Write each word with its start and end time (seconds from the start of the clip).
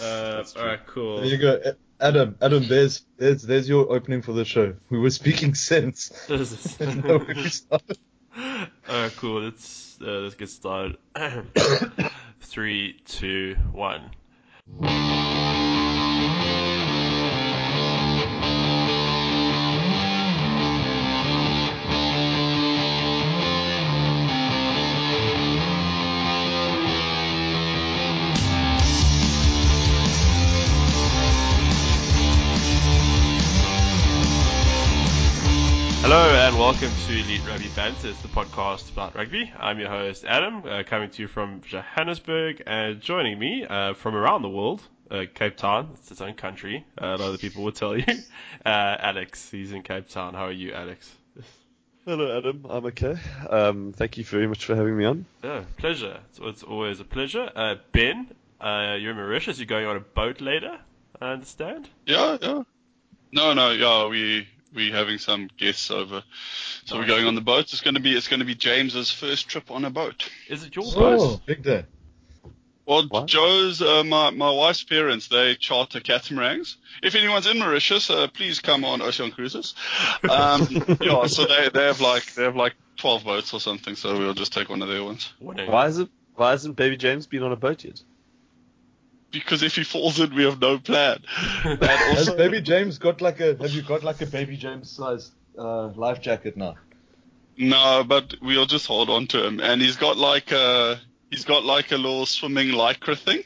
Uh, 0.00 0.44
all 0.56 0.66
right, 0.66 0.86
cool. 0.86 1.16
There 1.16 1.26
you 1.26 1.38
go, 1.38 1.58
Adam. 1.98 2.36
Adam, 2.42 2.68
there's 2.68 3.02
there's 3.16 3.42
there's 3.42 3.66
your 3.66 3.90
opening 3.90 4.20
for 4.20 4.32
the 4.32 4.44
show. 4.44 4.74
We 4.90 4.98
were 4.98 5.10
speaking 5.10 5.54
sense. 5.54 6.12
no, 6.28 7.16
we 7.16 7.48
started. 7.48 7.98
All 8.36 8.66
right, 8.88 9.16
cool. 9.16 9.40
Let's 9.42 9.96
uh, 10.02 10.04
let's 10.04 10.34
get 10.34 10.50
started. 10.50 10.98
Three, 12.40 13.00
two, 13.06 13.56
one. 13.72 14.10
Hello 36.08 36.30
and 36.36 36.56
welcome 36.56 36.92
to 37.08 37.12
Elite 37.14 37.40
Rugby 37.48 37.68
Banter. 37.74 38.10
It's 38.10 38.22
the 38.22 38.28
podcast 38.28 38.92
about 38.92 39.16
rugby. 39.16 39.52
I'm 39.58 39.80
your 39.80 39.88
host 39.88 40.24
Adam, 40.24 40.62
uh, 40.64 40.84
coming 40.86 41.10
to 41.10 41.22
you 41.22 41.26
from 41.26 41.62
Johannesburg, 41.62 42.62
and 42.64 43.00
joining 43.00 43.40
me 43.40 43.64
uh, 43.64 43.94
from 43.94 44.14
around 44.14 44.42
the 44.42 44.48
world, 44.48 44.82
uh, 45.10 45.24
Cape 45.34 45.56
Town. 45.56 45.90
It's 45.94 46.12
its 46.12 46.20
own 46.20 46.34
country. 46.34 46.86
Uh, 46.96 47.06
a 47.06 47.16
lot 47.16 47.34
of 47.34 47.40
people 47.40 47.64
will 47.64 47.72
tell 47.72 47.96
you. 47.96 48.04
Uh, 48.64 48.96
Alex, 49.00 49.50
he's 49.50 49.72
in 49.72 49.82
Cape 49.82 50.08
Town. 50.08 50.34
How 50.34 50.44
are 50.44 50.52
you, 50.52 50.72
Alex? 50.72 51.10
Hello, 52.04 52.38
Adam. 52.38 52.64
I'm 52.70 52.86
okay. 52.86 53.16
Um, 53.50 53.92
thank 53.92 54.16
you 54.16 54.22
very 54.22 54.46
much 54.46 54.64
for 54.64 54.76
having 54.76 54.96
me 54.96 55.06
on. 55.06 55.26
Yeah, 55.42 55.64
pleasure. 55.76 56.20
It's, 56.30 56.38
it's 56.40 56.62
always 56.62 57.00
a 57.00 57.04
pleasure. 57.04 57.50
Uh, 57.52 57.74
ben, 57.90 58.28
you're 58.62 59.10
in 59.10 59.16
Mauritius. 59.16 59.58
You're 59.58 59.66
going 59.66 59.86
on 59.86 59.96
a 59.96 60.00
boat 60.00 60.40
later. 60.40 60.78
I 61.20 61.32
understand. 61.32 61.88
Yeah, 62.06 62.38
yeah. 62.40 62.62
No, 63.32 63.54
no, 63.54 63.72
yeah. 63.72 64.06
We 64.06 64.46
we're 64.74 64.94
having 64.94 65.18
some 65.18 65.48
guests 65.56 65.90
over, 65.90 66.22
so 66.84 66.98
we're 66.98 67.06
going 67.06 67.26
on 67.26 67.34
the 67.34 67.40
boat. 67.40 67.72
It's 67.72 67.80
going 67.80 67.94
to 67.94 68.00
be 68.00 68.16
it's 68.16 68.28
going 68.28 68.40
to 68.40 68.46
be 68.46 68.54
James's 68.54 69.10
first 69.10 69.48
trip 69.48 69.70
on 69.70 69.84
a 69.84 69.90
boat. 69.90 70.28
Is 70.48 70.64
it 70.64 70.74
your 70.76 70.84
Oh, 70.88 71.18
boat? 71.36 71.46
big 71.46 71.62
day. 71.62 71.84
Well, 72.86 73.06
What? 73.08 73.26
Joe's 73.26 73.82
uh, 73.82 74.04
my 74.04 74.30
my 74.30 74.50
wife's 74.50 74.84
parents 74.84 75.26
they 75.28 75.56
charter 75.56 75.98
catamarans. 76.00 76.76
If 77.02 77.14
anyone's 77.16 77.46
in 77.48 77.58
Mauritius, 77.58 78.10
uh, 78.10 78.28
please 78.28 78.60
come 78.60 78.84
on 78.84 79.02
Ocean 79.02 79.32
Cruises. 79.32 79.74
Um, 80.30 80.68
yeah, 81.00 81.26
so 81.26 81.46
they 81.46 81.68
they 81.72 81.84
have 81.86 82.00
like 82.00 82.32
they 82.34 82.44
have 82.44 82.54
like 82.54 82.74
twelve 82.96 83.24
boats 83.24 83.52
or 83.52 83.60
something. 83.60 83.96
So 83.96 84.16
we'll 84.18 84.34
just 84.34 84.52
take 84.52 84.68
one 84.68 84.82
of 84.82 84.88
their 84.88 85.02
ones. 85.02 85.32
Why 85.40 85.86
is 85.86 85.98
it? 85.98 86.08
Why 86.36 86.50
hasn't 86.50 86.76
Baby 86.76 86.96
James 86.96 87.26
been 87.26 87.42
on 87.42 87.50
a 87.50 87.56
boat 87.56 87.82
yet? 87.82 88.00
Because 89.38 89.62
if 89.62 89.74
he 89.76 89.84
falls 89.84 90.18
in, 90.20 90.34
we 90.34 90.44
have 90.44 90.60
no 90.60 90.78
plan. 90.78 91.18
And 91.64 91.82
Has 91.82 92.18
also, 92.28 92.36
baby 92.36 92.60
James 92.60 92.98
got 92.98 93.20
like 93.20 93.40
a? 93.40 93.56
Have 93.56 93.70
you 93.72 93.82
got 93.82 94.02
like 94.04 94.20
a 94.22 94.26
baby 94.26 94.56
James 94.56 94.90
size 94.90 95.30
uh, 95.58 95.88
life 95.88 96.20
jacket 96.20 96.56
now? 96.56 96.76
No, 97.56 98.04
but 98.06 98.34
we'll 98.42 98.66
just 98.66 98.86
hold 98.86 99.08
on 99.08 99.26
to 99.28 99.46
him. 99.46 99.60
And 99.60 99.80
he's 99.80 99.96
got 99.96 100.16
like 100.16 100.52
a 100.52 101.00
he's 101.30 101.44
got 101.44 101.64
like 101.64 101.90
a 101.92 101.96
little 101.96 102.26
swimming 102.26 102.68
lycra 102.68 103.16
thing, 103.18 103.42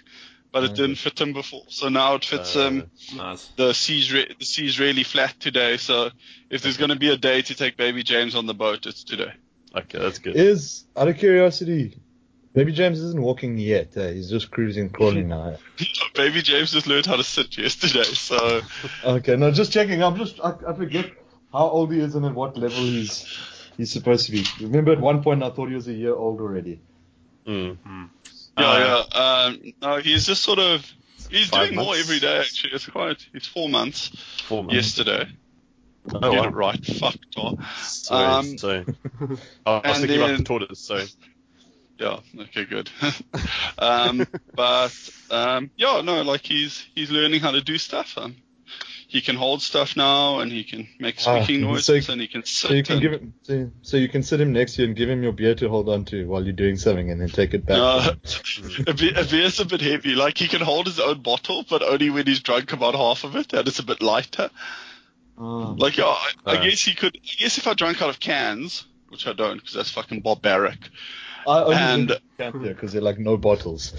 but 0.52 0.64
it 0.64 0.70
Okay. 0.72 0.74
didn't 0.82 0.96
fit 0.96 1.20
him 1.20 1.32
before. 1.32 1.62
So 1.68 1.88
now 1.88 2.16
it 2.16 2.24
fits 2.24 2.56
Uh, 2.56 2.66
him. 2.68 2.90
Nice. 3.16 3.48
The 3.56 3.72
sea's 3.72 4.12
re- 4.12 4.34
the 4.38 4.44
sea's 4.44 4.80
really 4.80 5.04
flat 5.04 5.38
today. 5.38 5.76
So 5.76 6.10
if 6.50 6.62
there's 6.62 6.76
going 6.76 6.90
to 6.90 6.96
be 6.98 7.10
a 7.10 7.16
day 7.16 7.42
to 7.42 7.54
take 7.54 7.76
baby 7.76 8.02
James 8.02 8.34
on 8.34 8.46
the 8.46 8.54
boat, 8.54 8.86
it's 8.86 9.04
today. 9.04 9.32
Okay, 9.76 9.98
that's 10.00 10.18
good. 10.18 10.34
Is 10.34 10.84
out 10.96 11.06
of 11.06 11.16
curiosity, 11.16 11.96
baby 12.52 12.72
James 12.72 13.00
isn't 13.00 13.20
walking 13.20 13.58
yet. 13.58 13.96
Uh, 13.96 14.08
he's 14.08 14.30
just 14.30 14.50
cruising, 14.50 14.90
crawling 14.90 15.28
now. 15.36 15.56
baby 16.14 16.42
James 16.42 16.72
just 16.72 16.86
learned 16.86 17.06
how 17.06 17.16
to 17.16 17.24
sit 17.24 17.56
yesterday. 17.58 18.02
So 18.04 18.60
Okay, 19.04 19.36
no, 19.36 19.50
just 19.50 19.72
checking. 19.72 20.02
I'm 20.02 20.16
just 20.16 20.40
I, 20.40 20.54
I 20.66 20.74
forget 20.74 21.06
how 21.52 21.68
old 21.68 21.92
he 21.92 22.00
is 22.00 22.14
and 22.14 22.24
at 22.26 22.34
what 22.34 22.56
level 22.56 22.78
he's 22.78 23.26
he's 23.76 23.90
supposed 23.92 24.26
to 24.26 24.32
be. 24.32 24.44
Remember, 24.60 24.92
at 24.92 25.00
one 25.00 25.22
point 25.22 25.42
I 25.42 25.50
thought 25.50 25.68
he 25.68 25.74
was 25.74 25.88
a 25.88 25.92
year 25.92 26.14
old 26.14 26.40
already. 26.40 26.80
Mm. 27.46 27.78
yeah, 28.58 28.64
Uh, 28.64 29.04
yeah. 29.12 29.18
Um, 29.20 29.72
no, 29.80 29.96
he's 29.98 30.26
just 30.26 30.42
sort 30.42 30.58
of 30.58 30.86
he's 31.30 31.48
Five 31.48 31.68
doing 31.70 31.80
more 31.84 31.96
every 31.96 32.20
day. 32.20 32.38
Actually, 32.40 32.74
it's 32.74 32.86
quite. 32.86 33.26
It's 33.34 33.46
four 33.46 33.68
months 33.68 34.10
Four 34.46 34.62
months. 34.64 34.74
yesterday. 34.74 35.28
Oh, 36.14 36.18
Get 36.30 36.40
wow. 36.40 36.44
it 36.44 36.54
right. 36.54 36.84
Fuck, 36.86 37.16
Tor. 37.34 37.58
Sorry, 37.82 38.24
Um, 38.24 38.58
sorry. 38.58 38.84
I 39.66 39.70
was 39.70 39.82
and 39.84 39.96
thinking 39.96 40.16
about 40.16 40.26
the 40.28 40.32
then- 40.36 40.44
tortoise. 40.44 40.78
Sorry. 40.80 41.04
Yeah. 42.00 42.20
Okay. 42.40 42.64
Good. 42.64 42.90
um, 43.78 44.26
but 44.54 44.92
um, 45.30 45.70
yeah, 45.76 46.00
no, 46.02 46.22
like 46.22 46.40
he's 46.46 46.84
he's 46.94 47.10
learning 47.10 47.40
how 47.40 47.50
to 47.50 47.60
do 47.60 47.76
stuff. 47.78 48.16
Um, 48.16 48.36
he 49.06 49.20
can 49.20 49.34
hold 49.34 49.60
stuff 49.60 49.96
now, 49.96 50.38
and 50.38 50.52
he 50.52 50.62
can 50.64 50.86
make 51.00 51.16
Ah, 51.26 51.42
squeaking 51.42 51.62
so- 51.62 51.66
noises, 51.72 52.08
and 52.08 52.20
he 52.20 52.26
can 52.28 52.44
sit. 52.44 52.68
So 52.68 52.74
you 52.74 52.82
can 52.84 52.92
and, 52.94 53.02
give 53.02 53.12
him 53.12 53.34
so, 53.42 53.70
so 53.82 53.96
you 53.98 54.08
can 54.08 54.22
sit 54.22 54.40
him 54.40 54.52
next 54.52 54.74
to 54.76 54.82
you 54.82 54.88
and 54.88 54.96
give 54.96 55.10
him 55.10 55.22
your 55.22 55.32
beer 55.32 55.54
to 55.56 55.68
hold 55.68 55.88
on 55.88 56.04
to 56.06 56.26
while 56.26 56.42
you're 56.44 56.52
doing 56.54 56.76
something, 56.76 57.10
and 57.10 57.20
then 57.20 57.28
take 57.28 57.52
it 57.52 57.66
back. 57.66 57.76
No, 57.76 57.98
a, 58.86 58.94
bit, 58.94 59.18
a 59.18 59.24
beer's 59.28 59.60
a 59.60 59.66
bit 59.66 59.80
heavy. 59.80 60.14
Like 60.14 60.38
he 60.38 60.48
can 60.48 60.62
hold 60.62 60.86
his 60.86 61.00
own 61.00 61.20
bottle, 61.22 61.64
but 61.68 61.82
only 61.82 62.08
when 62.08 62.26
he's 62.26 62.40
drunk 62.40 62.72
about 62.72 62.94
half 62.94 63.24
of 63.24 63.36
it, 63.36 63.52
and 63.52 63.66
it's 63.68 63.78
a 63.80 63.84
bit 63.84 64.00
lighter. 64.00 64.48
Ah. 65.36 65.74
Like 65.76 65.96
yeah, 65.98 66.04
I, 66.04 66.30
I 66.46 66.56
Uh. 66.56 66.62
guess 66.62 66.80
he 66.82 66.94
could. 66.94 67.16
I 67.16 67.34
guess 67.42 67.58
if 67.58 67.66
I 67.66 67.74
drank 67.74 68.00
out 68.00 68.10
of 68.10 68.20
cans, 68.20 68.86
which 69.08 69.26
I 69.26 69.32
don't, 69.32 69.56
because 69.58 69.74
that's 69.74 69.90
fucking 69.90 70.20
barbaric. 70.20 70.78
I 71.50 71.62
only 71.64 71.76
and- 71.76 72.06
drink 72.08 72.22
camp 72.38 72.62
here 72.62 72.74
because 72.74 72.92
they're 72.92 73.02
like 73.02 73.18
no 73.18 73.36
bottles. 73.36 73.92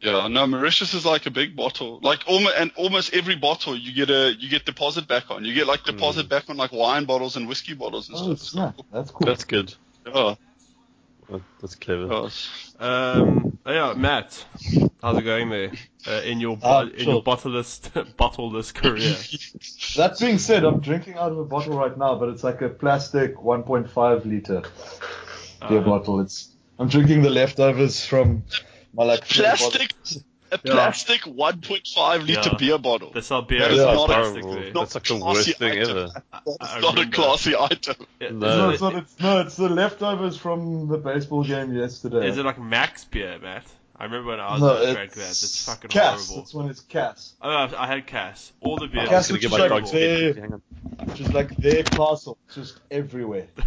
Yeah, 0.00 0.28
no, 0.28 0.46
Mauritius 0.46 0.94
is 0.94 1.04
like 1.04 1.26
a 1.26 1.30
big 1.30 1.54
bottle. 1.54 2.00
Like 2.02 2.20
almost 2.26 2.54
and 2.56 2.70
almost 2.76 3.12
every 3.12 3.36
bottle 3.36 3.76
you 3.76 3.92
get 3.92 4.08
a 4.08 4.34
you 4.38 4.48
get 4.48 4.64
deposit 4.64 5.06
back 5.06 5.30
on. 5.30 5.44
You 5.44 5.52
get 5.52 5.66
like 5.66 5.84
deposit 5.84 6.26
back 6.28 6.48
on 6.48 6.56
like 6.56 6.72
wine 6.72 7.04
bottles 7.04 7.36
and 7.36 7.46
whiskey 7.46 7.74
bottles 7.74 8.08
and 8.08 8.16
Oh, 8.18 8.34
stuff. 8.34 8.38
snap! 8.48 8.80
That's 8.90 9.10
cool. 9.10 9.26
That's 9.26 9.44
good. 9.44 9.74
Yeah, 10.06 10.36
Well, 11.28 11.42
That's 11.60 11.74
clever. 11.74 12.06
yeah. 12.06 12.28
Um, 12.80 13.58
yeah, 13.66 13.92
Matt, 13.94 14.42
how's 15.02 15.18
it 15.18 15.22
going 15.22 15.50
there 15.50 15.70
uh, 16.08 16.22
in 16.24 16.40
your 16.40 16.56
bo- 16.56 16.66
Ah, 16.66 16.80
in 16.84 17.00
sure. 17.00 17.12
your 17.14 17.22
bottleless 17.22 17.80
bottleless 18.16 18.72
career? 18.72 19.14
That 19.96 20.18
being 20.18 20.38
said, 20.38 20.64
I'm 20.64 20.80
drinking 20.80 21.14
out 21.16 21.30
of 21.32 21.38
a 21.38 21.44
bottle 21.44 21.76
right 21.76 21.96
now, 21.98 22.14
but 22.14 22.30
it's 22.30 22.42
like 22.42 22.62
a 22.62 22.70
plastic 22.70 23.34
1.5 23.36 24.24
liter 24.24 24.62
beer 25.68 25.78
Uh, 25.78 25.82
bottle. 25.82 26.20
It's 26.20 26.48
I'm 26.78 26.88
drinking 26.88 27.22
the 27.22 27.30
leftovers 27.30 28.04
from 28.04 28.44
my 28.94 29.04
like 29.04 29.26
Plastic, 29.28 29.92
a 30.52 30.58
Yeah. 30.64 30.72
plastic 30.72 31.20
1.5 31.26 32.22
liter 32.26 32.40
Yeah. 32.50 32.56
beer 32.58 32.78
bottle. 32.78 33.10
That's 33.12 33.26
sell 33.28 33.42
beer 33.42 33.60
That 33.60 33.70
is 33.72 33.78
in 33.80 33.84
is 33.88 33.92
a 33.92 33.94
not 33.94 34.06
plastic 34.06 34.42
horrible. 34.42 34.60
there. 34.62 34.72
Not 34.72 34.80
That's 34.80 34.94
like 34.94 35.04
the 35.04 35.18
classy 35.18 35.50
worst 35.50 35.58
thing 35.58 35.72
item. 35.72 35.90
ever. 35.90 36.08
That's 36.58 36.72
I 36.74 36.80
not 36.80 36.98
a 36.98 37.06
classy 37.10 37.56
item. 37.56 37.96
Yeah, 38.20 38.28
No. 38.30 38.56
No, 38.56 38.70
it's 38.70 38.80
not. 38.82 38.94
It's, 38.96 39.20
no, 39.20 39.40
it's 39.40 39.56
the 39.56 39.68
leftovers 39.68 40.36
from 40.36 40.88
the 40.88 40.98
baseball 40.98 41.44
game 41.44 41.74
yesterday. 41.74 42.26
Is 42.28 42.38
it 42.38 42.44
like 42.44 42.58
Max 42.60 43.04
beer, 43.04 43.38
Matt? 43.40 43.64
I 43.96 44.04
remember 44.04 44.30
when 44.30 44.40
I 44.40 44.52
was 44.52 44.60
no, 44.62 44.82
at 44.82 44.94
drank 44.94 45.08
it's, 45.12 45.16
that. 45.16 45.28
It's 45.28 45.64
fucking 45.66 45.90
Cass. 45.90 46.26
horrible. 46.28 46.36
That's 46.42 46.54
when 46.54 46.68
it's 46.70 46.80
Cass. 46.80 47.34
Oh, 47.42 47.50
I 47.50 47.84
I 47.84 47.86
had 47.86 48.06
Cass. 48.06 48.50
All 48.62 48.78
the 48.78 48.86
beer. 48.88 49.02
I 49.02 49.06
Cass 49.06 49.30
was 49.30 49.36
is 49.36 49.42
just 49.42 49.52
my 49.52 49.66
like 49.66 49.84
dog 49.84 49.92
there. 49.92 50.32
Hang 50.32 50.54
on. 50.54 50.62
Just 51.14 51.34
like 51.34 51.54
their 51.56 51.84
parcel, 51.84 52.38
just 52.54 52.80
everywhere. 52.90 53.48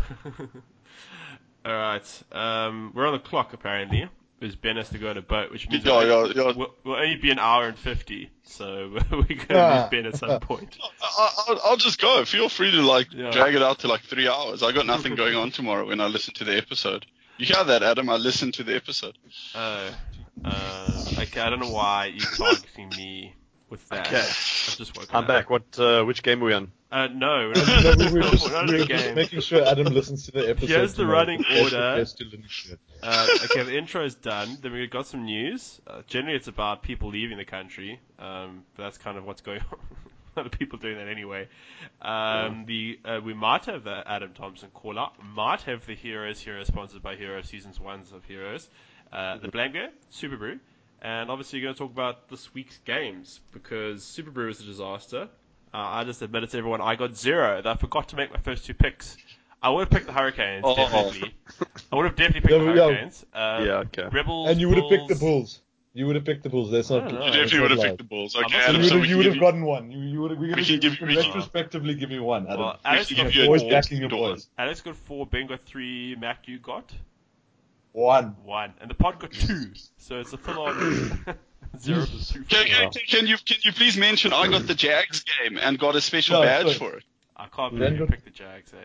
All 1.66 1.72
right. 1.74 2.24
Um, 2.32 2.92
we're 2.94 3.08
on 3.08 3.14
the 3.14 3.20
clock 3.20 3.54
apparently. 3.54 4.08
Because 4.40 4.56
Ben 4.58 4.76
has 4.76 4.90
to 4.90 4.98
go 4.98 5.10
on 5.10 5.18
a 5.18 5.22
boat, 5.22 5.52
which 5.52 5.70
means 5.70 5.86
Yeah, 5.86 6.00
we'll, 6.00 6.28
yeah, 6.28 6.34
yeah. 6.36 6.52
We'll, 6.58 6.74
we'll 6.84 6.96
only 6.98 7.16
be 7.16 7.32
an 7.32 7.40
hour 7.40 7.66
and 7.66 7.78
fifty. 7.78 8.30
So 8.44 8.92
we're 9.12 9.24
gonna 9.24 9.60
Ah. 9.60 9.80
lose 9.84 9.90
Ben 9.90 10.06
at 10.06 10.18
some 10.18 10.38
point. 10.42 10.78
I, 11.02 11.30
I'll, 11.48 11.62
I'll 11.64 11.78
just 11.78 12.02
go. 12.02 12.26
Feel 12.26 12.50
free 12.50 12.72
to 12.72 12.82
like 12.82 13.08
Yeah. 13.14 13.32
drag 13.32 13.56
it 13.56 13.62
out 13.62 13.80
to 13.80 13.88
like 13.88 14.02
three 14.02 14.28
hours. 14.28 14.62
I 14.62 14.74
got 14.74 14.86
nothing 14.86 15.16
going 15.22 15.36
on 15.36 15.52
tomorrow 15.52 15.88
when 15.88 16.02
I 16.02 16.08
listen 16.08 16.34
to 16.36 16.44
the 16.44 16.58
episode. 16.58 17.06
You 17.38 17.46
hear 17.46 17.64
that, 17.64 17.84
Adam? 17.84 18.10
I 18.10 18.18
listened 18.18 18.56
to 18.56 18.64
the 18.66 18.76
episode. 18.76 19.18
Uh, 19.56 19.92
uh, 20.44 21.04
okay, 21.20 21.40
I 21.40 21.50
don't 21.50 21.60
know 21.62 21.70
why 21.72 22.08
you're 22.08 22.30
targeting 22.36 22.90
me 22.98 23.36
with 23.70 23.88
that. 23.90 24.08
Okay. 24.08 24.18
I've 24.18 24.76
just 24.78 24.98
woken 24.98 25.16
I'm 25.16 25.24
up. 25.24 25.28
back. 25.28 25.50
What? 25.50 25.64
Uh, 25.80 26.04
which 26.04 26.22
game 26.22 26.42
are 26.44 26.46
we 26.46 26.54
on? 26.54 26.72
Uh, 26.94 27.08
no, 27.08 27.52
we're 27.56 27.96
No, 27.96 28.12
we 28.12 28.20
were 28.20 28.22
just, 28.22 28.46
we're 28.46 28.54
not 28.54 28.70
we 28.70 28.76
in 28.76 28.82
were 28.82 28.86
just 28.86 29.16
making 29.16 29.40
sure 29.40 29.66
Adam 29.66 29.88
listens 29.88 30.28
to 30.28 30.32
the 30.32 30.48
episode. 30.48 30.70
Here's 30.70 30.94
the 30.94 31.08
running 31.08 31.44
order. 31.60 31.96
best 31.98 32.20
to 32.20 32.26
Lincoln. 32.26 32.78
Uh, 33.02 33.28
okay, 33.46 33.64
the 33.64 33.76
intro 33.76 34.06
is 34.06 34.14
done. 34.14 34.60
Then 34.62 34.74
we 34.74 34.86
got 34.86 35.08
some 35.08 35.26
news. 35.26 35.82
Uh, 35.88 36.04
generally, 36.06 36.38
it's 36.38 36.48
about 36.48 36.84
people 36.84 37.10
leaving 37.10 37.38
the 37.38 37.46
country. 37.46 38.00
Um, 38.20 38.64
but 38.76 38.84
that's 38.84 39.00
kind 39.00 39.18
of 39.18 39.26
what's 39.26 39.42
going 39.42 39.62
on. 39.72 39.80
A 40.36 40.40
lot 40.40 40.46
of 40.46 40.52
people 40.52 40.78
doing 40.78 40.98
that 40.98 41.08
anyway. 41.08 41.48
Um, 42.00 42.66
the 42.68 43.00
uh, 43.04 43.22
we 43.26 43.34
might 43.34 43.66
have 43.66 43.86
the 43.86 44.04
Adam 44.08 44.34
Thompson 44.34 44.70
call 44.70 45.00
up. 45.00 45.18
Might 45.24 45.62
have 45.64 45.88
the 45.88 45.96
Heroes 45.96 46.40
Hero 46.40 46.64
sponsored 46.64 47.02
by 47.02 47.16
Hero 47.16 47.42
seasons 47.42 47.80
ones 47.80 48.12
of 48.12 48.24
Heroes. 48.26 48.70
Uh, 49.12 49.38
the 49.38 49.48
Blanco, 49.48 49.90
SuperBru, 50.12 50.60
and 51.02 51.32
obviously 51.32 51.58
you're 51.58 51.66
going 51.66 51.76
to 51.76 51.80
talk 51.80 51.92
about 51.92 52.30
this 52.30 52.54
week's 52.54 52.78
games 52.86 53.40
because 53.52 54.04
SuperBru 54.04 54.46
was 54.46 54.60
a 54.62 54.66
disaster. 54.66 55.30
Uh, 55.74 55.78
I 55.78 56.04
just 56.04 56.22
admitted 56.22 56.50
to 56.52 56.58
everyone 56.58 56.82
I 56.82 56.96
got 56.96 57.16
zero. 57.18 57.62
That 57.62 57.68
I 57.70 57.76
forgot 57.80 58.10
to 58.10 58.16
make 58.16 58.32
my 58.32 58.40
first 58.40 58.66
two 58.66 58.74
picks. 58.74 59.18
I 59.62 59.70
would 59.70 59.80
have 59.82 59.90
picked 59.90 60.08
the 60.08 60.12
Hurricanes, 60.14 60.62
Oh. 60.66 60.76
definitely. 60.76 61.34
I 61.92 61.96
would 61.96 62.06
have 62.06 62.16
definitely 62.16 62.42
picked 62.42 62.52
Yeah, 62.52 62.58
the 62.60 62.66
yeah. 62.66 62.84
Hurricanes. 62.86 63.26
Uh, 63.34 63.64
Yeah, 63.66 63.72
okay. 63.78 64.08
Rebels. 64.12 64.50
And 64.50 64.60
you 64.60 64.68
would 64.70 64.78
have 64.78 64.90
picked 64.90 65.08
the 65.08 65.16
Bulls. 65.16 65.20
Bulls. 65.20 65.60
You 65.96 66.08
would 66.08 66.16
have 66.16 66.26
picked 66.26 66.44
the 66.44 66.50
Bulls. 66.50 66.70
That's 66.72 66.90
not. 66.90 67.08
don't. 67.08 67.12
You 67.14 67.18
You 67.28 67.32
definitely 67.32 67.60
would 67.62 67.72
have 67.72 67.80
lies. 67.80 67.88
picked 67.88 67.98
the 68.00 68.04
Bulls. 68.04 68.36
I'm 68.36 68.44
Okay, 68.46 68.54
not 68.58 68.60
You 68.60 68.64
Adam, 68.70 68.82
would 68.82 68.90
so 68.90 68.98
have, 68.98 69.06
you 69.08 69.18
would 69.18 69.24
give 69.24 69.32
have 69.32 69.36
you, 69.36 69.42
gotten 69.42 69.62
one. 69.64 69.92
You, 69.92 70.00
you 70.00 70.22
would 70.22 70.32
have, 70.32 70.40
we 70.40 70.48
We 70.50 70.54
can, 70.56 70.64
can 70.66 70.80
give 70.80 70.92
you- 70.92 70.98
can 70.98 71.08
we 71.08 71.16
can- 71.16 71.26
retrospectively 71.28 71.96
give 71.96 72.12
you 72.12 72.24
one. 72.24 72.46
Adam. 72.48 72.60
Well, 72.60 72.80
we 72.84 72.90
Alex 72.90 73.08
can 73.08 73.18
got 73.18 73.24
give 73.26 73.36
you 73.36 73.44
always 73.46 73.62
four. 73.62 73.72
backing 73.72 73.98
your 74.00 74.10
boys. 74.10 74.48
Alex 74.58 74.82
got 74.82 74.96
four. 74.98 75.26
Ben 75.28 75.48
got 75.48 75.62
three. 75.66 76.16
Mac, 76.20 76.48
you 76.48 76.60
got 76.60 76.92
One. 77.94 78.36
one, 78.44 78.74
and 78.82 78.90
the 78.90 78.96
pod 78.96 79.20
got 79.20 79.32
two. 79.32 79.72
So 79.98 80.20
it's 80.20 80.34
a 80.34 80.38
full-on 80.38 81.26
zero 81.80 82.06
plus 82.06 82.30
two. 82.32 82.44
Can, 82.44 82.66
can, 82.68 82.92
can 83.08 83.28
you 83.28 83.38
can 83.38 83.58
you 83.64 83.72
please 83.74 83.98
mention 83.98 84.34
I 84.34 84.48
got 84.48 84.68
the 84.68 84.76
Jags 84.76 85.24
game 85.24 85.58
and 85.58 85.78
got 85.80 85.96
a 85.96 86.02
special 86.02 86.40
No, 86.40 86.44
badge 86.46 86.78
sorry. 86.78 86.92
for 86.92 86.98
it? 86.98 87.04
I 87.36 87.48
can't 87.48 87.74
believe 87.78 87.94
you 87.94 88.00
got- 88.00 88.10
picked 88.10 88.26
the 88.26 88.32
Jags. 88.32 88.72
Eh? 88.74 88.78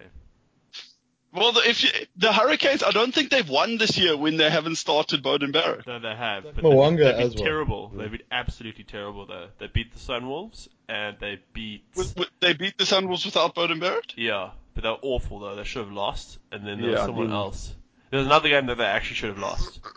Well, 1.30 1.52
the, 1.52 1.60
if 1.68 1.84
you, 1.84 1.90
the 2.16 2.32
Hurricanes, 2.32 2.82
I 2.82 2.90
don't 2.90 3.12
think 3.14 3.28
they've 3.30 3.48
won 3.48 3.76
this 3.76 3.98
year 3.98 4.16
when 4.16 4.38
they 4.38 4.48
haven't 4.48 4.76
started 4.76 5.22
Beauden 5.22 5.52
Barrett. 5.52 5.86
No, 5.86 5.98
they 5.98 6.14
have. 6.14 6.44
But 6.44 6.64
Mwanga 6.64 6.96
they've, 6.96 7.04
they've 7.04 7.16
been 7.16 7.26
as 7.26 7.34
well. 7.34 7.44
terrible. 7.44 7.88
They've 7.90 8.10
been 8.10 8.22
absolutely 8.32 8.84
terrible, 8.84 9.26
though. 9.26 9.48
They 9.58 9.66
beat 9.66 9.92
the 9.92 9.98
Sunwolves, 10.00 10.68
and 10.88 11.18
they 11.20 11.38
beat. 11.52 11.84
With, 11.94 12.16
with, 12.16 12.28
they 12.40 12.54
beat 12.54 12.78
the 12.78 12.84
Sunwolves 12.84 13.26
without 13.26 13.54
Beauden 13.54 13.78
Barrett. 13.78 14.14
Yeah, 14.16 14.52
but 14.74 14.84
they 14.84 14.88
were 14.88 14.96
awful, 15.02 15.40
though. 15.40 15.54
They 15.54 15.64
should 15.64 15.84
have 15.84 15.92
lost. 15.92 16.38
And 16.50 16.66
then 16.66 16.80
there 16.80 16.86
Yeah, 16.92 16.92
was 16.94 17.00
I 17.02 17.06
someone 17.06 17.26
mean- 17.26 17.36
else. 17.36 17.74
There 18.10 18.18
was 18.18 18.26
another 18.26 18.48
game 18.48 18.66
that 18.66 18.78
they 18.78 18.84
actually 18.84 19.16
should 19.16 19.30
have 19.30 19.38
lost. 19.38 19.80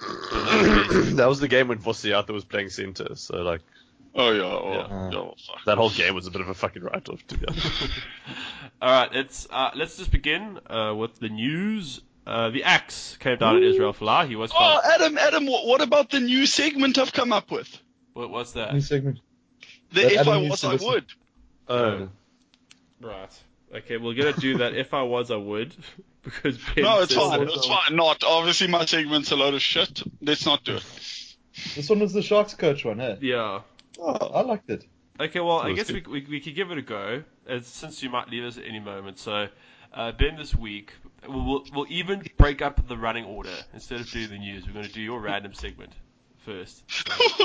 That 1.15 1.27
was 1.27 1.39
the 1.39 1.47
game 1.47 1.67
when 1.67 1.77
Vossiata 1.77 2.29
was 2.29 2.45
playing 2.45 2.69
center, 2.69 3.15
so 3.15 3.37
like 3.37 3.61
Oh 4.13 4.31
yeah, 4.31 4.41
oh, 4.43 4.71
Yeah. 4.73 4.87
yeah. 4.87 5.09
well, 5.09 5.37
fuck. 5.47 5.65
that 5.65 5.77
whole 5.77 5.89
game 5.89 6.15
was 6.15 6.27
a 6.27 6.31
bit 6.31 6.41
of 6.41 6.49
a 6.49 6.53
fucking 6.53 6.83
write-off 6.83 7.25
to 7.27 7.37
be 7.37 7.45
honest. 7.47 7.83
All 8.81 8.89
right, 8.89 9.09
it's 9.15 9.47
uh, 9.49 9.71
let's 9.75 9.97
just 9.97 10.11
begin 10.11 10.59
uh, 10.69 10.93
with 10.95 11.19
the 11.19 11.29
news. 11.29 12.01
Uh, 12.25 12.49
the 12.49 12.63
axe 12.63 13.17
came 13.19 13.37
down 13.37 13.57
at 13.57 13.63
Israel 13.63 13.93
Folau. 13.93 14.27
He 14.27 14.35
was. 14.35 14.51
Oh, 14.53 14.79
Adam, 14.93 15.17
Adam, 15.17 15.45
what, 15.47 15.65
what 15.65 15.81
about 15.81 16.11
the 16.11 16.19
new 16.19 16.45
segment 16.45 16.97
I've 16.97 17.13
come 17.13 17.33
up 17.33 17.51
with? 17.51 17.75
What, 18.13 18.29
what's 18.29 18.51
that? 18.53 18.73
New 18.73 18.81
segment. 18.81 19.19
The 19.91 20.01
That 20.01 20.11
if 20.11 20.19
Adam 20.19 20.33
I 20.33 20.49
was, 20.49 20.63
I 20.63 20.75
would. 20.75 21.05
Oh, 21.67 22.09
Right. 22.99 23.39
Okay, 23.73 23.97
we're 23.97 24.13
gonna 24.13 24.33
do 24.33 24.57
that. 24.57 24.75
if 24.75 24.93
I 24.93 25.03
was, 25.03 25.31
I 25.31 25.37
would, 25.37 25.73
because 26.23 26.57
Ben 26.57 26.83
No, 26.83 27.01
it's 27.01 27.13
fine. 27.13 27.41
It's 27.41 27.67
fine. 27.67 27.95
Not 27.95 28.23
obviously 28.23 28.67
my 28.67 28.85
segment's 28.85 29.31
a 29.31 29.35
load 29.35 29.53
of 29.53 29.61
shit. 29.61 30.03
Let's 30.21 30.45
not 30.45 30.63
do 30.63 30.75
it. 30.75 30.83
This 31.75 31.89
one 31.89 31.99
was 31.99 32.13
the 32.13 32.21
Sharks 32.21 32.53
coach 32.53 32.85
one, 32.85 32.99
eh? 32.99 33.17
Yeah. 33.21 33.61
Oh, 33.99 34.27
I 34.33 34.41
liked 34.41 34.69
it. 34.69 34.85
Okay, 35.19 35.39
well, 35.39 35.59
I 35.59 35.73
guess 35.73 35.91
we, 35.91 36.01
we, 36.01 36.25
we 36.27 36.39
could 36.39 36.55
give 36.55 36.71
it 36.71 36.77
a 36.77 36.81
go, 36.81 37.23
as, 37.47 37.67
since 37.67 38.01
you 38.01 38.09
might 38.09 38.29
leave 38.29 38.43
us 38.43 38.57
at 38.57 38.65
any 38.65 38.79
moment. 38.79 39.19
So, 39.19 39.47
uh, 39.93 40.11
Ben, 40.13 40.35
this 40.37 40.55
week, 40.55 40.93
we'll, 41.27 41.45
we'll, 41.45 41.63
we'll 41.73 41.85
even 41.89 42.23
break 42.37 42.61
up 42.61 42.87
the 42.87 42.97
running 42.97 43.25
order. 43.25 43.53
Instead 43.73 43.99
of 43.99 44.09
doing 44.09 44.29
the 44.29 44.39
news, 44.39 44.65
we're 44.65 44.73
going 44.73 44.85
to 44.85 44.91
do 44.91 45.01
your 45.01 45.19
random 45.19 45.53
segment 45.53 45.91
first. 46.45 46.83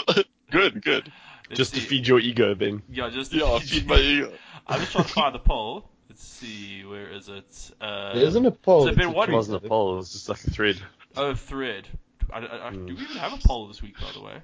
good, 0.51 0.83
good. 0.83 1.13
Let's 1.51 1.59
just 1.59 1.75
to 1.75 1.81
feed 1.81 2.07
your 2.07 2.19
ego, 2.19 2.55
Ben. 2.55 2.83
Yeah, 2.89 3.11
just 3.11 3.33
Yeah, 3.35 3.59
feed 3.59 3.87
my 3.87 3.99
ego. 3.99 4.33
I'm 4.67 4.81
just 4.81 4.93
trying 4.93 5.05
to 5.05 5.11
find 5.13 5.35
the 5.35 5.39
poll. 5.41 5.91
Let's 6.17 6.29
see, 6.29 6.83
where 6.83 7.11
is 7.11 7.29
it? 7.29 7.71
Uh, 7.79 8.15
There 8.15 8.25
isn't 8.25 8.47
a 8.47 8.51
poll. 8.51 8.85
so 8.85 8.89
it's 8.89 8.97
Ben, 8.97 9.09
a 9.09 9.11
what- 9.11 9.25
It 9.25 9.27
tweet. 9.33 9.37
wasn't 9.37 9.63
a 9.63 9.69
poll; 9.69 9.93
it 9.93 9.97
was 9.99 10.13
just 10.13 10.31
like 10.31 10.43
a 10.45 10.51
thread. 10.51 10.81
Oh, 11.15 11.35
thread. 11.35 11.87
I, 12.33 12.39
I, 12.39 12.69
I. 12.69 12.71
Do 12.71 12.79
we 12.87 12.93
even 13.03 13.17
have 13.19 13.35
a 13.35 13.47
poll 13.47 13.69
this 13.69 13.83
week, 13.83 14.01
by 14.01 14.11
the 14.13 14.23
way? 14.23 14.39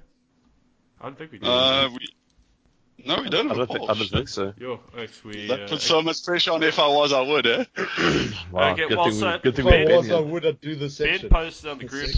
I 1.01 1.03
don't 1.05 1.17
think 1.17 1.31
we 1.31 1.39
do. 1.39 1.47
Uh, 1.47 1.89
we, 1.89 3.03
no, 3.07 3.23
we 3.23 3.27
don't 3.29 3.47
I 3.49 3.55
have 3.55 3.57
a 3.57 3.65
don't 3.65 3.67
think 3.69 3.79
poll. 3.79 3.89
I 3.89 3.93
don't 3.95 4.07
think 4.07 4.27
so. 4.29 4.53
Yo, 4.59 4.81
X, 4.95 5.23
we. 5.23 5.47
That 5.47 5.61
uh, 5.61 5.67
puts 5.67 5.83
so 5.83 6.03
much 6.03 6.23
pressure 6.23 6.51
on 6.51 6.61
if 6.61 6.77
I 6.77 6.87
was, 6.87 7.11
I 7.11 7.21
would, 7.21 7.47
eh? 7.47 7.65
Wow, 8.51 8.73
Okay, 8.73 8.87
good 8.87 8.95
well, 8.95 9.05
thing, 9.05 9.13
so- 9.15 9.31
we, 9.31 9.39
good 9.39 9.55
thing 9.55 9.65
If 9.65 9.71
we 9.73 9.77
I 9.81 9.85
Ben 9.87 9.97
was, 9.97 10.11
I 10.11 10.17
here. 10.17 10.21
would 10.27 10.45
I'd 10.45 10.61
do 10.61 10.75
the 10.75 10.89
section. 10.91 11.27
Ben 11.29 11.29
posted 11.31 11.71
on 11.71 11.79
the 11.79 11.85
The 11.85 11.89
group. 11.89 12.09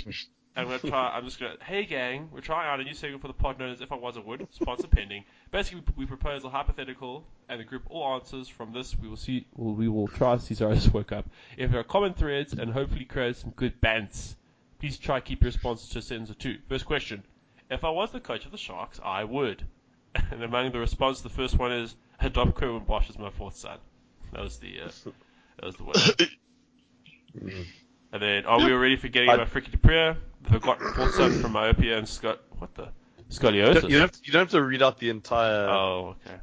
Segment. 0.55 0.73
I'm 0.73 0.81
gonna 0.81 0.91
try. 0.91 1.17
I'm 1.17 1.25
just 1.25 1.39
gonna. 1.39 1.55
Hey 1.61 1.83
gang, 1.83 2.29
we're 2.31 2.39
trying 2.39 2.69
out 2.69 2.79
a 2.79 2.83
new 2.83 2.93
segment 2.93 3.21
for 3.21 3.27
the 3.27 3.33
pod 3.33 3.59
known 3.59 3.71
as 3.71 3.81
If 3.81 3.91
I 3.91 3.95
Was 3.95 4.15
I 4.17 4.21
Would. 4.21 4.47
Sponsor 4.51 4.87
pending. 4.87 5.25
Basically, 5.51 5.83
we 5.97 6.05
propose 6.05 6.45
a 6.45 6.49
hypothetical, 6.49 7.25
and 7.49 7.59
the 7.59 7.65
group 7.65 7.83
all 7.89 8.15
answers 8.15 8.47
from 8.47 8.71
this. 8.71 8.97
We 8.97 9.09
will 9.09 9.17
see. 9.17 9.45
Well, 9.55 9.73
we 9.75 9.89
will 9.89 10.07
try 10.07 10.35
to 10.35 10.41
see. 10.41 10.55
Sorry, 10.55 10.71
I 10.71 10.75
just 10.75 10.93
woke 10.93 11.11
up. 11.11 11.25
If 11.57 11.71
there 11.71 11.79
are 11.81 11.83
common 11.83 12.13
threads, 12.13 12.53
and 12.53 12.71
hopefully 12.71 13.05
create 13.05 13.35
some 13.35 13.51
good 13.51 13.81
bants. 13.81 14.35
Please 14.79 14.97
try 14.97 15.19
to 15.19 15.25
keep 15.25 15.41
your 15.41 15.49
responses 15.49 15.89
to 15.89 15.99
a 15.99 16.01
sentence 16.01 16.29
or 16.29 16.35
two. 16.35 16.57
First 16.69 16.85
question: 16.85 17.23
If 17.69 17.83
I 17.83 17.89
was 17.89 18.11
the 18.11 18.21
coach 18.21 18.45
of 18.45 18.51
the 18.51 18.57
Sharks, 18.57 18.99
I 19.03 19.23
would. 19.23 19.63
And 20.31 20.41
among 20.41 20.71
the 20.71 20.79
response, 20.79 21.19
the 21.19 21.29
first 21.29 21.59
one 21.59 21.73
is 21.73 21.93
adopt 22.21 22.55
Curwin 22.55 22.87
Bosch 22.87 23.09
as 23.09 23.19
my 23.19 23.29
fourth 23.29 23.57
son. 23.57 23.77
That 24.31 24.41
was 24.41 24.57
the. 24.59 24.79
Uh, 24.79 24.91
that 25.57 25.65
was 25.65 25.75
the 25.75 25.83
one. 25.83 27.57
And 28.15 28.23
then, 28.23 28.45
are 28.45 28.59
we 28.59 28.71
already 28.71 28.95
forgetting 28.95 29.29
I- 29.29 29.33
about 29.33 29.51
Fricky 29.51 29.71
du 29.71 29.77
Preez? 29.77 30.15
The 30.43 30.51
forgotten 30.51 30.93
fourth 30.93 31.15
son 31.15 31.33
from 31.41 31.51
myopia 31.51 31.97
and 31.97 32.07
Scott. 32.07 32.39
What 32.59 32.73
the? 32.75 32.83
You 32.83 32.89
Scoliosis. 33.29 33.89
you, 33.89 33.97
don't 33.97 34.01
have 34.01 34.11
to, 34.13 34.19
you 34.23 34.31
don't 34.31 34.41
have 34.43 34.51
to 34.51 34.63
read 34.63 34.81
out 34.81 34.99
the 34.99 35.09
entire. 35.09 35.67
oh, 35.67 36.15
okay. 36.25 36.37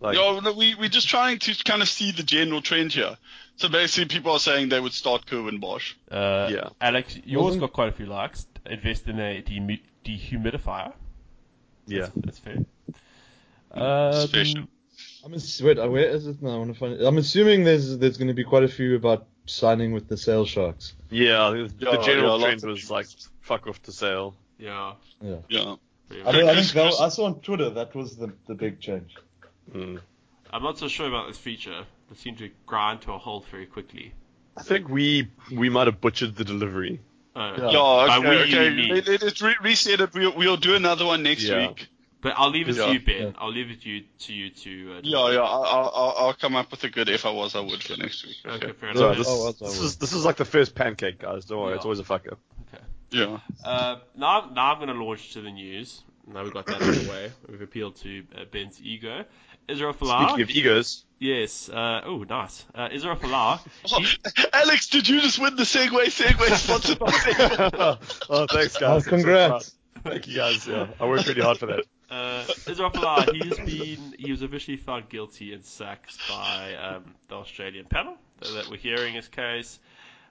like, 0.00 0.16
No, 0.16 0.40
no, 0.40 0.52
we, 0.52 0.74
we're 0.74 0.88
just 0.88 1.08
trying 1.08 1.38
to 1.38 1.54
kind 1.62 1.80
of 1.80 1.88
see 1.88 2.10
the 2.10 2.24
general 2.24 2.60
trend 2.60 2.92
here. 2.92 3.16
So 3.54 3.68
basically, 3.68 4.06
people 4.16 4.32
are 4.32 4.40
saying 4.40 4.70
they 4.70 4.80
would 4.80 4.94
start 4.94 5.26
Curwin 5.26 5.60
Bosch. 5.60 5.94
Uh, 6.10 6.48
Yeah. 6.50 6.70
Alex, 6.80 7.16
yours 7.24 7.44
Wasn't- 7.44 7.60
got 7.60 7.72
quite 7.72 7.88
a 7.90 7.92
few 7.92 8.06
likes. 8.06 8.48
Invest 8.68 9.06
in 9.06 9.20
a 9.20 9.42
demu- 9.42 9.80
dehumidifier. 10.04 10.92
yeah. 11.86 12.08
That's 12.16 12.38
fair. 12.40 12.64
Um, 13.70 14.26
Special. 14.26 14.64
I'm 15.24 15.34
ass- 15.34 15.60
wait, 15.62 15.78
uh, 15.78 15.88
where 15.88 16.08
is 16.08 16.26
it 16.26 16.42
now? 16.42 16.54
I 16.54 16.56
want 16.56 16.72
to 16.72 16.78
find 16.78 16.94
it. 16.94 17.04
I'm 17.04 17.18
assuming 17.18 17.62
there's 17.64 17.96
there's 17.98 18.16
going 18.16 18.28
to 18.28 18.34
be 18.34 18.42
quite 18.44 18.64
a 18.64 18.68
few 18.68 18.96
about 18.96 19.26
signing 19.46 19.92
with 19.92 20.08
the 20.08 20.16
Sale 20.16 20.44
Sharks. 20.46 20.94
Yeah, 21.10 21.46
I 21.48 21.50
the 21.52 21.70
Yeah, 21.78 22.02
general 22.02 22.38
yeah, 22.40 22.46
trend 22.46 22.62
lots 22.62 22.62
of 22.64 22.68
was 22.70 22.90
like 22.90 23.06
fuck 23.40 23.66
off 23.66 23.82
to 23.82 23.92
sale. 23.92 24.34
yeah. 24.58 24.94
Yeah. 25.20 25.36
Yeah. 25.48 25.74
pretty 26.08 26.22
I, 26.22 26.24
much. 26.26 26.34
don't, 26.34 26.48
I 26.48 26.54
think 26.54 26.54
Chris- 26.54 26.72
that, 26.72 26.82
Chris- 26.88 27.00
I 27.00 27.08
saw 27.08 27.24
on 27.26 27.40
Twitter 27.40 27.70
that 27.70 27.94
was 27.94 28.16
the 28.16 28.32
the 28.46 28.54
big 28.54 28.80
change. 28.80 29.14
Mm. 29.74 30.00
I'm 30.52 30.62
not 30.62 30.78
so 30.78 30.88
sure 30.88 31.08
about 31.08 31.28
this 31.28 31.38
feature. 31.38 31.84
It 32.10 32.18
seemed 32.18 32.38
to 32.38 32.50
grind 32.66 33.00
to 33.02 33.12
a 33.12 33.18
halt 33.18 33.46
very 33.46 33.66
quickly. 33.66 34.12
I 34.56 34.62
think 34.62 34.88
we 34.88 35.28
we 35.52 35.68
might 35.70 35.86
have 35.86 36.00
butchered 36.00 36.36
the 36.36 36.44
delivery. 36.44 37.00
Uh, 37.34 37.54
Yeah. 37.58 37.70
Yeah, 37.70 38.18
okay, 38.18 38.42
okay. 38.42 38.68
mean 38.70 38.76
me. 38.76 38.92
Let, 38.92 39.08
let- 39.08 39.22
let's 39.22 39.40
re- 39.42 39.56
reset 39.62 40.00
it. 40.00 40.12
We'll, 40.12 40.36
we'll 40.36 40.56
do 40.58 40.74
another 40.74 41.06
one 41.06 41.22
next 41.22 41.44
Yeah. 41.44 41.68
week. 41.68 41.88
But 42.22 42.34
I'll 42.36 42.50
leave 42.50 42.68
it 42.68 42.76
Yeah. 42.76 42.86
to 42.86 42.92
you, 42.94 43.00
Ben. 43.00 43.22
Yeah. 43.22 43.32
I'll 43.38 43.50
leave 43.52 43.70
it 43.70 43.82
to 43.82 43.88
you 43.90 44.04
to 44.20 44.32
you 44.32 44.48
to. 44.50 44.94
Uh, 44.94 45.00
Yeah, 45.02 45.32
yeah. 45.32 45.40
I'll, 45.40 45.64
I'll, 45.64 46.14
I'll 46.18 46.34
come 46.34 46.54
up 46.56 46.70
with 46.70 46.82
a 46.84 46.88
good 46.88 47.08
if 47.10 47.26
I 47.26 47.30
was, 47.30 47.54
I 47.54 47.60
would 47.60 47.82
for 47.82 47.96
next 47.96 48.24
week. 48.24 48.36
Okay, 48.46 48.66
Okay. 48.68 48.72
fair 48.78 48.90
Yeah. 48.94 49.06
enough. 49.06 49.16
this, 49.18 49.26
Oh, 49.28 49.44
that's 49.46 49.58
this 49.58 49.78
is 49.80 49.96
this 49.96 50.12
is 50.14 50.24
like 50.24 50.36
the 50.36 50.44
first 50.44 50.74
pancake, 50.74 51.18
guys. 51.18 51.44
Don't 51.44 51.60
worry, 51.60 51.74
it's 51.74 51.84
always 51.84 51.98
a 51.98 52.04
fuck 52.04 52.26
up. 52.30 52.38
Yeah. 53.10 53.40
Uh, 53.64 53.96
now, 54.16 54.48
now 54.54 54.72
I'm 54.72 54.78
going 54.78 54.88
to 54.96 55.04
launch 55.04 55.34
to 55.34 55.42
the 55.42 55.50
news. 55.50 56.02
Now 56.26 56.44
we've 56.44 56.54
got 56.54 56.64
that 56.66 56.76
out 56.76 56.82
of 56.88 57.04
the 57.04 57.10
way. 57.10 57.30
We've 57.48 57.60
appealed 57.60 57.96
to 57.96 58.22
uh, 58.38 58.44
Ben's 58.50 58.80
ego. 58.80 59.24
Israel 59.68 59.92
Folau. 59.92 60.28
Speaking 60.28 60.42
of 60.44 60.50
egos, 60.50 61.04
yes. 61.18 61.68
Uh, 61.68 62.00
oh, 62.06 62.18
nice. 62.22 62.64
Uh, 62.74 62.88
Israel 62.92 63.16
Folau. 63.16 63.58
he- 63.84 64.44
Alex, 64.52 64.88
did 64.88 65.08
you 65.08 65.20
just 65.20 65.38
win 65.40 65.56
the 65.56 65.64
Segway 65.64 66.06
Segway 66.06 66.54
sponsored 66.56 66.98
by 67.00 67.10
Segway? 67.10 67.98
oh 68.30 68.46
thanks 68.50 68.76
Oh, 68.76 68.80
guys. 68.80 69.06
congrats. 69.06 69.74
Thank 70.04 70.26
you 70.28 70.36
guys. 70.36 70.66
Yeah, 70.66 70.86
I 70.98 71.06
worked 71.06 71.26
really 71.28 71.42
hard 71.42 71.58
for 71.58 71.66
that. 71.66 71.84
Uh, 72.12 72.44
Israel 72.68 72.90
Folau, 72.90 73.34
he's 73.34 73.56
been, 73.58 74.14
he 74.18 74.30
was 74.30 74.42
officially 74.42 74.76
found 74.76 75.08
guilty 75.08 75.52
and 75.54 75.64
sacked 75.64 76.18
by 76.28 76.74
um, 76.74 77.14
the 77.28 77.36
Australian 77.36 77.86
panel 77.86 78.16
that 78.40 78.68
were 78.68 78.76
hearing 78.76 79.14
his 79.14 79.28
case. 79.28 79.78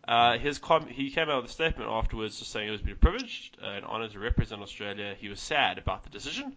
Uh, 0.07 0.37
his 0.37 0.57
com- 0.59 0.87
he 0.87 1.09
came 1.11 1.29
out 1.29 1.41
with 1.41 1.51
a 1.51 1.53
statement 1.53 1.89
afterwards 1.89 2.39
just 2.39 2.51
saying 2.51 2.67
it 2.67 2.71
was 2.71 2.81
been 2.81 2.95
privileged 2.95 3.57
uh, 3.63 3.67
and 3.67 3.85
honoured 3.85 4.11
to 4.11 4.19
represent 4.19 4.61
Australia. 4.61 5.15
He 5.19 5.29
was 5.29 5.39
sad 5.39 5.77
about 5.77 6.03
the 6.03 6.09
decision 6.09 6.55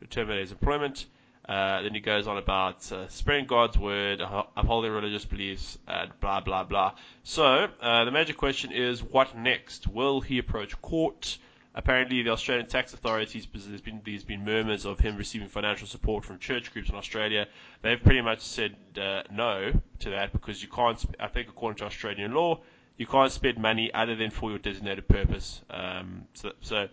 to 0.00 0.06
terminate 0.06 0.42
his 0.42 0.52
employment. 0.52 1.06
Uh, 1.48 1.82
then 1.82 1.94
he 1.94 2.00
goes 2.00 2.26
on 2.26 2.38
about 2.38 2.90
uh, 2.90 3.06
spreading 3.08 3.46
God's 3.46 3.78
word, 3.78 4.18
upho- 4.18 4.48
upholding 4.56 4.90
religious 4.90 5.24
beliefs, 5.24 5.78
and 5.86 6.10
blah 6.20 6.40
blah 6.40 6.64
blah. 6.64 6.92
So 7.22 7.68
uh, 7.80 8.04
the 8.04 8.10
major 8.10 8.32
question 8.32 8.72
is, 8.72 9.02
what 9.02 9.36
next? 9.36 9.86
Will 9.86 10.20
he 10.20 10.38
approach 10.38 10.80
court? 10.82 11.38
Apparently, 11.78 12.22
the 12.22 12.30
Australian 12.30 12.66
tax 12.66 12.94
authorities, 12.94 13.46
there's 13.52 13.82
been 13.82 14.00
there's 14.02 14.24
been 14.24 14.42
murmurs 14.42 14.86
of 14.86 14.98
him 14.98 15.14
receiving 15.18 15.46
financial 15.46 15.86
support 15.86 16.24
from 16.24 16.38
church 16.38 16.72
groups 16.72 16.88
in 16.88 16.94
Australia. 16.94 17.46
They've 17.82 18.02
pretty 18.02 18.22
much 18.22 18.40
said 18.40 18.76
uh, 18.98 19.24
no 19.30 19.72
to 19.98 20.10
that 20.10 20.32
because 20.32 20.62
you 20.62 20.68
can't. 20.68 21.04
I 21.20 21.28
think 21.28 21.48
according 21.48 21.76
to 21.78 21.84
Australian 21.84 22.32
law, 22.32 22.60
you 22.96 23.06
can't 23.06 23.30
spend 23.30 23.58
money 23.58 23.92
other 23.92 24.16
than 24.16 24.30
for 24.30 24.48
your 24.48 24.58
designated 24.58 25.06
purpose. 25.06 25.60
Um, 25.68 26.22
so, 26.32 26.52
so 26.62 26.88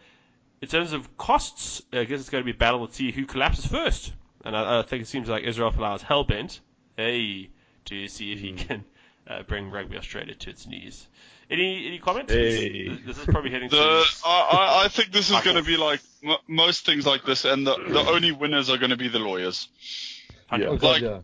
in 0.62 0.68
terms 0.68 0.92
of 0.92 1.18
costs, 1.18 1.82
I 1.94 2.04
guess 2.04 2.20
it's 2.20 2.30
going 2.30 2.42
to 2.42 2.46
be 2.46 2.56
a 2.56 2.60
battle 2.60 2.86
to 2.86 2.94
see 2.94 3.14
who 3.14 3.26
collapses 3.26 3.66
first. 3.66 4.12
And 4.44 4.56
I, 4.56 4.80
I 4.80 4.82
think 4.82 5.04
it 5.04 5.08
seems 5.08 5.30
like 5.30 5.46
Israel 5.46 5.72
Folau 5.72 5.96
is 5.96 6.02
hell 6.02 6.26
bent, 6.26 6.60
hey, 6.98 7.50
to 7.86 8.08
see 8.10 8.34
if 8.34 8.40
he 8.42 8.52
can 8.52 8.84
uh, 9.28 9.44
bring 9.44 9.70
Rugby 9.72 9.98
Australia 9.98 10.36
to 10.36 10.50
its 10.50 10.68
knees. 10.68 11.08
Any 11.50 11.88
any 11.88 12.00
comments? 12.00 12.32
Hey. 12.32 12.90
This, 12.90 13.00
this 13.06 13.18
is 13.20 13.26
probably 13.26 13.52
heading 13.52 13.70
The, 13.70 13.76
to. 13.78 14.06
I, 14.26 14.50
I, 14.82 14.86
I 14.86 14.88
think 14.88 15.12
this 15.12 15.30
is 15.30 15.40
going 15.42 15.58
to 15.58 15.64
be 15.64 15.78
like 15.78 16.00
m- 16.24 16.38
most 16.48 16.86
things 16.86 17.06
like 17.06 17.26
this, 17.26 17.46
and 17.46 17.68
the, 17.68 17.76
the 17.76 18.00
only 18.00 18.32
winners 18.32 18.70
are 18.70 18.78
going 18.78 18.92
to 18.92 18.98
be 18.98 19.10
the 19.10 19.20
lawyers. 19.20 19.68
Yeah. 20.58 20.70
Like- 20.70 21.02
yeah. 21.02 21.20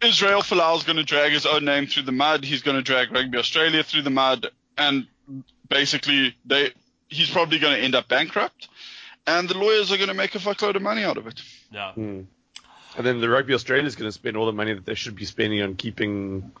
Israel 0.00 0.42
Folau 0.42 0.76
is 0.76 0.84
going 0.84 0.96
to 0.98 1.02
drag 1.02 1.32
his 1.32 1.44
own 1.44 1.64
name 1.64 1.86
through 1.88 2.04
the 2.04 2.12
mud. 2.12 2.44
He's 2.44 2.62
going 2.62 2.76
to 2.76 2.82
drag 2.84 3.10
Rugby 3.12 3.36
Australia 3.36 3.82
through 3.82 4.02
the 4.02 4.10
mud, 4.10 4.46
and 4.76 5.08
basically, 5.68 6.36
they 6.46 6.70
he's 7.08 7.28
probably 7.30 7.58
going 7.58 7.76
to 7.76 7.82
end 7.82 7.96
up 7.96 8.06
bankrupt. 8.06 8.68
and 9.26 9.48
the 9.48 9.58
lawyers 9.58 9.90
are 9.90 9.96
going 9.96 10.08
to 10.08 10.14
make 10.14 10.34
a 10.36 10.38
fuckload 10.38 10.76
of 10.76 10.82
money 10.82 11.02
out 11.02 11.16
of 11.16 11.26
it. 11.26 11.42
Yeah. 11.72 11.92
Hmm. 11.94 12.20
And 12.96 13.06
then 13.06 13.20
the 13.20 13.28
Rugby 13.28 13.54
Australia 13.54 13.86
is 13.86 13.96
going 13.96 14.08
to 14.08 14.12
spend 14.12 14.36
all 14.36 14.46
the 14.46 14.52
money 14.52 14.72
that 14.72 14.86
they 14.86 14.94
should 14.94 15.16
be 15.16 15.24
spending 15.24 15.62
on 15.62 15.74
keeping 15.74 16.52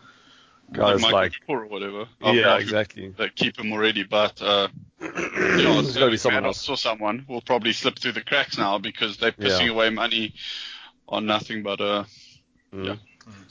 guys 0.72 1.00
Michael 1.00 1.18
like. 1.18 1.32
Or 1.48 1.66
whatever. 1.66 2.06
Yeah, 2.22 2.48
I'll- 2.54 2.58
exactly. 2.60 3.08
They 3.16 3.28
keep 3.30 3.58
him 3.58 3.72
already, 3.72 4.04
but 4.04 4.40
uh, 4.42 4.68
yeah, 5.00 5.08
There's 5.14 5.96
gotta 5.96 6.10
be 6.10 6.16
someone 6.16 6.44
else. 6.44 6.68
or 6.68 6.76
someone 6.76 7.24
will 7.28 7.40
probably 7.40 7.72
slip 7.72 7.98
through 7.98 8.12
the 8.12 8.22
cracks 8.22 8.58
now 8.58 8.78
because 8.78 9.16
they're 9.16 9.32
pissing 9.32 9.66
Yeah. 9.66 9.72
away 9.72 9.90
money 9.90 10.34
on 11.08 11.26
nothing 11.26 11.62
but 11.62 11.80
uh, 11.80 12.04
Mm. 12.72 12.84
Yeah. 12.84 12.96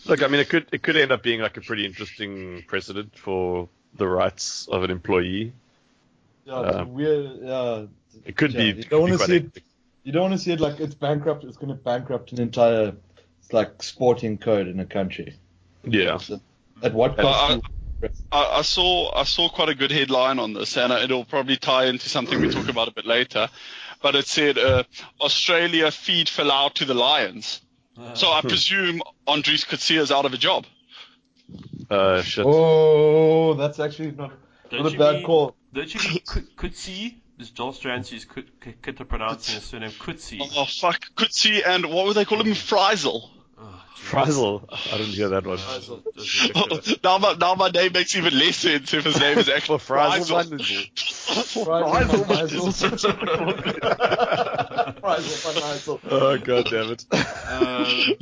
Look, 0.06 0.22
I 0.22 0.28
mean, 0.28 0.40
it 0.42 0.48
could 0.50 0.68
it 0.72 0.84
could 0.84 0.96
end 0.96 1.12
up 1.12 1.24
being 1.24 1.42
like 1.42 1.58
a 1.58 1.62
pretty 1.62 1.86
interesting 1.88 2.64
precedent 2.68 3.18
for 3.18 3.68
the 3.96 4.08
rights 4.08 4.68
of 4.72 4.84
an 4.84 4.92
employee. 4.92 5.54
Yeah, 6.46 6.62
it's 6.68 6.78
Um, 6.78 6.94
weird. 6.94 7.32
Yeah, 7.42 7.86
It 8.26 8.38
could 8.38 8.54
Yeah, 8.54 8.60
be. 8.74 8.78
you 8.78 8.84
don't 8.84 9.02
wanna 9.02 9.18
see 9.18 9.38
it- 9.38 9.64
you 10.04 10.12
don't 10.14 10.22
want 10.30 10.34
to 10.36 10.38
see 10.38 10.52
it 10.52 10.60
like 10.62 10.80
it's 10.80 10.94
bankrupt. 10.96 11.44
It's 11.44 11.58
going 11.58 11.68
to 11.68 11.76
bankrupt 11.76 12.32
an 12.32 12.40
entire 12.40 12.96
like 13.52 13.84
sporting 13.84 14.38
code 14.38 14.68
in 14.68 14.80
a 14.80 14.86
country. 14.86 15.36
Yeah. 15.84 16.16
So, 16.18 16.40
at 16.84 16.94
what 16.94 17.18
Uh, 17.20 17.22
cost? 17.24 17.66
I, 18.32 18.44
I 18.60 18.62
saw 18.62 19.12
I 19.16 19.24
saw 19.24 19.50
quite 19.50 19.70
a 19.70 19.76
good 19.76 19.92
headline 19.92 20.38
on 20.40 20.54
this, 20.54 20.78
and 20.78 20.94
it'll 20.94 21.26
probably 21.26 21.58
tie 21.58 21.86
into 21.86 22.10
something 22.10 22.40
we 22.40 22.50
talk 22.50 22.68
about 22.70 22.88
a 22.88 22.92
bit 22.94 23.06
later. 23.06 23.50
But 24.04 24.16
it 24.16 24.28
said 24.28 24.58
uh, 24.60 24.84
Australia 25.20 25.90
feed 25.90 26.30
fell 26.30 26.52
out 26.52 26.76
to 26.76 26.86
the 26.86 26.94
Lions. 26.94 27.62
So 28.14 28.32
I 28.32 28.42
presume 28.42 29.02
Andries 29.28 29.66
Coetzee 29.66 29.98
is 30.00 30.12
out 30.12 30.26
of 30.26 30.34
a 30.34 30.38
job. 30.38 30.66
Uh, 31.90 32.22
shit. 32.22 32.46
oh, 32.46 33.56
that's 33.56 33.80
actually 33.80 34.12
not, 34.12 34.34
Don't 34.70 34.84
not 34.84 34.94
a 34.94 34.98
bad 35.00 35.16
mean- 35.16 35.24
call. 35.26 35.56
Don't 35.74 35.92
you 35.94 36.10
mean 36.10 36.20
Kut- 36.26 36.56
Kutsi? 36.56 37.16
This 37.40 37.50
Joel 37.52 37.74
Stransky's 37.74 38.26
Kut- 38.26 38.60
Kut- 38.60 38.82
Kut- 38.84 39.08
pronouncing 39.10 39.56
his 39.56 39.64
surname 39.64 39.92
Kutsi. 39.92 40.40
Oh 40.56 40.66
fuck, 40.66 41.00
Coetzee 41.16 41.62
and 41.66 41.86
what 41.88 42.06
would 42.06 42.16
they 42.16 42.26
call 42.26 42.42
him? 42.42 42.54
Frizel. 42.54 43.32
Oh. 43.60 43.84
Frizzle. 43.96 44.70
I 44.72 44.98
didn't 44.98 45.14
hear 45.14 45.30
that 45.30 45.46
one. 45.46 45.58
Frizzle. 45.58 46.04
Now, 47.04 47.18
my, 47.18 47.34
now 47.34 47.56
my 47.56 47.70
name 47.70 47.92
makes 47.94 48.16
even 48.16 48.38
less 48.38 48.58
sense 48.58 48.94
if 48.94 49.04
his 49.06 49.20
name 49.20 49.38
is 49.38 49.50
actually 49.50 49.80
For 49.80 49.96
Frizzle, 49.98 50.44
Frizel. 50.44 50.58
Frizel 51.46 52.72
Frizel 55.02 55.52
Frizel. 55.52 56.00
Oh 56.10 56.38
god 56.38 56.66
damn 56.70 56.92
it. 56.92 57.06
Um, 57.12 58.14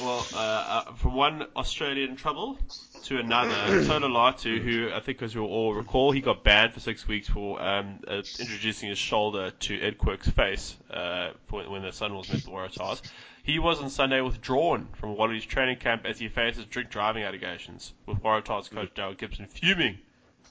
well, 0.00 0.26
uh, 0.34 0.38
uh, 0.38 0.92
from 0.94 1.14
one 1.14 1.46
Australian 1.56 2.16
trouble 2.16 2.58
to 3.04 3.18
another, 3.18 3.84
Tolu 3.84 4.08
Latu, 4.08 4.60
who 4.60 4.90
I 4.92 5.00
think, 5.00 5.22
as 5.22 5.34
you'll 5.34 5.46
all 5.46 5.74
recall, 5.74 6.10
he 6.12 6.20
got 6.20 6.42
banned 6.42 6.74
for 6.74 6.80
six 6.80 7.06
weeks 7.06 7.28
for 7.28 7.60
um, 7.62 8.00
uh, 8.08 8.22
introducing 8.38 8.88
his 8.88 8.98
shoulder 8.98 9.50
to 9.50 9.80
Ed 9.80 9.98
Quirk's 9.98 10.28
face 10.28 10.76
uh, 10.90 11.30
for 11.46 11.62
when 11.68 11.82
the 11.82 11.88
Sunwolves 11.88 12.32
met 12.32 12.42
the 12.42 12.50
Waratahs. 12.50 13.02
He 13.44 13.58
was 13.58 13.78
on 13.82 13.90
Sunday 13.90 14.22
withdrawn 14.22 14.88
from 14.94 15.16
Wallabies 15.16 15.44
training 15.44 15.76
camp 15.76 16.06
as 16.06 16.18
he 16.18 16.28
faces 16.28 16.64
drink 16.64 16.88
driving 16.88 17.24
allegations, 17.24 17.92
with 18.06 18.22
Waratahs 18.22 18.70
coach 18.70 18.94
Daryl 18.94 19.18
Gibson 19.18 19.46
fuming 19.46 19.98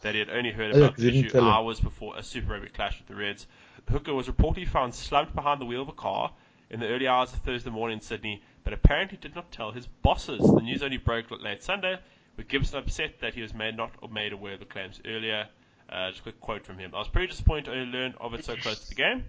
that 0.02 0.14
he 0.14 0.20
had 0.20 0.30
only 0.30 0.52
heard 0.52 0.76
about 0.76 0.96
the 0.96 1.08
issue 1.08 1.42
hours 1.42 1.80
before 1.80 2.16
a 2.16 2.22
Super 2.22 2.54
Rugby 2.54 2.70
clash 2.70 3.00
with 3.00 3.08
the 3.08 3.16
Reds. 3.16 3.48
Hooker 3.90 4.14
was 4.14 4.28
reportedly 4.28 4.68
found 4.68 4.94
slumped 4.94 5.34
behind 5.34 5.60
the 5.60 5.66
wheel 5.66 5.82
of 5.82 5.90
a 5.90 5.94
car 5.94 6.34
in 6.70 6.80
the 6.80 6.88
early 6.88 7.08
hours 7.08 7.34
of 7.34 7.40
Thursday 7.40 7.72
morning 7.72 7.98
in 7.98 8.02
Sydney, 8.02 8.44
but 8.64 8.74
apparently 8.74 9.18
did 9.18 9.34
not 9.34 9.52
tell 9.52 9.72
his 9.72 9.88
bosses. 9.88 10.42
The 10.42 10.62
news 10.62 10.84
only 10.84 10.98
broke 10.98 11.32
late 11.32 11.64
Sunday, 11.64 11.98
with 12.38 12.48
Gibson 12.48 12.78
upset 12.78 13.20
that 13.22 13.34
he 13.34 13.42
was 13.42 13.56
made 13.56 13.76
not 13.76 14.12
made 14.12 14.34
aware 14.34 14.54
of 14.54 14.60
the 14.60 14.66
claims 14.68 15.02
earlier. 15.04 15.48
Uh, 15.90 16.10
just 16.10 16.20
a 16.20 16.24
quick 16.24 16.40
quote 16.40 16.64
from 16.64 16.78
him. 16.78 16.92
I 16.94 17.00
was 17.00 17.08
pretty 17.08 17.30
disappointed 17.30 17.66
to 17.66 17.72
only 17.72 17.92
learn 17.92 18.14
of 18.22 18.36
it 18.36 18.46
so 18.46 18.56
close 18.56 18.82
to 18.82 18.90
the 18.90 18.96
game. 18.96 19.26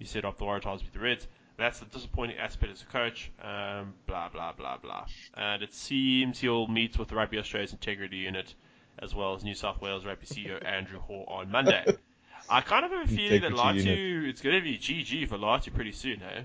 He 0.00 0.04
said 0.04 0.24
after 0.24 0.40
the 0.40 0.46
Waratahs 0.46 0.80
beat 0.80 0.92
the 0.92 0.98
Reds. 0.98 1.28
That's 1.56 1.78
the 1.78 1.86
disappointing 1.86 2.36
aspect 2.38 2.72
as 2.72 2.82
a 2.82 2.86
coach. 2.86 3.30
Um, 3.42 3.94
blah, 4.06 4.28
blah, 4.28 4.52
blah, 4.52 4.76
blah. 4.78 5.06
And 5.34 5.62
it 5.62 5.72
seems 5.72 6.40
he'll 6.40 6.66
meet 6.66 6.98
with 6.98 7.08
the 7.08 7.14
Rugby 7.14 7.38
Australia's 7.38 7.72
integrity 7.72 8.16
unit 8.18 8.54
as 8.98 9.14
well 9.14 9.34
as 9.34 9.44
New 9.44 9.54
South 9.54 9.80
Wales 9.80 10.04
Rugby 10.04 10.26
CEO 10.26 10.64
Andrew 10.64 10.98
Hore 10.98 11.24
on 11.28 11.50
Monday. 11.50 11.84
I 12.50 12.60
kind 12.60 12.84
of 12.84 12.90
have 12.90 13.04
a 13.04 13.08
feeling 13.08 13.40
that 13.42 13.52
Integrity 13.52 13.84
Latu, 13.84 14.28
it's 14.28 14.40
going 14.40 14.56
to 14.56 14.62
be 14.62 14.78
GG 14.78 15.28
for 15.28 15.38
Latu 15.38 15.72
pretty 15.72 15.92
soon, 15.92 16.22
eh? 16.22 16.42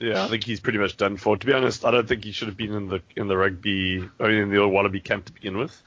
Yeah, 0.00 0.24
I 0.24 0.28
think 0.28 0.44
he's 0.44 0.60
pretty 0.60 0.78
much 0.78 0.96
done 0.96 1.16
for. 1.16 1.36
To 1.36 1.46
be 1.46 1.52
honest, 1.52 1.84
I 1.84 1.90
don't 1.92 2.06
think 2.06 2.24
he 2.24 2.32
should 2.32 2.48
have 2.48 2.56
been 2.56 2.74
in 2.74 2.88
the 2.88 3.00
in 3.16 3.28
the 3.28 3.36
rugby, 3.36 4.06
I 4.20 4.26
mean, 4.26 4.36
in 4.36 4.50
the 4.50 4.58
old 4.58 4.72
Wallaby 4.72 5.00
camp 5.00 5.26
to 5.26 5.32
begin 5.32 5.56
with. 5.56 5.80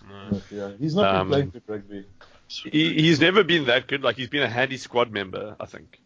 Yeah, 0.50 0.72
he's 0.80 0.96
not 0.96 1.14
Um, 1.14 1.28
been 1.28 1.32
playing 1.32 1.50
good 1.50 1.64
rugby. 1.68 2.06
He, 2.48 2.94
he's 2.94 3.20
never 3.20 3.44
been 3.44 3.66
that 3.66 3.88
good. 3.88 4.04
Like 4.04 4.16
he's 4.16 4.30
been 4.30 4.44
a 4.44 4.50
handy 4.50 4.78
squad 4.78 5.12
member, 5.12 5.56
I 5.60 5.66
think. 5.66 6.00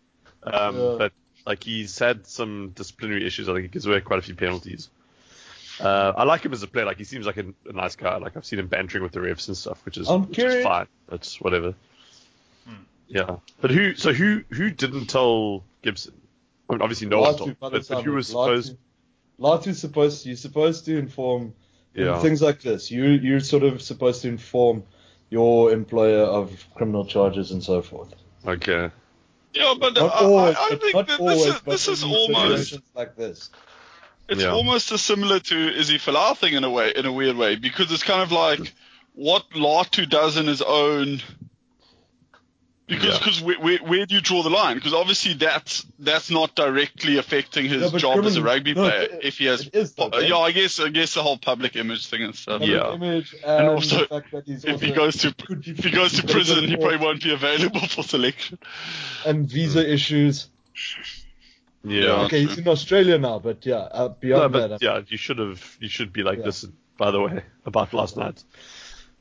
Um, 0.43 0.75
Yeah. 0.75 0.95
But 0.97 1.13
like 1.45 1.63
he's 1.63 1.97
had 1.97 2.27
some 2.27 2.69
disciplinary 2.75 3.25
issues. 3.25 3.49
I 3.49 3.53
think 3.53 3.63
he 3.63 3.69
gives 3.69 3.85
away 3.85 4.01
quite 4.01 4.19
a 4.19 4.21
few 4.21 4.35
penalties. 4.35 4.89
Uh, 5.79 6.13
I 6.15 6.23
like 6.25 6.45
him 6.45 6.53
as 6.53 6.61
a 6.61 6.67
player. 6.67 6.85
Like 6.85 6.97
he 6.97 7.03
seems 7.03 7.25
like 7.25 7.37
a, 7.37 7.45
a 7.67 7.73
nice 7.73 7.95
guy. 7.95 8.17
Like 8.17 8.37
I've 8.37 8.45
seen 8.45 8.59
him 8.59 8.67
bantering 8.67 9.03
with 9.03 9.13
the 9.13 9.19
refs 9.19 9.47
and 9.47 9.57
stuff, 9.57 9.83
which 9.85 9.97
is, 9.97 10.07
which 10.09 10.37
is 10.39 10.63
fine. 10.63 10.87
That's 11.09 11.41
whatever. 11.41 11.73
Yeah, 13.07 13.37
but 13.59 13.71
who? 13.71 13.95
So 13.95 14.13
who? 14.13 14.43
Who 14.51 14.69
didn't 14.69 15.07
tell 15.07 15.63
Gibson? 15.81 16.13
I 16.69 16.73
mean, 16.73 16.81
obviously 16.81 17.07
no 17.07 17.19
one 17.19 17.35
told. 17.35 17.59
But, 17.59 17.71
but 17.73 17.85
sound 17.85 18.05
who 18.05 18.13
was 18.13 18.27
supposed? 18.27 18.77
Latu- 19.39 19.63
Latu's 19.63 19.79
supposed 19.79 20.25
you're 20.25 20.35
supposed 20.37 20.85
to 20.85 20.97
inform 20.97 21.53
Yeah. 21.93 22.19
things 22.19 22.41
like 22.41 22.61
this. 22.61 22.89
You 22.89 23.05
you're 23.05 23.41
sort 23.41 23.63
of 23.63 23.81
supposed 23.81 24.21
to 24.21 24.29
inform 24.29 24.83
your 25.29 25.73
employer 25.73 26.23
of 26.23 26.65
criminal 26.75 27.05
charges 27.05 27.51
and 27.51 27.61
so 27.63 27.81
forth. 27.81 28.13
Okay. 28.45 28.91
Yeah, 29.53 29.73
but 29.79 29.95
Not 29.95 30.13
I, 30.13 30.25
always, 30.25 30.55
I, 30.55 30.65
I 30.71 30.75
think 30.75 30.93
not 30.95 31.07
that 31.07 31.19
always, 31.19 31.45
this 31.45 31.55
is 31.55 31.61
this 31.61 31.87
is 31.87 32.03
almost 32.03 32.79
like 32.95 33.15
this. 33.15 33.49
It's 34.29 34.41
Yeah. 34.43 34.51
almost 34.53 34.91
as 34.91 35.01
similar 35.01 35.39
to 35.39 35.77
Izzy 35.77 35.97
Folau 35.97 36.37
thing 36.37 36.53
in 36.53 36.63
a 36.63 36.69
way, 36.69 36.93
in 36.95 37.05
a 37.05 37.11
weird 37.11 37.35
way, 37.35 37.55
because 37.55 37.91
it's 37.91 38.03
kind 38.03 38.21
of 38.21 38.31
like 38.31 38.73
what 39.13 39.49
Latu 39.51 40.09
does 40.09 40.37
in 40.37 40.47
his 40.47 40.61
own. 40.61 41.21
Because 42.91 43.05
Yeah. 43.13 43.17
because 43.19 43.41
where, 43.41 43.59
where, 43.59 43.77
where 43.79 44.05
do 44.05 44.15
you 44.15 44.21
draw 44.21 44.43
the 44.43 44.49
line? 44.49 44.75
Because 44.75 44.93
obviously 44.93 45.33
that's 45.33 45.85
that's 45.97 46.29
not 46.29 46.55
directly 46.55 47.17
affecting 47.17 47.65
his 47.65 47.81
No, 47.81 47.89
but 47.91 48.01
job 48.01 48.25
as 48.25 48.35
a 48.35 48.43
rugby 48.43 48.73
no, 48.73 48.81
player. 48.83 49.03
it- 49.03 49.19
if 49.23 49.37
he 49.37 49.45
has, 49.45 49.65
it 49.65 49.73
is 49.75 49.93
though, 49.93 50.09
uh, 50.13 50.17
yeah, 50.19 50.35
I 50.37 50.51
guess 50.51 50.77
I 50.79 50.89
guess 50.89 51.13
the 51.13 51.23
whole 51.23 51.37
public 51.37 51.77
image 51.77 52.07
thing 52.07 52.21
and 52.23 52.35
stuff. 52.35 52.59
Public 52.59 52.69
Yeah. 52.69 52.93
Image 52.93 53.33
and, 53.45 53.67
also, 53.69 53.99
the 54.01 54.07
fact 54.07 54.31
that 54.33 54.45
he's 54.45 54.65
If 54.65 54.81
he 54.81 54.91
goes 54.91 55.15
to 55.23 55.33
be- 55.35 55.71
if 55.71 55.83
he 55.85 55.91
goes 55.91 56.13
to 56.19 56.27
prison, 56.35 56.65
he 56.67 56.75
probably 56.75 56.97
won't 56.97 57.23
be 57.23 57.31
available 57.33 57.79
for 57.87 58.03
selection. 58.03 58.57
and 59.25 59.49
visa 59.49 59.89
issues. 59.89 60.49
Yeah. 61.83 62.01
Yeah. 62.03 62.11
Okay, 62.25 62.45
he's 62.45 62.57
in 62.57 62.67
Australia 62.67 63.17
now, 63.17 63.39
but 63.39 63.65
yeah, 63.65 63.75
uh, 63.77 64.07
No, 64.09 64.15
beyond 64.19 64.53
but 64.53 64.67
that, 64.67 64.81
yeah, 64.81 65.01
you 65.07 65.17
should 65.17 65.37
have. 65.39 65.77
You 65.79 65.87
should 65.89 66.11
be 66.13 66.23
like 66.23 66.39
Yeah. 66.39 66.45
this. 66.45 66.65
By 66.97 67.09
the 67.11 67.19
way, 67.21 67.43
about 67.65 67.93
last 67.93 68.17
night. 68.17 68.43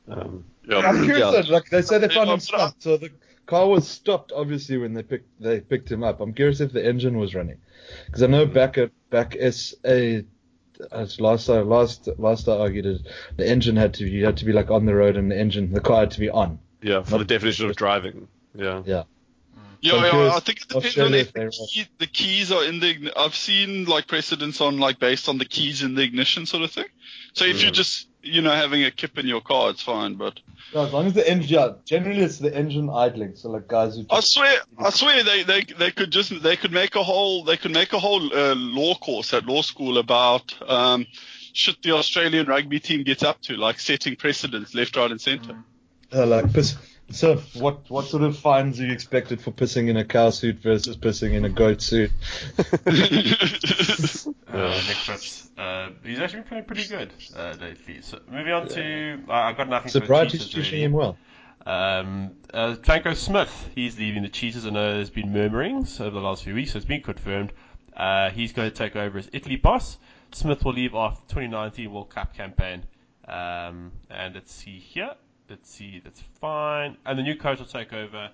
Um, 0.09 0.43
Yeah. 0.69 0.77
I'm 0.79 1.03
curious. 1.03 1.19
Yeah. 1.33 1.41
though, 1.41 1.53
like 1.53 1.69
they 1.69 1.81
say 1.81 1.97
they 1.99 2.09
found 2.09 2.27
Yeah, 2.27 2.33
him 2.35 2.39
but 2.39 2.53
I- 2.53 2.57
stopped, 2.67 2.83
so 2.83 2.97
the 2.97 3.09
car 3.51 3.67
was 3.67 3.85
stopped 3.85 4.31
obviously 4.33 4.77
when 4.77 4.93
they 4.93 5.03
picked 5.03 5.29
they 5.41 5.59
picked 5.59 5.91
him 5.91 6.03
up. 6.03 6.21
I'm 6.21 6.33
curious 6.33 6.61
if 6.61 6.71
the 6.71 6.83
engine 6.83 7.17
was 7.17 7.35
running, 7.35 7.57
because 8.05 8.23
I 8.23 8.27
know 8.27 8.45
mm-hmm. 8.45 8.53
back 8.53 8.77
at 8.77 8.91
back 9.09 9.35
SA. 9.51 10.23
As 10.91 11.19
uh, 11.19 11.23
last 11.23 11.49
I 11.49 11.59
last 11.59 12.07
last 12.17 12.47
I 12.47 12.53
argued 12.57 12.85
it, 12.87 13.01
the 13.35 13.47
engine 13.47 13.75
had 13.75 13.93
to 13.95 14.07
you 14.07 14.25
had 14.25 14.37
to 14.37 14.45
be 14.45 14.53
like 14.53 14.71
on 14.71 14.85
the 14.85 14.95
road 14.95 15.15
and 15.17 15.29
the 15.29 15.37
engine 15.37 15.71
the 15.73 15.81
car 15.81 15.99
had 15.99 16.11
to 16.11 16.19
be 16.19 16.29
on. 16.29 16.59
yeah, 16.81 17.03
for 17.03 17.19
the 17.19 17.25
definition 17.25 17.69
of 17.69 17.75
driving. 17.75 18.27
Yeah. 18.55 18.81
Yeah. 18.85 19.03
Yeah, 19.81 19.91
So 19.91 19.97
I'm 19.97 20.03
yeah, 20.03 20.35
I 20.35 20.39
think 20.39 20.61
it 20.61 20.67
depends 20.69 20.97
on 20.99 21.13
if 21.15 21.33
the, 21.33 21.67
key, 21.71 21.87
the 21.97 22.07
keys 22.07 22.51
are 22.51 22.63
in 22.63 22.79
the. 22.79 23.11
I've 23.17 23.35
seen 23.35 23.85
like 23.85 24.07
precedents 24.07 24.61
on 24.61 24.77
like 24.77 24.99
based 24.99 25.27
on 25.27 25.39
the 25.39 25.45
keys 25.45 25.81
in 25.81 25.95
the 25.95 26.03
ignition 26.03 26.45
sort 26.45 26.63
of 26.63 26.71
thing. 26.71 26.85
So 27.33 27.45
if 27.45 27.61
you're 27.61 27.71
mm. 27.71 27.81
just 27.83 28.07
you 28.23 28.41
know 28.41 28.51
having 28.51 28.83
a 28.83 28.91
kip 28.91 29.17
in 29.17 29.27
your 29.27 29.41
car, 29.41 29.69
it's 29.69 29.81
fine. 29.81 30.15
But 30.15 30.39
as 30.75 30.93
long 30.93 31.07
as 31.07 31.13
the 31.13 31.29
engine, 31.29 31.49
yeah, 31.49 31.69
generally 31.85 32.21
it's 32.21 32.39
the 32.39 32.55
engine 32.55 32.89
idling. 32.89 33.35
So 33.35 33.49
like 33.49 33.67
guys 33.67 33.95
who 33.95 34.05
I 34.09 34.19
swear, 34.21 34.59
I 34.77 34.89
swear 34.89 35.23
they, 35.23 35.43
they 35.43 35.63
they 35.63 35.91
could 35.91 36.11
just 36.11 36.41
they 36.41 36.55
could 36.55 36.71
make 36.71 36.95
a 36.95 37.03
whole 37.03 37.43
they 37.43 37.57
could 37.57 37.71
make 37.71 37.93
a 37.93 37.99
whole 37.99 38.33
uh, 38.33 38.55
law 38.55 38.95
course 38.95 39.33
at 39.33 39.45
law 39.45 39.61
school 39.61 39.97
about 39.97 40.53
um, 40.69 41.05
shit 41.53 41.81
the 41.81 41.91
Australian 41.91 42.47
rugby 42.47 42.79
team 42.79 43.03
gets 43.03 43.23
up 43.23 43.41
to, 43.41 43.55
like 43.55 43.79
setting 43.79 44.15
precedents 44.15 44.73
left, 44.73 44.95
right, 44.95 45.11
and 45.11 45.19
centre. 45.19 45.63
uh, 46.13 46.25
like 46.25 46.53
piss. 46.53 46.75
So 47.11 47.37
what 47.55 47.89
what 47.89 48.05
sort 48.05 48.23
of 48.23 48.37
fines 48.37 48.79
are 48.79 48.85
you 48.85 48.91
expected 48.93 49.41
for 49.41 49.51
pissing 49.51 49.89
in 49.89 49.97
a 49.97 50.05
cow 50.05 50.29
suit 50.29 50.57
versus 50.57 50.97
pissing 50.97 51.33
in 51.33 51.45
a 51.45 51.49
goat 51.49 51.81
suit? 51.81 52.11
Uh, 54.51 54.81
Nick 54.85 54.97
Fritz. 54.97 55.49
Uh, 55.57 55.89
he's 56.03 56.19
actually 56.19 56.41
been 56.41 56.49
playing 56.49 56.65
pretty 56.65 56.85
good 56.85 57.13
uh, 57.37 57.55
lately. 57.61 58.01
So 58.01 58.19
moving 58.29 58.51
on 58.51 58.67
to, 58.67 59.23
uh, 59.29 59.31
I 59.31 59.53
got 59.53 59.69
nothing. 59.69 59.89
So 59.89 59.99
for 59.99 60.05
the 60.05 60.07
Bright 60.07 60.33
is 60.33 60.45
Cheetahs, 60.45 60.71
really. 60.71 60.83
him 60.83 60.91
well. 60.91 61.17
Um, 61.65 62.31
uh, 62.53 62.75
Franco 62.75 63.13
Smith, 63.13 63.69
he's 63.75 63.97
leaving 63.97 64.23
the 64.23 64.29
Cheetahs. 64.29 64.65
I 64.65 64.71
know 64.71 64.93
there's 64.95 65.09
been 65.09 65.31
murmurings 65.31 66.01
over 66.01 66.09
the 66.09 66.19
last 66.19 66.43
few 66.43 66.53
weeks, 66.53 66.73
so 66.73 66.77
it's 66.77 66.85
been 66.85 67.01
confirmed. 67.01 67.53
Uh, 67.95 68.29
he's 68.31 68.51
going 68.51 68.69
to 68.69 68.75
take 68.75 68.95
over 68.95 69.19
as 69.19 69.29
Italy 69.31 69.55
boss. 69.55 69.97
Smith 70.33 70.65
will 70.65 70.73
leave 70.73 70.95
after 70.95 71.21
2019 71.29 71.91
World 71.91 72.09
Cup 72.09 72.33
campaign. 72.33 72.83
Um, 73.27 73.91
and 74.09 74.33
let's 74.35 74.53
see 74.53 74.79
here. 74.79 75.13
Let's 75.51 75.69
see, 75.69 75.99
that's 76.01 76.21
fine. 76.39 76.95
And 77.05 77.19
the 77.19 77.23
new 77.23 77.35
coach 77.35 77.59
will 77.59 77.65
take 77.65 77.91
over 77.91 78.29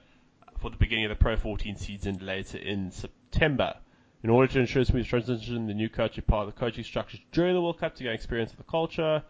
for 0.60 0.70
the 0.70 0.78
beginning 0.78 1.06
of 1.06 1.10
the 1.10 1.16
Pro 1.16 1.36
14 1.36 1.76
season 1.76 2.20
later 2.22 2.60
in 2.60 2.92
September. 2.92 3.76
In 4.22 4.30
order 4.30 4.54
to 4.54 4.60
ensure 4.60 4.86
smooth 4.86 5.08
transition, 5.08 5.66
the 5.66 5.74
new 5.74 5.90
coach 5.90 6.16
is 6.20 6.24
part 6.26 6.48
of 6.48 6.54
the 6.54 6.60
coaching 6.60 6.84
structure 6.84 7.18
during 7.32 7.56
the 7.56 7.62
World 7.62 7.80
Cup 7.80 7.96
to 7.96 8.04
gain 8.04 8.14
experience 8.14 8.52
of 8.52 8.58
the 8.58 8.64
culture. 8.66 9.24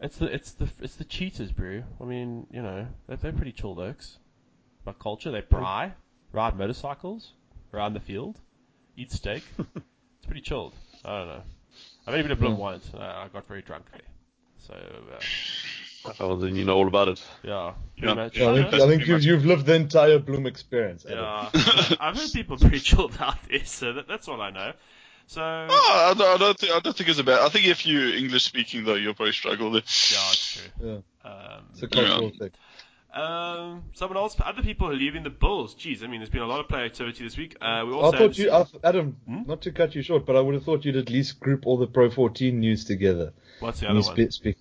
It's 0.00 0.16
the 0.16 0.32
it's 0.32 0.52
the 0.52 0.66
it's 0.80 0.96
the 0.96 1.04
cheaters, 1.04 1.52
bro. 1.52 1.82
I 2.00 2.04
mean, 2.04 2.46
you 2.50 2.62
know, 2.62 2.86
they're, 3.06 3.18
they're 3.18 3.32
pretty 3.32 3.52
chill 3.52 3.74
looks. 3.74 4.16
But 4.86 4.98
culture, 4.98 5.30
they 5.30 5.42
pry, 5.42 5.92
ride 6.32 6.56
motorcycles 6.56 7.32
around 7.74 7.92
the 7.92 8.00
field, 8.00 8.40
eat 8.96 9.12
steak. 9.12 9.42
it's 9.58 10.26
pretty 10.26 10.40
chilled. 10.40 10.74
I 11.04 11.18
don't 11.18 11.28
know. 11.28 11.42
I've 12.06 12.14
only 12.14 12.22
been 12.28 12.30
to 12.38 12.42
Bloem 12.42 12.52
Yeah. 12.52 12.56
once. 12.56 12.90
I 12.98 13.24
I 13.24 13.28
got 13.30 13.46
very 13.46 13.60
drunk 13.60 13.84
there. 13.92 14.00
So 14.66 14.74
uh, 14.74 15.18
Oh, 16.20 16.36
then 16.36 16.56
you 16.56 16.64
know 16.64 16.76
all 16.76 16.88
about 16.88 17.08
it. 17.08 17.22
yeah, 17.42 17.72
Yeah. 17.96 18.14
Yeah, 18.14 18.22
I 18.24 18.28
think, 18.28 18.74
I 18.74 18.86
think 18.86 19.06
you've, 19.06 19.22
you've 19.24 19.44
lived 19.46 19.66
the 19.66 19.74
entire 19.74 20.18
Bloem 20.18 20.46
experience. 20.46 21.04
Adam. 21.06 21.18
Yeah, 21.24 21.50
I've 22.00 22.16
heard 22.16 22.32
people 22.32 22.56
preach 22.68 22.94
all 22.96 23.06
about 23.06 23.36
this, 23.48 23.70
so 23.70 23.92
that, 23.92 24.06
that's 24.08 24.28
all 24.28 24.40
I 24.40 24.50
know. 24.50 24.72
So 25.28 25.40
yeah, 25.40 25.66
Oh, 25.70 26.10
I, 26.12 26.14
don't, 26.18 26.28
I 26.28 26.36
don't 26.36 26.58
think 26.58 26.72
I 26.72 26.78
don't 26.80 26.96
think 26.96 27.08
it's 27.10 27.18
a 27.18 27.24
bad. 27.24 27.40
I 27.40 27.48
think 27.48 27.66
if 27.66 27.84
you 27.84 28.10
English 28.10 28.44
speaking 28.44 28.84
though, 28.84 28.94
you'll 28.94 29.14
probably 29.14 29.32
struggle 29.32 29.70
there. 29.72 29.82
Yeah, 29.82 30.30
it's 30.30 30.60
true. 30.78 30.88
Yeah, 31.24 31.28
Um, 31.30 31.64
it's 31.72 31.82
a 31.82 31.88
cultural 31.88 32.30
thing. 32.30 32.50
um, 33.12 33.84
someone 33.94 34.18
else, 34.18 34.36
other 34.44 34.62
people 34.62 34.88
are 34.88 34.94
leaving 34.94 35.24
the 35.24 35.30
Bulls. 35.30 35.74
Jeez, 35.74 36.04
I 36.04 36.06
mean, 36.06 36.20
there's 36.20 36.30
been 36.30 36.42
a 36.42 36.46
lot 36.46 36.60
of 36.60 36.68
player 36.68 36.84
activity 36.84 37.24
this 37.24 37.36
week. 37.36 37.56
Uh, 37.60 37.82
we 37.86 37.92
also 37.92 38.02
I 38.02 38.04
also 38.04 38.18
thought 38.18 38.38
you, 38.38 38.50
I, 38.52 38.88
Adam, 38.88 39.16
Hmm? 39.26 39.42
not 39.46 39.62
to 39.62 39.72
cut 39.72 39.94
you 39.96 40.02
short, 40.02 40.26
but 40.26 40.36
I 40.36 40.40
would 40.40 40.54
have 40.54 40.64
thought 40.64 40.84
you'd 40.84 40.96
at 40.96 41.10
least 41.10 41.40
group 41.40 41.66
all 41.66 41.76
the 41.76 41.86
Pro 41.88 42.08
14 42.10 42.60
news 42.60 42.84
together. 42.84 43.32
what's 43.60 43.80
the 43.80 43.88
other 43.90 44.00
one? 44.02 44.28
spe- 44.28 44.32
speak. 44.32 44.56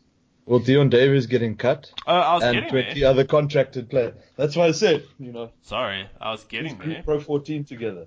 Well, 0.46 0.60
Deon 0.60 0.92
Davids 0.92 1.25
getting 1.25 1.56
cut, 1.56 1.92
Oh, 2.06 2.14
I 2.14 2.34
was 2.36 2.44
and 2.44 2.54
getting 2.54 2.70
20 2.70 3.00
there. 3.00 3.10
other 3.10 3.24
contracted 3.24 3.90
players. 3.90 4.14
That's 4.36 4.56
why 4.56 4.68
I 4.68 4.72
said, 4.72 5.04
you 5.20 5.32
know, 5.32 5.52
Sorry, 5.64 6.08
I 6.22 6.32
was 6.32 6.44
getting 6.44 6.75
group 6.75 6.94
there. 6.94 7.04
Pro 7.04 7.20
14 7.20 7.64
together. 7.64 8.06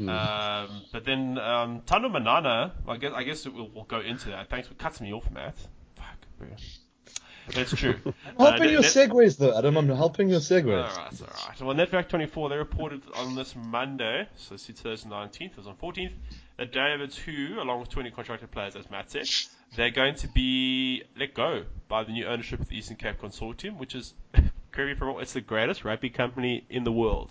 Um, 0.00 0.82
but 0.92 1.04
then 1.04 1.38
um, 1.38 1.80
Thando 1.82 2.10
Manana, 2.10 2.72
I 2.86 2.96
guess 2.98 3.12
I 3.14 3.22
guess 3.24 3.46
we'll, 3.46 3.68
we'll 3.74 3.84
go 3.84 4.00
into 4.00 4.28
that. 4.30 4.48
Thanks 4.48 4.68
for 4.68 4.74
cutting 4.74 5.06
me 5.08 5.12
off, 5.12 5.28
Matt. 5.32 5.56
Fuck, 5.96 6.06
bro. 6.38 6.48
But 7.54 7.66
true. 7.68 7.94
I'm 8.04 8.12
helping 8.38 8.62
Uh, 8.68 8.70
your 8.70 8.80
net- 8.82 8.90
segues, 8.92 9.38
though, 9.38 9.56
Adam. 9.58 9.76
I'm 9.76 9.88
helping 9.88 10.28
your 10.28 10.38
segues. 10.40 10.70
Alright, 10.72 11.20
alright. 11.20 11.60
Well, 11.62 11.74
Netwerk24, 11.74 12.50
they 12.50 12.56
reported 12.56 13.02
on 13.16 13.34
this 13.34 13.56
Monday, 13.56 14.28
so 14.36 14.54
it's 14.54 14.66
2019, 14.66 15.50
it 15.50 15.56
was 15.56 15.66
on 15.66 15.74
14th, 15.76 16.12
that 16.58 16.72
Davids, 16.72 17.16
who, 17.16 17.60
along 17.60 17.80
with 17.80 17.88
20 17.88 18.10
contracted 18.12 18.50
players, 18.50 18.76
as 18.76 18.88
Matt 18.90 19.10
said, 19.10 19.26
they're 19.76 19.90
going 19.90 20.14
to 20.16 20.28
be 20.28 21.02
let 21.16 21.34
go 21.34 21.64
by 21.88 22.04
the 22.04 22.12
new 22.12 22.26
ownership 22.26 22.60
of 22.60 22.68
the 22.68 22.76
Eastern 22.76 22.96
Cape 22.96 23.20
Consortium, 23.20 23.78
which 23.78 23.94
is, 23.94 24.14
correct 24.32 24.78
me 24.78 24.92
if 24.92 25.02
I'm 25.02 25.08
wrong, 25.08 25.20
it's 25.20 25.32
the 25.32 25.40
greatest 25.40 25.84
rugby 25.84 26.10
company 26.10 26.64
in 26.68 26.84
the 26.84 26.92
world. 26.92 27.30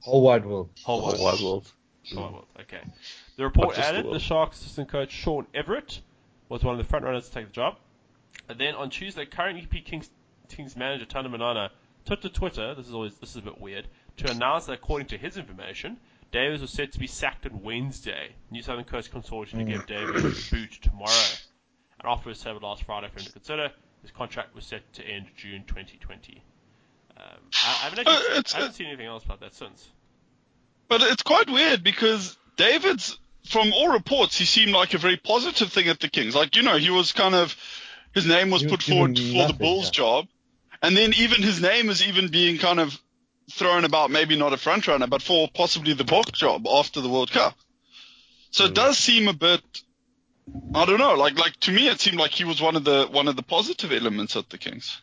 Whole 0.00 0.22
wide 0.22 0.44
world. 0.44 0.70
Whole 0.84 1.00
Whole 1.00 1.12
wide 1.12 1.20
wide 1.20 1.40
world. 1.40 1.72
Whole 2.12 2.22
wide 2.22 2.32
world. 2.32 2.46
Okay. 2.60 2.80
The 3.36 3.44
report 3.44 3.68
Not 3.68 3.76
just 3.76 3.88
the 3.88 3.98
added 3.98 4.12
the. 4.12 4.18
Sharks 4.18 4.60
assistant 4.60 4.88
coach 4.88 5.10
Sean 5.10 5.46
Everitt 5.54 6.00
was 6.48 6.62
one 6.62 6.74
of 6.74 6.78
the 6.78 6.88
front 6.88 7.04
runners 7.04 7.28
to 7.28 7.34
take 7.34 7.46
the 7.46 7.52
job. 7.52 7.76
And 8.48 8.58
then 8.58 8.74
on 8.74 8.90
Tuesday, 8.90 9.26
current 9.26 9.58
EP 9.58 9.84
Kings, 9.84 10.10
Kings 10.48 10.76
manager 10.76 11.06
Thando 11.06 11.30
Manana 11.30 11.70
took 12.04 12.20
to 12.22 12.28
Twitter. 12.28 12.74
This 12.74 12.86
is 12.86 12.94
always 12.94 13.14
this 13.16 13.30
is 13.30 13.36
a 13.36 13.42
bit 13.42 13.60
weird 13.60 13.86
to 14.18 14.30
announce 14.30 14.66
that 14.66 14.74
according 14.74 15.08
to 15.08 15.18
his 15.18 15.36
information, 15.36 15.98
Davids 16.32 16.62
was 16.62 16.70
set 16.70 16.92
to 16.92 16.98
be 16.98 17.06
sacked 17.06 17.46
on 17.46 17.62
Wednesday. 17.62 18.30
New 18.50 18.62
Southern 18.62 18.84
Coast 18.84 19.12
Consortium 19.12 19.58
to 19.58 19.64
give 19.64 19.82
mm. 19.82 19.86
Davids 19.86 20.24
a 20.24 20.54
boot 20.54 20.78
tomorrow. 20.82 21.28
An 22.00 22.06
offer 22.06 22.28
was 22.28 22.40
tabled 22.40 22.62
last 22.62 22.84
Friday 22.84 23.08
for 23.08 23.20
him 23.20 23.26
to 23.26 23.32
consider. 23.32 23.70
His 24.02 24.10
contract 24.10 24.54
was 24.54 24.64
set 24.66 24.92
to 24.94 25.04
end 25.04 25.26
June 25.36 25.64
2020. 25.66 26.42
Um, 27.16 27.24
I, 27.24 27.68
I 27.68 27.70
haven't, 27.88 27.98
actually, 28.00 28.14
Uh, 28.14 28.38
it's- 28.38 28.54
I 28.54 28.58
haven't 28.58 28.74
seen 28.74 28.86
anything 28.88 29.06
else 29.06 29.24
about 29.24 29.40
that 29.40 29.54
since. 29.54 29.88
But 30.88 31.02
it's 31.02 31.22
quite 31.22 31.48
weird 31.50 31.82
because 31.82 32.36
Davids, 32.56 33.18
from 33.48 33.72
all 33.72 33.88
reports, 33.88 34.36
he 34.38 34.44
seemed 34.44 34.72
like 34.72 34.94
a 34.94 34.98
very 34.98 35.16
positive 35.16 35.72
thing 35.72 35.88
at 35.88 35.98
the 36.00 36.08
Kings. 36.08 36.34
Like, 36.34 36.54
you 36.56 36.62
know, 36.62 36.76
he 36.76 36.90
was 36.90 37.12
kind 37.12 37.34
of, 37.34 37.56
his 38.14 38.26
name 38.26 38.50
was 38.50 38.60
He 38.62 38.66
was 38.68 38.76
put 38.76 38.82
forward 38.82 39.14
given 39.16 39.32
for 39.40 39.46
the 39.48 39.58
Bulls 39.58 39.86
yeah. 39.86 39.90
job. 39.92 40.28
And 40.82 40.96
then 40.96 41.14
even 41.14 41.42
his 41.42 41.60
name 41.60 41.88
is 41.88 42.06
even 42.06 42.28
being 42.28 42.58
kind 42.58 42.78
of 42.78 42.96
thrown 43.50 43.84
about, 43.84 44.10
maybe 44.10 44.36
not 44.36 44.52
a 44.52 44.56
front 44.56 44.86
runner, 44.86 45.06
but 45.06 45.22
for 45.22 45.48
possibly 45.52 45.94
the 45.94 46.04
Bok 46.04 46.30
job 46.32 46.66
after 46.68 47.00
the 47.00 47.08
World 47.08 47.30
Cup. 47.32 47.56
So 48.50 48.66
it 48.66 48.74
does 48.74 48.96
seem 48.98 49.26
a 49.28 49.32
bit, 49.32 49.62
I 50.74 50.84
don't 50.84 50.98
know, 50.98 51.14
like, 51.14 51.38
like 51.38 51.58
to 51.60 51.72
me 51.72 51.88
it 51.88 52.00
seemed 52.00 52.18
like 52.18 52.30
he 52.30 52.44
was 52.44 52.60
one 52.62 52.76
of 52.76 52.84
the, 52.84 53.06
one 53.10 53.28
of 53.28 53.36
the 53.36 53.42
positive 53.42 53.92
elements 53.92 54.36
at 54.36 54.48
the 54.50 54.58
Kings. 54.58 55.02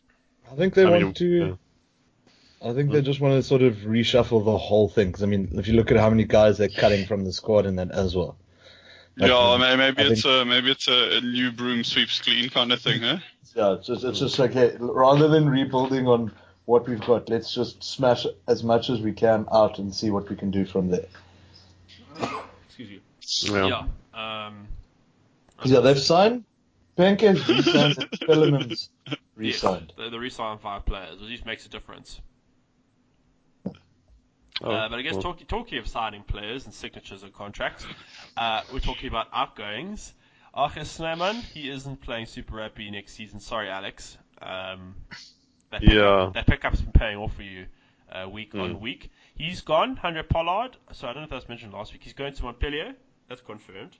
I 0.51 0.55
think 0.55 0.73
they 0.73 0.85
I 0.85 0.89
want 0.89 1.03
mean, 1.03 1.13
to. 1.15 1.25
yeah. 1.25 2.69
I 2.69 2.73
think 2.73 2.91
they 2.91 3.01
just 3.01 3.19
want 3.19 3.33
to 3.33 3.43
sort 3.43 3.61
of 3.61 3.75
reshuffle 3.77 4.45
the 4.45 4.57
whole 4.57 4.87
thing. 4.87 5.07
Because 5.07 5.23
I 5.23 5.25
mean, 5.25 5.49
if 5.53 5.67
you 5.67 5.73
look 5.73 5.91
at 5.91 5.97
how 5.97 6.09
many 6.09 6.23
guys 6.23 6.57
they're 6.57 6.69
cutting 6.69 7.05
from 7.05 7.25
the 7.25 7.33
squad 7.33 7.65
and 7.65 7.77
that 7.77 7.91
as 7.91 8.15
well. 8.15 8.37
Like, 9.17 9.29
yeah, 9.29 9.37
um, 9.37 9.59
may- 9.59 9.75
maybe 9.75 10.01
I 10.03 10.05
it's 10.07 10.23
think- 10.23 10.41
a, 10.41 10.45
maybe 10.45 10.71
it's 10.71 10.87
a, 10.87 11.17
a 11.17 11.21
new 11.21 11.51
broom 11.51 11.83
sweeps 11.83 12.21
clean 12.21 12.49
kind 12.49 12.71
of 12.71 12.81
thing, 12.81 13.01
huh? 13.01 13.17
Yeah, 13.55 13.73
it's 13.73 13.87
just 13.87 14.03
it's 14.05 14.19
just 14.19 14.39
like 14.39 14.53
hey, 14.53 14.75
rather 14.79 15.27
than 15.27 15.49
rebuilding 15.49 16.07
on 16.07 16.31
what 16.65 16.87
we've 16.87 17.01
got, 17.01 17.27
let's 17.29 17.53
just 17.53 17.83
smash 17.83 18.25
as 18.47 18.63
much 18.63 18.89
as 18.89 19.01
we 19.01 19.11
can 19.11 19.45
out 19.51 19.77
and 19.77 19.93
see 19.93 20.09
what 20.09 20.29
we 20.29 20.35
can 20.35 20.49
do 20.49 20.65
from 20.65 20.89
there. 20.89 21.05
Excuse 22.67 22.89
you. 22.89 22.99
Yeah. 23.53 23.67
Yeah. 24.13 24.47
Um, 24.47 24.67
'Cause, 24.67 24.82
yeah, 25.65 25.79
they've 25.79 25.99
signed 25.99 26.43
Pancakes 26.95 27.47
re-signed 27.47 27.97
and 27.97 28.11
Pillemans 28.21 28.89
re-signed. 29.35 29.93
Yes, 29.97 30.05
the, 30.05 30.09
the 30.11 30.19
re-sign 30.19 30.57
five 30.59 30.85
players. 30.85 31.21
It 31.21 31.27
just 31.29 31.45
makes 31.45 31.65
a 31.65 31.69
difference. 31.69 32.19
Oh, 34.61 34.71
uh, 34.71 34.87
but 34.89 34.99
I 34.99 35.01
guess 35.01 35.13
well. 35.13 35.23
talking 35.23 35.47
talking 35.47 35.77
of 35.79 35.87
signing 35.87 36.23
players 36.23 36.65
and 36.65 36.73
signatures 36.73 37.23
of 37.23 37.33
contracts, 37.33 37.85
uh, 38.37 38.61
we're 38.71 38.79
talking 38.79 39.09
about 39.09 39.27
outgoings. 39.33 40.13
RG 40.55 40.85
Snyman, 40.85 41.35
he 41.37 41.69
isn't 41.69 42.01
playing 42.01 42.27
Super 42.27 42.57
Rugby 42.57 42.91
next 42.91 43.13
season. 43.13 43.39
Sorry, 43.39 43.69
Alex. 43.69 44.15
Um, 44.41 44.93
that 45.71 45.81
pickup, 45.81 45.93
Yeah. 45.95 46.31
that 46.35 46.45
pickup's 46.45 46.81
been 46.81 46.91
paying 46.91 47.17
off 47.17 47.35
for 47.35 47.41
you 47.41 47.65
uh, 48.11 48.29
week 48.29 48.53
on 48.53 48.75
Mm. 48.75 48.79
week. 48.79 49.09
He's 49.33 49.61
gone. 49.61 49.97
Handré 49.97 50.27
Pollard. 50.29 50.77
So 50.91 51.07
I 51.07 51.13
don't 51.13 51.21
know 51.21 51.23
if 51.23 51.29
that 51.31 51.35
was 51.37 51.49
mentioned 51.49 51.73
last 51.73 51.91
week. 51.91 52.03
He's 52.03 52.13
going 52.13 52.33
to 52.35 52.43
Montpellier. 52.43 52.93
That's 53.27 53.41
confirmed. 53.41 53.97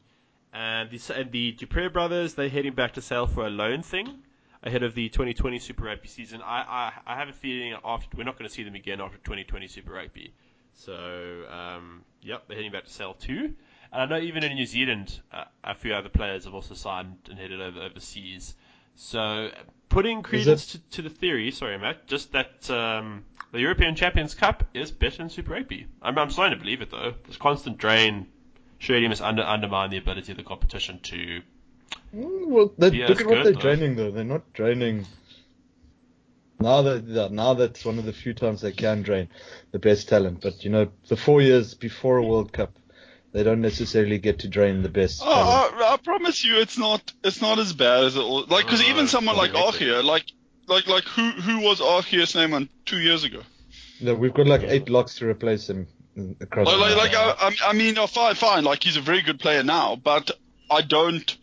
And 0.53 0.91
the 0.91 1.15
and 1.15 1.31
the 1.31 1.51
du 1.53 1.65
Preez 1.65 1.91
brothers, 1.91 2.35
they're 2.35 2.47
heading 2.47 2.73
back 2.73 2.93
to 2.93 3.01
Sale 3.01 3.25
for 3.27 3.47
a 3.47 3.49
loan 3.49 3.81
thing 3.81 4.19
ahead 4.61 4.83
of 4.83 4.93
the 4.93 5.09
2020 5.09 5.57
Super 5.57 5.85
Rugby 5.85 6.07
season. 6.07 6.41
I 6.43 6.91
I, 7.05 7.13
I 7.13 7.15
have 7.15 7.29
a 7.29 7.33
feeling 7.33 7.75
after 7.83 8.15
we're 8.15 8.23
not 8.23 8.37
going 8.37 8.47
to 8.47 8.53
see 8.53 8.63
them 8.63 8.75
again 8.75 9.01
after 9.01 9.17
2020 9.17 9.67
Super 9.67 9.93
Rugby. 9.93 10.33
So 10.75 11.45
um, 11.51 12.03
yep, 12.21 12.43
they're 12.47 12.55
heading 12.55 12.71
back 12.71 12.85
to 12.85 12.91
Sale 12.91 13.15
too. 13.15 13.55
And 13.91 14.01
I 14.01 14.05
know 14.05 14.23
even 14.23 14.43
in 14.43 14.53
New 14.53 14.65
Zealand, 14.67 15.19
uh, 15.31 15.45
a 15.63 15.73
few 15.73 15.93
other 15.93 16.09
players 16.09 16.45
have 16.45 16.53
also 16.53 16.75
signed 16.75 17.17
and 17.29 17.39
headed 17.39 17.59
over 17.59 17.81
overseas. 17.81 18.55
So 18.95 19.49
putting 19.89 20.21
credence 20.21 20.73
to, 20.73 20.79
to 20.91 21.01
the 21.01 21.09
theory, 21.09 21.49
sorry 21.49 21.79
Matt, 21.79 22.05
just 22.05 22.31
that 22.33 22.69
um, 22.69 23.25
the 23.51 23.59
European 23.59 23.95
Champions 23.95 24.35
Cup 24.35 24.63
is 24.73 24.91
better 24.91 25.17
than 25.17 25.29
Super 25.29 25.53
Rugby. 25.53 25.87
I'm, 26.01 26.17
I'm 26.17 26.29
starting 26.29 26.57
to 26.57 26.63
believe 26.63 26.81
it 26.81 26.91
though. 26.91 27.15
This 27.25 27.37
constant 27.37 27.77
drain 27.77 28.27
surely 28.83 29.07
must 29.07 29.21
under, 29.21 29.43
undermine 29.43 29.89
the 29.89 29.97
ability 29.97 30.31
of 30.33 30.37
the 30.37 30.43
competition 30.43 30.99
to 30.99 31.41
Mm, 32.13 32.47
Well, 32.47 32.73
they, 32.77 32.89
yeah, 32.89 33.07
look 33.07 33.21
at 33.21 33.27
what 33.27 33.43
they're 33.43 33.53
though. 33.53 33.59
draining 33.59 33.95
though. 33.95 34.11
They're 34.11 34.23
not 34.23 34.51
draining. 34.53 35.05
Now 36.59 36.81
that 36.83 37.31
now 37.31 37.53
that's 37.55 37.83
one 37.85 37.97
of 37.99 38.05
the 38.05 38.13
few 38.13 38.33
times 38.33 38.61
they 38.61 38.71
can 38.71 39.01
drain 39.01 39.29
the 39.71 39.79
best 39.79 40.09
talent. 40.09 40.41
But 40.41 40.63
you 40.63 40.69
know, 40.69 40.91
the 41.07 41.15
four 41.17 41.41
years 41.41 41.73
before 41.73 42.17
a 42.17 42.23
World 42.23 42.51
Cup, 42.53 42.77
they 43.31 43.43
don't 43.43 43.61
necessarily 43.61 44.17
get 44.17 44.39
to 44.39 44.47
drain 44.47 44.81
the 44.81 44.89
best. 44.89 45.21
talent. 45.21 45.39
Oh, 45.47 45.83
I, 45.83 45.93
I 45.93 45.97
promise 45.97 46.43
you, 46.43 46.57
it's 46.59 46.77
not 46.77 47.11
it's 47.23 47.41
not 47.41 47.59
as 47.59 47.73
bad 47.73 48.05
as 48.05 48.15
it 48.15 48.23
was. 48.23 48.47
Like, 48.49 48.65
because 48.65 48.81
Oh, 48.81 48.89
even 48.89 49.07
someone 49.07 49.35
like 49.35 49.51
probably 49.51 49.79
Archia, 49.87 50.03
like 50.03 50.25
like 50.67 50.87
like 50.87 51.03
who 51.03 51.31
who 51.31 51.59
was 51.61 51.79
Archia's 51.79 52.35
name 52.35 52.53
on 52.53 52.69
two 52.85 52.99
years 52.99 53.23
ago? 53.23 53.41
No, 54.01 54.13
we've 54.15 54.33
got 54.33 54.47
like 54.47 54.63
eight 54.63 54.89
locks 54.89 55.15
to 55.15 55.27
replace 55.27 55.69
him 55.69 55.87
across. 56.39 56.67
Like, 56.67 56.77
like, 56.77 56.97
like 56.97 57.15
I, 57.15 57.35
I- 57.47 57.69
I 57.69 57.73
mean, 57.73 57.97
oh, 57.97 58.07
fine, 58.07 58.35
fine. 58.35 58.63
Like 58.63 58.83
he's 58.83 58.97
a 58.97 59.01
very 59.01 59.21
good 59.21 59.39
player 59.39 59.63
now, 59.63 59.95
but 59.95 60.31
I 60.69 60.81
don't. 60.81 61.37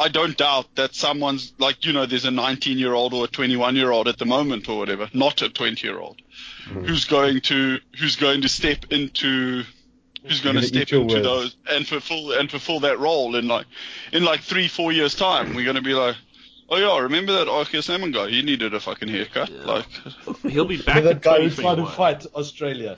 I 0.00 0.08
don't 0.08 0.34
doubt 0.34 0.76
that 0.76 0.94
someone's 0.94 1.52
like 1.58 1.84
you 1.84 1.92
know 1.92 2.06
there's 2.06 2.24
a 2.24 2.30
19 2.30 2.78
year 2.78 2.94
old 2.94 3.12
or 3.12 3.26
a 3.26 3.28
21 3.28 3.76
year 3.76 3.90
old 3.90 4.08
at 4.08 4.16
the 4.16 4.24
moment 4.24 4.66
or 4.66 4.78
whatever, 4.78 5.10
not 5.12 5.42
a 5.42 5.50
20 5.50 5.86
year 5.86 5.98
old, 5.98 6.22
mm. 6.70 6.86
who's 6.86 7.04
going 7.04 7.42
to 7.42 7.78
who's 7.98 8.16
going 8.16 8.40
to 8.40 8.48
step 8.48 8.86
into 8.90 9.62
who's 10.26 10.40
going 10.40 10.56
to 10.56 10.62
step 10.62 10.90
into 10.90 11.00
words. 11.00 11.22
those 11.22 11.56
and 11.70 11.86
fulfill 11.86 12.32
and 12.32 12.50
fulfill 12.50 12.80
that 12.80 12.98
role 12.98 13.36
in 13.36 13.46
like 13.46 13.66
in 14.10 14.24
like 14.24 14.40
three 14.40 14.68
four 14.68 14.90
years 14.90 15.14
time. 15.14 15.54
We're 15.54 15.64
going 15.64 15.76
to 15.76 15.82
be 15.82 15.92
like, 15.92 16.16
oh 16.70 16.78
yeah, 16.78 16.98
remember 16.98 17.32
that 17.32 17.48
Arceus 17.48 17.84
Salmon 17.84 18.10
guy? 18.10 18.30
He 18.30 18.40
needed 18.40 18.72
a 18.72 18.80
fucking 18.80 19.08
haircut. 19.08 19.50
Yeah. 19.50 19.64
Like, 19.64 19.86
he'll 20.48 20.64
be 20.64 20.78
back 20.78 20.94
For 20.94 20.98
in 21.00 21.04
that 21.04 21.20
guy 21.20 21.46
who 21.46 21.50
tried 21.50 21.74
to 21.76 21.86
fight 21.86 22.26
Australia. 22.34 22.96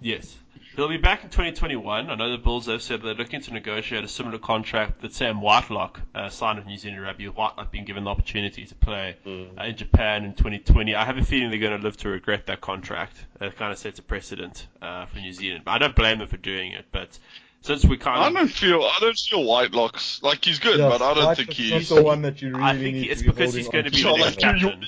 Yes. 0.00 0.36
He'll 0.74 0.88
be 0.90 0.98
back 0.98 1.24
in 1.24 1.30
2021. 1.30 2.10
I 2.10 2.14
know 2.16 2.30
the 2.30 2.36
Bulls 2.36 2.66
have 2.66 2.82
said 2.82 3.00
they're 3.00 3.14
looking 3.14 3.40
to 3.40 3.52
negotiate 3.54 4.04
a 4.04 4.08
similar 4.08 4.36
contract 4.38 5.00
that 5.00 5.14
Sam 5.14 5.40
Whitelock 5.40 6.02
uh, 6.14 6.28
signed 6.28 6.58
with 6.58 6.66
New 6.66 6.76
Zealand 6.76 7.02
Rugby. 7.02 7.28
Whitelock 7.28 7.72
being 7.72 7.86
given 7.86 8.04
the 8.04 8.10
opportunity 8.10 8.66
to 8.66 8.74
play 8.74 9.16
uh, 9.26 9.62
in 9.64 9.76
Japan 9.76 10.26
in 10.26 10.34
2020. 10.34 10.94
I 10.94 11.04
have 11.06 11.16
a 11.16 11.22
feeling 11.24 11.48
they're 11.48 11.58
going 11.60 11.78
to 11.78 11.82
live 11.82 11.96
to 11.98 12.10
regret 12.10 12.46
that 12.48 12.60
contract. 12.60 13.16
It 13.40 13.56
kind 13.56 13.72
of 13.72 13.78
sets 13.78 13.98
a 14.00 14.02
precedent 14.02 14.66
uh, 14.82 15.06
for 15.06 15.18
New 15.18 15.32
Zealand. 15.32 15.62
But 15.64 15.70
I 15.72 15.78
don't 15.78 15.96
blame 15.96 16.18
them 16.18 16.28
for 16.28 16.36
doing 16.36 16.72
it. 16.72 16.84
But 16.92 17.18
since 17.62 17.82
we 17.86 17.96
kind 17.96 18.20
I 18.22 18.38
don't 18.38 18.48
feel 18.48 18.82
I 18.82 18.98
don't 19.00 19.18
feel 19.18 19.44
Whitelock's 19.44 20.22
like 20.22 20.44
he's 20.44 20.58
good, 20.58 20.78
Yeah, 20.78 20.90
but 20.90 21.00
I 21.00 21.14
don't 21.14 21.24
White 21.24 21.36
think 21.38 21.50
is 21.50 21.56
he's. 21.56 21.88
the 21.88 22.02
one 22.02 22.20
that 22.22 22.42
you 22.42 22.50
really 22.50 22.62
I 22.62 22.72
think 22.76 22.94
need 22.96 23.10
it's 23.10 23.22
to 23.22 23.28
because 23.32 23.54
he's 23.54 23.68
going 23.68 23.86
to 23.86 23.90
be 23.90 24.02
the 24.02 24.14
next 24.16 24.38
captain. 24.40 24.84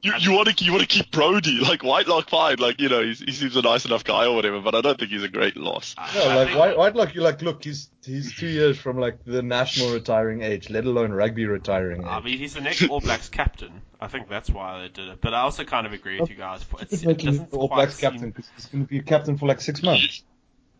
You, 0.00 0.12
you 0.18 0.32
want 0.32 0.56
to 0.56 0.64
you 0.64 0.70
want 0.70 0.82
to 0.82 0.88
keep 0.88 1.10
Brodie 1.10 1.58
like 1.62 1.82
Whitelock 1.82 2.28
fine, 2.30 2.58
like 2.58 2.80
you 2.80 2.88
know 2.88 3.02
he's, 3.02 3.18
he 3.18 3.32
seems 3.32 3.56
a 3.56 3.62
nice 3.62 3.84
enough 3.84 4.04
guy 4.04 4.26
or 4.26 4.34
whatever, 4.36 4.60
but 4.60 4.74
I 4.76 4.80
don't 4.80 4.96
think 4.96 5.10
he's 5.10 5.24
a 5.24 5.28
great 5.28 5.56
loss. 5.56 5.94
I- 5.98 6.10
Yeah, 6.14 6.22
I 6.22 6.34
like 6.36 6.46
think- 6.48 6.58
White, 6.60 6.76
Whitelock, 6.78 7.14
you're 7.14 7.24
like, 7.24 7.42
look, 7.42 7.64
he's 7.64 7.90
he's 8.04 8.32
two 8.34 8.46
years 8.46 8.78
from 8.78 8.98
like 8.98 9.24
the 9.24 9.42
national 9.42 9.92
retiring 9.92 10.42
age, 10.42 10.70
let 10.70 10.84
alone 10.84 11.10
rugby 11.10 11.46
retiring 11.46 12.02
Age. 12.02 12.06
I 12.08 12.20
mean, 12.20 12.38
he's 12.38 12.54
the 12.54 12.60
next 12.60 12.88
All 12.88 13.00
Blacks 13.00 13.28
captain. 13.28 13.82
I 14.00 14.06
think 14.06 14.28
that's 14.28 14.48
why 14.48 14.82
they 14.82 14.88
did 14.88 15.08
it. 15.08 15.20
But 15.20 15.34
I 15.34 15.40
also 15.40 15.64
kind 15.64 15.84
of 15.84 15.92
agree 15.92 16.20
with 16.20 16.30
you 16.30 16.36
guys. 16.36 16.64
It's, 16.80 16.90
He's 16.92 17.04
it 17.04 17.18
doesn't 17.18 17.50
the 17.50 17.56
All 17.56 17.66
Blacks 17.66 17.96
seem- 17.96 18.10
captain 18.12 18.30
because 18.30 18.48
he's 18.54 18.66
going 18.66 18.84
to 18.84 18.88
be 18.88 18.98
a 18.98 19.02
captain 19.02 19.36
for 19.36 19.46
like 19.46 19.60
six 19.60 19.82
months. 19.82 20.22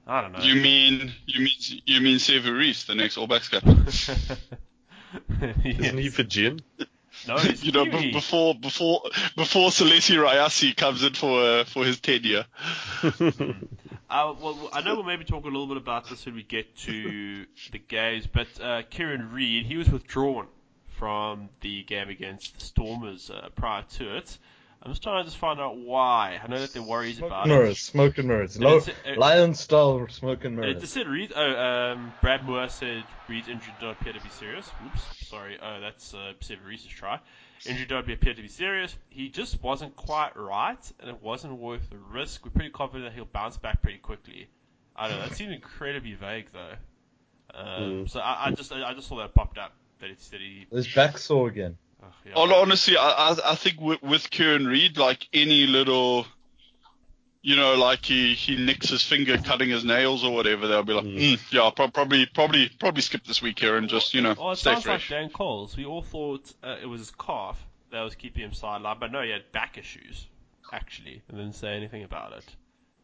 I 0.07 0.21
don't 0.23 0.31
know. 0.33 0.39
You 0.39 0.55
mean 0.63 1.13
you 1.27 1.41
mean 1.41 1.55
you 1.85 2.01
mean 2.01 2.19
Sevu 2.19 2.57
Reece, 2.57 2.85
the 2.85 2.95
next 2.95 3.19
All 3.19 3.27
Blacks 3.27 3.49
captain? 3.49 3.85
Isn't 5.65 5.99
he 5.99 6.09
Fijian? 6.09 6.61
No, 7.27 7.37
he's 7.39 7.65
you 7.65 7.73
know, 7.73 7.85
b- 7.85 8.13
before 8.13 8.55
before 8.55 9.03
before 9.37 9.71
Celesi 9.71 10.17
Rayasi 10.17 10.77
comes 10.77 11.03
in 11.03 11.15
for 11.15 11.41
uh, 11.41 11.65
for 11.65 11.85
his 11.85 12.01
tenure. 12.01 12.47
Uh, 14.11 14.35
well, 14.41 14.71
I 14.73 14.81
know 14.81 14.95
we'll 14.95 15.05
maybe 15.05 15.25
talk 15.25 15.45
a 15.45 15.49
little 15.49 15.67
bit 15.67 15.77
about 15.77 16.09
this 16.09 16.25
when 16.25 16.35
we 16.35 16.43
get 16.43 16.75
to 16.79 17.45
the 17.73 17.79
games, 17.79 18.27
but 18.27 18.47
uh, 18.59 18.81
Kieran 18.89 19.33
Read, 19.33 19.67
he 19.67 19.77
was 19.77 19.91
withdrawn 19.91 20.47
from 20.99 21.51
the 21.61 21.83
game 21.85 22.09
against 22.09 22.59
the 22.59 22.65
Stormers 22.65 23.31
uh, 23.31 23.51
prior 23.55 23.83
to 23.97 24.17
it. 24.17 24.39
I'm 24.83 24.93
just 24.93 25.03
trying 25.03 25.23
to 25.23 25.25
just 25.29 25.39
find 25.39 25.59
out 25.61 25.77
why. 25.77 26.41
I 26.43 26.47
know 26.47 26.59
that 26.61 26.73
there 26.73 26.83
are 26.83 26.87
worries 26.87 27.17
Smoke 27.19 27.31
about 27.31 27.43
and 27.45 27.53
it. 27.53 27.55
mirrors, 27.57 27.79
smoke 27.81 28.19
and 28.19 28.29
mirrors. 28.29 28.61
Lo- 28.61 28.77
it's- 28.77 28.97
uh, 29.07 29.19
Lion 29.19 29.55
style 29.55 30.07
smoke 30.09 30.45
and 30.45 30.57
It 30.57 30.61
mirrors. 30.61 30.81
just 30.81 30.93
said 30.95 31.09
Read. 31.09 31.33
Oh, 31.35 31.93
um, 31.93 32.13
Brad 32.21 32.43
Mooar 32.43 32.71
said 32.71 33.03
Read's 33.29 33.49
injury 33.49 33.73
did 33.81 33.87
not 33.87 34.01
appear 34.01 34.13
to 34.13 34.21
be 34.21 34.29
serious. 34.29 34.71
Oops, 34.87 35.27
sorry. 35.29 35.59
Oh, 35.61 35.81
that's 35.81 36.15
uh, 36.15 36.33
Sevu 36.41 36.65
Reece's 36.65 36.87
try. 36.93 37.19
Injury 37.67 37.87
did 37.87 37.95
not 37.95 38.09
appear 38.09 38.35
to 38.35 38.43
be 38.43 38.47
serious. 38.49 38.97
He 39.11 39.29
just 39.31 39.61
wasn't 39.63 39.97
quite 39.97 40.37
right, 40.37 40.93
and 41.01 41.11
it 41.11 41.21
wasn't 41.21 41.55
worth 41.55 41.91
the 41.91 41.99
risk. 41.99 42.45
We're 42.45 42.53
pretty 42.53 42.71
confident 42.71 43.11
that 43.11 43.15
he'll 43.17 43.25
bounce 43.25 43.57
back 43.57 43.83
pretty 43.83 43.99
quickly. 43.99 44.49
I 44.95 45.09
don't 45.09 45.19
know. 45.19 45.27
That 45.29 45.37
seemed 45.37 45.53
incredibly 45.53 46.15
vague, 46.15 46.47
though. 46.53 46.75
Um, 47.53 48.07
So 48.07 48.21
I, 48.21 48.47
I 48.47 48.51
just 48.53 48.71
I 48.73 48.95
just 48.95 49.09
saw 49.09 49.17
that 49.19 49.35
popped 49.35 49.59
up 49.59 49.73
that 50.01 50.11
it 50.11 50.21
said 50.21 50.41
he. 50.41 50.67
His 50.71 50.87
back 50.95 51.19
sore 51.19 51.49
again. 51.49 51.77
Oh, 52.35 52.47
yeah. 52.47 52.55
Honestly, 52.55 52.97
I 52.97 53.09
I, 53.31 53.53
I 53.53 53.55
think 53.55 53.81
with, 53.81 54.03
with 54.03 54.31
Kieran 54.31 54.67
Read, 54.67 54.97
like 54.99 55.27
any 55.33 55.67
little, 55.67 56.27
you 57.43 57.57
know, 57.57 57.75
like 57.77 58.05
he 58.05 58.35
he 58.35 58.57
nicks 58.57 58.89
his 58.91 59.03
finger 59.03 59.39
cutting 59.39 59.69
his 59.71 59.85
nails 59.85 60.25
or 60.25 60.35
whatever, 60.35 60.67
they'll 60.69 60.83
be 60.83 60.93
like, 60.93 61.05
mm, 61.05 61.53
yeah, 61.53 61.71
pro- 61.75 61.89
probably 61.89 62.27
probably 62.27 62.71
probably 62.81 63.03
skip 63.03 63.25
this 63.25 63.41
week 63.43 63.59
here 63.59 63.77
and 63.77 63.89
just 63.89 64.15
you 64.15 64.21
know 64.21 64.35
Well, 64.39 64.53
it 64.53 64.57
stay 64.57 64.73
sounds 64.73 64.85
fresh. 64.85 65.11
like 65.11 65.21
Dane 65.21 65.31
Coles. 65.31 65.77
We 65.77 65.85
all 65.85 66.03
thought 66.03 66.53
uh, 66.63 66.77
it 66.83 66.87
was 66.87 67.01
his 67.01 67.11
calf 67.13 67.65
that 67.91 68.03
was 68.03 68.15
keeping 68.15 68.43
him 68.43 68.51
sidelined, 68.51 69.01
but 69.01 69.13
no, 69.13 69.23
he 69.23 69.31
had 69.31 69.51
back 69.53 69.79
issues 69.79 70.27
actually, 70.73 71.23
and 71.29 71.39
didn't 71.39 71.55
say 71.55 71.75
anything 71.75 72.05
about 72.05 72.33
it. 72.33 72.45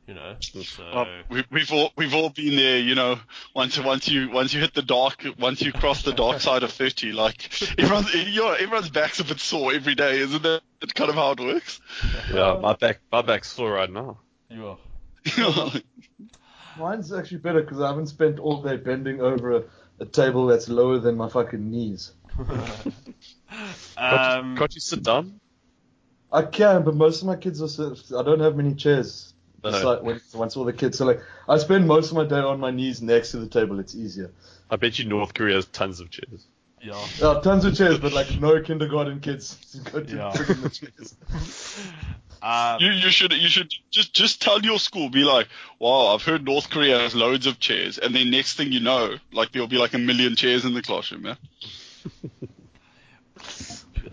You 0.06 0.12
know, 0.12 0.36
so 0.40 0.84
Well, 0.94 1.06
we, 1.30 1.44
we've 1.50 1.72
all 1.72 1.90
we've 1.96 2.14
all 2.14 2.28
been 2.28 2.56
there, 2.56 2.78
you 2.78 2.94
know. 2.94 3.18
Once 3.54 3.78
once 3.78 4.06
you 4.06 4.30
once 4.30 4.52
you 4.52 4.60
hit 4.60 4.74
the 4.74 4.82
dark, 4.82 5.24
once 5.38 5.62
you 5.62 5.72
cross 5.72 6.02
the 6.02 6.12
dark 6.12 6.40
side 6.42 6.62
of 6.62 6.72
thirty, 6.72 7.12
like 7.12 7.50
everyone's 7.78 8.12
you 8.12 8.42
know, 8.42 8.52
everyone's 8.52 8.90
back's 8.90 9.20
a 9.20 9.24
bit 9.24 9.40
sore 9.40 9.72
every 9.72 9.94
day, 9.94 10.18
isn't 10.18 10.42
that 10.42 10.60
That's 10.80 10.92
kind 10.92 11.08
of 11.08 11.16
how 11.16 11.30
it 11.32 11.40
works? 11.40 11.80
Yeah, 12.30 12.58
my 12.60 12.74
back, 12.74 13.00
my 13.10 13.22
back's 13.22 13.50
sore 13.50 13.72
right 13.72 13.90
now. 13.90 14.18
you 14.50 14.66
are. 14.66 14.78
Mine's 16.78 17.12
actually 17.12 17.38
better 17.38 17.62
because 17.62 17.80
I 17.80 17.88
haven't 17.88 18.08
spent 18.08 18.38
all 18.38 18.62
day 18.62 18.76
bending 18.76 19.20
over 19.22 19.56
a, 19.56 19.62
a 20.00 20.04
table 20.04 20.46
that's 20.46 20.68
lower 20.68 20.98
than 20.98 21.16
my 21.16 21.28
fucking 21.28 21.70
knees. 21.70 22.12
Can't, 23.96 23.98
um, 23.98 24.50
you, 24.50 24.56
can't 24.56 24.74
you 24.74 24.80
sit 24.80 25.04
down? 25.04 25.40
I 26.32 26.42
can, 26.42 26.82
but 26.82 26.96
most 26.96 27.20
of 27.20 27.28
my 27.28 27.36
kids 27.36 27.62
are. 27.62 27.94
I 28.18 28.24
don't 28.24 28.40
have 28.40 28.56
many 28.56 28.74
chairs. 28.74 29.33
No. 29.64 29.70
Just 29.70 29.84
like 29.84 30.02
when, 30.02 30.20
once 30.34 30.56
all 30.56 30.64
the 30.64 30.72
kids 30.72 31.00
are 31.00 31.06
like, 31.06 31.20
I 31.48 31.56
spend 31.58 31.86
most 31.86 32.10
of 32.10 32.16
my 32.16 32.24
day 32.24 32.38
on 32.38 32.60
my 32.60 32.70
knees 32.70 33.00
next 33.02 33.30
to 33.32 33.38
the 33.38 33.46
table. 33.48 33.80
It's 33.80 33.94
easier. 33.94 34.30
I 34.70 34.76
bet 34.76 34.98
you 34.98 35.06
North 35.06 35.34
Korea 35.34 35.56
has 35.56 35.66
tons 35.66 36.00
of 36.00 36.10
chairs. 36.10 36.46
yeah. 36.82 37.02
Uh, 37.22 37.40
tons 37.40 37.64
of 37.64 37.74
chairs, 37.74 37.98
but 37.98 38.12
like 38.12 38.38
no 38.40 38.60
kindergarten 38.62 39.20
kids 39.20 39.56
go 39.92 40.00
to 40.02 40.16
Yeah. 40.16 40.28
in 40.30 40.60
the 40.62 40.68
chairs. 40.70 41.16
Um, 42.42 42.76
You 42.80 42.90
you 42.90 43.10
should 43.10 43.32
you 43.32 43.48
should 43.48 43.72
just 43.90 44.12
just 44.12 44.42
tell 44.42 44.60
your 44.60 44.78
school, 44.78 45.08
be 45.08 45.24
like, 45.24 45.48
wow, 45.78 46.08
I've 46.14 46.22
heard 46.22 46.44
North 46.44 46.68
Korea 46.68 46.98
has 46.98 47.14
loads 47.14 47.46
of 47.46 47.58
chairs, 47.58 47.96
and 47.96 48.14
then 48.14 48.30
next 48.30 48.54
thing 48.58 48.70
you 48.70 48.80
know, 48.80 49.16
like 49.32 49.52
there'll 49.52 49.66
be 49.68 49.78
like 49.78 49.94
a 49.94 49.98
million 49.98 50.36
chairs 50.36 50.66
in 50.66 50.74
the 50.74 50.82
classroom, 50.82 51.22
man. 51.22 51.36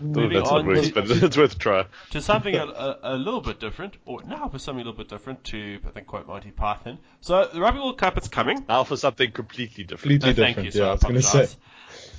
moving 0.02 0.38
That's 0.38 0.50
on 0.50 0.66
not 0.66 0.74
works, 0.74 0.88
to, 0.88 0.94
but 0.94 1.10
it's 1.10 1.36
worth 1.36 1.54
a 1.56 1.58
try. 1.58 1.86
to 2.10 2.20
something 2.20 2.54
a, 2.54 2.64
a, 2.66 2.98
a 3.02 3.16
little 3.16 3.40
bit 3.40 3.60
different, 3.60 3.96
or 4.04 4.22
now 4.24 4.48
for 4.48 4.58
something 4.58 4.80
a 4.82 4.84
little 4.84 4.96
bit 4.98 5.08
different 5.08 5.44
to, 5.44 5.78
I 5.86 5.90
think, 5.90 6.06
quote 6.06 6.26
Monty 6.26 6.50
Python. 6.50 6.98
So 7.20 7.48
the 7.52 7.60
Rugby 7.60 7.80
World 7.80 7.98
Cup, 7.98 8.16
it's 8.16 8.28
coming. 8.28 8.64
Now 8.68 8.84
for 8.84 8.96
something 8.96 9.30
completely 9.30 9.84
different. 9.84 10.20
Completely 10.22 10.30
No, 10.30 10.34
thank 10.54 10.56
different. 10.56 10.74
you. 10.74 10.80
yeah, 10.80 10.96
So 10.96 11.08
I 11.08 11.12
was 11.12 11.30
gonna 11.32 11.46
say. 11.46 11.56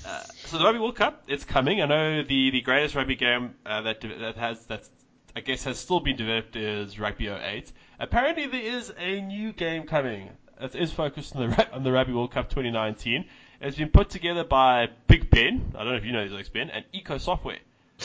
Uh, 0.06 0.22
so 0.46 0.58
the 0.58 0.64
Rugby 0.66 0.80
World 0.80 0.96
Cup, 0.96 1.24
it's 1.28 1.46
coming. 1.46 1.82
I 1.82 1.86
know 1.86 2.24
the, 2.24 2.50
the 2.52 2.62
greatest 2.62 2.96
rugby 2.96 3.16
game 3.16 3.56
uh, 3.66 3.82
that 3.84 4.02
that 4.02 4.36
has 4.38 4.66
that's 4.66 4.90
I 5.36 5.40
guess 5.40 5.64
has 5.64 5.80
still 5.80 6.00
been 6.00 6.16
developed 6.16 6.56
is 6.56 7.00
Rugby 7.00 7.28
08. 7.28 7.72
Apparently 8.00 8.48
there 8.48 8.62
is 8.62 8.94
a 8.98 9.22
new 9.22 9.52
game 9.54 9.84
coming. 9.88 10.30
It 10.62 10.76
is 10.76 10.92
focused 10.92 11.36
on 11.36 11.42
the 11.50 11.56
Ra- 11.56 11.66
on 11.74 11.84
the 11.84 11.92
Rugby 11.92 12.14
World 12.14 12.32
Cup 12.32 12.50
2019. 12.50 13.26
It's 13.62 13.78
been 13.78 13.90
put 13.90 14.10
together 14.10 14.44
by 14.44 14.90
Big 15.08 15.30
Ben. 15.30 15.72
I 15.74 15.80
don't 15.84 15.94
know 15.94 15.98
if 15.98 16.04
you 16.06 16.12
know 16.12 16.28
this, 16.28 16.50
Ben, 16.50 16.70
and 16.70 16.84
Eko 16.94 17.20
Software. 17.20 17.60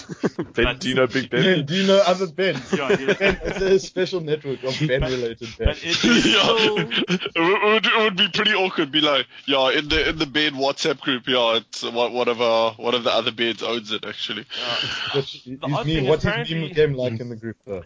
Ben, 0.55 0.79
do 0.79 0.89
you 0.89 0.95
know 0.95 1.07
Big 1.07 1.31
Ben, 1.31 1.43
Ben? 1.59 1.67
do 1.67 1.75
you 1.75 1.87
know 1.87 2.03
other 2.07 2.27
Ben? 2.27 2.55
Yeah, 2.77 2.89
yeah. 2.99 3.13
Ben 3.15 3.39
it's 3.43 3.61
a 3.61 3.79
special 3.79 4.21
network 4.21 4.63
of 4.65 4.77
Ben-related 4.79 5.49
Ben. 5.59 5.69
But 5.69 5.77
it 5.79 6.05
is 6.05 6.27
yeah, 6.27 6.43
still 6.43 6.79
it 6.79 7.65
would, 7.65 7.87
it 7.87 7.99
would 8.05 8.17
be 8.17 8.29
pretty 8.29 8.53
awkward. 8.53 8.91
Be 8.93 9.01
like, 9.01 9.27
yeah, 9.47 9.71
in 9.71 9.89
the 9.89 10.09
in 10.11 10.19
the 10.19 10.27
bed 10.27 10.53
WhatsApp 10.55 11.01
group, 11.01 11.25
yeah, 11.27 11.57
it's 11.57 11.83
one 11.83 12.13
one 12.13 12.29
of 12.29 12.41
our 12.41 12.73
one 12.73 12.95
of 12.95 13.05
the 13.05 13.11
other 13.11 13.33
beds 13.33 13.63
owns 13.63 13.93
it 13.93 14.05
actually. 14.05 14.45
What's 15.15 15.33
his 15.45 15.59
odd 15.63 15.87
meme, 15.87 16.07
what's 16.07 16.23
his 16.23 16.31
apparently- 16.33 16.61
meme 16.61 16.73
game 16.73 16.93
like 16.95 17.21
in 17.21 17.29
the 17.29 17.37
group 17.37 17.57
though? 17.67 17.85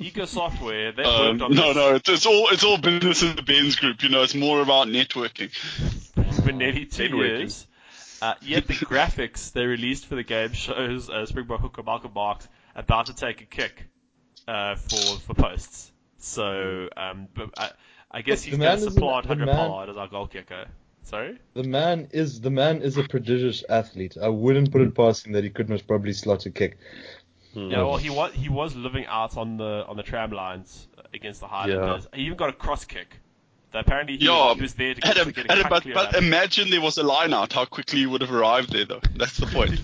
Eko 0.00 0.26
Software. 0.26 0.90
They 0.92 1.04
Um, 1.04 1.38
worked 1.38 1.42
on 1.42 1.54
no, 1.54 1.66
this. 1.68 1.76
no, 1.76 1.94
it's, 1.94 2.08
it's 2.08 2.26
all 2.26 2.48
it's 2.50 2.64
all 2.64 2.78
business 2.78 3.22
in 3.22 3.36
the 3.36 3.42
Ben's 3.42 3.76
group. 3.76 4.02
You 4.02 4.08
know, 4.08 4.22
it's 4.22 4.34
more 4.34 4.60
about 4.60 4.88
networking. 4.88 5.50
for 6.44 6.52
nearly 6.52 6.86
two 6.86 7.04
Networking. 7.10 7.38
years. 7.38 7.66
Uh, 8.22 8.34
yet 8.42 8.66
the 8.66 8.74
graphics 8.74 9.52
they 9.52 9.66
released 9.66 10.06
for 10.06 10.14
the 10.14 10.22
game 10.22 10.52
shows 10.52 11.10
uh, 11.10 11.26
Springbok 11.26 11.60
hooker 11.60 11.82
Malcolm 11.82 12.12
Marx 12.14 12.48
about 12.74 13.06
to 13.06 13.14
take 13.14 13.40
a 13.40 13.44
kick 13.44 13.86
uh, 14.48 14.76
for 14.76 15.18
for 15.20 15.34
posts. 15.34 15.90
So, 16.18 16.88
um, 16.96 17.28
but 17.34 17.50
I, 17.58 17.70
I 18.10 18.22
guess 18.22 18.40
Look, 18.40 18.44
he's 18.44 18.58
the 18.58 18.64
going 18.64 18.70
man 18.70 18.78
to 18.78 18.86
is 18.86 18.94
supplant 18.94 19.24
the 19.24 19.28
100 19.30 19.46
man- 19.46 19.56
Pollard 19.56 19.90
as 19.90 19.96
our 19.96 20.08
goal 20.08 20.26
kicker. 20.26 20.66
Sorry? 21.02 21.38
The 21.52 21.64
man 21.64 22.08
is 22.12 22.40
the 22.40 22.50
man 22.50 22.80
is 22.80 22.96
a 22.96 23.02
prodigious 23.02 23.62
athlete. 23.68 24.16
I 24.20 24.28
wouldn't 24.28 24.72
put 24.72 24.80
it 24.80 24.94
past 24.94 25.26
him 25.26 25.32
that 25.34 25.44
he 25.44 25.50
could 25.50 25.68
most 25.68 25.86
probably 25.86 26.14
slot 26.14 26.46
a 26.46 26.50
kick. 26.50 26.78
Yeah, 27.52 27.82
well, 27.82 27.98
he 27.98 28.10
was 28.10 28.32
he 28.32 28.48
was 28.48 28.74
living 28.74 29.04
out 29.06 29.36
on 29.36 29.58
the 29.58 29.84
on 29.86 29.96
the 29.96 30.02
tram 30.02 30.30
lines 30.32 30.88
against 31.12 31.40
the 31.40 31.46
Highlanders. 31.46 32.08
He 32.14 32.22
even 32.22 32.36
got 32.38 32.48
a 32.48 32.52
cross 32.52 32.84
kick. 32.84 33.20
So 33.74 33.80
apparently 33.80 34.18
he, 34.18 34.26
Yeah, 34.26 34.54
he 34.54 34.60
was 34.62 34.74
there 34.74 34.94
to 34.94 35.00
get, 35.00 35.10
Adam, 35.10 35.26
to 35.26 35.32
get 35.32 35.46
a 35.46 35.50
Adam, 35.50 35.64
cut 35.64 35.82
but, 35.82 36.12
but 36.12 36.14
imagine 36.14 36.70
there 36.70 36.80
was 36.80 36.96
a 36.96 37.02
line 37.02 37.34
out, 37.34 37.54
how 37.54 37.64
quickly 37.64 37.98
you 37.98 38.10
would 38.10 38.20
have 38.20 38.30
arrived 38.30 38.72
there, 38.72 38.84
though. 38.84 39.00
That's 39.16 39.36
the 39.36 39.46
point. 39.46 39.80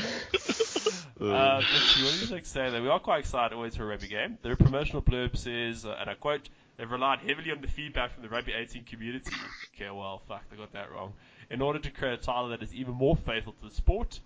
Uh, 1.20 1.60
let's 1.70 1.82
see, 1.82 2.02
what 2.02 2.12
did 2.18 2.30
you 2.30 2.44
say 2.44 2.70
there? 2.70 2.80
We 2.80 2.88
are 2.88 2.98
quite 2.98 3.18
excited 3.18 3.54
always 3.54 3.76
for 3.76 3.82
a 3.82 3.86
rugby 3.88 4.08
game. 4.08 4.38
The 4.40 4.56
promotional 4.56 5.02
blurb 5.02 5.36
says, 5.36 5.84
uh, 5.84 5.94
and 6.00 6.08
I 6.08 6.14
quote, 6.14 6.48
they've 6.78 6.90
relied 6.90 7.18
heavily 7.18 7.50
on 7.50 7.60
the 7.60 7.68
feedback 7.68 8.14
from 8.14 8.22
the 8.22 8.30
rugby 8.30 8.54
18 8.54 8.84
community. 8.84 9.30
Okay, 9.74 9.90
well, 9.90 10.22
fuck, 10.26 10.48
they 10.48 10.56
got 10.56 10.72
that 10.72 10.90
wrong. 10.90 11.12
In 11.50 11.60
order 11.60 11.78
to 11.78 11.90
create 11.90 12.14
a 12.14 12.16
title 12.16 12.48
that 12.48 12.62
is 12.62 12.72
even 12.72 12.94
more 12.94 13.16
faithful 13.16 13.52
to 13.52 13.68
the 13.68 13.74
sport. 13.74 14.18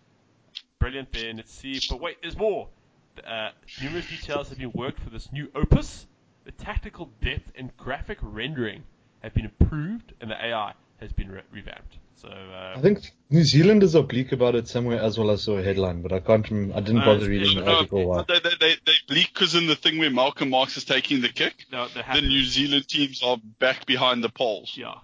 Brilliant 0.78 1.12
then, 1.12 1.38
let's 1.38 1.52
see. 1.52 1.80
But 1.90 2.00
wait, 2.00 2.18
there's 2.22 2.36
more. 2.36 2.68
Uh, 3.26 3.50
numerous 3.82 4.08
details 4.08 4.50
have 4.50 4.58
been 4.58 4.72
worked 4.72 5.00
for 5.00 5.10
this 5.10 5.32
new 5.32 5.50
opus. 5.56 6.06
The 6.44 6.52
tactical 6.52 7.10
depth 7.22 7.50
and 7.56 7.74
graphic 7.76 8.18
rendering 8.20 8.82
have 9.22 9.32
been 9.34 9.46
improved, 9.46 10.12
and 10.20 10.30
the 10.30 10.44
AI 10.46 10.74
has 11.00 11.12
been 11.12 11.30
re- 11.30 11.40
revamped. 11.52 11.96
So 12.16 12.28
uh, 12.28 12.74
I 12.76 12.80
think 12.80 13.12
New 13.30 13.42
Zealanders 13.44 13.94
are 13.96 14.02
bleak 14.02 14.32
about 14.32 14.54
it 14.54 14.68
somewhere 14.68 15.00
as 15.00 15.18
well. 15.18 15.30
I 15.30 15.36
saw 15.36 15.58
a 15.58 15.62
headline, 15.62 16.00
but 16.02 16.12
I 16.12 16.20
can't. 16.20 16.48
Rem- 16.50 16.72
I 16.74 16.80
didn't 16.80 17.02
Uh, 17.02 17.04
bother 17.06 17.24
it's- 17.24 17.28
reading 17.28 17.58
the 17.58 17.64
No, 17.64 17.76
article. 17.76 18.06
Why? 18.08 18.24
they, 18.28 18.40
they, 18.40 18.50
they, 18.60 18.74
they 18.86 18.92
bleak 19.08 19.30
because 19.34 19.54
in 19.54 19.66
the 19.66 19.74
thing 19.76 19.98
where 19.98 20.10
Malcolm 20.10 20.50
Marx 20.50 20.76
is 20.76 20.84
taking 20.84 21.20
the 21.22 21.28
kick, 21.28 21.66
no, 21.72 21.88
the. 21.88 22.02
New 22.20 22.44
Zealand 22.44 22.86
teams 22.88 23.22
are 23.22 23.38
back 23.58 23.84
behind 23.86 24.22
the 24.22 24.28
poles. 24.30 24.74
yeah. 24.76 24.94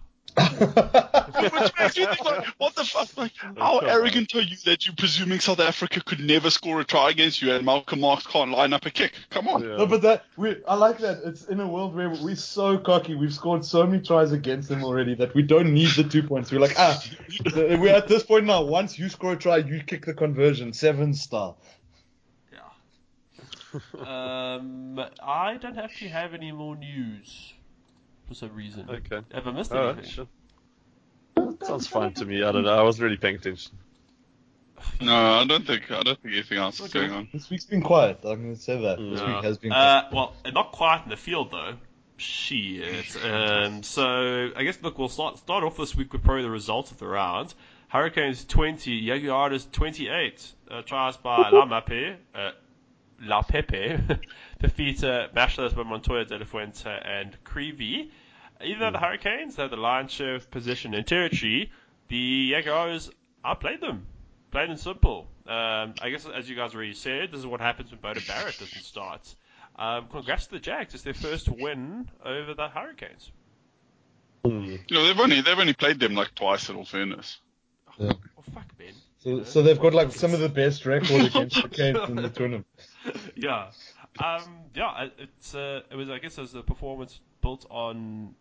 Which 0.61 1.73
makes 1.79 1.97
me 1.97 2.05
think, 2.07 2.25
like, 2.25 2.45
what 2.59 2.75
the 2.75 2.85
fuck? 2.85 3.17
Like, 3.17 3.33
how 3.37 3.81
come 3.81 3.89
arrogant 3.89 4.35
are 4.35 4.43
you 4.43 4.57
that 4.67 4.87
you're 4.87 4.95
presuming 4.95 5.41
South 5.41 5.61
Africa 5.61 6.03
could 6.05 6.21
never 6.21 6.51
score 6.51 6.81
a 6.81 6.85
try 6.85 7.11
against 7.11 7.41
you 7.41 7.53
and 7.53 7.65
Malcolm 7.65 8.01
Marx 8.01 8.27
can't 8.27 8.51
line 8.51 8.73
up 8.73 8.85
a 8.85 8.91
kick? 8.91 9.15
Come 9.31 9.49
on. 9.49 9.63
Yeah. 9.63 9.77
No, 9.77 9.87
but 9.87 10.03
that 10.03 10.25
we 10.37 10.57
I 10.69 10.75
like 10.75 10.99
that. 10.99 11.23
It's 11.25 11.47
in 11.47 11.61
a 11.61 11.67
world 11.67 11.95
where 11.95 12.11
we're 12.11 12.37
so 12.37 12.77
cocky. 12.79 13.15
We've 13.15 13.33
scored 13.33 13.65
so 13.65 13.87
many 13.87 14.03
tries 14.03 14.33
against 14.33 14.69
them 14.69 14.85
already 14.85 15.15
that 15.15 15.35
we 15.35 15.43
don't 15.43 15.73
need 15.73 15.91
the 15.91 16.05
two 16.05 16.23
points. 16.23 16.53
We're 16.53 16.61
like, 16.61 16.79
ah, 16.79 17.03
we're 17.55 17.95
at 17.95 18.09
this 18.09 18.23
point 18.23 18.45
now. 18.45 18.63
Once 18.63 18.99
you 18.99 19.09
score 19.09 19.33
a 19.33 19.37
try, 19.37 19.59
you 19.59 19.83
kick 19.83 20.05
the 20.05 20.15
conversion, 20.15 20.73
seven 20.73 21.15
star. 21.15 21.55
Yeah. 22.53 23.81
um, 24.05 25.01
I 25.23 25.57
don't 25.57 25.79
actually 25.79 26.11
have 26.11 26.35
any 26.35 26.53
more 26.53 26.77
news 26.77 27.55
for 28.29 28.35
some 28.35 28.55
reason. 28.55 28.89
Okay. 28.89 29.23
Have 29.33 29.47
I 29.47 29.51
missed 29.53 29.73
Alright, 29.73 29.97
anything? 29.97 30.11
sure. 30.11 30.27
That 31.71 31.83
sounds 31.83 31.87
fine 31.87 32.13
to 32.15 32.25
me. 32.25 32.43
I 32.43 32.53
don't 32.53 32.65
know. 32.65 32.79
I 32.79 32.83
wasn't 32.83 33.05
really 33.05 33.17
paying 33.17 33.37
attention. 33.37 33.73
No, 35.01 35.15
I 35.41 35.45
don't 35.45 35.67
think 35.67 35.91
I 35.91 36.03
don't 36.03 36.21
think 36.21 36.35
anything 36.35 36.59
else 36.59 36.81
is 36.81 36.87
Okay. 36.95 37.07
going 37.07 37.13
on. 37.13 37.29
This 37.33 37.49
week's 37.51 37.65
been 37.67 37.83
quiet. 37.83 38.19
I'm 38.25 38.43
going 38.43 38.55
to 38.57 38.61
say 38.61 38.81
that. 38.81 38.99
This 38.99 39.21
Yeah. 39.21 39.35
week 39.37 39.45
has 39.45 39.59
been. 39.59 39.71
quiet. 39.71 40.05
Uh, 40.05 40.09
well, 40.13 40.35
not 40.53 40.73
quite 40.73 41.03
in 41.05 41.11
the 41.11 41.17
field 41.17 41.51
though. 41.51 41.75
Shit. 42.17 43.17
Um, 43.25 43.83
so 43.83 44.51
I 44.57 44.63
guess 44.65 44.79
look, 44.83 44.99
we'll 44.99 45.09
start 45.09 45.39
start 45.39 45.65
off 45.65 45.77
this 45.77 45.95
week 45.95 46.13
with 46.13 46.23
probably 46.23 46.43
the 46.43 46.51
results 46.51 46.91
of 46.91 46.99
the 46.99 47.07
round. 47.07 47.55
Hurricanes 47.89 48.45
20, 48.45 49.03
Jaguares 49.07 49.71
28. 49.73 50.53
Uh, 50.71 50.83
tries 50.83 51.17
by 51.17 51.51
Laumape, 51.51 52.17
uh, 52.35 52.51
La 53.23 53.43
Pepe 53.43 53.99
defeat 54.61 55.03
uh, 55.03 55.29
Mashless 55.35 55.75
by 55.75 55.83
Montoya, 55.83 56.25
De 56.25 56.39
La 56.39 56.45
Fuente, 56.45 56.89
and 57.05 57.37
Creevy. 57.45 58.11
Even 58.65 58.81
though 58.81 58.91
the 58.91 58.99
Hurricanes 58.99 59.57
have 59.57 59.71
the 59.71 59.77
lion's 59.77 60.11
share 60.13 60.35
of 60.35 60.51
position 60.51 60.95
and 60.95 61.07
territory, 61.07 61.71
the 62.09 62.51
Jaguars 62.51 63.11
outplayed 63.45 63.81
them. 63.81 64.07
Plain 64.51 64.71
and 64.71 64.81
simple. 64.81 65.29
Um, 65.47 65.95
I 66.03 66.11
guess, 66.11 66.27
as 66.27 66.49
you 66.49 66.57
guys 66.57 66.75
already 66.75 66.93
said, 66.95 67.31
this 67.31 67.39
is 67.41 67.47
what 67.47 67.61
happens 67.61 67.91
when 67.91 68.01
Beauden 68.01 68.27
Barrett 68.27 68.59
doesn't 68.59 68.83
start. 68.83 69.35
Um, 69.77 70.07
congrats 70.11 70.47
to 70.47 70.53
the 70.53 70.59
Jags. 70.61 70.95
It's 70.95 71.03
their 71.05 71.15
first 71.15 71.49
win 71.49 72.11
over 72.25 72.55
the 72.55 72.69
Hurricanes. 72.69 73.31
You 74.45 74.79
know, 74.91 75.05
they've 75.07 75.19
only 75.21 75.41
they've 75.43 75.59
only 75.59 75.75
played 75.75 76.01
them 76.01 76.15
like 76.15 76.35
twice. 76.35 76.69
In 76.71 76.77
all 76.77 76.85
fairness. 76.85 77.39
Yeah. 77.99 78.13
Oh, 78.39 78.43
fuck, 78.55 78.65
Ben. 78.79 78.93
So, 79.19 79.45
so 79.45 79.63
they've 79.63 79.79
got 79.79 79.93
like 79.95 80.13
some 80.13 80.33
of 80.33 80.41
the 80.41 80.49
best 80.49 80.87
record 80.87 81.27
against 81.27 81.63
the 81.63 81.69
Canes 81.69 82.09
in 82.09 82.17
the 82.17 82.29
tournament. 82.35 82.67
yeah. 83.37 83.71
Um, 84.19 84.43
yeah, 84.75 85.05
it- 85.05 85.15
it's 85.19 85.55
uh, 85.55 85.83
it 85.91 85.95
was 85.95 86.09
I 86.11 86.19
guess 86.19 86.39
it 86.39 86.41
was 86.41 86.55
a 86.55 86.63
performance 86.63 87.21
built 87.43 87.67
on 87.71 88.35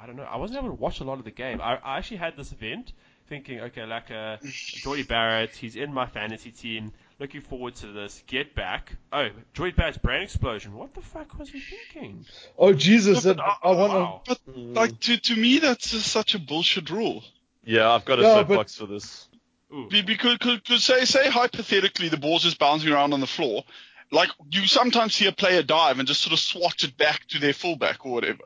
I 0.00 0.06
don't 0.06 0.16
know. 0.16 0.24
I 0.24 0.36
wasn't 0.36 0.58
able 0.58 0.68
to 0.68 0.80
watch 0.80 1.00
a 1.00 1.04
lot 1.04 1.18
of 1.18 1.24
the 1.24 1.30
game. 1.30 1.60
I, 1.60 1.76
I 1.76 1.98
actually 1.98 2.18
had 2.18 2.36
this 2.36 2.52
event 2.52 2.92
thinking, 3.28 3.60
okay, 3.60 3.84
like 3.86 4.10
uh, 4.10 4.36
Jordie 4.42 5.02
Barrett, 5.08 5.50
he's 5.56 5.76
in 5.76 5.92
my 5.92 6.06
fantasy 6.06 6.50
team. 6.50 6.92
Looking 7.20 7.42
forward 7.42 7.76
to 7.76 7.86
this. 7.86 8.22
Get 8.26 8.54
back. 8.56 8.96
Oh, 9.12 9.28
Jordie 9.54 9.70
Barrett's 9.76 9.98
brain 9.98 10.22
explosion. 10.22 10.74
What 10.74 10.94
the 10.94 11.00
fuck 11.00 11.38
was 11.38 11.48
he 11.48 11.60
thinking? 11.60 12.26
Oh 12.58 12.72
Jesus! 12.72 13.24
No, 13.24 13.34
that- 13.34 13.36
but, 13.36 13.68
I 13.68 13.72
want 13.72 13.92
to. 13.92 13.98
Wow. 13.98 14.22
But 14.26 14.38
like 14.56 15.00
to 15.00 15.16
to 15.16 15.36
me, 15.36 15.58
that's 15.60 15.92
just 15.92 16.08
such 16.10 16.34
a 16.34 16.40
bullshit 16.40 16.90
rule. 16.90 17.22
Yeah, 17.64 17.90
I've 17.92 18.04
got 18.04 18.18
a 18.18 18.22
Yeah, 18.22 18.34
soapbox 18.34 18.74
for 18.76 18.86
this. 18.86 19.28
Ooh. 19.72 19.88
Be- 19.88 20.02
Because, 20.02 20.36
cause, 20.38 20.58
'cause 20.66 20.84
say, 20.84 21.04
say 21.04 21.30
hypothetically 21.30 22.08
the 22.08 22.16
ball's 22.18 22.42
just 22.42 22.58
bouncing 22.58 22.92
around 22.92 23.12
on 23.12 23.20
the 23.20 23.26
floor. 23.28 23.62
Like 24.10 24.28
you 24.50 24.66
sometimes 24.66 25.14
see 25.14 25.26
a 25.26 25.32
player 25.32 25.62
dive 25.62 25.98
and 26.00 26.06
just 26.08 26.20
sort 26.20 26.32
of 26.32 26.38
swat 26.40 26.82
it 26.82 26.96
back 26.96 27.26
to 27.28 27.38
their 27.38 27.52
fullback 27.54 28.04
or 28.04 28.12
whatever. 28.12 28.42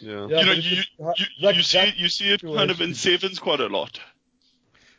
Yeah. 0.00 0.26
Yeah, 0.28 0.40
you 0.40 0.46
know, 0.46 0.52
you, 0.52 0.72
it's- 0.72 1.20
you, 1.20 1.26
that- 1.42 1.56
you 1.56 1.62
see 1.62 1.78
it, 1.78 1.96
you 1.96 2.08
see 2.08 2.32
it 2.32 2.42
kind 2.42 2.70
of 2.70 2.80
in 2.80 2.94
situation- 2.94 3.20
sevens 3.20 3.38
quite 3.38 3.60
a 3.60 3.66
lot. 3.66 4.00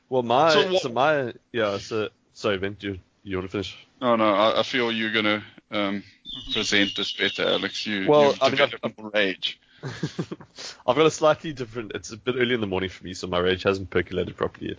Well, 0.09 0.23
my 0.23 0.51
So 0.51 0.75
so, 0.77 0.89
my 0.89 1.33
yeah. 1.51 1.77
So 1.77 2.09
sorry, 2.33 2.57
Ben. 2.57 2.75
You 2.79 2.99
you 3.23 3.37
want 3.37 3.47
to 3.47 3.51
finish? 3.51 3.77
No, 4.01 4.15
no, 4.15 4.33
I, 4.33 4.59
I 4.61 4.63
feel 4.63 4.91
you're 4.91 5.11
gonna 5.11 5.43
um, 5.71 6.03
present 6.53 6.95
this 6.95 7.11
better, 7.13 7.43
Alex. 7.43 7.85
You, 7.85 8.07
Well, 8.07 8.31
you've 8.31 8.41
I 8.41 8.45
mean, 8.45 8.51
developed 8.57 8.79
I've- 8.83 9.09
rage. 9.13 9.59
I've 10.87 10.95
got 10.95 11.05
a 11.05 11.11
slightly 11.11 11.53
different. 11.53 11.91
It's 11.95 12.11
a 12.11 12.17
bit 12.17 12.35
early 12.37 12.53
in 12.55 12.59
the 12.61 12.67
morning 12.67 12.89
for 12.89 13.03
me, 13.05 13.13
so 13.13 13.27
my 13.27 13.39
rage 13.39 13.63
hasn't 13.63 13.89
percolated 13.89 14.35
properly 14.35 14.69
yet. 14.69 14.77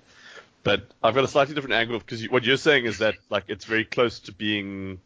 But 0.63 0.91
I've 1.03 1.15
got 1.15 1.25
a 1.25 1.29
slightly 1.29 1.55
different 1.55 1.75
angle 1.75 1.99
because 1.99 2.23
you, 2.23 2.29
what 2.29 2.45
you're 2.45 2.59
saying 2.59 2.85
is 2.85 2.99
that 2.99 3.15
like 3.31 3.45
it's 3.49 3.65
very 3.65 3.85
close 3.85 4.21
to 4.21 4.33
being 4.33 5.01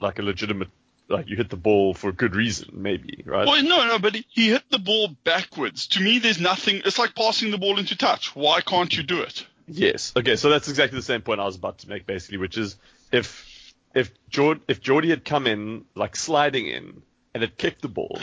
like 0.00 0.18
a 0.20 0.22
legitimate 0.22 0.68
like 1.08 1.28
you 1.28 1.36
hit 1.36 1.50
the 1.50 1.56
ball 1.56 1.94
for 1.94 2.08
a 2.08 2.12
good 2.12 2.34
reason, 2.34 2.70
maybe, 2.72 3.22
right? 3.24 3.46
Well, 3.46 3.62
no, 3.62 3.86
no, 3.86 3.98
but 3.98 4.14
he, 4.14 4.26
he 4.28 4.48
hit 4.50 4.64
the 4.70 4.78
ball 4.78 5.08
backwards. 5.24 5.86
To 5.88 6.00
me, 6.00 6.18
there's 6.18 6.40
nothing. 6.40 6.82
It's 6.84 6.98
like 6.98 7.14
passing 7.14 7.50
the 7.50 7.58
ball 7.58 7.78
into 7.78 7.96
touch. 7.96 8.34
Why 8.34 8.60
can't 8.60 8.94
you 8.96 9.02
do 9.02 9.20
it? 9.20 9.46
Yes. 9.68 10.12
Okay, 10.16 10.36
so 10.36 10.50
that's 10.50 10.68
exactly 10.68 10.98
the 10.98 11.04
same 11.04 11.22
point 11.22 11.40
I 11.40 11.44
was 11.44 11.56
about 11.56 11.78
to 11.78 11.88
make, 11.88 12.06
basically, 12.06 12.38
which 12.38 12.58
is 12.58 12.76
if 13.12 13.72
if 13.94 14.12
Jord 14.28 14.60
if 14.68 14.80
Jordie 14.80 15.10
had 15.10 15.24
come 15.24 15.46
in 15.46 15.84
like 15.94 16.16
sliding 16.16 16.66
in 16.66 17.02
and 17.34 17.42
had 17.42 17.56
kicked 17.56 17.82
the 17.82 17.88
ball, 17.88 18.18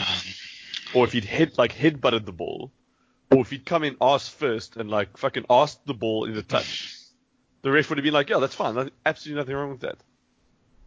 or 0.93 1.05
if 1.05 1.13
he'd 1.13 1.25
hit 1.25 1.57
like 1.57 1.71
head 1.71 2.01
butted 2.01 2.25
the 2.25 2.31
ball, 2.31 2.71
or 3.31 3.41
if 3.41 3.49
he'd 3.49 3.65
come 3.65 3.83
in 3.83 3.97
ass 4.01 4.29
first 4.29 4.77
and 4.77 4.89
like 4.89 5.17
fucking 5.17 5.45
asked 5.49 5.85
the 5.85 5.93
ball 5.93 6.25
in 6.25 6.33
the 6.33 6.43
touch, 6.43 6.97
the 7.61 7.71
ref 7.71 7.89
would 7.89 7.97
have 7.97 8.03
been 8.03 8.13
like, 8.13 8.29
yeah, 8.29 8.39
that's 8.39 8.55
fine, 8.55 8.91
absolutely 9.05 9.41
nothing 9.41 9.55
wrong 9.55 9.71
with 9.71 9.81
that. 9.81 9.97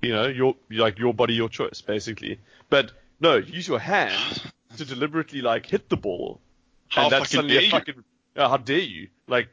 You 0.03 0.13
know, 0.13 0.27
your 0.27 0.55
like 0.71 0.99
your 0.99 1.15
body, 1.15 1.35
your 1.35 1.49
choice, 1.49 1.81
basically. 1.81 2.39
But 2.69 2.93
no, 3.21 3.37
use 3.37 3.67
your 3.67 3.79
hand 3.79 4.43
to 4.77 4.85
deliberately 4.85 5.41
like 5.41 5.67
hit 5.67 5.89
the 5.89 5.97
ball, 5.97 6.41
How 6.89 7.05
and 7.05 7.13
that's 7.13 7.33
fucking 7.33 7.37
suddenly 7.37 7.55
dare 7.55 7.63
a 7.63 7.65
you? 7.65 7.71
fucking 7.71 8.05
yeah, 8.37 8.49
how 8.49 8.57
dare 8.59 8.79
you? 8.79 9.09
Like, 9.27 9.49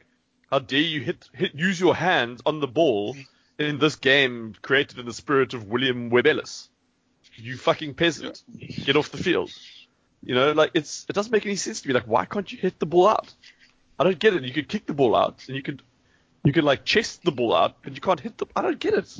how 0.50 0.58
dare 0.58 0.80
you 0.80 1.00
hit 1.00 1.28
hit 1.32 1.54
use 1.54 1.80
your 1.80 1.94
hands 1.94 2.40
on 2.44 2.60
the 2.60 2.68
ball 2.68 3.16
in 3.58 3.78
this 3.78 3.96
game 3.96 4.54
created 4.62 4.98
in 4.98 5.06
the 5.06 5.14
spirit 5.14 5.54
of 5.54 5.66
William 5.68 6.10
Webb 6.10 6.26
Ellis? 6.26 6.68
You 7.36 7.56
fucking 7.56 7.94
peasant, 7.94 8.44
get 8.84 8.96
off 8.96 9.10
the 9.10 9.18
field. 9.18 9.50
You 10.22 10.34
know, 10.34 10.52
like 10.52 10.70
it's 10.74 11.06
it 11.08 11.14
doesn't 11.14 11.32
make 11.32 11.46
any 11.46 11.56
sense 11.56 11.80
to 11.80 11.88
me. 11.88 11.94
Like, 11.94 12.06
why 12.06 12.26
can't 12.26 12.50
you 12.52 12.58
hit 12.58 12.78
the 12.78 12.86
ball 12.86 13.08
out? 13.08 13.32
I 13.98 14.04
don't 14.04 14.18
get 14.18 14.34
it. 14.34 14.42
You 14.42 14.52
could 14.52 14.68
kick 14.68 14.86
the 14.86 14.92
ball 14.94 15.16
out, 15.16 15.42
and 15.48 15.56
you 15.56 15.62
could 15.62 15.82
you 16.44 16.52
could 16.52 16.64
like 16.64 16.84
chest 16.84 17.22
the 17.24 17.32
ball 17.32 17.54
out, 17.54 17.76
but 17.82 17.94
you 17.94 18.00
can't 18.00 18.20
hit 18.20 18.36
the. 18.38 18.46
I 18.54 18.62
don't 18.62 18.78
get 18.78 18.94
it. 18.94 19.18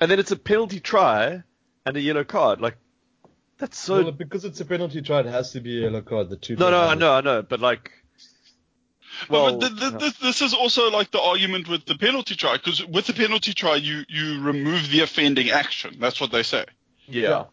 And 0.00 0.10
then 0.10 0.18
it's 0.18 0.30
a 0.30 0.36
penalty 0.36 0.80
try 0.80 1.42
and 1.84 1.96
a 1.96 2.00
yellow 2.00 2.24
card. 2.24 2.60
Like, 2.60 2.76
that's 3.58 3.78
so. 3.78 4.02
well, 4.02 4.12
because 4.12 4.44
it's 4.44 4.60
a 4.60 4.64
penalty 4.64 5.00
try, 5.02 5.20
it 5.20 5.26
has 5.26 5.52
to 5.52 5.60
be 5.60 5.78
a 5.78 5.82
yellow 5.82 6.02
card. 6.02 6.28
The 6.28 6.36
two. 6.36 6.56
no, 6.56 6.70
no, 6.70 6.80
I 6.80 6.94
know, 6.94 7.12
I 7.12 7.20
know, 7.22 7.42
but 7.42 7.60
like. 7.60 7.90
Well, 9.30 9.58
but 9.58 9.68
th- 9.68 9.80
th- 9.80 9.92
yeah. 9.92 9.98
th- 9.98 10.18
this 10.18 10.42
is 10.42 10.52
also 10.52 10.90
like 10.90 11.10
the 11.10 11.20
argument 11.20 11.68
with 11.68 11.86
the 11.86 11.96
penalty 11.96 12.34
try, 12.34 12.58
because 12.58 12.84
with 12.84 13.06
the 13.06 13.14
penalty 13.14 13.54
try, 13.54 13.76
you, 13.76 14.02
you 14.08 14.42
remove 14.42 14.90
the 14.90 15.00
offending 15.00 15.48
action. 15.48 15.96
That's 15.98 16.20
what 16.20 16.30
they 16.32 16.42
say. 16.42 16.66
yeah. 17.06 17.44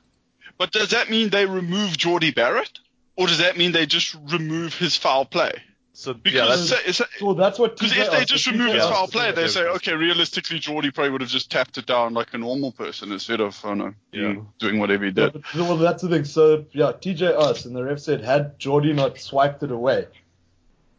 But 0.57 0.71
does 0.71 0.91
that 0.91 1.09
mean 1.09 1.29
they 1.29 1.45
remove 1.45 1.97
Jordie 1.97 2.31
Barrett? 2.31 2.79
Or 3.15 3.27
does 3.27 3.39
that 3.39 3.57
mean 3.57 3.71
they 3.71 3.85
just 3.85 4.15
remove 4.31 4.75
his 4.77 4.95
foul 4.97 5.25
play? 5.25 5.51
So 5.95 6.11
yeah, 6.11 6.17
Because 6.23 6.69
that's, 6.71 6.83
say- 6.85 6.91
say- 7.05 7.23
Well, 7.25 7.35
that's 7.35 7.59
what. 7.59 7.77
Because 7.77 7.95
if 7.95 8.09
they 8.11 8.25
just 8.25 8.47
remove 8.47 8.73
his 8.73 8.83
foul 8.83 9.07
play, 9.07 9.31
they 9.31 9.47
say, 9.47 9.61
okay, 9.61 9.93
realistically, 9.93 10.57
Jordie 10.59 10.89
probably 10.91 11.11
would 11.11 11.21
have 11.21 11.29
just 11.29 11.51
tapped 11.51 11.77
it 11.77 11.85
down 11.85 12.15
like 12.15 12.33
a 12.33 12.37
normal 12.39 12.71
person 12.71 13.11
instead 13.11 13.39
of, 13.41 13.59
I 13.63 13.67
don't 13.69 13.77
know, 13.77 13.93
Yeah. 14.11 14.35
doing 14.57 14.79
whatever 14.79 15.03
he 15.05 15.11
Yeah, 15.11 15.29
did. 15.29 15.33
but, 15.33 15.55
well, 15.55 15.77
that's 15.77 16.01
the 16.01 16.09
thing. 16.09 16.25
So 16.25 16.65
yeah, 16.71 16.93
TJ 16.93 17.39
asked, 17.39 17.65
and 17.65 17.75
the 17.75 17.83
ref 17.83 17.99
said, 17.99 18.21
had 18.23 18.57
Jordie 18.57 18.93
not 18.93 19.19
swiped 19.19 19.61
it 19.61 19.71
away, 19.71 20.07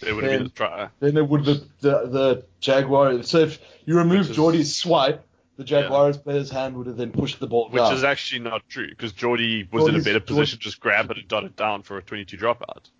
it 0.00 0.12
would 0.12 0.22
have 0.22 0.30
been 0.32 0.40
then- 0.42 0.46
a 0.46 0.50
try. 0.50 0.88
then 1.00 1.16
it 1.16 1.28
would 1.28 1.44
the 1.44 1.64
the, 1.80 1.90
the 2.06 2.44
Jaguar. 2.60 3.22
So 3.24 3.38
if 3.40 3.58
you 3.86 3.96
remove 3.96 4.20
Which 4.20 4.30
is- 4.30 4.36
Jordie's 4.36 4.76
swipe, 4.76 5.26
the 5.56 5.64
Jaguars 5.64 6.18
player's 6.18 6.50
hand 6.50 6.76
would 6.76 6.86
have 6.86 6.96
then 6.96 7.10
pushed 7.10 7.40
the 7.40 7.48
ball 7.48 7.68
Which 7.68 7.82
down. 7.82 7.94
is 7.94 8.04
actually 8.04 8.42
not 8.42 8.62
true 8.68 8.88
because 8.90 9.12
Jordie 9.12 9.66
was 9.72 9.88
in 9.88 9.96
a 9.96 10.00
better 10.02 10.20
position 10.20 10.58
to 10.60 10.62
just 10.64 10.78
grab 10.78 11.10
it 11.10 11.18
and 11.18 11.26
dot 11.26 11.42
it 11.42 11.56
down 11.56 11.82
for 11.82 11.98
a 11.98 12.02
22 12.02 12.36
dropout. 12.36 12.90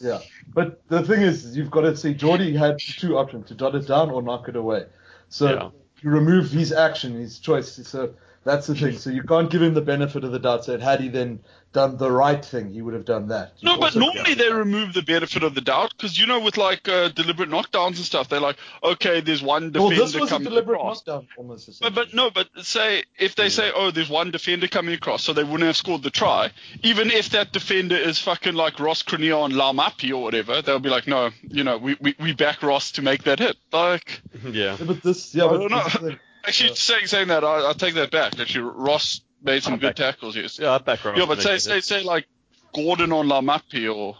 Yeah, 0.00 0.20
but 0.54 0.82
the 0.88 1.02
thing 1.02 1.22
is, 1.22 1.56
you've 1.56 1.70
got 1.70 1.82
to 1.82 1.96
see 1.96 2.14
Jordie 2.14 2.56
had 2.56 2.78
two 2.78 3.16
options: 3.18 3.48
to 3.48 3.54
jot 3.54 3.74
it 3.74 3.86
down 3.86 4.10
or 4.10 4.22
knock 4.22 4.48
it 4.48 4.56
away. 4.56 4.86
So 5.28 5.52
Yeah. 5.52 5.70
you 6.02 6.10
remove 6.10 6.50
his 6.50 6.72
action, 6.72 7.14
his 7.14 7.38
choice. 7.38 7.74
So 7.86 8.14
That's 8.44 8.66
the 8.66 8.74
thing. 8.74 8.96
So 8.96 9.10
you 9.10 9.22
can't 9.22 9.50
give 9.50 9.62
him 9.62 9.74
the 9.74 9.80
benefit 9.80 10.24
of 10.24 10.32
the 10.32 10.38
doubt. 10.38 10.64
So 10.64 10.78
had 10.78 11.00
he 11.00 11.08
then 11.08 11.40
done 11.72 11.96
the 11.96 12.10
right 12.10 12.44
thing, 12.44 12.70
he 12.72 12.82
would 12.82 12.94
have 12.94 13.04
done 13.04 13.28
that. 13.28 13.52
You 13.58 13.66
No, 13.66 13.78
but 13.78 13.94
normally 13.94 14.34
they 14.34 14.52
remove 14.52 14.94
the 14.94 15.02
benefit 15.02 15.42
of 15.42 15.54
the 15.54 15.60
doubt 15.60 15.94
because 15.96 16.18
you 16.18 16.26
know 16.26 16.40
with 16.40 16.56
like 16.56 16.88
uh, 16.88 17.08
deliberate 17.08 17.50
knockdowns 17.50 17.96
and 17.96 17.98
stuff, 17.98 18.28
they're 18.28 18.40
like, 18.40 18.56
okay, 18.82 19.20
there's 19.20 19.42
one 19.42 19.70
defender. 19.70 19.80
Well, 19.80 19.90
defender 19.90 20.04
this 20.04 20.20
was 20.20 20.30
a 20.30 20.34
coming 20.34 20.48
deliberate 20.48 20.74
across. 20.74 21.06
knockdown, 21.06 21.28
almost. 21.36 21.80
But, 21.80 21.94
but 21.94 22.14
no, 22.14 22.30
but 22.30 22.48
say 22.62 23.04
if 23.16 23.36
they 23.36 23.48
say, 23.48 23.70
oh, 23.74 23.90
there's 23.90 24.10
one 24.10 24.32
defender 24.32 24.66
coming 24.66 24.94
across, 24.94 25.22
so 25.22 25.32
they 25.32 25.44
wouldn't 25.44 25.62
have 25.62 25.76
scored 25.76 26.02
the 26.02 26.10
try. 26.10 26.50
Even 26.82 27.10
if 27.10 27.30
that 27.30 27.52
defender 27.52 27.96
is 27.96 28.18
fucking 28.18 28.54
like 28.54 28.80
Ross 28.80 29.02
Crenier 29.02 29.44
and 29.44 29.54
Laumape 29.54 30.12
or 30.12 30.22
whatever, 30.22 30.62
they'll 30.62 30.80
be 30.80 30.90
like, 30.90 31.06
no, 31.06 31.30
you 31.42 31.62
know, 31.62 31.78
we, 31.78 31.96
we, 32.00 32.16
we 32.18 32.32
back 32.32 32.62
Ross 32.62 32.92
to 32.92 33.02
make 33.02 33.24
that 33.24 33.38
hit. 33.38 33.56
Like, 33.72 34.20
Yeah. 34.50 34.76
Yeah, 34.78 34.84
but 34.86 35.02
this, 35.02 35.34
yeah, 35.34 35.46
I 35.46 35.48
but 35.48 36.18
don't 36.44 36.46
know. 36.46 36.46
this 36.46 36.60
is 36.60 36.62
the- 36.62 36.66
actually, 36.66 36.68
Yeah. 36.68 36.74
saying 36.74 37.06
saying 37.06 37.28
that, 37.28 37.44
I, 37.44 37.70
I 37.70 37.72
take 37.72 37.94
that 37.94 38.10
back. 38.10 38.38
Actually, 38.38 38.70
Ross 38.74 39.20
made 39.42 39.62
some 39.62 39.74
I'll 39.74 39.78
good 39.78 39.96
back- 39.96 40.14
tackles. 40.14 40.36
Yes. 40.36 40.58
Yeah, 40.58 40.72
I 40.72 40.78
back 40.78 41.04
Ross 41.04 41.16
Yeah, 41.18 41.26
but 41.26 41.40
say 41.42 41.58
say 41.58 41.80
say 41.80 42.02
like 42.02 42.26
Gordon 42.74 43.12
on 43.12 43.26
Laumape 43.28 43.94
or 43.94 44.16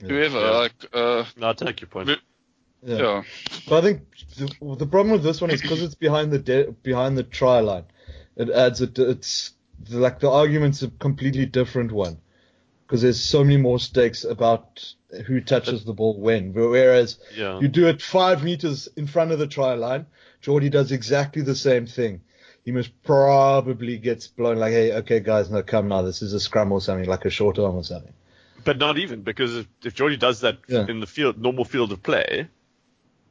whoever, 0.00 0.40
Yeah. 0.40 0.50
like, 0.50 0.72
uh, 0.92 1.24
No, 1.36 1.48
I 1.50 1.52
take 1.54 1.80
your 1.80 1.88
point. 1.88 2.06
But- 2.06 2.20
yeah. 2.82 2.96
yeah. 2.96 3.22
But 3.68 3.78
I 3.78 3.80
think 3.80 4.02
the, 4.36 4.76
the 4.76 4.86
problem 4.86 5.10
with 5.12 5.22
this 5.24 5.40
one 5.40 5.50
is 5.50 5.60
because 5.60 5.82
it's 5.82 5.94
behind 5.96 6.30
the 6.32 6.38
de- 6.38 6.70
behind 6.82 7.16
the 7.18 7.24
try 7.24 7.60
line. 7.60 7.84
It 8.36 8.50
adds 8.50 8.80
it. 8.80 8.98
It's 8.98 9.52
like 9.90 10.20
the 10.20 10.30
argument's 10.30 10.82
a 10.82 10.88
completely 10.88 11.46
different 11.46 11.90
one 11.92 12.18
because 12.86 13.02
there's 13.02 13.20
so 13.20 13.42
many 13.42 13.56
more 13.56 13.78
stakes 13.80 14.22
about 14.24 14.94
who 15.26 15.40
touches 15.40 15.84
the 15.84 15.92
ball 15.92 16.18
when. 16.20 16.52
Whereas 16.52 17.18
Yeah. 17.36 17.58
you 17.60 17.66
do 17.68 17.86
it 17.88 18.00
five 18.02 18.44
meters 18.44 18.88
in 18.96 19.06
front 19.08 19.32
of 19.32 19.38
the 19.40 19.46
try 19.48 19.74
line, 19.74 20.06
Jordie 20.40 20.70
does 20.70 20.92
exactly 20.92 21.42
the 21.42 21.54
same 21.54 21.86
thing. 21.86 22.20
He 22.64 22.72
most 22.72 22.90
probably 23.02 23.98
gets 23.98 24.26
blown 24.26 24.58
like, 24.58 24.72
hey, 24.72 24.92
okay, 24.98 25.20
guys, 25.20 25.50
no, 25.50 25.62
come 25.62 25.88
now. 25.88 26.02
This 26.02 26.22
is 26.22 26.32
a 26.34 26.40
scrum 26.40 26.70
or 26.72 26.80
something, 26.80 27.08
like 27.08 27.24
a 27.24 27.30
short 27.30 27.58
arm 27.58 27.76
or 27.76 27.84
something. 27.84 28.12
But 28.64 28.78
not 28.78 28.98
even 28.98 29.22
because 29.22 29.56
if, 29.56 29.66
if 29.84 29.94
Jordie 29.94 30.16
does 30.18 30.40
that 30.40 30.58
Yeah. 30.68 30.86
in 30.88 31.00
the 31.00 31.06
field, 31.06 31.40
normal 31.40 31.64
field 31.64 31.92
of 31.92 32.02
play, 32.02 32.48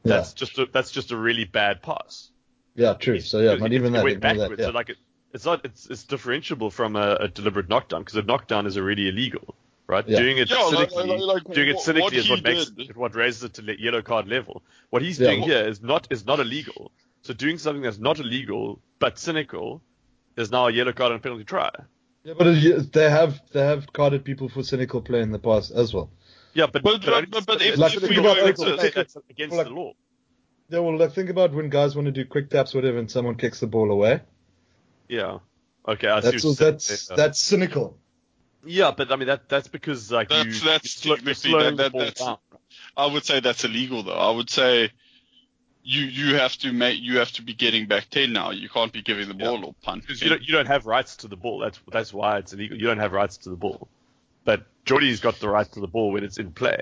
Yeah, 0.03 0.15
that's 0.15 0.33
just 0.33 0.57
a, 0.57 0.65
that's 0.65 0.89
just 0.91 1.11
a 1.11 1.17
really 1.17 1.45
bad 1.45 1.83
pass. 1.83 2.31
yeah, 2.75 2.93
true. 2.93 3.19
So 3.19 3.39
yeah, 3.39 3.55
not 3.55 3.73
even 3.73 3.93
that. 3.93 4.03
went 4.03 4.17
ignore 4.17 4.33
that, 4.33 4.39
backwards. 4.39 4.59
yeah. 4.61 4.67
So 4.67 4.71
like 4.71 4.89
it, 4.89 4.97
it's 5.33 5.45
not 5.45 5.65
it's 5.65 5.85
it's 5.87 6.05
differentiable 6.05 6.71
from 6.71 6.95
a, 6.95 7.15
a 7.21 7.27
deliberate 7.27 7.69
knockdown 7.69 8.01
because 8.01 8.15
a 8.15 8.21
knockdown 8.23 8.65
is 8.65 8.77
already 8.77 9.07
illegal, 9.09 9.53
right? 9.87 10.07
Yeah. 10.07 10.19
Doing 10.19 10.37
it 10.37 10.49
Yeah, 10.49 10.69
cynically, 10.69 11.07
like- 11.07 11.43
like 11.45 11.53
doing 11.55 11.69
it 11.69 11.75
what- 11.75 11.83
cynically 11.83 12.01
what 12.03 12.13
is 12.13 12.29
what 12.29 12.43
makes 12.43 12.69
did- 12.69 12.89
it, 12.91 12.95
what 12.97 13.15
raises 13.15 13.43
it 13.43 13.53
to 13.55 13.61
le- 13.61 13.75
yellow 13.79 14.01
card 14.01 14.27
level. 14.27 14.63
What 14.89 15.01
he's 15.01 15.19
Yeah. 15.19 15.29
doing 15.31 15.43
here 15.43 15.67
is 15.67 15.81
not 15.81 16.07
is 16.11 16.25
not 16.25 16.39
illegal. 16.39 16.91
So 17.21 17.33
doing 17.33 17.57
something 17.57 17.81
that's 17.81 17.97
not 17.99 18.19
illegal 18.19 18.79
but 18.99 19.17
cynical 19.19 19.81
is 20.35 20.51
now 20.51 20.67
a 20.67 20.71
yellow 20.71 20.93
card 20.93 21.11
and 21.13 21.21
penalty 21.23 21.43
try. 21.43 21.71
Yeah, 22.23 22.33
but 22.37 22.47
uh, 22.47 22.51
it, 22.55 22.91
they 22.93 23.09
have 23.09 23.41
they 23.53 23.61
have 23.65 23.91
carded 23.93 24.25
people 24.25 24.49
for 24.49 24.61
cynical 24.63 25.01
play 25.01 25.21
in 25.21 25.31
the 25.31 25.39
past 25.39 25.71
as 25.71 25.93
well. 25.93 26.09
Yeah, 26.53 26.65
but 26.67 26.83
But- 26.83 27.01
but- 27.05 27.13
only- 27.13 27.25
but- 27.27 27.45
but 27.45 27.61
if- 27.61 27.77
Like, 27.77 27.93
if 27.93 28.01
think 28.01 28.11
we 28.11 28.17
about 28.19 28.37
go 28.37 28.43
like, 28.43 28.59
into- 28.59 28.91
that's 28.93 29.17
against 29.29 29.55
like- 29.55 29.67
the 29.67 29.73
law. 29.73 29.93
Yeah, 30.69 30.79
well, 30.79 30.97
like, 30.97 31.13
think 31.13 31.29
about 31.29 31.53
when 31.53 31.69
guys 31.69 31.95
want 31.95 32.07
to 32.07 32.11
do 32.11 32.25
quick 32.25 32.49
taps, 32.49 32.73
whatever, 32.73 32.97
and 32.97 33.09
someone 33.09 33.35
kicks 33.35 33.61
the 33.61 33.67
ball 33.67 33.89
away. 33.89 34.19
Yeah. 35.07 35.39
Okay, 35.87 36.07
I 36.09 36.19
see 36.19 36.31
That's 36.31 36.43
what 36.43 36.43
you're 36.43 36.53
saying. 36.55 36.71
that's 36.73 37.07
that's 37.07 37.39
cynical. 37.39 37.97
Yeah, 38.67 38.91
but 38.95 39.11
I 39.11 39.15
mean 39.15 39.27
that 39.27 39.49
that's 39.49 39.67
because 39.67 40.11
like 40.11 40.29
That's- 40.29 40.45
you 40.61 40.67
that's 40.69 41.05
you're, 41.05 41.17
sl- 41.17 41.23
you're 41.25 41.33
slowing 41.33 41.75
that- 41.77 41.77
the 41.77 41.83
that- 41.83 41.91
ball 41.91 42.01
that's- 42.01 42.19
down. 42.25 42.37
I 42.95 43.05
would 43.05 43.25
say 43.25 43.39
that's 43.39 43.63
illegal 43.63 44.03
though. 44.03 44.13
I 44.13 44.31
would 44.31 44.49
say 44.49 44.91
you 45.83 46.01
you 46.03 46.35
have 46.35 46.55
to 46.57 46.71
make 46.73 46.99
you 47.01 47.17
have 47.19 47.31
to 47.33 47.41
be 47.41 47.53
getting 47.53 47.85
back 47.87 48.09
ten 48.09 48.33
now. 48.33 48.51
You 48.51 48.69
can't 48.69 48.91
be 48.91 49.01
giving 49.01 49.27
the 49.27 49.33
ball 49.33 49.63
or 49.65 49.73
punt. 49.83 50.01
Because 50.01 50.21
you 50.21 50.29
don't, 50.29 50.41
you 50.41 50.53
don't 50.53 50.65
have 50.67 50.85
rights 50.85 51.15
to 51.17 51.27
the 51.27 51.37
ball. 51.37 51.59
That's 51.59 51.79
that's 51.91 52.13
why 52.13 52.37
it's 52.39 52.53
illegal. 52.53 52.77
You 52.77 52.87
don't 52.87 52.97
have 52.99 53.13
rights 53.13 53.37
to 53.37 53.49
the 53.49 53.55
ball. 53.55 53.87
But 54.43 54.65
Jordie's 54.85 55.19
got 55.19 55.39
the 55.39 55.49
right 55.49 55.69
to 55.73 55.79
the 55.79 55.87
ball 55.87 56.11
when 56.11 56.23
it's 56.23 56.37
in 56.37 56.51
play. 56.51 56.79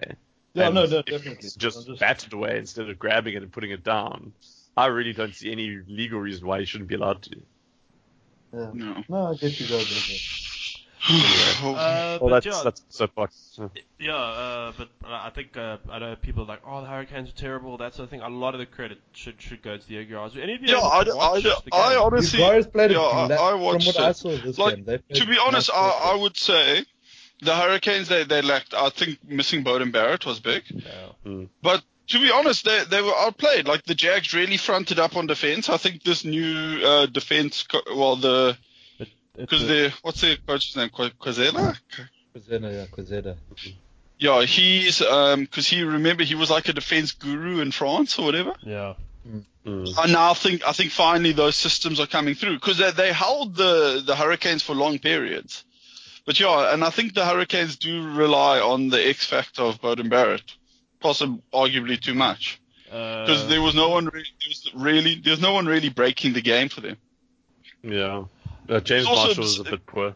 Yeah, 0.54 0.67
And 0.67 0.76
no, 0.76 0.86
no, 0.86 1.00
if 1.00 1.06
definitely. 1.06 1.50
Just, 1.58 1.78
I'm 1.78 1.86
just- 1.86 2.00
batted 2.00 2.32
away 2.34 2.58
instead 2.60 2.89
of 2.89 2.98
grabbing 2.98 3.34
it 3.36 3.43
and 3.43 3.52
putting 3.52 3.71
it 3.71 3.84
down. 3.84 4.32
I 4.78 4.86
really 4.88 5.13
don't 5.13 5.34
see 5.36 5.52
any 5.52 5.82
legal 5.88 6.19
reason 6.19 6.45
why 6.48 6.60
he 6.60 6.65
shouldn't 6.65 6.89
be 6.89 6.95
allowed 6.95 7.21
to. 7.24 7.41
Yeah. 8.54 8.69
No. 8.74 9.04
No, 9.10 9.28
I 9.32 9.36
get 9.36 9.60
you 9.60 9.67
guys. 9.67 10.44
Uh, 11.63 12.17
Well, 12.21 12.29
but 12.29 12.29
that's 12.29 12.45
yeah, 12.45 12.61
that's 12.63 12.83
soapbox. 12.89 13.59
yeah, 13.99 14.15
uh, 14.15 14.71
but 14.77 14.89
I 15.05 15.29
think 15.29 15.55
uh, 15.57 15.77
I 15.89 15.99
know 15.99 16.15
people 16.15 16.43
are 16.43 16.47
like, 16.47 16.61
oh, 16.67 16.81
the 16.81 16.87
Hurricanes 16.87 17.29
are 17.29 17.33
terrible. 17.33 17.77
That 17.77 17.93
sort 17.93 18.05
of 18.05 18.09
thing. 18.09 18.21
A 18.21 18.29
lot 18.29 18.53
of 18.53 18.59
the 18.59 18.65
credit 18.65 18.99
should 19.13 19.41
should 19.41 19.61
go 19.61 19.77
to 19.77 19.87
the 19.87 19.95
Jaguars. 19.95 20.33
Any 20.35 20.55
of 20.55 20.61
you 20.61 20.67
Yeah, 20.69 20.77
able 20.79 20.87
I, 20.91 21.03
to 21.05 21.11
I, 21.11 21.15
watch 21.15 21.43
the 21.43 21.59
I 21.73 21.95
honestly, 21.95 22.39
guys 22.39 22.67
played 22.67 22.91
yeah, 22.91 22.97
a 22.97 23.01
I- 23.01 23.27
la- 23.27 23.47
I 23.47 23.51
from 23.51 23.61
watched 23.61 23.87
what 23.87 23.99
I 23.99 24.09
it. 24.09 24.15
saw 24.17 24.35
this 24.37 24.57
Like, 24.57 24.85
game. 24.85 24.99
To 25.13 25.25
be 25.25 25.37
honest, 25.37 25.69
I. 25.73 26.11
I 26.13 26.15
would 26.15 26.37
say 26.37 26.85
the 27.41 27.55
Hurricanes 27.55 28.07
they, 28.09 28.23
they 28.23 28.41
lacked. 28.41 28.73
I 28.73 28.89
think 28.89 29.19
missing 29.27 29.63
Beauden 29.63 29.91
Barrett 29.91 30.25
was 30.25 30.39
big, 30.39 30.63
Yeah. 30.69 31.45
but 31.61 31.83
to 32.07 32.19
be 32.19 32.31
honest, 32.31 32.65
they 32.65 32.83
they 32.89 33.01
were 33.01 33.15
outplayed. 33.15 33.67
Like 33.67 33.83
the 33.85 33.95
Jags 33.95 34.33
really 34.33 34.57
fronted 34.57 34.99
up 34.99 35.15
on 35.15 35.27
defense. 35.27 35.69
I 35.69 35.77
think 35.77 36.03
this 36.03 36.23
new 36.25 36.81
uh, 36.83 37.05
defense, 37.07 37.63
co- 37.63 37.81
well 37.95 38.15
the 38.17 38.49
It's 38.49 38.59
because 39.38 39.63
a- 39.63 39.67
the 39.67 39.93
what's 40.02 40.21
their 40.21 40.38
coach's 40.38 40.76
name, 40.76 40.89
Qu- 40.89 41.10
Quazela? 41.21 41.78
Quazena, 42.36 42.71
yeah, 42.71 42.86
Quazena. 42.91 43.36
Yeah, 44.17 44.43
he's 44.43 45.02
um 45.02 45.41
because 45.41 45.67
he 45.67 45.84
remember 45.84 46.24
he 46.24 46.36
was 46.36 46.50
like 46.50 46.67
a 46.69 46.74
defense 46.74 47.12
guru 47.12 47.60
in 47.60 47.71
France 47.71 48.17
or 48.19 48.26
whatever. 48.26 48.54
yeah. 48.63 48.93
Mm. 49.65 49.98
I 49.98 50.06
now 50.12 50.36
think 50.36 50.63
I 50.67 50.71
think 50.74 50.91
finally 50.91 51.32
those 51.32 51.56
systems 51.56 52.00
are 52.00 52.06
coming 52.06 52.36
through 52.36 52.56
because 52.56 52.78
they 52.78 52.91
they 52.91 53.12
held 53.12 53.56
the 53.56 54.04
the 54.06 54.15
Hurricanes 54.15 54.62
for 54.62 54.76
long 54.76 55.00
periods. 55.00 55.63
But 56.26 56.39
yeah, 56.39 56.71
and 56.74 56.84
I 56.84 56.91
think 56.91 57.15
the 57.15 57.26
Hurricanes 57.26 57.76
do 57.78 58.12
rely 58.12 58.60
on 58.60 58.89
the 58.89 59.04
X 59.08 59.26
factor 59.26 59.63
of 59.63 59.82
Beauden 59.82 60.10
Barrett, 60.10 60.43
possibly 61.00 61.41
arguably 61.52 62.00
too 62.00 62.13
much 62.13 62.60
because 62.86 63.43
Uh, 63.43 63.48
there 63.48 63.62
was 63.63 63.74
no 63.74 63.89
one 63.89 64.06
really, 64.06 64.30
there 64.41 64.50
was 64.50 64.71
really 64.76 65.15
there's 65.15 65.41
no 65.41 65.54
one 65.54 65.65
really 65.65 65.89
breaking 65.89 66.34
the 66.34 66.41
game 66.41 66.69
for 66.69 66.82
them. 66.82 66.98
Yeah. 67.82 68.26
Uh, 68.69 68.80
James 68.80 69.06
also- 69.06 69.25
Marshall 69.28 69.43
was 69.43 69.60
a 69.60 69.63
bit 69.63 69.86
poor. 69.86 70.15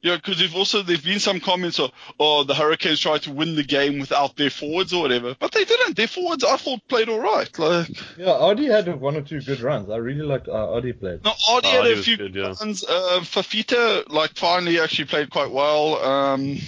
Yeah, 0.00 0.14
because 0.14 0.38
they've 0.38 0.54
also 0.54 0.82
there've 0.82 1.02
been 1.02 1.18
some 1.18 1.40
comments 1.40 1.80
of 1.80 1.90
oh 2.20 2.44
the 2.44 2.54
Hurricanes 2.54 3.00
tried 3.00 3.22
to 3.22 3.32
win 3.32 3.56
the 3.56 3.64
game 3.64 3.98
without 3.98 4.36
their 4.36 4.48
forwards 4.48 4.92
or 4.92 5.02
whatever, 5.02 5.34
but 5.40 5.50
they 5.50 5.64
didn't. 5.64 5.96
Their 5.96 6.06
forwards 6.06 6.44
I 6.44 6.56
thought 6.56 6.86
played 6.86 7.08
all 7.08 7.18
right. 7.18 7.58
Like 7.58 7.88
Yeah, 8.16 8.26
Ardie 8.26 8.70
had 8.70 8.86
one 9.00 9.16
or 9.16 9.22
two 9.22 9.40
good 9.40 9.58
runs. 9.60 9.90
I 9.90 9.96
really 9.96 10.22
liked 10.22 10.46
how 10.46 10.52
Ardie 10.68 10.92
played. 10.98 11.24
No, 11.24 11.32
Ardie 11.32 11.64
Oh, 11.64 11.82
had 11.82 11.86
he 11.86 11.92
a 11.94 11.96
few 11.96 12.16
good, 12.16 12.32
yeah. 12.36 12.52
runs. 12.60 12.84
Uh, 12.84 13.18
Fifita, 13.22 14.08
like, 14.08 14.36
finally 14.36 14.78
actually 14.78 15.06
played 15.06 15.30
quite 15.30 15.50
well. 15.50 15.96
Um, 15.96 16.58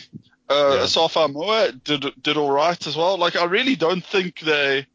uh, 0.49 0.79
Yeah. 0.81 0.87
Safa 0.87 1.29
Moa 1.29 1.71
did 1.71 2.05
did 2.21 2.37
all 2.37 2.51
right 2.51 2.85
as 2.85 2.97
well. 2.97 3.17
Like, 3.17 3.37
I 3.37 3.45
really 3.45 3.77
don't 3.77 4.05
think 4.05 4.41
they. 4.41 4.87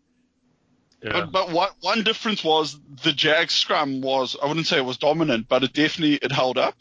Yeah. 1.06 1.12
But, 1.12 1.32
but 1.32 1.52
one, 1.52 1.70
one 1.82 2.04
difference 2.04 2.44
was 2.44 2.80
the 3.04 3.14
Jag 3.14 3.52
scrum 3.52 4.02
was 4.02 4.36
I 4.42 4.48
wouldn't 4.48 4.66
say 4.68 4.78
it 4.78 4.86
was 4.86 4.98
dominant, 4.98 5.48
but 5.48 5.64
it 5.64 5.74
definitely 5.74 6.16
it 6.16 6.32
held 6.32 6.58
up, 6.58 6.76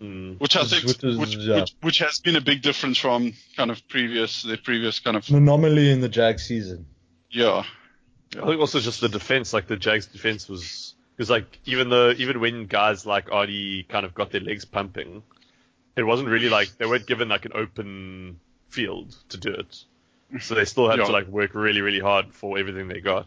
Mm. 0.00 0.40
which 0.40 0.56
I 0.56 0.60
Which- 0.62 0.70
think 0.70 0.84
which 0.86 1.04
is- 1.04 1.16
which, 1.18 1.36
yeah. 1.36 1.60
which 1.60 1.74
which 1.82 1.98
has 1.98 2.18
been 2.20 2.34
a 2.36 2.40
big 2.40 2.62
difference 2.62 2.98
from 2.98 3.34
kind 3.56 3.70
of 3.70 3.86
previous 3.88 4.42
the 4.42 4.56
previous 4.56 4.98
kind 4.98 5.16
of 5.16 5.28
An 5.28 5.36
anomaly 5.36 5.90
in 5.90 6.00
the 6.00 6.08
Jag 6.08 6.40
season. 6.40 6.86
yeah. 7.30 7.64
I 8.40 8.46
think 8.46 8.60
also 8.60 8.78
just 8.80 9.00
the 9.00 9.08
defense, 9.08 9.52
like 9.52 9.66
the 9.66 9.76
Jags 9.76 10.06
defense 10.06 10.48
was, 10.48 10.94
because 11.16 11.28
like 11.30 11.58
even 11.66 11.90
though 11.90 12.12
even 12.12 12.40
when 12.40 12.66
guys 12.66 13.04
like 13.04 13.26
Ardie 13.26 13.86
kind 13.88 14.06
of 14.06 14.14
got 14.14 14.30
their 14.30 14.40
legs 14.40 14.64
pumping, 14.64 15.22
it 15.96 16.04
wasn't 16.04 16.28
really 16.28 16.48
like 16.48 16.68
they 16.78 16.86
weren't 16.86 17.06
given 17.06 17.28
like 17.28 17.44
an 17.44 17.52
open 17.54 18.38
field 18.68 19.14
to 19.30 19.36
do 19.36 19.50
it, 19.52 19.84
so 20.40 20.54
they 20.54 20.64
still 20.64 20.88
had 20.88 21.00
Yeah. 21.00 21.06
to 21.06 21.12
like 21.12 21.26
work 21.26 21.54
really 21.54 21.80
really 21.82 21.98
hard 22.00 22.32
for 22.32 22.56
everything 22.58 22.86
they 22.88 23.00
got. 23.00 23.26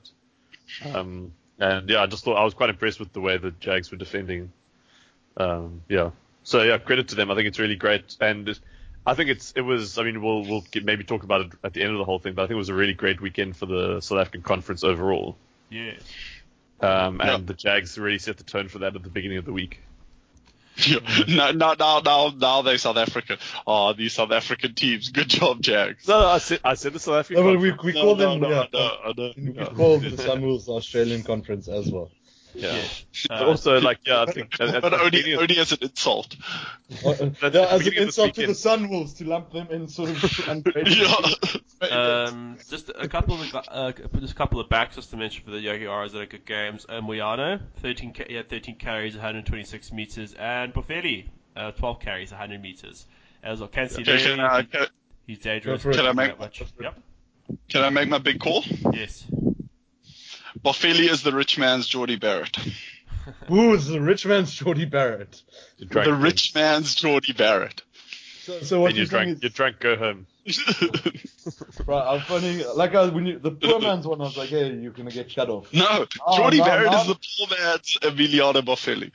Um, 0.94 1.34
and 1.60 1.90
yeah, 1.90 2.02
I 2.02 2.08
just 2.08 2.24
thought 2.24 2.36
I 2.36 2.44
was 2.44 2.54
quite 2.54 2.70
impressed 2.70 3.00
with 3.00 3.14
the 3.14 3.22
way 3.22 3.38
the 3.38 3.52
Jags 3.52 3.92
were 3.92 3.98
defending. 3.98 4.52
Um, 5.38 5.82
yeah, 5.90 6.12
so 6.44 6.62
yeah, 6.64 6.78
credit 6.78 7.10
to 7.10 7.16
them. 7.16 7.32
I 7.32 7.36
think 7.36 7.48
it's 7.48 7.60
really 7.60 7.76
great, 7.76 8.16
and 8.20 8.60
I 9.06 9.14
think 9.14 9.30
it's 9.30 9.54
it 9.56 9.62
was. 9.62 9.98
I 9.98 10.04
mean, 10.04 10.22
we'll 10.22 10.44
we'll 10.44 10.62
get, 10.72 10.86
maybe 10.86 11.04
talk 11.04 11.24
about 11.24 11.42
it 11.42 11.52
at 11.64 11.74
the 11.74 11.82
end 11.82 11.92
of 11.92 11.98
the 11.98 12.06
whole 12.06 12.20
thing, 12.20 12.34
but 12.34 12.44
I 12.44 12.46
think 12.46 12.56
it 12.56 12.58
was 12.58 12.70
a 12.70 12.74
really 12.74 12.94
great 12.94 13.22
weekend 13.22 13.56
for 13.58 13.66
the 13.66 14.00
South 14.02 14.20
African 14.20 14.42
conference 14.42 14.84
overall. 14.84 15.38
Yeah. 15.70 15.94
Um, 16.82 17.22
and 17.22 17.30
Yeah. 17.30 17.38
the 17.46 17.54
Jags 17.54 17.98
really 17.98 18.20
set 18.20 18.38
the 18.38 18.44
tone 18.44 18.68
for 18.68 18.80
that 18.80 18.96
at 18.96 19.04
the 19.04 19.10
beginning 19.10 19.38
of 19.38 19.46
the 19.46 19.54
week. 19.54 19.82
Yeah. 20.78 21.00
now, 21.28 21.52
now, 21.52 21.74
now, 21.74 22.00
now, 22.00 22.34
now 22.36 22.62
they're 22.62 22.78
South 22.78 22.98
Africa. 22.98 23.38
Oh, 23.68 23.74
ah, 23.74 23.94
these 23.94 24.14
South 24.14 24.32
African 24.32 24.74
teams. 24.74 25.10
Good 25.10 25.30
job, 25.30 25.62
Jags. 25.62 26.08
No, 26.08 26.18
I 26.26 26.40
said 26.40 26.60
I 26.64 26.74
said 26.74 26.94
the 26.94 27.00
South 27.00 27.16
African. 27.16 27.46
No, 27.46 27.58
we, 27.58 27.72
we 27.72 27.94
No, 27.94 28.02
call 28.02 28.16
no, 28.16 28.32
them 28.32 28.42
no, 28.42 28.50
yeah, 28.50 28.66
no, 28.74 29.14
no, 29.16 29.34
we 29.38 29.44
no. 29.54 29.66
call 29.68 30.00
the 30.00 30.18
Samuels 30.18 30.68
Australian 30.68 31.24
Conference 31.24 31.68
as 31.68 31.92
well. 31.92 32.10
Yeah. 32.56 32.76
Yeah. 33.30 33.36
Uh, 33.40 33.46
also, 33.46 33.80
like, 33.82 34.00
yeah, 34.06 34.22
I 34.28 34.32
think. 34.32 34.54
at- 34.60 34.76
at 34.76 34.82
but 34.82 34.90
the 34.90 35.02
only 35.02 35.36
only 35.36 35.58
as 35.60 35.72
an 35.72 35.80
insult. 35.82 36.36
Uh, 37.06 37.10
yeah, 37.10 37.14
as 37.14 37.22
an 37.22 37.78
beginning 37.80 37.98
of 37.98 38.04
insult 38.06 38.34
to 38.36 38.42
the 38.42 38.48
weekend. 38.48 38.50
Sunwolves 38.50 39.18
to 39.18 39.26
lump 39.26 39.52
them 39.52 39.68
in 39.72 39.88
sort 39.88 40.10
of. 40.12 40.18
Yeah. 41.84 42.26
Um, 42.30 42.58
just 42.70 42.90
a 42.96 43.08
couple 43.10 43.42
of 43.42 43.56
uh, 43.68 43.92
just 44.20 44.32
a 44.34 44.36
couple 44.36 44.60
of 44.60 44.70
backs 44.70 44.96
just 44.96 45.10
to 45.10 45.18
mention 45.18 45.44
for 45.44 45.52
the 45.52 45.60
Yogi 45.60 45.86
Aras 45.86 46.14
that 46.14 46.22
are 46.22 46.26
good 46.26 46.46
games. 46.46 46.86
Um, 46.88 47.06
Moyano, 47.08 47.60
13 47.82 48.14
ca- 48.14 48.26
yeah, 48.30 48.42
13 48.48 48.76
carries, 48.78 49.16
126 49.16 49.92
meters, 49.92 50.34
and 50.34 50.74
Boffelli, 50.74 51.26
uh, 51.58 51.72
12 51.72 52.00
carries, 52.00 52.32
100 52.32 52.62
meters. 52.62 53.06
As 53.44 53.60
well, 53.60 53.66
Okay, 53.66 53.82
Cancelliere, 53.82 54.18
can, 54.36 54.40
I, 54.40 54.64
can, 54.64 54.88
he's 55.28 55.40
dangerous. 55.40 55.84
Go 55.84 55.92
for 55.92 55.92
it. 55.92 55.98
Can 55.98 56.06
I 56.06 56.14
make- 56.14 56.30
not 56.30 56.40
much. 56.40 56.64
Yep. 56.80 57.00
can 57.68 57.84
I 57.84 57.90
make 57.90 58.08
my 58.08 58.20
big 58.20 58.40
call? 58.40 58.64
Yes. 58.94 59.26
Boffelli 60.64 61.10
is 61.10 61.24
the 61.24 61.32
rich 61.34 61.58
man's 61.58 61.88
Jordie 61.88 62.16
Barrett. 62.18 62.58
Ooh, 63.52 63.74
it's 63.74 63.88
the 63.88 64.02
rich 64.02 64.26
man's 64.26 64.54
Jordie 64.54 64.86
Barrett. 64.86 65.42
You 65.78 65.86
drank 65.88 66.08
the 66.08 66.14
rich 66.14 66.54
man's 66.56 66.96
Jordie 66.96 67.34
Barrett. 67.34 67.82
So, 68.42 68.60
so 68.62 68.82
what 68.82 68.88
And 68.90 68.98
you're 68.98 69.04
you 69.06 69.10
saying 69.10 69.24
drank, 69.40 69.44
you 69.44 69.50
drank, 69.50 69.80
go 69.80 69.96
home. 69.96 70.28
right, 71.88 72.06
I'm 72.16 72.20
funny. 72.22 72.66
Like 72.76 72.94
I, 72.96 73.08
when 73.08 73.26
you, 73.26 73.40
the 73.40 73.52
poor 73.52 73.80
man's 73.80 74.06
one, 74.06 74.20
I 74.20 74.26
was 74.26 74.36
like, 74.38 74.50
hey, 74.50 74.74
you're 74.74 74.92
gonna 74.92 75.12
get 75.12 75.34
cut 75.34 75.50
off. 75.50 75.72
no, 75.74 76.06
Oh, 76.26 76.38
Jordie 76.38 76.58
no, 76.58 76.66
Barrett 76.66 76.92
no. 76.92 77.00
is 77.02 77.08
the 77.08 77.16
poor 77.16 77.58
man's 77.58 77.98
Emiliano 78.02 78.62
Boffelli. 78.62 79.12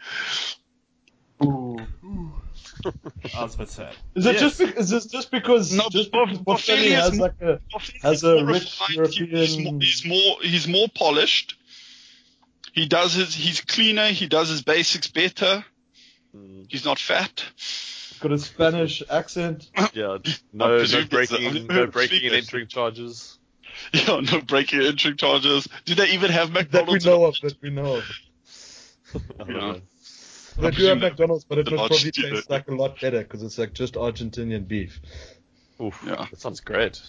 Ooh. 1.44 1.76
I 1.78 2.47
was 2.84 3.54
a 3.54 3.58
bit 3.58 3.68
sad. 3.68 3.94
Is 4.14 4.26
it 4.26 4.32
Yes. 4.34 4.40
just 4.40 4.58
be, 4.58 4.64
is 4.80 4.88
this 4.90 5.06
just 5.06 5.30
because 5.30 5.72
No, 5.72 5.88
just 5.90 6.10
Bof- 6.12 6.30
because 6.30 6.44
Boffelli 6.44 6.90
Boffelli 6.90 6.90
has 6.92 7.04
has 7.04 7.12
m- 7.14 7.18
like 7.18 7.40
a 7.40 7.60
Boffelli 7.74 8.02
Has 8.02 8.24
a 8.24 8.34
more 8.36 8.44
rich 8.46 8.62
refined, 8.80 9.14
he- 9.14 9.26
He's 9.26 9.56
European- 9.56 9.64
more, 9.64 9.80
he's 9.82 10.04
more 10.04 10.36
he's 10.42 10.68
more 10.68 10.88
polished. 10.94 11.54
He 12.72 12.86
does 12.86 13.14
his 13.14 13.34
he's 13.34 13.60
cleaner. 13.60 14.08
He 14.08 14.26
does 14.28 14.48
his 14.48 14.62
basics 14.62 15.08
better. 15.08 15.64
Mm, 16.36 16.66
He's 16.68 16.84
not 16.84 16.98
fat. 16.98 17.44
He's 17.56 18.18
got 18.20 18.32
a 18.32 18.38
Spanish 18.38 19.02
accent? 19.10 19.70
Yeah, 19.94 20.18
I 20.24 20.34
no, 20.52 20.82
no 20.84 21.04
breaking, 21.06 21.66
no 21.66 21.86
breaking 21.98 22.24
and 22.26 22.34
entering 22.34 22.66
charges. 22.68 23.38
Yeah, 23.92 24.20
no 24.20 24.40
breaking 24.40 24.80
and 24.80 24.88
entering 24.88 25.16
charges. 25.16 25.68
Do 25.84 25.94
they 25.94 26.08
even 26.10 26.30
have 26.30 26.50
McDonald's? 26.52 27.04
That 27.04 27.14
we 27.14 27.18
know 27.18 27.24
of. 27.26 27.36
That 27.42 27.62
we 27.62 27.70
know 27.70 27.96
of. 27.96 28.04
I 29.40 29.80
don't 30.60 30.64
Yeah. 30.64 30.70
They 30.70 30.76
do 30.76 30.86
have 30.86 30.98
McDonald's, 31.00 31.44
but 31.44 31.58
it 31.58 31.70
would 31.70 31.76
probably 31.76 31.96
student- 31.98 32.34
taste 32.34 32.50
like 32.50 32.68
a 32.68 32.74
lot 32.74 33.00
better 33.00 33.18
because 33.18 33.42
it's 33.42 33.58
like 33.58 33.72
just 33.74 33.94
Argentinian 33.94 34.66
beef. 34.68 35.00
Oof, 35.80 36.02
Yeah. 36.06 36.26
that 36.30 36.40
sounds 36.40 36.60
great. 36.60 37.00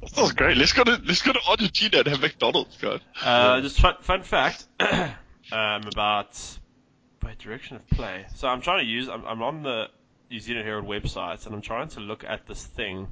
That 0.00 0.10
sounds 0.10 0.32
great. 0.32 0.56
Let's 0.56 0.72
go 0.72 0.84
to 0.84 1.00
let's 1.04 1.22
go 1.22 1.32
to 1.32 1.40
Argentina 1.48 1.98
and 1.98 2.06
have 2.08 2.20
McDonald's, 2.20 2.76
guys. 2.76 3.00
Uh, 3.22 3.60
just 3.60 3.80
fun, 3.80 3.94
fun 4.02 4.22
fact 4.22 4.66
um, 4.80 5.14
about 5.50 6.38
by 7.20 7.34
direction 7.38 7.76
of 7.76 7.86
play. 7.88 8.26
So 8.36 8.46
I'm 8.48 8.60
trying 8.60 8.84
to 8.84 8.90
use. 8.90 9.08
I'm, 9.08 9.24
I'm 9.24 9.42
on 9.42 9.62
the 9.62 9.86
New 10.30 10.38
Zealand 10.40 10.66
Herald 10.66 10.86
website, 10.86 11.46
and 11.46 11.54
I'm 11.54 11.62
trying 11.62 11.88
to 11.88 12.00
look 12.00 12.22
at 12.22 12.46
this 12.46 12.64
thing 12.64 13.08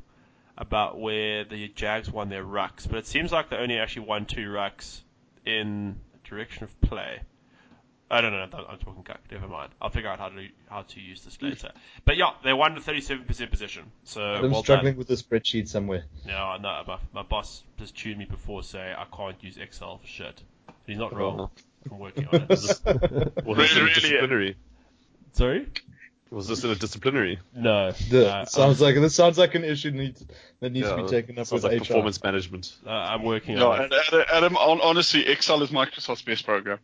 about 0.58 0.98
where 1.00 1.44
the 1.44 1.68
Jags 1.68 2.10
won 2.10 2.28
their 2.28 2.44
rucks, 2.44 2.88
but 2.88 2.98
it 2.98 3.06
seems 3.06 3.32
like 3.32 3.50
they 3.50 3.56
only 3.56 3.78
actually 3.78 4.06
won 4.06 4.24
two 4.26 4.48
rucks 4.48 5.00
in 5.44 5.96
direction 6.24 6.64
of 6.64 6.80
play. 6.82 7.20
I 8.10 8.20
don't 8.20 8.32
know. 8.32 8.38
I'm 8.38 8.64
I'm 8.70 8.78
talking 8.78 9.02
cock. 9.02 9.18
Never 9.32 9.48
mind. 9.48 9.70
I'll 9.82 9.90
figure 9.90 10.08
out 10.08 10.18
how 10.20 10.28
to 10.28 10.48
how 10.70 10.82
to 10.82 11.00
use 11.00 11.22
this 11.24 11.40
later. 11.42 11.72
But 12.04 12.16
yeah, 12.16 12.30
they 12.44 12.52
won 12.52 12.74
the 12.74 12.80
37% 12.80 13.50
position. 13.50 13.84
So 14.04 14.20
I'm 14.22 14.50
well 14.50 14.62
struggling 14.62 14.92
done. 14.94 14.98
with 14.98 15.08
the 15.08 15.14
spreadsheet 15.14 15.66
somewhere. 15.68 16.04
No, 16.24 16.36
I 16.36 16.58
know. 16.58 16.82
My, 16.86 16.98
my 17.12 17.22
boss 17.24 17.64
just 17.78 17.96
tuned 17.96 18.18
me 18.18 18.24
before 18.26 18.62
saying 18.62 18.94
I 18.96 19.06
can't 19.16 19.42
use 19.42 19.56
Excel 19.56 19.98
for 19.98 20.06
shit. 20.06 20.40
He's 20.86 20.98
not 20.98 21.12
wrong. 21.16 21.50
I'm 21.90 21.98
working 21.98 22.28
on 22.28 22.34
it. 22.42 22.46
It's 22.50 22.66
just- 22.68 22.84
Was 22.84 22.94
this 22.94 23.44
in 23.44 23.44
Really, 23.46 23.80
a 23.80 23.82
really, 23.82 23.94
disciplinary? 23.94 24.56
Sorry? 25.32 25.66
Was 26.30 26.48
this 26.48 26.64
in 26.64 26.70
a 26.70 26.74
disciplinary? 26.74 27.38
No. 27.54 27.92
The, 28.10 28.28
Uh, 28.32 28.44
sounds 28.46 28.80
like 28.80 28.94
this 28.96 29.14
sounds 29.14 29.38
like 29.38 29.54
an 29.54 29.64
issue 29.64 29.90
needs, 29.92 30.24
that 30.60 30.70
needs 30.72 30.88
to 30.88 30.96
be 30.96 31.08
taken 31.08 31.38
up 31.38 31.46
Sounds 31.46 31.62
with 31.62 31.72
like 31.72 31.80
HR. 31.82 31.84
performance 31.86 32.22
management. 32.22 32.72
I'm, 32.84 32.88
uh, 32.88 32.94
I'm 32.94 33.22
working 33.22 33.56
Yeah, 33.56 33.64
on 33.64 33.82
it. 33.82 33.92
Adam, 34.32 34.56
Adam, 34.56 34.56
honestly, 34.56 35.26
Excel 35.26 35.62
is 35.62 35.70
Microsoft's 35.70 36.22
best 36.22 36.44
program. 36.44 36.78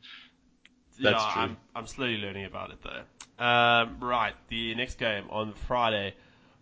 Yeah, 1.03 1.11
That's 1.13 1.33
true. 1.33 1.43
I'm, 1.43 1.57
I'm 1.75 1.87
slowly 1.87 2.19
learning 2.19 2.45
about 2.45 2.71
it 2.71 2.79
though. 2.83 3.45
Um, 3.45 3.97
right, 4.01 4.35
the 4.49 4.75
next 4.75 4.99
game 4.99 5.25
on 5.31 5.55
Friday. 5.67 6.15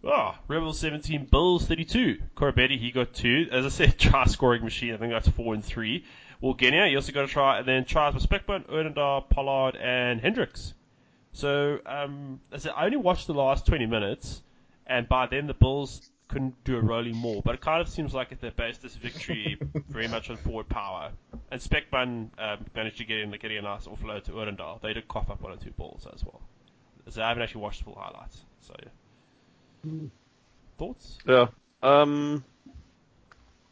Oh, 0.03 0.34
Rebels 0.49 0.78
17, 0.80 1.26
Bulls 1.26 1.66
32. 1.66 2.18
Koroibete, 2.34 2.78
he 2.78 2.91
got 2.91 3.12
two. 3.12 3.49
As 3.53 3.66
I 3.66 3.68
said, 3.68 3.99
try 3.99 4.24
scoring 4.24 4.64
machine. 4.64 4.95
I 4.95 4.97
think 4.97 5.12
that's 5.12 5.28
four 5.28 5.53
and 5.53 5.62
three. 5.62 6.05
Well, 6.41 6.55
Genia, 6.55 6.86
he 6.86 6.97
also 6.97 7.12
got 7.12 7.24
a 7.24 7.28
try, 7.28 7.59
and 7.59 7.68
then 7.68 7.84
tries 7.84 8.14
with 8.14 8.22
Specman, 8.22 8.64
Ernendar, 8.70 9.28
Pollard, 9.28 9.76
and 9.76 10.22
Hendricks. 10.22 10.72
So, 11.32 11.80
um, 11.84 12.41
as 12.51 12.64
I 12.64 12.70
said, 12.70 12.74
I 12.76 12.86
only 12.86 12.97
watched 12.97 13.26
the 13.26 13.34
last 13.34 13.66
20 13.66 13.84
minutes, 13.84 14.43
and 14.86 15.07
by 15.07 15.26
then 15.26 15.47
the 15.47 15.55
Bulls 15.55 16.09
couldn't 16.31 16.62
do 16.64 16.76
a 16.76 16.81
rolling 16.81 17.16
more. 17.16 17.43
But 17.45 17.57
it 17.57 17.61
kind 17.61 17.81
of 17.81 17.89
seems 17.89 18.14
like 18.14 18.39
they 18.41 18.51
based 18.51 18.83
this 18.83 18.95
victory 18.95 19.59
very 19.89 20.09
much 20.09 20.31
on 20.31 20.37
forward 20.37 20.68
power. 20.68 21.11
And 21.51 21.61
Specman 21.61 22.31
um, 22.39 22.64
managed 22.74 22.99
to 22.99 23.05
get 23.05 23.18
in, 23.18 23.31
getting 23.33 23.59
a 23.59 23.62
nice 23.62 23.87
offload 23.87 24.24
to 24.24 24.33
Ernendar. 24.33 24.81
They 24.81 24.93
did 24.93 25.09
cough 25.09 25.28
up 25.28 25.41
one 25.41 25.53
or 25.53 25.57
two 25.57 25.72
balls 25.72 26.07
as 26.12 26.24
well. 26.24 26.41
So 27.09 27.22
I 27.22 27.28
haven't 27.28 27.43
actually 27.43 27.62
watched 27.62 27.81
the 27.81 27.85
full 27.87 27.99
highlights. 28.01 28.43
So, 28.61 28.74
yeah. 29.85 29.91
Thoughts? 30.78 31.18
Yeah. 31.26 31.47
Um, 31.83 32.45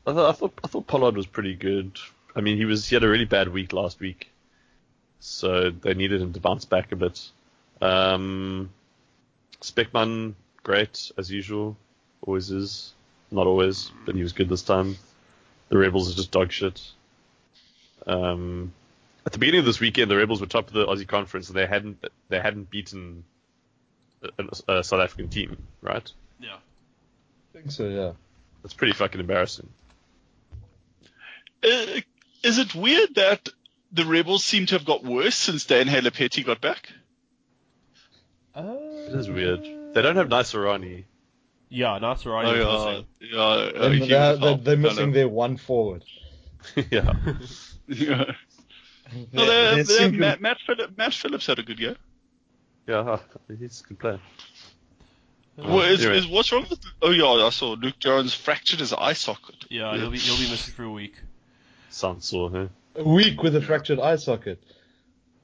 I, 0.06 0.12
th- 0.12 0.24
I 0.24 0.32
thought 0.32 0.58
I 0.64 0.68
thought 0.68 0.86
Pollard 0.86 1.16
was 1.16 1.26
pretty 1.26 1.54
good. 1.54 1.98
I 2.34 2.40
mean, 2.40 2.56
he 2.56 2.64
was 2.64 2.88
he 2.88 2.96
had 2.96 3.04
a 3.04 3.08
really 3.08 3.24
bad 3.26 3.48
week 3.48 3.72
last 3.72 4.00
week, 4.00 4.30
so 5.20 5.70
they 5.70 5.94
needed 5.94 6.20
him 6.20 6.32
to 6.32 6.40
bounce 6.40 6.64
back 6.64 6.92
a 6.92 6.96
bit. 6.96 7.30
Um, 7.80 8.70
Specman, 9.60 10.34
great 10.62 11.12
as 11.18 11.30
usual, 11.30 11.76
always 12.28 12.50
is. 12.50 12.92
Not 13.30 13.46
always, 13.46 13.90
but 14.06 14.14
he 14.14 14.22
was 14.22 14.32
good 14.32 14.48
this 14.48 14.62
time. 14.62 14.96
The 15.68 15.78
Rebels 15.78 16.10
are 16.10 16.16
just 16.16 16.30
dog 16.30 16.52
shit. 16.52 16.80
Um, 18.06 18.72
at 19.26 19.32
the 19.32 19.38
beginning 19.38 19.60
of 19.60 19.66
this 19.66 19.80
weekend, 19.80 20.10
the 20.10 20.16
Rebels 20.16 20.40
were 20.40 20.46
top 20.46 20.68
of 20.68 20.72
the 20.72 20.86
Aussie 20.86 21.06
conference, 21.06 21.48
and 21.48 21.56
they 21.56 21.66
hadn't 21.66 22.04
they 22.28 22.40
hadn't 22.40 22.70
beaten 22.70 23.24
a, 24.22 24.72
a 24.78 24.84
South 24.84 25.00
African 25.00 25.28
team, 25.28 25.58
right? 25.82 26.10
Yeah. 26.40 26.54
I 26.54 27.58
think 27.58 27.70
so, 27.70 27.88
yeah. 27.88 28.12
That's 28.62 28.74
pretty 28.74 28.94
fucking 28.94 29.20
embarrassing. 29.20 29.68
Uh, 31.62 32.00
is 32.42 32.58
it 32.58 32.74
weird 32.74 33.16
that 33.16 33.48
the 33.92 34.04
Rebels 34.04 34.44
seem 34.44 34.66
to 34.66 34.76
have 34.76 34.84
got 34.84 35.04
worse 35.04 35.34
since 35.34 35.64
Dane 35.66 35.86
Haylett-Petty 35.86 36.44
got 36.44 36.60
back? 36.60 36.88
It 38.54 39.14
is 39.14 39.28
weird. 39.28 39.62
They 39.94 40.02
don't 40.02 40.16
have 40.16 40.28
Naisarani. 40.28 41.04
Yeah, 41.70 41.98
Nasser 41.98 42.30
Oh, 42.30 42.36
already 42.38 42.60
yeah, 42.60 43.02
yeah, 43.20 43.40
uh, 43.40 43.72
And 43.76 43.94
he 43.94 44.08
they're, 44.08 44.36
they're, 44.36 44.56
they're 44.56 44.76
missing 44.76 45.12
their 45.12 45.28
one 45.28 45.56
forward. 45.56 46.04
yeah. 46.90 47.14
Yeah. 47.90 48.24
They- 49.10 49.26
No, 49.32 49.46
they, 49.46 49.70
they 49.70 49.76
they, 49.76 49.84
seem 49.84 50.12
to- 50.12 50.18
Matt, 50.18 50.40
Matt, 50.42 50.58
Phillips, 50.66 50.92
Matt 50.98 51.14
Phillips 51.14 51.46
had 51.46 51.58
a 51.58 51.62
good 51.62 51.78
year. 51.80 51.96
Yeah, 52.86 53.18
he's 53.58 53.80
a 53.80 53.88
good 53.88 53.98
player. 53.98 54.20
Well, 55.56 55.80
is, 55.80 56.04
anyway. 56.04 56.18
is, 56.18 56.26
what's 56.28 56.52
wrong 56.52 56.66
with? 56.68 56.78
Oh 57.02 57.10
yeah, 57.10 57.46
I 57.46 57.50
saw 57.50 57.70
Luke 57.72 57.98
Jones 57.98 58.34
fractured 58.34 58.80
his 58.80 58.92
eye 58.92 59.14
socket. 59.14 59.64
Yeah, 59.70 59.96
he'll 59.96 60.10
be, 60.10 60.18
he'll 60.18 60.36
be 60.36 60.50
missing 60.50 60.74
for 60.74 60.84
a 60.84 60.90
week. 60.90 61.14
Sounds 61.88 62.26
sore, 62.26 62.50
huh? 62.50 62.66
A 62.96 63.02
week 63.08 63.42
with 63.42 63.56
a 63.56 63.60
fractured 63.62 63.98
eye 63.98 64.16
socket. 64.16 64.62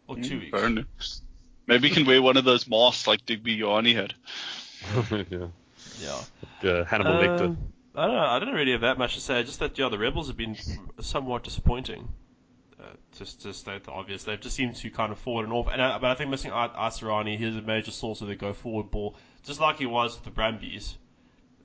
Or 0.07 0.17
two 0.17 0.41
weeks. 0.41 1.23
Maybe 1.67 1.89
he 1.89 1.95
can 1.95 2.05
wear 2.07 2.21
one 2.21 2.37
of 2.37 2.45
those 2.45 2.69
masks 2.69 3.07
like 3.07 3.25
Digby 3.25 3.59
Ioane 3.59 3.95
had. 3.95 4.15
yeah. 5.31 5.47
Yeah. 6.01 6.71
Uh, 6.71 6.85
Hannibal 6.85 7.13
Lecter. 7.13 7.45
Um, 7.47 7.59
I 7.95 8.07
don't 8.07 8.15
know. 8.15 8.27
I 8.27 8.39
don't 8.41 8.55
really 8.55 8.73
have 8.73 8.81
that 8.83 8.99
much 8.99 9.15
to 9.15 9.21
say. 9.21 9.43
Just 9.45 9.61
that 9.61 9.79
yeah, 9.79 9.89
the 9.89 9.99
Rebels 9.99 10.27
have 10.29 10.37
been 10.37 10.57
somewhat 11.01 11.45
disappointing. 11.45 12.09
Uh, 12.81 12.87
just 13.17 13.43
to 13.43 13.55
state 13.55 13.85
the 13.85 13.93
obvious, 13.93 14.25
they've 14.25 14.41
just 14.41 14.57
seemed 14.57 14.75
to 14.77 14.91
kind 14.91 15.13
of 15.13 15.19
forward 15.19 15.45
and 15.45 15.53
off. 15.53 15.69
And 15.71 15.81
I, 15.81 15.99
but 15.99 16.11
I 16.11 16.15
think 16.15 16.31
missing 16.31 16.51
Ar- 16.51 16.71
Asirani, 16.71 17.39
he's 17.39 17.57
a 17.57 17.63
major 17.63 17.93
source 17.93 18.21
of 18.21 18.29
the 18.29 18.35
go 18.35 18.53
forward 18.53 18.91
ball, 18.91 19.17
just 19.45 19.61
like 19.61 19.79
he 19.79 19.87
was 19.87 20.17
with 20.17 20.25
the 20.25 20.31
Brumbies. 20.31 20.97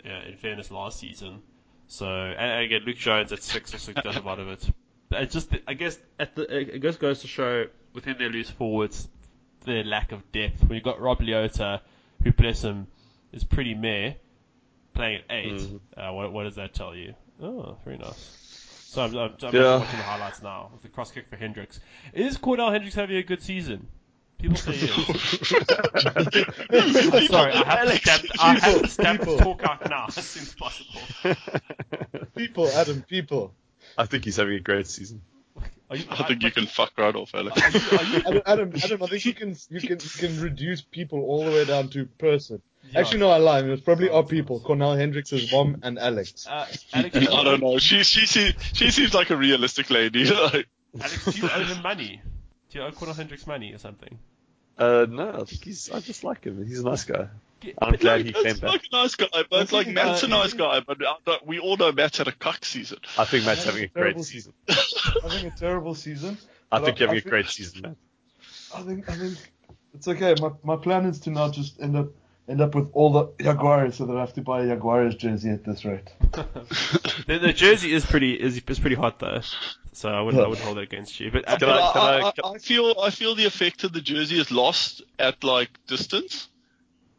Yeah, 0.05 0.24
in 0.24 0.38
fairness, 0.38 0.72
last 0.72 0.99
season. 0.99 1.41
So 1.88 2.05
and, 2.05 2.38
and 2.38 2.63
again, 2.63 2.82
Luke 2.86 2.97
Jones 2.97 3.34
at 3.34 3.41
six 3.41 3.74
also 3.74 3.93
does 3.93 4.15
a 4.15 4.22
lot 4.22 4.39
of 4.39 4.49
it. 4.49 4.70
But 5.09 5.24
it's 5.24 5.34
just 5.34 5.49
I 5.67 5.74
guess 5.74 5.97
at 6.20 6.36
the 6.36 6.76
it 6.76 6.82
just 6.82 6.99
goes 6.99 7.22
to 7.22 7.28
show 7.28 7.65
within 7.93 8.17
their 8.20 8.30
loose 8.30 8.51
forwards 8.51 9.07
their 9.65 9.84
lack 9.84 10.11
of 10.11 10.32
depth. 10.32 10.61
When 10.61 10.76
you've 10.76 10.84
got 10.84 11.01
Rob 11.01 11.20
Leota, 11.20 11.82
who 12.24 12.32
bless 12.32 12.63
him 12.63 12.88
is 13.32 13.43
pretty 13.43 13.73
meh, 13.73 14.13
playing 14.93 15.17
at 15.30 15.36
8 15.36 15.53
Mhm. 15.53 15.80
Uh, 15.97 16.13
what, 16.13 16.34
what 16.34 16.43
does 16.43 16.55
that 16.55 16.73
tell 16.73 16.95
you? 16.95 17.13
Oh, 17.41 17.77
very 17.86 17.97
nice. 17.97 18.36
So 18.91 19.03
I'm, 19.03 19.15
I'm, 19.15 19.36
I'm 19.43 19.55
Yeah. 19.55 19.77
watching 19.77 19.97
the 19.97 20.03
highlights 20.03 20.41
now 20.41 20.69
with 20.73 20.82
the 20.82 20.89
cross 20.89 21.11
kick 21.11 21.30
for 21.30 21.36
Hendricks. 21.36 21.80
Is 22.13 22.38
Cornal 22.38 22.71
Hendricks 22.71 22.95
having 22.95 23.17
a 23.17 23.23
good 23.23 23.41
season? 23.41 23.88
People 24.39 24.55
say 24.57 24.71
he 24.71 24.86
is. 24.86 25.53
I'm 26.71 27.27
sorry, 27.27 27.53
I 27.53 27.63
have 27.75 27.89
to 27.89 27.97
stamp, 27.97 28.23
I 28.39 28.53
have 28.59 28.82
to 28.82 28.88
stamp 28.88 29.19
people. 29.19 29.38
the 29.38 29.43
talk 29.43 29.63
out 29.63 29.89
now 29.89 30.05
as 30.07 30.15
soon 30.25 30.43
as 30.43 30.55
possible. 30.55 31.01
People, 32.36 32.67
Adam, 32.69 33.01
people. 33.03 33.53
I 33.97 34.05
think 34.05 34.23
he's 34.25 34.38
having 34.38 34.55
a 34.55 34.59
great 34.59 34.88
season. 34.88 35.21
Are 35.89 35.95
you, 35.97 36.05
I 36.09 36.23
think 36.23 36.43
you 36.43 36.51
can 36.51 36.67
fuck 36.67 36.93
right 36.97 37.15
off, 37.15 37.34
Alex. 37.34 37.59
Are 37.61 37.69
you, 37.69 37.80
are 37.97 38.03
you, 38.03 38.17
Adam, 38.19 38.41
Adam, 38.45 38.71
Adam, 38.84 39.03
I 39.03 39.07
think 39.07 39.25
you 39.25 39.34
can 39.34 39.55
you 39.69 39.82
can 39.82 39.97
you 39.99 40.09
can 40.19 40.39
reduce 40.39 40.82
people 40.82 41.19
all 41.23 41.43
the 41.43 41.51
way 41.51 41.65
down 41.65 41.89
to 41.89 42.05
person. 42.05 42.61
Yeah. 42.91 42.99
Actually, 43.01 43.19
no, 43.19 43.30
I 43.30 43.38
lied. 43.38 43.65
It 43.65 43.69
was 43.69 43.82
probably 43.82 44.09
our 44.09 44.23
people: 44.23 44.59
Cornal 44.61 44.95
Hendricks' 44.95 45.51
mom 45.51 45.77
and 45.84 45.99
Alex. 45.99 46.47
uh, 46.47 46.65
Alex, 46.93 47.15
I 47.17 47.43
don't 47.43 47.61
know. 47.61 47.77
She 47.77 48.03
she 48.03 48.25
se- 48.25 48.55
she 48.73 48.89
seems 48.91 49.13
like 49.13 49.30
a 49.30 49.36
realistic 49.38 49.89
lady. 49.89 50.25
like, 50.32 50.67
Alex, 50.99 51.25
do 51.25 51.32
you 51.41 51.49
owe 51.53 51.63
him 51.63 51.82
money? 51.84 52.21
Do 52.71 52.80
you 52.80 52.86
owe 52.86 52.91
Cornal 52.91 53.15
Hendricks 53.15 53.45
money 53.45 53.73
or 53.73 53.77
something? 53.77 54.17
Uh, 54.77 55.05
no, 55.09 55.30
I 55.41 55.43
think 55.43 55.63
he's. 55.65 55.91
I 55.91 55.99
just 55.99 56.23
like 56.23 56.43
him. 56.45 56.65
He's 56.65 56.80
a 56.80 56.84
nice 56.86 57.03
guy. 57.03 57.27
I'm 57.82 57.95
glad 57.97 58.25
he 58.25 58.32
came 58.32 58.55
back. 58.57 58.71
like 58.71 58.84
a 58.91 58.95
nice 58.95 59.15
guy, 59.15 59.27
but 59.49 59.61
it's 59.63 59.73
like 59.73 59.88
think, 59.88 59.95
Matt's 59.95 60.23
a 60.23 60.27
uh, 60.27 60.30
nice 60.30 60.53
guy, 60.53 60.80
but 60.80 61.45
we 61.45 61.59
all 61.59 61.75
know 61.75 61.91
Matt's 61.91 62.17
had 62.17 62.30
a 62.30 62.32
cuck 62.32 62.63
season. 62.63 62.99
I 63.17 63.25
think 63.25 63.45
Matt's 63.45 63.65
having 63.65 63.84
a 63.84 63.88
great 63.88 64.03
Terrible 64.03 64.23
season. 64.23 64.53
Having 65.21 65.45
a 65.47 65.51
terrible 65.57 65.93
season. 65.95 66.38
I 66.71 66.80
But 66.80 66.86
think 66.86 66.99
you're 66.99 67.07
having 67.09 67.17
I 67.17 67.19
a 67.19 67.21
think- 67.21 67.30
great 67.32 67.47
season, 67.47 67.82
Matt. 67.82 67.95
I 68.73 68.82
think 68.84 69.09
I 69.09 69.15
think 69.17 69.38
it's 69.93 70.07
okay. 70.07 70.36
My 70.39 70.51
my 70.63 70.77
plan 70.77 71.05
is 71.05 71.19
to 71.21 71.32
not 71.32 71.51
just 71.51 71.82
end 71.82 71.97
up 71.97 72.07
end 72.50 72.62
up 72.62 72.74
with 72.76 72.89
all 72.93 73.12
the 73.12 73.43
Jaguars, 73.43 73.95
so 73.95 74.06
that 74.06 74.18
I 74.18 74.20
have 74.22 74.34
to 74.34 74.41
buy 74.41 74.64
a 74.64 74.68
Jaguars 74.68 75.16
jersey 75.16 75.50
at 75.52 75.64
this 75.64 75.86
rate. 75.86 76.10
the, 76.32 77.39
the 77.41 77.54
jersey 77.54 77.93
is 77.93 78.06
pretty 78.06 78.34
is, 78.34 78.62
is 78.68 78.80
pretty 78.80 78.95
hot 78.95 79.20
though, 79.20 79.41
so 79.93 80.10
I 80.10 80.22
wouldn't 80.22 80.43
I 80.43 80.47
wouldn't 80.47 80.66
hold 80.66 80.78
it 80.80 80.84
against 80.84 81.20
you. 81.20 81.32
But 81.32 81.45
Can 81.45 81.60
But 81.60 81.70
I- 81.70 81.91
can 81.93 82.02
I, 82.02 82.06
I- 82.06 82.28
I, 82.28 82.32
can- 82.32 82.56
I 82.56 82.58
feel 82.58 82.95
I 83.02 83.10
feel 83.12 83.36
the 83.36 83.45
effect 83.45 83.84
of 83.84 83.93
the 83.93 84.02
jersey 84.02 84.39
is 84.39 84.52
lost 84.52 85.02
at 85.18 85.43
like 85.43 85.70
distance. 85.88 86.47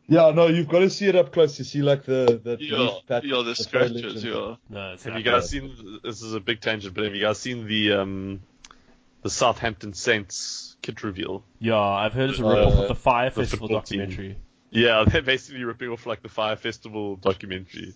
Yeah, 0.09 0.33
no, 0.33 0.49
you've 0.49 0.67
got 0.69 0.81
to 0.81 0.91
see 0.91 1.07
it 1.07 1.15
up 1.15 1.33
close 1.33 1.57
to 1.59 1.65
see 1.65 1.83
like 1.83 2.05
the 2.05 2.41
the 2.43 2.57
Yeah, 2.61 2.79
leaf 2.79 2.93
yeah, 3.09 3.21
the 3.21 3.29
foliage 3.31 3.57
scratches. 3.59 4.25
Yeah. 4.25 4.57
No, 4.69 4.97
have 5.05 5.17
you 5.17 5.23
guys 5.23 5.43
bad. 5.43 5.45
seen? 5.45 6.01
This 6.03 6.23
is 6.23 6.35
a 6.35 6.41
big 6.41 6.61
tangent, 6.61 6.95
but 6.95 7.05
have 7.05 7.15
you 7.15 7.21
guys 7.23 7.39
seen 7.39 7.69
the 7.69 7.93
um, 7.93 8.41
the 9.23 9.31
Southampton 9.31 9.93
Saints 9.93 10.75
kit 10.83 11.05
reveal? 11.05 11.45
Yeah, 11.61 11.79
I've 11.79 12.13
heard 12.13 12.31
it's 12.31 12.41
a 12.41 12.45
Uh, 12.45 12.55
rip 12.55 12.67
off 12.67 12.75
of 12.75 12.89
the 12.89 12.95
Fyre 12.97 13.31
the 13.31 13.43
Festival 13.43 13.69
football 13.69 13.83
team. 13.83 14.37
Documentary. 14.73 14.89
Yeah, 14.89 15.05
they're 15.13 15.23
basically 15.23 15.65
ripping 15.65 15.91
off 15.91 16.07
like 16.07 16.23
the 16.23 16.29
Fyre 16.29 16.57
Festival 16.57 17.17
documentary. 17.17 17.95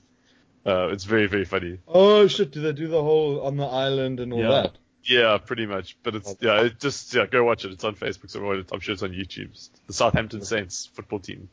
Uh, 0.67 0.89
it's 0.93 1.05
very 1.05 1.27
very 1.27 1.45
funny. 1.45 1.79
Oh 1.87 2.27
shit! 2.27 2.51
Do 2.51 2.61
they 2.63 2.73
do 2.73 2.89
the 2.89 3.03
whole 3.03 3.43
on 3.43 3.57
the 3.57 3.67
island 3.67 4.21
and 4.21 4.33
all 4.33 4.41
Yeah. 4.41 4.49
that? 4.63 4.73
Yeah, 5.07 5.37
pretty 5.37 5.67
much. 5.67 5.99
But 6.03 6.15
it's 6.15 6.35
yeah, 6.41 6.63
it 6.63 6.81
just 6.81 7.13
yeah, 7.15 7.27
go 7.27 7.45
watch 7.45 7.65
it. 7.67 7.73
It's 7.73 7.85
on 7.85 7.95
Facebook, 7.95 8.31
so 8.31 8.65
I'm 8.73 8.81
sure 8.81 8.95
it's 8.95 9.03
on 9.03 9.11
YouTube. 9.13 9.69
The 9.87 9.93
Southampton 9.93 10.43
Saints 10.43 10.87
football 10.95 11.19
team 11.19 11.51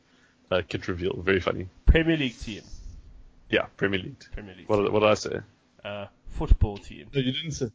uh, 0.49 0.61
kit 0.67 0.87
reveal, 0.87 1.21
very 1.21 1.41
funny. 1.41 1.67
Premier 1.85 2.15
League 2.15 2.37
team. 2.39 2.61
Yeah, 3.49 3.65
Premier 3.75 3.99
League. 3.99 4.23
Premier 4.31 4.55
League. 4.55 4.69
What 4.69 4.77
team. 4.77 4.85
did, 4.85 4.93
what 4.93 4.99
did 5.01 5.09
I 5.09 5.13
say? 5.15 5.39
Uh, 5.83 6.05
football 6.29 6.77
team. 6.77 7.07
No, 7.13 7.19
you 7.19 7.33
didn't 7.33 7.51
say. 7.51 7.69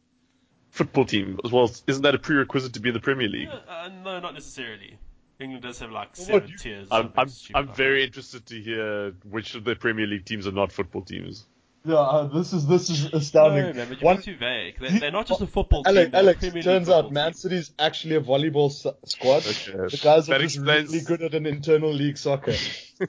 Football 0.71 1.05
team 1.05 1.39
as 1.45 1.51
well. 1.51 1.69
Isn't 1.85 2.01
that 2.01 2.15
a 2.15 2.19
prerequisite 2.19 2.73
to 2.73 2.79
be 2.79 2.89
in 2.89 2.93
the 2.95 2.99
Premier 2.99 3.27
League? 3.27 3.47
Uh, 3.49 3.59
uh, 3.69 3.89
no, 4.03 4.19
not 4.19 4.33
necessarily. 4.33 4.97
England 5.39 5.63
does 5.63 5.79
have 5.79 5.91
like 5.91 6.15
seven 6.15 6.49
you- 6.49 6.57
tiers. 6.57 6.87
I'm 6.91 7.11
I'm, 7.17 7.29
I'm 7.53 7.67
like 7.67 7.75
very 7.75 8.03
interested 8.03 8.45
to 8.47 8.59
hear 8.61 9.11
which 9.29 9.55
of 9.55 9.63
the 9.63 9.75
Premier 9.75 10.07
League 10.07 10.25
teams 10.25 10.47
are 10.47 10.51
not 10.51 10.71
football 10.71 11.01
teams. 11.03 11.45
Yeah, 11.85 11.95
uh, 11.95 12.23
this 12.27 12.51
is 12.51 12.67
this 12.67 12.89
is 12.89 13.05
astounding. 13.13 13.67
No, 13.67 13.73
man, 13.73 13.87
but 13.87 14.01
you're 14.01 14.05
One, 14.05 14.21
too 14.21 14.35
vague. 14.35 14.77
They're, 14.79 14.99
they're 14.99 15.11
not 15.11 15.25
just 15.27 15.39
a 15.39 15.47
football 15.47 15.83
Alex, 15.85 16.07
team. 16.11 16.15
Alex 16.15 16.39
Premier 16.41 16.63
turns 16.63 16.89
out 16.89 17.11
Man 17.13 17.27
team. 17.31 17.33
City's 17.37 17.71
actually 17.79 18.15
a 18.15 18.21
volleyball 18.21 18.69
s- 18.69 18.87
squad. 19.05 19.45
Okay. 19.47 19.71
The 19.95 19.99
guys 20.03 20.29
are 20.29 20.37
just 20.39 20.57
explains- 20.57 20.89
really 20.91 21.05
good 21.05 21.21
at 21.21 21.33
an 21.33 21.45
internal 21.45 21.93
league 21.93 22.17
soccer. 22.17 22.53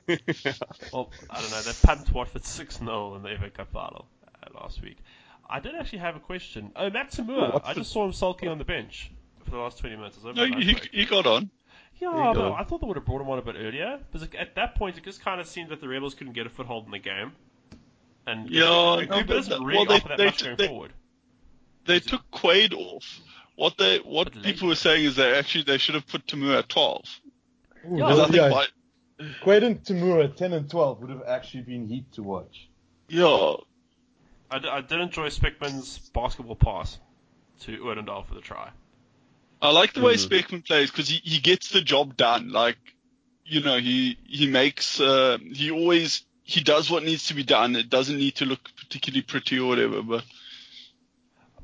Well, 0.92 1.10
I 1.30 1.40
don't 1.40 1.50
know. 1.50 1.60
They 1.62 1.72
pumped 1.82 2.12
Watford 2.12 2.44
6 2.44 2.78
0 2.78 3.14
in 3.16 3.22
the 3.22 3.34
FA 3.40 3.50
Cup 3.50 3.72
final 3.72 4.06
uh, 4.42 4.60
last 4.60 4.82
week. 4.82 4.98
I 5.48 5.60
did 5.60 5.74
actually 5.74 6.00
have 6.00 6.14
a 6.16 6.20
question. 6.20 6.70
Oh, 6.76 6.90
Matt 6.90 7.10
To'omua. 7.12 7.54
what's 7.54 7.66
I 7.68 7.72
the- 7.72 7.80
just 7.80 7.92
saw 7.92 8.04
him 8.04 8.12
sulking 8.12 8.48
on 8.48 8.58
the 8.58 8.64
bench 8.64 9.10
for 9.44 9.50
the 9.52 9.56
last 9.56 9.78
20 9.78 9.96
minutes. 9.96 10.18
No, 10.22 10.30
over 10.30 10.60
he, 10.60 10.76
he 10.92 11.04
got 11.06 11.26
on. 11.26 11.50
Yeah, 12.00 12.10
but 12.12 12.34
go. 12.34 12.54
I 12.54 12.64
thought 12.64 12.80
they 12.80 12.86
would 12.86 12.96
have 12.96 13.04
brought 13.06 13.20
him 13.20 13.28
on 13.30 13.38
a 13.38 13.42
bit 13.42 13.56
earlier. 13.58 13.98
Because 14.12 14.28
at 14.38 14.54
that 14.54 14.76
point, 14.76 14.96
it 14.96 15.04
just 15.04 15.20
kind 15.24 15.40
of 15.40 15.46
seemed 15.46 15.70
that 15.70 15.80
the 15.80 15.88
Rebels 15.88 16.14
couldn't 16.14 16.32
get 16.34 16.46
a 16.46 16.50
foothold 16.50 16.84
in 16.86 16.92
the 16.92 16.98
game. 16.98 17.32
And 18.26 18.48
Yeah, 18.50 18.62
Cooper 19.00 19.06
no, 19.10 19.24
but 19.24 19.26
doesn't 19.26 19.64
really 19.64 19.86
well, 19.86 19.98
they- 19.98 20.08
that 20.08 20.18
they- 20.18 20.24
much 20.26 20.44
going 20.44 20.56
they- 20.56 20.66
forward. 20.68 20.92
They 21.86 22.00
took 22.00 22.30
Quade 22.30 22.74
off. 22.74 23.20
What 23.56 23.76
they 23.78 23.98
what 23.98 24.32
But 24.32 24.36
late. 24.36 24.44
people 24.44 24.68
were 24.68 24.74
saying 24.74 25.04
is 25.06 25.16
they 25.16 25.34
actually 25.36 25.64
they 25.64 25.78
should 25.78 25.94
have 25.94 26.06
put 26.06 26.26
To'omua 26.26 26.58
at 26.58 26.68
twelve. 26.68 27.04
Ooh, 27.86 27.96
Yeah, 27.96 27.96
Because 27.96 28.00
I 28.00 28.14
well, 28.14 28.24
think 28.26 28.36
yeah, 28.36 28.48
by, 28.50 28.66
Quade 29.42 29.62
and 29.64 29.82
To'omua, 29.82 30.36
10 30.36 30.52
and 30.52 30.70
12, 30.70 31.00
would 31.00 31.10
have 31.10 31.22
actually 31.26 31.62
been 31.62 31.88
heat 31.88 32.12
to 32.12 32.22
watch. 32.22 32.68
yeah, 33.08 33.54
I, 34.50 34.58
d- 34.60 34.68
I 34.68 34.80
did 34.82 35.00
enjoy 35.00 35.28
Specman's 35.28 35.98
basketball 36.10 36.54
pass 36.56 36.98
to 37.60 37.78
Erdendal 37.78 38.24
for 38.26 38.34
the 38.34 38.40
try. 38.42 38.70
I 39.60 39.70
like 39.72 39.92
the 39.94 40.00
way 40.02 40.14
Mhm. 40.14 40.28
Specman 40.28 40.64
plays 40.66 40.90
because 40.90 41.08
he, 41.08 41.20
he 41.24 41.40
gets 41.40 41.70
the 41.70 41.80
job 41.80 42.16
done. 42.16 42.50
Like, 42.50 42.76
you 43.44 43.60
know, 43.62 43.78
he 43.78 44.16
he 44.26 44.46
makes 44.46 45.00
uh, 45.00 45.38
he 45.52 45.70
always 45.70 46.24
he 46.44 46.60
does 46.62 46.90
what 46.90 47.02
needs 47.02 47.26
to 47.28 47.34
be 47.34 47.42
done. 47.42 47.76
It 47.76 47.90
doesn't 47.90 48.16
need 48.16 48.36
to 48.36 48.44
look 48.46 48.60
particularly 48.76 49.22
pretty 49.22 49.58
or 49.58 49.68
whatever. 49.68 50.02
But 50.02 50.24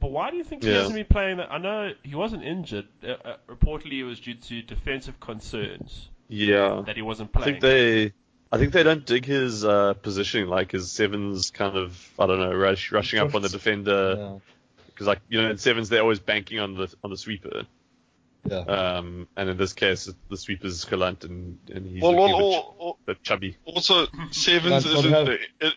But 0.00 0.10
why 0.10 0.30
do 0.30 0.36
you 0.36 0.44
think 0.44 0.62
he 0.62 0.68
Yeah. 0.70 0.76
hasn't 0.78 0.94
been 0.96 1.06
playing 1.06 1.36
that? 1.38 1.50
I 1.50 1.58
know 1.58 1.92
he 2.02 2.14
wasn't 2.14 2.42
injured. 2.44 2.86
Uh, 3.02 3.12
uh, 3.24 3.36
reportedly, 3.48 3.98
it 4.00 4.04
was 4.04 4.20
due 4.20 4.34
to 4.34 4.60
defensive 4.62 5.18
concerns 5.20 6.08
Yeah. 6.28 6.82
that 6.86 6.96
he 6.96 7.02
wasn't 7.02 7.32
playing. 7.32 7.42
I 7.48 7.50
think 7.52 7.60
they 7.62 8.12
I 8.52 8.58
think 8.58 8.72
they 8.72 8.82
don't 8.84 9.04
dig 9.04 9.24
his 9.24 9.64
uh, 9.64 9.94
positioning, 9.94 10.46
like 10.48 10.72
his 10.72 10.92
sevens 10.92 11.50
kind 11.50 11.76
of 11.76 12.10
I 12.18 12.26
don't 12.26 12.38
know, 12.38 12.52
rush, 12.52 12.92
rushing 12.92 13.18
up 13.20 13.34
on 13.34 13.42
the 13.42 13.48
defender 13.48 14.14
Yeah. 14.18 14.38
because 14.86 15.06
like 15.06 15.20
you 15.28 15.40
know 15.40 15.50
in 15.50 15.58
sevens 15.58 15.88
they're 15.88 16.02
always 16.02 16.20
banking 16.20 16.60
on 16.60 16.74
the 16.74 16.92
on 17.02 17.10
the 17.10 17.16
sweeper. 17.16 17.64
Yeah. 18.46 18.58
Um, 18.58 19.26
and 19.36 19.48
in 19.50 19.56
this 19.56 19.72
case 19.72 20.10
the 20.28 20.36
sweeper's 20.36 20.84
Gelant 20.84 21.24
and, 21.24 21.58
and 21.72 21.86
he's 21.86 22.02
well, 22.02 22.12
looking 22.12 22.36
well, 22.36 22.36
a 22.36 22.50
bit, 22.50 22.56
al- 22.56 22.76
al- 22.80 22.98
bit 23.06 23.22
chubby. 23.22 23.56
also 23.64 24.06
sevens 24.30 24.84
That's 24.84 24.94
what 24.96 25.04
isn't 25.06 25.24
the, 25.26 25.38
it, 25.60 25.74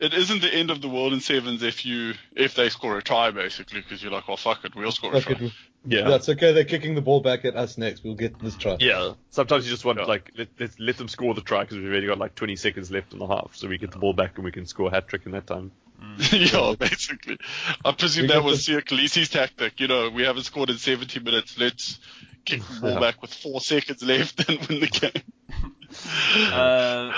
it 0.00 0.12
isn't 0.14 0.42
the 0.42 0.52
end 0.52 0.70
of 0.70 0.82
the 0.82 0.88
world 0.88 1.12
in 1.12 1.20
sevens 1.20 1.62
if 1.62 1.86
you 1.86 2.14
if 2.36 2.54
they 2.54 2.68
score 2.68 2.98
a 2.98 3.02
try 3.02 3.30
basically 3.30 3.80
because 3.80 4.02
you're 4.02 4.12
like, 4.12 4.28
well, 4.28 4.36
fuck 4.36 4.64
it, 4.64 4.74
we'll 4.74 4.92
score 4.92 5.14
a 5.14 5.20
try. 5.20 5.36
it. 5.46 5.52
Yeah. 5.86 6.08
That's 6.08 6.28
okay. 6.30 6.52
They're 6.52 6.64
kicking 6.64 6.94
the 6.94 7.02
ball 7.02 7.20
back 7.20 7.44
at 7.44 7.56
us 7.56 7.76
next. 7.76 8.02
We'll 8.04 8.14
get 8.14 8.38
this 8.38 8.56
try. 8.56 8.78
Yeah. 8.80 9.12
Sometimes 9.30 9.66
you 9.66 9.70
just 9.70 9.84
want 9.84 9.98
Yeah. 9.98 10.06
like 10.06 10.30
let, 10.36 10.48
let 10.58 10.80
let 10.80 10.96
them 10.96 11.08
score 11.08 11.34
the 11.34 11.42
try 11.42 11.60
because 11.62 11.76
we've 11.78 11.86
already 11.86 12.06
got 12.06 12.18
like 12.18 12.34
20 12.34 12.56
seconds 12.56 12.90
left 12.90 13.12
in 13.12 13.18
the 13.18 13.26
half, 13.26 13.50
so 13.54 13.68
we 13.68 13.76
get 13.78 13.90
the 13.92 13.98
ball 13.98 14.14
back 14.14 14.36
and 14.36 14.44
we 14.44 14.50
can 14.52 14.66
score 14.66 14.88
a 14.88 14.90
hat 14.90 15.08
trick 15.08 15.22
in 15.26 15.32
that 15.32 15.46
time. 15.46 15.72
yeah, 16.32 16.74
basically. 16.78 17.38
I 17.84 17.92
presume 17.92 18.28
that 18.28 18.42
was 18.44 18.66
Siya 18.66 18.84
Kolisi's 18.84 19.28
tactic. 19.28 19.80
You 19.80 19.88
know, 19.88 20.10
we 20.10 20.22
haven't 20.24 20.44
scored 20.44 20.70
in 20.70 20.78
70 20.78 21.20
minutes. 21.20 21.58
Let's 21.58 21.98
kick 22.44 22.62
the 22.62 22.80
ball 22.80 22.90
Yeah. 22.90 23.00
back 23.00 23.22
with 23.22 23.32
four 23.34 23.60
seconds 23.60 24.02
left 24.02 24.48
and 24.48 24.58
win 24.68 24.80
the 24.80 24.86
game. 24.88 25.22
Uh, 26.52 27.12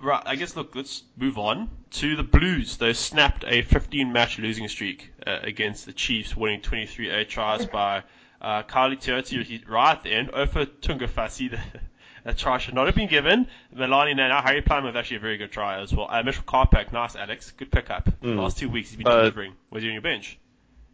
right, 0.00 0.22
I 0.26 0.34
guess, 0.34 0.56
look, 0.56 0.74
let's 0.74 1.04
move 1.16 1.38
on 1.38 1.70
to 1.92 2.16
the 2.16 2.24
Blues. 2.24 2.76
They 2.76 2.92
snapped 2.94 3.44
a 3.46 3.62
15 3.62 4.12
match 4.12 4.38
losing 4.40 4.66
streak 4.68 5.12
uh, 5.26 5.38
against 5.42 5.86
the 5.86 5.92
Chiefs, 5.92 6.36
winning 6.36 6.60
23 6.62 7.10
8 7.10 7.28
tries 7.28 7.66
by 7.66 8.02
uh, 8.40 8.64
Kylie 8.64 9.00
Teoti 9.00 9.44
he- 9.44 9.64
right 9.68 9.92
at 9.92 10.02
the 10.02 10.10
end. 10.12 10.30
Ofa 10.32 10.66
Tungafasi, 10.66 11.52
the, 11.52 11.58
that 12.24 12.38
try 12.38 12.58
should 12.58 12.74
not 12.74 12.86
have 12.86 12.94
been 12.94 13.08
given. 13.08 13.46
Melani 13.74 14.14
Nanai, 14.14 14.42
Harry 14.42 14.62
Plum 14.62 14.84
with 14.84 14.96
actually 14.96 15.16
a 15.18 15.20
very 15.20 15.36
good 15.38 15.50
try 15.52 15.80
as 15.80 15.92
well. 15.94 16.06
Uh, 16.10 16.22
Mitchell 16.22 16.44
Karpik, 16.44 16.92
nice, 16.92 17.16
Alex. 17.16 17.52
Good 17.52 17.70
pickup. 17.70 18.08
Mm. 18.22 18.36
Last 18.38 18.58
two 18.58 18.68
weeks 18.68 18.90
he's 18.90 18.98
been 18.98 19.06
Uh, 19.06 19.16
delivering. 19.16 19.54
Was 19.70 19.82
he 19.82 19.88
on 19.88 19.94
your 19.94 20.02
bench? 20.02 20.38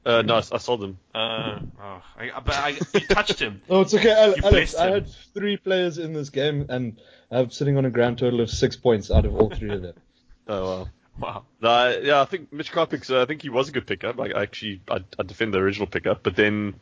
Uh, 0.06 0.22
no, 0.22 0.36
I, 0.36 0.38
I 0.38 0.58
sold 0.58 0.80
them. 0.80 0.98
Uh, 1.14 1.58
oh, 1.82 2.02
I, 2.16 2.40
but 2.42 2.54
I, 2.56 2.68
you 2.68 3.00
touched 3.00 3.38
him. 3.40 3.60
No, 3.68 3.82
it's 3.82 3.92
okay, 3.92 4.10
Ale- 4.10 4.34
Alex. 4.42 4.72
blessed 4.72 4.78
I 4.78 4.90
had 4.90 5.08
three 5.34 5.56
players 5.58 5.98
in 5.98 6.14
this 6.14 6.30
game, 6.30 6.66
and 6.70 6.98
I'm 7.30 7.50
sitting 7.50 7.76
on 7.76 7.84
a 7.84 7.90
grand 7.90 8.18
total 8.18 8.40
of 8.40 8.48
six 8.48 8.76
points 8.76 9.10
out 9.10 9.26
of 9.26 9.34
all 9.36 9.50
three 9.50 9.70
of 9.72 9.82
them. 9.82 9.94
Oh 10.50 10.64
well. 10.64 10.88
Wow. 11.18 11.44
No, 11.60 11.68
I, 11.68 11.98
yeah, 11.98 12.22
I 12.22 12.24
think 12.24 12.50
Mitch 12.54 12.72
Karpik's. 12.72 13.10
Uh, 13.10 13.20
I 13.20 13.26
think 13.26 13.42
he 13.42 13.50
was 13.50 13.68
a 13.68 13.72
good 13.72 13.86
pickup. 13.86 14.18
I, 14.18 14.28
I 14.30 14.42
actually, 14.44 14.80
I, 14.88 15.04
I 15.18 15.24
defend 15.24 15.52
the 15.52 15.58
original 15.58 15.86
pickup, 15.86 16.22
but 16.22 16.36
then 16.36 16.76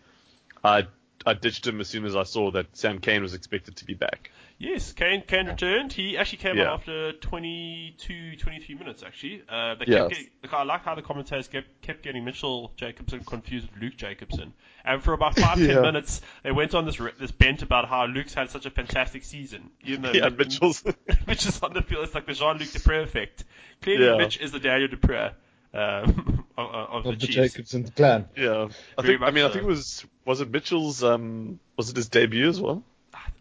I, 0.62 0.86
I 1.27 1.35
ditched 1.35 1.66
him 1.66 1.81
as 1.81 1.89
soon 1.89 2.05
as 2.05 2.14
I 2.14 2.22
saw 2.22 2.53
that 2.53 2.77
Sam 2.77 3.01
Cane 3.01 3.20
was 3.22 3.35
expected 3.35 3.77
to 3.77 3.85
be 3.85 3.95
back. 3.95 4.31
Yes, 4.59 4.93
Cane, 4.93 5.22
Cane 5.27 5.49
returned. 5.49 5.93
He 5.93 6.16
actually 6.16 6.39
came 6.39 6.57
Yeah. 6.57 6.68
on 6.68 6.74
after 6.74 7.12
22, 7.14 8.37
23 8.37 8.74
minutes, 8.77 9.03
actually. 9.03 9.43
Uh, 9.49 9.74
they 9.74 9.85
Yeah. 9.87 9.99
kept 9.99 10.11
getting, 10.11 10.27
look, 10.43 10.55
I 10.55 10.62
like 10.62 10.85
how 10.85 10.95
the 10.95 11.03
commentators 11.03 11.49
kept, 11.49 11.83
kept 11.83 12.03
getting 12.03 12.24
Mitchell 12.24 12.72
Jacobson 12.77 13.20
confused 13.24 13.68
with 13.72 13.83
Luke 13.83 13.97
Jacobson. 13.97 14.53
And 14.85 15.03
for 15.03 15.12
about 15.12 15.37
five, 15.37 15.59
ten 15.59 15.68
Yeah. 15.68 15.81
minutes, 15.83 16.22
they 16.43 16.53
went 16.53 16.74
on 16.74 16.87
this 16.87 16.97
this 17.18 17.33
bent 17.33 17.62
about 17.62 17.89
how 17.89 18.07
Luke's 18.07 18.33
had 18.35 18.51
such 18.51 18.64
a 18.66 18.70
fantastic 18.70 19.24
season. 19.24 19.70
Even 19.85 20.03
though 20.03 20.12
Yeah, 20.14 20.29
Mitchell's. 20.31 20.85
Mitch 21.27 21.45
is 21.47 21.61
on 21.62 21.74
the 21.74 21.83
field. 21.83 22.05
It's 22.05 22.14
like 22.14 22.27
the 22.27 22.33
Jean-Luc 22.35 22.70
du 22.70 22.79
Preez 22.79 23.03
effect. 23.03 23.45
Clearly, 23.83 24.07
Yeah. 24.07 24.16
Mitch 24.16 24.39
is 24.41 24.53
the 24.53 24.61
Daniel 24.61 24.89
du 24.89 24.97
Preez 24.97 25.33
um, 25.74 26.45
of, 26.57 26.70
of 26.74 27.04
the 27.04 27.09
Of 27.11 27.18
the 27.20 27.26
Chiefs. 27.26 27.52
Jacobson 27.54 27.84
clan. 27.94 28.28
yeah, 28.36 28.68
I 28.98 29.02
Very 29.02 29.14
think. 29.14 29.22
I 29.22 29.26
much 29.26 29.34
mean, 29.34 29.44
I 29.44 29.48
think 29.48 29.64
it 29.64 29.66
was 29.66 30.04
was 30.24 30.40
it 30.40 30.50
Mitchell's. 30.50 31.02
Um, 31.04 31.59
was 31.76 31.90
it 31.90 31.96
his 31.96 32.09
debut 32.09 32.48
as 32.48 32.61
well? 32.61 32.82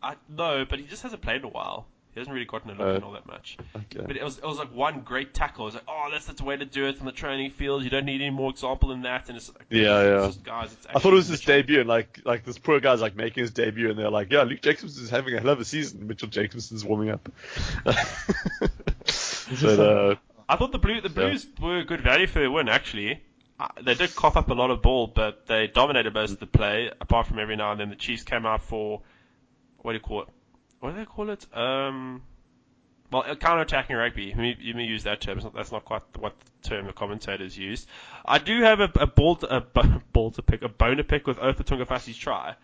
I 0.04 0.16
know, 0.30 0.66
but 0.70 0.80
he 0.80 0.86
just 0.86 1.04
hasn't 1.04 1.22
played 1.22 1.38
in 1.38 1.46
a 1.46 1.50
while. 1.50 1.88
He 2.14 2.22
hasn't 2.22 2.34
really 2.34 2.46
gotten 2.46 2.70
a 2.70 2.74
look 2.76 2.88
Uh, 2.88 2.92
in 2.92 3.04
all 3.04 3.12
that 3.12 3.26
much. 3.26 3.58
Okay. 3.76 4.06
But 4.08 4.16
it 4.16 4.24
was 4.24 4.38
it 4.38 4.46
was 4.46 4.58
like 4.58 4.74
one 4.74 5.02
great 5.02 5.34
tackle. 5.34 5.66
It 5.66 5.68
was 5.68 5.74
like, 5.76 5.84
oh, 5.90 6.08
that's 6.12 6.28
the 6.28 6.44
way 6.46 6.56
to 6.56 6.64
do 6.64 6.86
it 6.86 6.98
on 7.02 7.06
the 7.06 7.12
training 7.12 7.52
field. 7.52 7.84
You 7.84 7.90
don't 7.90 8.06
need 8.06 8.22
any 8.22 8.30
more 8.30 8.52
example 8.52 8.88
than 8.90 9.02
that. 9.02 9.28
And 9.28 9.36
it's 9.36 9.50
like, 9.54 9.66
Yeah, 9.70 10.00
it's 10.00 10.08
yeah. 10.22 10.28
just, 10.28 10.44
guys, 10.46 10.72
it's 10.72 10.88
I 10.96 11.00
thought 11.00 11.12
it 11.12 11.16
was 11.18 11.28
his 11.28 11.42
debut, 11.42 11.82
and 11.82 11.90
like 11.90 12.22
like 12.24 12.46
this 12.46 12.58
poor 12.58 12.80
guy's 12.80 13.02
like 13.02 13.18
making 13.18 13.42
his 13.42 13.52
debut, 13.52 13.90
and 13.90 14.00
they're 14.00 14.10
like, 14.10 14.32
"Yeah, 14.32 14.44
Luke 14.44 14.62
Jacobson's 14.62 15.10
having 15.10 15.34
a 15.34 15.42
hell 15.42 15.50
of 15.50 15.60
a 15.60 15.66
season." 15.66 16.08
Mitchell 16.08 16.30
Jacobson's 16.30 16.86
warming 16.86 17.10
up. 17.10 17.28
but 17.84 19.80
uh, 19.80 20.16
I 20.48 20.56
thought 20.58 20.72
the 20.72 20.78
blue 20.80 21.02
the 21.02 21.10
Blues 21.10 21.48
were 21.62 21.84
good 21.84 22.02
value 22.02 22.28
for 22.28 22.40
their 22.40 22.52
win 22.52 22.70
actually. 22.70 23.22
Uh, 23.60 23.68
they 23.82 23.94
did 23.94 24.14
cough 24.16 24.36
up 24.36 24.50
a 24.50 24.54
lot 24.54 24.70
of 24.70 24.82
ball, 24.82 25.08
but 25.08 25.46
they 25.48 25.68
dominated 25.68 26.14
most 26.14 26.32
of 26.32 26.40
the 26.40 26.46
play. 26.48 26.92
Apart 27.00 27.28
from 27.28 27.40
every 27.40 27.56
now 27.56 27.72
and 27.72 27.80
then, 27.80 27.90
the 27.90 27.96
Chiefs 27.96 28.24
came 28.24 28.46
out 28.46 28.62
for 28.62 29.02
what 29.78 29.92
do 29.94 29.96
you 29.96 30.02
call 30.02 30.24
it? 30.24 30.28
What 30.82 30.92
do 30.92 30.98
they 30.98 31.06
call 31.06 31.30
it? 31.30 31.46
Um, 31.56 32.22
well, 33.12 33.24
uh, 33.26 33.36
counter-attacking 33.36 33.96
rugby. 33.96 34.24
You 34.26 34.36
may, 34.36 34.58
you 34.60 34.74
may 34.74 34.84
use 34.84 35.04
that 35.04 35.22
term. 35.22 35.38
Not- 35.40 35.54
That's 35.56 35.72
not 35.72 35.86
quite 35.86 36.02
what 36.20 36.36
the 36.62 36.70
term 36.70 36.86
the 36.88 36.92
commentators 36.94 37.58
used. 37.58 37.88
I 38.26 38.40
do 38.40 38.62
have 38.62 38.82
a, 38.82 38.92
a 39.00 39.08
ball 39.08 39.38
to, 39.38 39.56
a 39.56 39.62
ball 40.12 40.32
to 40.32 40.42
pick, 40.42 40.62
a 40.62 40.68
bone 40.70 40.98
to 40.98 41.04
pick 41.06 41.26
with 41.26 41.38
Ofa 41.38 41.64
Tungafasi's 41.64 42.18
try. 42.18 42.56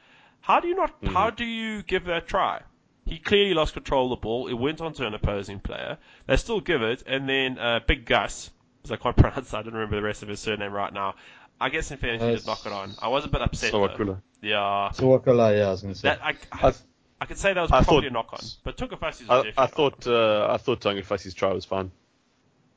How 0.42 0.60
do 0.60 0.68
you 0.68 0.76
not? 0.76 0.94
How 1.14 1.30
do 1.30 1.46
you 1.46 1.84
give 1.84 2.06
that 2.06 2.28
try? 2.28 2.64
He 3.12 3.18
clearly 3.20 3.54
lost 3.54 3.74
control 3.74 4.06
of 4.06 4.20
the 4.20 4.22
ball. 4.22 4.48
It 4.48 4.54
went 4.54 4.80
on 4.80 4.94
to 4.94 5.06
an 5.06 5.14
opposing 5.14 5.60
player. 5.60 5.98
They 6.28 6.38
still 6.38 6.62
give 6.62 6.82
it, 6.82 7.04
and 7.06 7.28
then 7.28 7.60
uh, 7.60 7.82
Big 7.86 8.06
Gus, 8.06 8.50
because 8.82 8.92
I 8.98 9.04
can't 9.04 9.18
pronounce, 9.24 9.54
I 9.54 9.64
don't 9.64 9.74
remember 9.74 9.98
the 9.98 10.02
rest 10.02 10.24
of 10.24 10.30
his 10.30 10.40
surname 10.40 10.72
right 10.72 10.94
now. 10.94 11.16
I 11.60 11.68
guess 11.68 11.92
in 11.92 11.98
fairness, 11.98 12.22
he 12.22 12.30
Uh, 12.30 12.36
did 12.38 12.46
knock 12.48 12.66
it 12.66 12.72
on. 12.72 12.96
I 13.02 13.10
was 13.10 13.26
a 13.26 13.28
bit 13.28 13.42
upset. 13.42 13.74
though. 13.74 13.86
Sowakula. 13.90 14.22
Yeah, 14.42 14.92
So 14.92 15.04
Wakala, 15.04 15.58
yeah, 15.58 15.68
I 15.68 15.72
was 15.72 15.82
gonna 15.82 15.96
say. 15.96 16.08
that 16.08 16.22
I, 16.24 16.30
I, 16.54 16.70
I- 16.70 16.74
I 17.20 17.26
could 17.26 17.38
say 17.38 17.54
that 17.54 17.62
was 17.62 17.70
I 17.70 17.84
probably 17.84 18.04
thought- 18.04 18.12
a 18.12 18.14
knock 18.14 18.30
on, 18.34 18.40
but 18.64 18.78
Tungafasi's 18.78 19.28
was 19.28 19.30
I, 19.30 19.36
definitely 19.44 19.54
I 19.58 19.64
a 19.64 19.68
knock-on. 19.68 19.92
thought 19.92 20.08
uh, 20.08 20.48
I 20.54 20.58
thought 20.58 20.80
Tungafasi's 20.80 21.34
try 21.36 21.52
was 21.54 21.66
fine. 21.66 21.92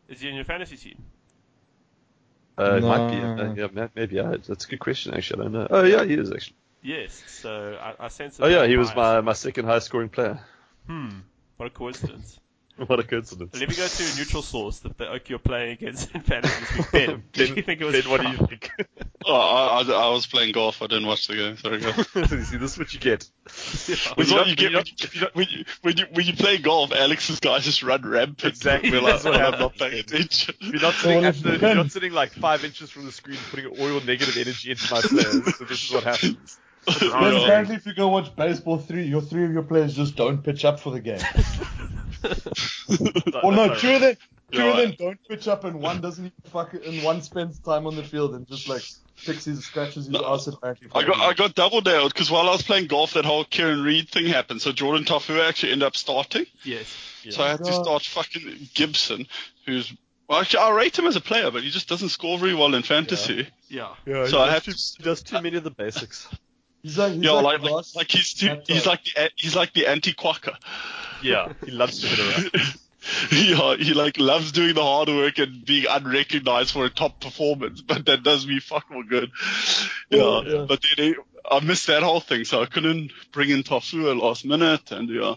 Is 0.08 0.20
he 0.20 0.28
in 0.28 0.34
your 0.34 0.44
fantasy 0.44 0.76
team? 0.76 1.02
Uh, 2.58 2.74
it 2.74 2.82
might 2.82 3.10
be. 3.10 3.16
Uh, 3.16 3.54
yeah, 3.68 3.88
maybe. 3.94 4.16
Yeah, 4.16 4.34
that's 4.46 4.64
a 4.64 4.68
good 4.68 4.80
question. 4.80 5.14
Actually, 5.14 5.40
I 5.40 5.42
don't 5.44 5.52
know. 5.52 5.66
Oh 5.70 5.84
yeah, 5.84 6.04
he 6.04 6.12
is 6.14 6.30
actually. 6.30 6.56
Yes. 6.84 7.22
So 7.26 7.78
I, 7.80 8.04
I 8.04 8.08
sense. 8.08 8.38
Oh 8.40 8.46
yeah, 8.46 8.66
he 8.66 8.76
was 8.76 8.94
my, 8.94 9.20
my 9.22 9.32
second 9.32 9.64
highest 9.64 9.86
scoring 9.86 10.10
player. 10.10 10.38
Hmm. 10.86 11.08
What 11.56 11.66
a 11.66 11.70
coincidence. 11.70 12.38
What 12.76 12.98
a 12.98 13.04
coincidence. 13.04 13.54
Let 13.54 13.68
me 13.68 13.76
go 13.76 13.86
to 13.86 14.02
a 14.02 14.16
neutral 14.18 14.42
source 14.42 14.80
that 14.80 14.98
the 14.98 15.08
Oak 15.08 15.28
you're 15.28 15.38
playing 15.38 15.74
against 15.74 16.12
in 16.12 16.22
fantasy 16.22 16.60
this 16.74 16.76
week. 16.78 16.90
Ben, 16.90 17.22
did 17.32 17.56
you 17.56 17.62
think 17.62 17.80
it 17.80 17.84
was? 17.84 17.94
Ben, 18.02 18.10
what 18.10 18.20
do 18.20 18.28
you 18.28 18.36
think? 18.36 18.68
Oh, 19.24 19.32
I, 19.32 19.82
I, 19.82 20.06
I 20.06 20.08
was 20.10 20.26
playing 20.26 20.50
golf. 20.50 20.82
I 20.82 20.88
didn't 20.88 21.06
watch 21.06 21.28
the 21.28 21.36
game. 21.36 21.56
Sorry, 21.56 21.78
guys. 21.78 21.96
you 22.16 22.44
see, 22.44 22.56
this 22.56 22.72
is 22.72 22.78
what 22.80 22.92
you 22.92 22.98
get. 22.98 23.30
That's 23.44 24.08
When 24.16 24.26
what 24.26 24.60
you're 24.60 24.70
you 24.70 24.76
not- 24.76 24.86
get 24.86 25.14
when 25.14 25.28
when 25.34 25.46
you, 25.50 25.64
when 25.82 25.96
you 25.98 26.04
when 26.14 26.26
you 26.26 26.32
play 26.32 26.58
golf. 26.58 26.90
Alex's 26.92 27.38
guys 27.38 27.64
just 27.64 27.84
run 27.84 28.02
rampant. 28.02 28.42
Exactly, 28.42 28.90
We're 28.90 29.02
that's 29.02 29.24
like, 29.24 29.34
what 29.34 29.40
oh, 29.40 29.44
I'm 29.46 29.52
happens. 29.52 29.60
not 29.60 29.76
paying 29.90 30.00
attention. 30.00 30.54
If 30.60 30.72
you're 30.72 30.82
not 30.82 30.94
sitting, 30.94 31.18
well, 31.20 31.26
at 31.28 31.34
the, 31.36 31.48
you 31.50 31.54
if 31.54 31.62
you're 31.62 31.74
not 31.76 31.92
sitting 31.92 32.12
like 32.12 32.32
five 32.32 32.64
inches 32.64 32.90
from 32.90 33.04
the 33.06 33.12
screen, 33.12 33.38
putting 33.52 33.66
all 33.66 33.88
your 33.88 34.02
negative 34.02 34.36
energy 34.36 34.72
into 34.72 34.92
my 34.92 35.00
players, 35.00 35.56
so 35.58 35.64
this 35.64 35.84
is 35.84 35.92
what 35.92 36.02
happens. 36.02 36.58
Then 37.00 37.10
apparently, 37.12 37.74
if 37.76 37.86
you 37.86 37.94
go 37.94 38.08
watch 38.08 38.34
baseball, 38.36 38.78
three 38.78 39.04
your 39.04 39.20
three 39.22 39.44
of 39.44 39.52
your 39.52 39.62
players 39.62 39.94
just 39.94 40.16
don't 40.16 40.42
pitch 40.42 40.64
up 40.64 40.80
for 40.80 40.90
the 40.90 41.00
game. 41.00 41.20
Or 43.42 43.52
no, 43.52 43.74
two 43.74 43.90
of 43.94 44.00
them, 44.00 44.16
two 44.52 44.66
of 44.66 44.76
them 44.76 44.94
don't 44.98 45.18
pitch 45.28 45.48
up, 45.48 45.64
and 45.64 45.80
one 45.80 46.00
doesn't 46.00 46.24
even 46.26 46.50
fuck 46.50 46.72
it, 46.74 46.84
and 46.84 47.02
one 47.02 47.20
spends 47.22 47.58
time 47.58 47.86
on 47.86 47.96
the 47.96 48.02
field 48.04 48.34
and 48.34 48.46
just 48.46 48.68
like 48.68 48.82
picks 49.24 49.44
his 49.44 49.64
scratches 49.64 50.06
his 50.06 50.16
ass 50.16 50.46
apparently. 50.46 50.88
for 50.88 50.98
I 50.98 51.02
got 51.04 51.16
I 51.20 51.32
got 51.34 51.54
double 51.54 51.80
nailed 51.82 52.12
because 52.14 52.30
while 52.30 52.48
I 52.48 52.52
was 52.52 52.62
playing 52.62 52.86
golf, 52.86 53.14
that 53.14 53.24
whole 53.24 53.44
Kieran 53.44 53.82
Read 53.82 54.08
thing 54.08 54.26
happened. 54.26 54.62
So 54.62 54.72
Jordan 54.72 55.04
Taufua 55.04 55.46
actually 55.48 55.72
ended 55.72 55.86
up 55.86 55.96
starting. 55.96 56.46
Yes. 56.62 56.94
So 57.30 57.42
I 57.42 57.50
had 57.50 57.64
to 57.64 57.72
start 57.72 58.02
fucking 58.04 58.68
Gibson, 58.74 59.26
who's 59.66 59.92
well, 60.28 60.40
actually 60.40 60.60
I 60.60 60.70
rate 60.70 60.98
him 60.98 61.06
as 61.06 61.16
a 61.16 61.20
player, 61.20 61.50
but 61.50 61.62
he 61.62 61.70
just 61.70 61.88
doesn't 61.88 62.08
score 62.10 62.38
very 62.38 62.54
well 62.54 62.74
in 62.74 62.82
fantasy. 62.82 63.48
Yeah. 63.68 63.94
Yeah, 64.06 64.26
So 64.26 64.40
I 64.40 64.50
have 64.50 64.64
to- 64.64 64.70
he 64.72 65.02
does 65.02 65.22
too 65.22 65.40
many 65.42 65.56
of 65.56 65.64
the 65.64 65.70
basics. 65.70 66.28
He's 66.84 66.98
like, 66.98 67.14
he's 67.14 67.22
Yeah, 67.24 67.30
like, 67.32 67.62
like 67.62 67.70
like, 67.72 67.84
like 67.96 68.10
he's 68.10 68.34
too, 68.34 68.60
he's 68.66 68.84
like 68.86 69.02
the 69.04 69.30
he's 69.36 69.56
like 69.56 69.72
the 69.72 69.86
anti 69.86 70.12
quacker. 70.12 70.52
Yeah, 71.22 71.54
he 71.64 71.70
loves 71.72 72.00
to 72.00 72.06
hit 72.06 72.18
around. 72.20 72.50
yeah, 73.32 73.76
he 73.76 73.94
like 73.94 74.18
loves 74.18 74.52
doing 74.52 74.74
the 74.74 74.82
hard 74.82 75.08
work 75.08 75.38
and 75.38 75.64
being 75.64 75.86
unrecognized 75.88 76.72
for 76.72 76.84
a 76.84 76.90
top 76.90 77.20
performance, 77.20 77.80
but 77.80 78.04
that 78.04 78.22
does 78.22 78.46
me 78.46 78.60
fuck 78.60 78.90
more 78.90 79.02
good. 79.02 79.30
Yeah, 80.10 80.40
Yeah. 80.42 80.66
but 80.68 80.82
then 80.96 81.06
he, 81.06 81.14
I 81.50 81.60
missed 81.60 81.86
that 81.86 82.02
whole 82.02 82.20
thing, 82.20 82.44
so 82.44 82.60
I 82.62 82.66
couldn't 82.66 83.12
bring 83.32 83.48
in 83.48 83.62
Taufua 83.62 84.10
at 84.10 84.16
last 84.18 84.44
minute, 84.44 84.92
and 84.92 85.08
yeah. 85.08 85.36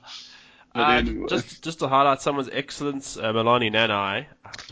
Uh, 0.75 0.91
anyway. 0.91 1.27
just 1.29 1.63
just 1.63 1.79
to 1.79 1.87
highlight 1.87 2.21
someone's 2.21 2.49
excellence, 2.51 3.15
uh, 3.15 3.31
Melani 3.31 3.71
Nanai. 3.71 4.25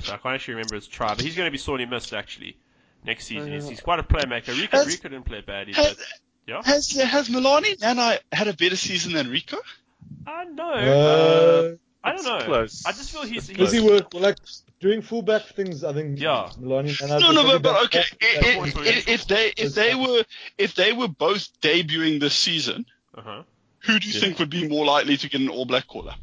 So 0.03 0.13
I 0.13 0.17
can't 0.17 0.35
actually 0.35 0.55
remember 0.55 0.75
his 0.75 0.87
try, 0.87 1.07
but 1.15 1.21
he's 1.21 1.35
going 1.37 1.47
to 1.47 1.51
be 1.51 1.57
sorely 1.57 1.85
missed 1.85 2.13
actually 2.13 2.57
next 3.05 3.25
season. 3.27 3.51
He's, 3.51 3.67
he's 3.69 3.79
quite 3.81 3.99
a 3.99 4.03
playmaker. 4.03 4.49
Rico, 4.49 4.77
Has- 4.77 4.87
Rico 4.87 5.07
didn't 5.07 5.25
play 5.25 5.39
badly, 5.41 5.73
has, 5.73 5.95
but 5.95 6.05
yeah. 6.47 6.61
has 6.63 6.91
has 6.91 7.29
Melani 7.29 7.77
Nanai 7.77 8.19
had 8.31 8.47
a 8.47 8.53
better 8.53 8.75
season 8.75 9.13
than 9.13 9.29
Rico? 9.29 9.57
I 10.27 10.45
know. 10.45 10.71
Uh, 10.73 11.75
I 12.03 12.15
don't 12.15 12.25
know. 12.25 12.45
close. 12.45 12.83
I 12.85 12.91
just 12.91 13.11
feel 13.11 13.23
he's, 13.23 13.37
It's 13.37 13.47
he's 13.49 13.57
does 13.57 13.71
he 13.71 13.81
work 13.81 14.13
like 14.13 14.37
doing 14.79 15.01
fullback 15.01 15.43
things? 15.55 15.83
I 15.83 15.93
think. 15.93 16.19
Yeah. 16.19 16.49
Melani 16.59 16.95
Nanai 16.99 17.19
No, 17.19 17.31
no, 17.31 17.43
but, 17.43 17.61
but 17.63 17.71
about 17.71 17.85
okay. 17.85 17.97
half- 17.99 18.17
If, 18.21 18.77
if, 18.77 19.07
if 19.07 19.27
they 19.27 19.53
if 19.57 19.73
they 19.73 19.95
were 19.95 20.23
if 20.57 20.75
they 20.75 20.93
were 20.93 21.07
both 21.07 21.47
debuting 21.61 22.19
this 22.19 22.35
season, 22.35 22.85
Uh-huh. 23.17 23.43
who 23.79 23.99
do 23.99 24.07
you 24.07 24.13
Yeah. 24.13 24.19
think 24.19 24.39
would 24.39 24.49
be 24.49 24.67
more 24.67 24.85
likely 24.85 25.17
to 25.17 25.29
get 25.29 25.41
an 25.41 25.49
All 25.49 25.65
Black 25.65 25.87
caller? 25.87 26.15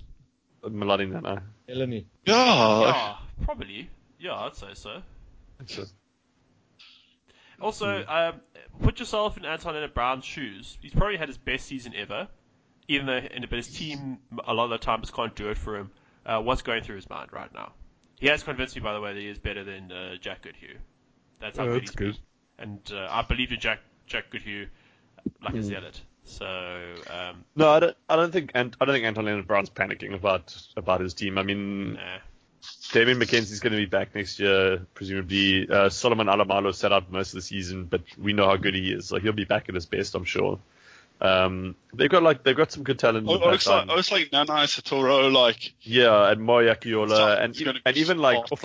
Melani 0.64 1.10
Nanai. 1.10 1.42
Eleni. 1.68 2.04
Yeah, 2.26 2.80
Yeah, 2.82 3.16
probably. 3.44 3.90
Yeah, 4.20 4.34
I'd 4.36 4.54
say 4.56 4.74
so. 4.74 5.02
So, 5.66 5.84
Also, 7.62 8.04
um, 8.06 8.40
put 8.82 8.98
yourself 8.98 9.36
in 9.36 9.44
Anton 9.44 9.74
Lienert-Brown's 9.74 10.24
shoes. 10.24 10.76
He's 10.80 10.92
probably 10.92 11.16
had 11.16 11.28
his 11.28 11.38
best 11.38 11.66
season 11.66 11.94
ever, 11.96 12.28
even 12.88 13.06
though 13.06 13.20
but 13.48 13.52
his 13.52 13.68
team 13.68 14.18
a 14.46 14.52
lot 14.52 14.64
of 14.64 14.70
the 14.70 14.78
times 14.78 15.10
can't 15.10 15.34
do 15.34 15.48
it 15.50 15.58
for 15.58 15.76
him. 15.76 15.90
Uh, 16.24 16.40
what's 16.40 16.62
going 16.62 16.82
through 16.82 16.96
his 16.96 17.08
mind 17.10 17.32
right 17.32 17.52
now? 17.54 17.72
He 18.20 18.28
has 18.28 18.42
convinced 18.42 18.76
me, 18.76 18.82
by 18.82 18.92
the 18.92 19.00
way, 19.00 19.14
that 19.14 19.20
he 19.20 19.28
is 19.28 19.38
better 19.38 19.64
than 19.64 19.90
uh, 19.90 20.14
Jack 20.20 20.42
Goodhue. 20.42 20.76
That's 21.40 21.58
how 21.58 21.64
Oh, 21.64 21.72
good 21.72 21.80
that's 21.82 21.90
he's 21.90 21.96
good. 21.96 22.18
been. 22.58 22.68
And 22.70 22.92
uh, 22.94 23.08
I 23.10 23.22
believe 23.22 23.50
in 23.50 23.58
Jack 23.58 23.80
Jack 24.06 24.30
Goodhue 24.30 24.66
like 25.42 25.54
a 25.54 25.62
zealot. 25.62 26.00
So 26.24 26.46
um, 27.10 27.44
no, 27.56 27.70
I 27.70 27.80
don't. 27.80 27.96
I 28.08 28.14
don't 28.14 28.32
think. 28.32 28.52
Ant, 28.54 28.76
I 28.80 28.84
don't 28.84 28.94
think 28.94 29.04
Anton 29.04 29.24
Lienert-Brown's 29.24 29.70
panicking 29.70 30.14
about 30.14 30.56
about 30.76 31.00
his 31.00 31.14
team. 31.14 31.36
I 31.38 31.42
mean, 31.42 31.94
nah. 31.94 32.18
Damian 32.92 33.18
McKenzie's 33.18 33.60
going 33.60 33.72
to 33.72 33.78
be 33.78 33.86
back 33.86 34.14
next 34.14 34.38
year, 34.38 34.86
presumably. 34.94 35.68
Uh, 35.68 35.88
Solomon 35.88 36.26
Alaimalo 36.26 36.74
sat 36.74 36.92
out 36.92 37.10
most 37.10 37.28
of 37.30 37.34
the 37.36 37.42
season, 37.42 37.84
but 37.86 38.02
we 38.18 38.32
know 38.32 38.46
how 38.46 38.56
good 38.56 38.74
he 38.74 38.92
is. 38.92 39.10
Like 39.10 39.22
he'll 39.22 39.32
be 39.32 39.44
back 39.44 39.68
at 39.68 39.74
his 39.74 39.86
best, 39.86 40.14
I'm 40.14 40.24
sure. 40.24 40.58
Um, 41.20 41.76
they've 41.94 42.10
got 42.10 42.22
like 42.22 42.42
they've 42.42 42.56
got 42.56 42.72
some 42.72 42.82
good 42.82 42.98
talent. 42.98 43.26
in 43.28 43.32
Oh, 43.32 43.38
the 43.38 43.44
oh, 43.44 43.48
like 43.50 43.60
backline. 43.60 43.86
oh, 43.88 43.98
it's 43.98 44.10
like 44.12 44.32
Nana 44.32 44.52
Satoro, 44.66 45.32
like 45.32 45.72
Yeah, 45.80 46.30
and 46.30 46.42
Moya 46.42 46.74
Akiola, 46.76 47.42
and 47.42 47.56
even, 47.60 47.78
and 47.86 47.96
even 47.96 48.18
like 48.18 48.50
off, 48.50 48.64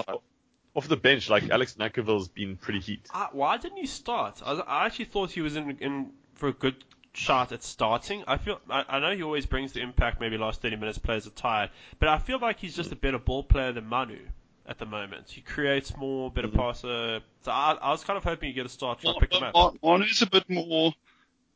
off 0.73 0.87
the 0.87 0.97
bench, 0.97 1.29
like 1.29 1.49
Alex 1.49 1.77
Nankivell's 1.77 2.27
been 2.27 2.57
pretty 2.57 2.79
heat. 2.79 3.07
Uh, 3.13 3.27
why 3.31 3.57
didn't 3.57 3.77
he 3.77 3.85
start? 3.85 4.41
I, 4.45 4.53
I 4.53 4.85
actually 4.87 5.05
thought 5.05 5.31
he 5.31 5.41
was 5.41 5.55
in, 5.55 5.77
in 5.79 6.09
for 6.33 6.49
a 6.49 6.53
good 6.53 6.83
shot 7.17 7.51
at 7.51 7.63
starting. 7.63 8.23
I 8.27 8.37
feel 8.37 8.59
I, 8.69 8.85
I 8.87 8.99
know 8.99 9.15
he 9.15 9.23
always 9.23 9.45
brings 9.45 9.73
the 9.73 9.81
impact. 9.81 10.21
Maybe 10.21 10.37
last 10.37 10.61
30 10.61 10.75
minutes 10.77 10.97
players 10.97 11.27
are 11.27 11.31
tired, 11.31 11.71
but 11.99 12.09
I 12.09 12.19
feel 12.19 12.39
like 12.39 12.59
he's 12.59 12.75
just 12.75 12.91
a 12.91 12.95
better 12.95 13.17
ball 13.17 13.43
player 13.43 13.71
than 13.71 13.87
Manu 13.87 14.19
at 14.67 14.77
the 14.77 14.85
moment. 14.85 15.29
He 15.29 15.41
creates 15.41 15.95
more, 15.97 16.29
better 16.29 16.47
mm-hmm. 16.47 16.57
passer. 16.57 17.21
So 17.41 17.51
I, 17.51 17.77
I 17.81 17.91
was 17.91 18.03
kind 18.03 18.17
of 18.17 18.23
hoping 18.23 18.49
you 18.49 18.55
get 18.55 18.65
a 18.65 18.69
start 18.69 19.01
try 19.01 19.13
to 19.13 19.19
pick 19.19 19.33
him 19.33 19.43
up. 19.43 19.75
Manu's 19.83 20.21
a 20.21 20.27
bit 20.27 20.49
more 20.49 20.93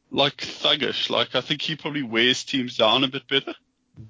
like 0.09 0.37
thuggish. 0.37 1.09
Like 1.09 1.35
I 1.35 1.41
think 1.41 1.61
he 1.61 1.75
probably 1.75 2.03
wears 2.03 2.43
teams 2.43 2.77
down 2.77 3.03
a 3.03 3.07
bit 3.07 3.27
better. 3.27 3.53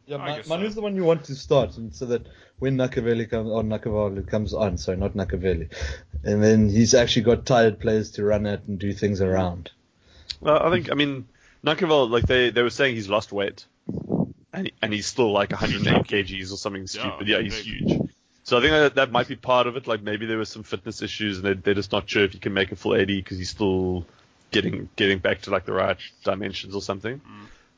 Yeah, 0.06 0.18
I 0.18 0.38
Ma- 0.38 0.43
Manu's 0.47 0.74
so. 0.74 0.76
the 0.76 0.82
one 0.82 0.95
you 0.95 1.04
want 1.04 1.26
to 1.26 1.36
start, 1.36 1.76
and 1.78 1.93
so 1.93 2.06
that 2.06 2.28
when 2.60 2.78
Nakaveli 2.78 3.30
comes 3.30 3.52
on, 3.52 3.68
Nakavali 3.68 4.26
comes 4.26 4.54
on, 4.54 4.78
sorry, 4.78 4.97
not 4.97 5.16
Nakaveli, 5.16 5.70
and 6.24 6.41
then 6.41 6.70
he's 6.70 6.93
actually 6.93 7.24
got 7.24 7.45
tired 7.45 7.80
players 7.80 8.12
to 8.12 8.24
run 8.24 8.45
at 8.45 8.64
and 8.68 8.80
do 8.80 8.93
things 8.93 9.20
around. 9.20 9.72
Well, 10.39 10.62
I 10.66 10.70
think 10.72 10.91
I 10.91 10.95
mean 10.95 11.28
Nankivell, 11.66 12.09
like 12.09 12.26
they 12.26 12.49
they 12.49 12.62
were 12.62 12.70
saying 12.70 12.95
he's 12.95 13.09
lost 13.09 13.32
weight, 13.32 13.66
and 14.53 14.68
he, 14.68 14.74
and 14.82 14.93
he's 14.93 15.05
still 15.05 15.32
like 15.32 15.51
108 15.51 16.03
kgs 16.07 16.51
or 16.51 16.57
something 16.57 16.88
stupid. 16.88 17.28
Yeah, 17.28 17.39
he's 17.39 17.55
big. 17.55 17.66
huge. 17.66 18.01
So 18.43 18.57
I 18.57 18.62
think 18.62 18.72
that, 18.72 18.95
that 18.95 19.12
might 19.12 19.28
be 19.28 19.36
part 19.36 19.68
of 19.68 19.78
it. 19.78 19.88
Like 19.88 20.01
maybe 20.01 20.26
there 20.26 20.38
was 20.38 20.49
some 20.49 20.64
fitness 20.64 21.01
issues, 21.01 21.38
and 21.38 21.45
they, 21.45 21.53
they're 21.53 21.74
just 21.74 21.91
not 21.91 22.09
sure 22.09 22.24
if 22.24 22.34
he 22.34 22.39
can 22.39 22.53
make 22.53 22.72
a 22.72 22.76
full 22.76 22.95
80 22.95 23.22
because 23.22 23.38
he's 23.38 23.49
still 23.49 24.05
getting 24.49 24.89
getting 24.95 25.20
back 25.20 25.41
to 25.41 25.51
like 25.51 25.66
the 25.66 25.74
right 25.74 25.97
dimensions 26.24 26.76
or 26.76 26.82
something. 26.82 27.22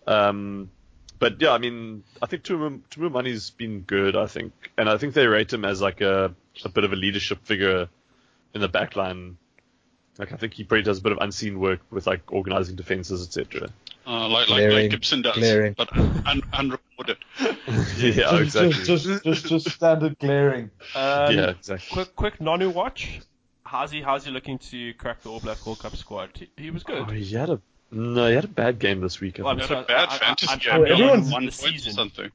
Um, 0.08 0.70
but 1.20 1.40
yeah, 1.40 1.52
I 1.52 1.58
mean, 1.58 2.04
I 2.22 2.26
think 2.26 2.44
Tumu 2.44 2.82
Tumu 2.90 3.12
Money's 3.12 3.50
been 3.50 3.82
good. 3.82 4.16
I 4.16 4.28
think, 4.28 4.54
and 4.78 4.90
I 4.90 4.98
think 4.98 5.14
they 5.14 5.28
rate 5.28 5.52
him 5.52 5.66
as 5.66 5.82
like 5.82 6.02
a 6.02 6.34
a 6.64 6.70
bit 6.70 6.84
of 6.84 6.94
a 6.94 6.96
leadership 6.96 7.46
figure 7.46 7.88
in 8.54 8.62
the 8.62 8.68
back 8.68 8.96
line. 8.96 9.38
Like 10.18 10.32
I 10.32 10.36
think 10.38 10.54
he 10.54 10.64
probably 10.64 10.84
does 10.84 11.00
a 11.00 11.02
bit 11.02 11.12
of 11.12 11.18
unseen 11.22 11.60
work 11.60 11.80
with 11.90 12.06
like 12.06 12.32
organizing 12.32 12.76
defenses, 12.76 13.26
etc. 13.26 13.70
Uh, 14.06 14.28
like 14.28 14.50
like, 14.50 14.70
like 14.72 14.92
Gibson 14.92 15.22
does, 15.24 15.36
glaring. 15.38 15.74
but 15.78 15.96
un- 15.98 16.44
unrecorded. 16.54 17.18
yeah, 17.40 17.56
just, 17.98 18.42
exactly. 18.42 18.72
just, 18.84 19.06
just, 19.06 19.24
just, 19.24 19.46
just 19.48 19.70
standard 19.72 20.20
glaring. 20.20 20.70
Um, 20.96 21.34
yeah, 21.36 21.50
exactly. 21.52 21.88
Quick, 21.92 22.16
quick 22.16 22.38
Nonu 22.40 22.72
watch. 22.74 23.22
How's 23.66 23.90
he? 23.92 24.02
How's 24.02 24.24
he 24.26 24.32
looking 24.32 24.60
to 24.60 24.94
crack 24.96 25.22
the 25.22 25.30
All 25.30 25.40
Black 25.40 25.66
World 25.66 25.80
Cup 25.80 25.96
squad? 25.96 26.30
He, 26.36 26.50
he 26.58 26.70
was 26.70 26.84
good. 26.84 27.06
Oh, 27.08 27.12
he 27.12 27.34
had 27.34 27.50
a 27.50 27.60
no, 27.92 28.28
he 28.28 28.36
had 28.36 28.44
a 28.44 28.48
bad 28.50 28.78
game 28.80 29.02
this 29.02 29.20
week. 29.20 29.40
I 29.40 29.44
Well, 29.44 29.56
think. 29.58 29.68
He 29.68 29.74
had 29.74 29.84
a 29.84 29.88
bad 29.88 30.10
I- 30.10 30.16
I- 30.16 30.18
fantasy 30.20 30.54
I- 30.54 30.58
game. 30.58 30.74
I- 30.74 30.76
He 30.76 30.82
had 30.82 30.92
everyone's 30.92 31.26
like 31.28 31.34
one 31.34 31.46
the 31.46 31.52
point 31.52 31.64
or 31.74 31.78
season. 31.78 31.94
something. 31.94 32.32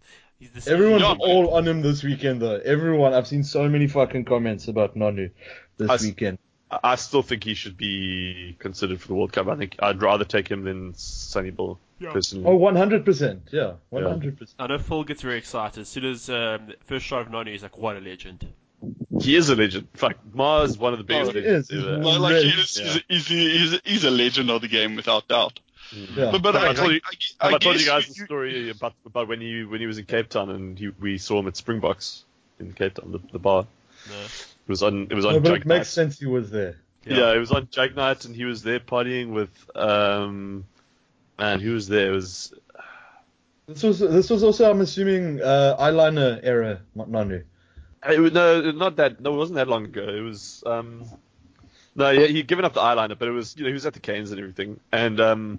Everyone's 0.67 1.03
Yeah. 1.03 1.15
all 1.21 1.55
on 1.55 1.67
him 1.67 1.83
this 1.83 2.03
weekend, 2.03 2.41
though. 2.43 2.57
Everyone. 2.57 3.13
I've 3.15 3.27
seen 3.27 3.43
so 3.45 3.69
many 3.69 3.87
fucking 3.89 4.25
comments 4.25 4.69
about 4.69 4.97
Nonu 4.97 5.31
this 5.77 5.91
I 5.91 5.95
s- 5.95 6.03
weekend. 6.05 6.39
I 6.71 6.79
I 6.83 6.95
still 6.97 7.23
think 7.23 7.45
he 7.45 7.55
should 7.55 7.77
be 7.77 8.57
considered 8.59 9.01
for 9.01 9.09
the 9.09 9.15
World 9.15 9.33
Cup. 9.33 9.49
I 9.49 9.57
think 9.57 9.77
I'd 9.81 10.03
rather 10.03 10.25
take 10.25 10.49
him 10.49 10.65
than 10.65 10.95
Sonny 10.95 11.51
Bill 11.51 11.79
Yeah. 11.99 12.13
personally. 12.13 12.47
Oh, 12.47 12.59
100%. 12.59 13.41
Yeah, 13.53 13.73
100%. 13.93 14.55
I 14.59 14.67
know 14.67 14.79
Phil 14.79 15.05
gets 15.05 15.23
very 15.23 15.39
excited 15.39 15.81
as 15.81 15.89
soon 15.89 16.05
as 16.05 16.29
um, 16.31 16.73
first 16.87 17.07
shot 17.07 17.23
of 17.23 17.29
Nonu. 17.29 17.49
He's 17.49 17.63
like, 17.63 17.77
"What 17.79 17.97
a 17.97 18.01
legend!" 18.01 18.47
He 19.21 19.35
is 19.35 19.49
a 19.49 19.57
legend. 19.57 19.89
In 19.95 19.99
fact, 19.99 20.21
Ma 20.35 20.63
is 20.63 20.79
one 20.79 20.93
of 20.93 20.99
the 20.99 21.05
biggest 21.05 21.31
Oh, 21.31 21.35
he 21.35 21.41
legends 21.41 21.71
is. 21.71 21.85
ever. 21.85 21.97
He's 21.97 22.05
Like, 22.07 22.21
like 22.21 22.33
Really? 22.35 22.51
he's, 22.51 22.79
Yeah. 22.81 22.87
he's, 23.09 23.27
he's, 23.27 23.71
he's, 23.73 23.81
he's 23.85 24.05
a 24.05 24.11
legend 24.11 24.51
of 24.51 24.61
the 24.61 24.69
game 24.69 24.95
without 24.95 25.27
doubt. 25.27 25.59
Yeah. 25.93 26.31
But, 26.31 26.43
but 26.43 26.55
Have 26.55 26.63
I, 26.65 26.69
I 26.71 26.75
told 26.75 26.93
you- 26.93 27.01
I, 27.05 27.45
Have 27.47 27.53
I, 27.53 27.57
I, 27.57 27.59
told 27.59 27.75
you 27.77 27.81
guess 27.81 27.89
guys 27.89 28.07
the 28.09 28.15
you- 28.21 28.25
story 28.27 28.71
about 28.71 28.93
about 29.07 29.27
when 29.27 29.41
he 29.41 29.65
when 29.65 29.81
he 29.81 29.87
was 29.87 29.99
in 29.99 30.05
Cape 30.05 30.29
Town 30.29 30.51
and 30.51 30.79
he, 30.79 30.89
we 30.91 31.19
saw 31.19 31.41
him 31.41 31.49
at 31.49 31.57
Springboks 31.57 32.25
in 32.61 32.73
Cape 32.75 32.95
Town, 32.95 33.11
the, 33.11 33.19
the 33.33 33.39
bar. 33.39 33.67
No. 34.09 34.15
It 34.69 34.73
was 34.73 34.83
on 34.83 35.09
it 35.11 35.15
was 35.15 35.25
on 35.25 35.33
No, 35.33 35.41
but 35.41 35.49
Jug 35.49 35.61
it 35.63 35.67
makes 35.67 35.79
Night. 35.79 35.87
sense 35.87 36.19
he 36.19 36.27
was 36.27 36.51
there. 36.51 36.77
Yeah. 37.07 37.33
it 37.33 37.39
was 37.39 37.51
on 37.51 37.69
Jug 37.71 37.97
Night 37.97 38.27
and 38.27 38.37
he 38.37 38.45
was 38.45 38.63
there 38.63 38.79
partying 38.81 39.31
with 39.31 39.51
um 39.75 40.67
man, 41.39 41.61
who 41.61 41.73
was 41.73 41.89
there? 41.89 42.09
It 42.13 42.15
was 42.15 42.53
This 43.67 43.83
was 43.83 43.99
this 44.01 44.29
was 44.29 44.43
also, 44.43 44.71
I'm 44.71 44.83
assuming, 44.83 45.41
uh, 45.41 45.77
eyeliner 45.81 46.41
era 46.43 46.83
Nonu. 46.95 47.45
it 48.11 48.21
was 48.21 48.33
no 48.33 48.71
not 48.73 48.97
that 48.97 49.21
no 49.21 49.33
it 49.33 49.37
wasn't 49.39 49.57
that 49.57 49.69
long 49.69 49.87
ago. 49.87 50.07
It 50.07 50.21
was 50.21 50.63
um 50.67 51.05
no 51.95 52.11
yeah 52.11 52.27
he'd 52.27 52.47
given 52.47 52.67
up 52.67 52.75
the 52.75 52.81
eyeliner, 52.81 53.19
but 53.19 53.27
it 53.27 53.33
was 53.33 53.57
you 53.57 53.63
know 53.63 53.69
he 53.69 53.75
was 53.75 53.87
at 53.87 53.95
the 53.95 54.01
Canes 54.01 54.31
and 54.33 54.39
everything 54.39 54.79
and 54.93 55.19
um 55.19 55.59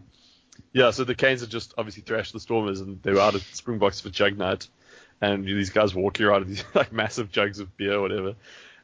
yeah 0.72 0.92
so 0.92 1.04
the 1.04 1.16
Canes 1.16 1.42
had 1.42 1.50
just 1.50 1.74
obviously 1.80 2.04
thrashed 2.04 2.34
the 2.34 2.40
Stormers 2.40 2.80
and 2.80 3.02
they 3.02 3.12
were 3.12 3.22
out 3.22 3.34
at 3.34 3.42
Springboks 3.42 4.02
for 4.02 4.12
Jug 4.12 4.38
Night 4.38 4.68
and 5.20 5.44
these 5.46 5.72
guys 5.72 5.96
were 5.96 6.02
walking 6.04 6.28
around 6.28 6.42
with 6.42 6.50
these 6.50 6.64
like 6.76 6.92
massive 6.94 7.32
jugs 7.32 7.60
of 7.60 7.76
beer 7.76 7.94
or 7.96 8.02
whatever. 8.02 8.36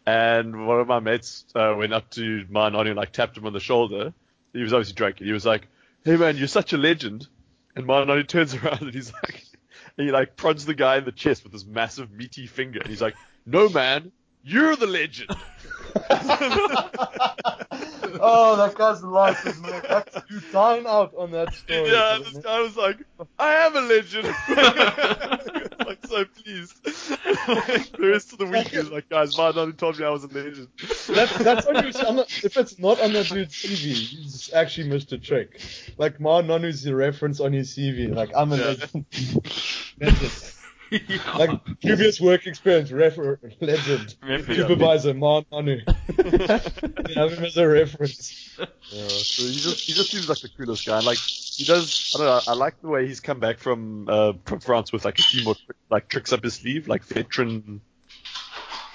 And 0.05 0.67
one 0.67 0.79
of 0.79 0.87
my 0.87 0.99
mates 0.99 1.45
uh, 1.55 1.73
went 1.77 1.93
up 1.93 2.09
to 2.11 2.45
my 2.49 2.69
Nani 2.69 2.91
and 2.91 2.97
like 2.97 3.11
tapped 3.11 3.37
him 3.37 3.45
on 3.45 3.53
the 3.53 3.59
shoulder. 3.59 4.13
He 4.53 4.61
was 4.61 4.73
obviously 4.73 4.93
drunk. 4.93 5.19
He 5.19 5.31
was 5.31 5.45
like, 5.45 5.67
"Hey 6.03 6.15
man, 6.15 6.37
you're 6.37 6.47
such 6.47 6.73
a 6.73 6.77
legend." 6.77 7.27
And 7.75 7.85
my 7.85 8.03
Nani 8.03 8.23
turns 8.23 8.53
around 8.55 8.81
and 8.81 8.93
he's 8.93 9.11
like, 9.13 9.43
and 9.97 10.05
he 10.05 10.11
like 10.11 10.35
prods 10.35 10.65
the 10.65 10.75
guy 10.75 10.97
in 10.97 11.05
the 11.05 11.11
chest 11.11 11.43
with 11.43 11.53
this 11.53 11.65
massive 11.65 12.11
meaty 12.11 12.47
finger. 12.47 12.79
And 12.79 12.89
he's 12.89 13.01
like, 13.01 13.15
"No 13.45 13.67
man, 13.67 14.11
you're 14.45 14.75
the 14.75 14.87
legend." 14.87 15.29
oh, 18.19 18.55
that 18.57 18.75
guy's 18.75 19.01
life 19.03 19.45
is 19.45 19.59
man. 19.61 19.81
That's, 19.87 20.17
you 20.29 20.41
dine 20.51 20.85
out 20.87 21.13
on 21.17 21.31
that 21.31 21.53
story. 21.53 21.89
yeah, 21.91 22.17
this 22.23 22.37
guy 22.37 22.59
was 22.61 22.75
like, 22.75 22.97
"I 23.39 23.53
am 23.53 23.75
a 23.75 23.81
legend." 23.81 24.27
like 25.85 25.99
so 26.05 26.25
pleased. 26.25 26.83
the 26.83 28.09
rest 28.11 28.33
of 28.33 28.39
the 28.39 28.45
week 28.45 28.73
is 28.73 28.89
like, 28.89 29.07
"Guys, 29.09 29.37
my 29.37 29.51
Nani 29.51 29.73
told 29.73 29.99
me 29.99 30.05
I 30.05 30.09
was 30.09 30.23
a 30.23 30.27
legend." 30.27 30.67
That, 31.07 31.29
that's 31.39 31.65
on 31.65 31.75
your, 31.75 32.07
on 32.07 32.15
the, 32.17 32.41
if 32.43 32.57
it's 32.57 32.77
not 32.79 32.99
on 33.01 33.13
that 33.13 33.27
dude's 33.27 33.55
CV, 33.55 33.93
he's 33.93 34.51
actually 34.53 34.89
missed 34.89 35.11
a 35.13 35.17
trick. 35.17 35.61
Like 35.97 36.17
Ma'a 36.19 36.45
Nonu's 36.45 36.83
the 36.83 36.95
reference 36.95 37.39
on 37.39 37.53
his 37.53 37.75
CV. 37.75 38.13
Like 38.13 38.31
I'm 38.35 38.51
a 38.51 38.57
Yeah. 38.57 38.75
legend. 40.01 40.45
Legend. 40.91 41.21
Like 41.37 41.81
previous 41.81 42.21
work 42.21 42.45
experience, 42.47 42.91
refer, 42.91 43.39
legend. 43.59 44.15
Reference. 44.21 44.59
Supervisor 44.59 45.13
Ma'a 45.13 45.45
Nonu. 45.51 45.81
You 47.09 47.15
have 47.15 47.33
him 47.33 47.43
as 47.43 47.57
a 47.57 47.67
reference. 47.67 48.57
Yeah, 48.57 49.07
so 49.07 49.43
he 49.43 49.55
just 49.55 49.85
he 49.85 49.93
just 49.93 50.11
seems 50.11 50.29
like 50.29 50.39
the 50.39 50.49
coolest 50.49 50.85
guy. 50.85 50.97
And, 50.97 51.05
like 51.05 51.17
he 51.17 51.63
does, 51.63 52.13
I 52.15 52.17
don't 52.19 52.27
know. 52.27 52.53
I 52.53 52.55
like 52.55 52.81
the 52.81 52.87
way 52.87 53.07
he's 53.07 53.19
come 53.19 53.39
back 53.39 53.59
from 53.59 54.07
uh, 54.09 54.33
from 54.45 54.59
France 54.59 54.91
with 54.91 55.05
like 55.05 55.19
a 55.19 55.23
few 55.23 55.43
more 55.43 55.55
like 55.89 56.07
tricks 56.07 56.31
up 56.33 56.43
his 56.43 56.55
sleeve, 56.55 56.87
like 56.87 57.03
veteran. 57.03 57.81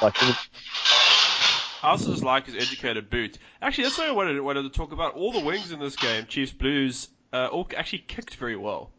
Like 0.00 0.16
I 0.22 1.90
also 1.90 2.12
just 2.12 2.22
like 2.24 2.46
his 2.46 2.54
educated 2.54 3.10
boot. 3.10 3.38
Actually, 3.60 3.84
that's 3.84 3.98
what 3.98 4.08
I 4.08 4.12
wanted, 4.12 4.40
wanted 4.40 4.62
to 4.62 4.70
talk 4.70 4.92
about. 4.92 5.14
All 5.14 5.32
the 5.32 5.40
wings 5.40 5.72
in 5.72 5.80
this 5.80 5.96
game, 5.96 6.26
Chiefs 6.26 6.52
Blues, 6.52 7.08
uh, 7.32 7.48
all 7.50 7.66
actually 7.76 8.04
kicked 8.06 8.36
very 8.36 8.56
well. 8.56 8.90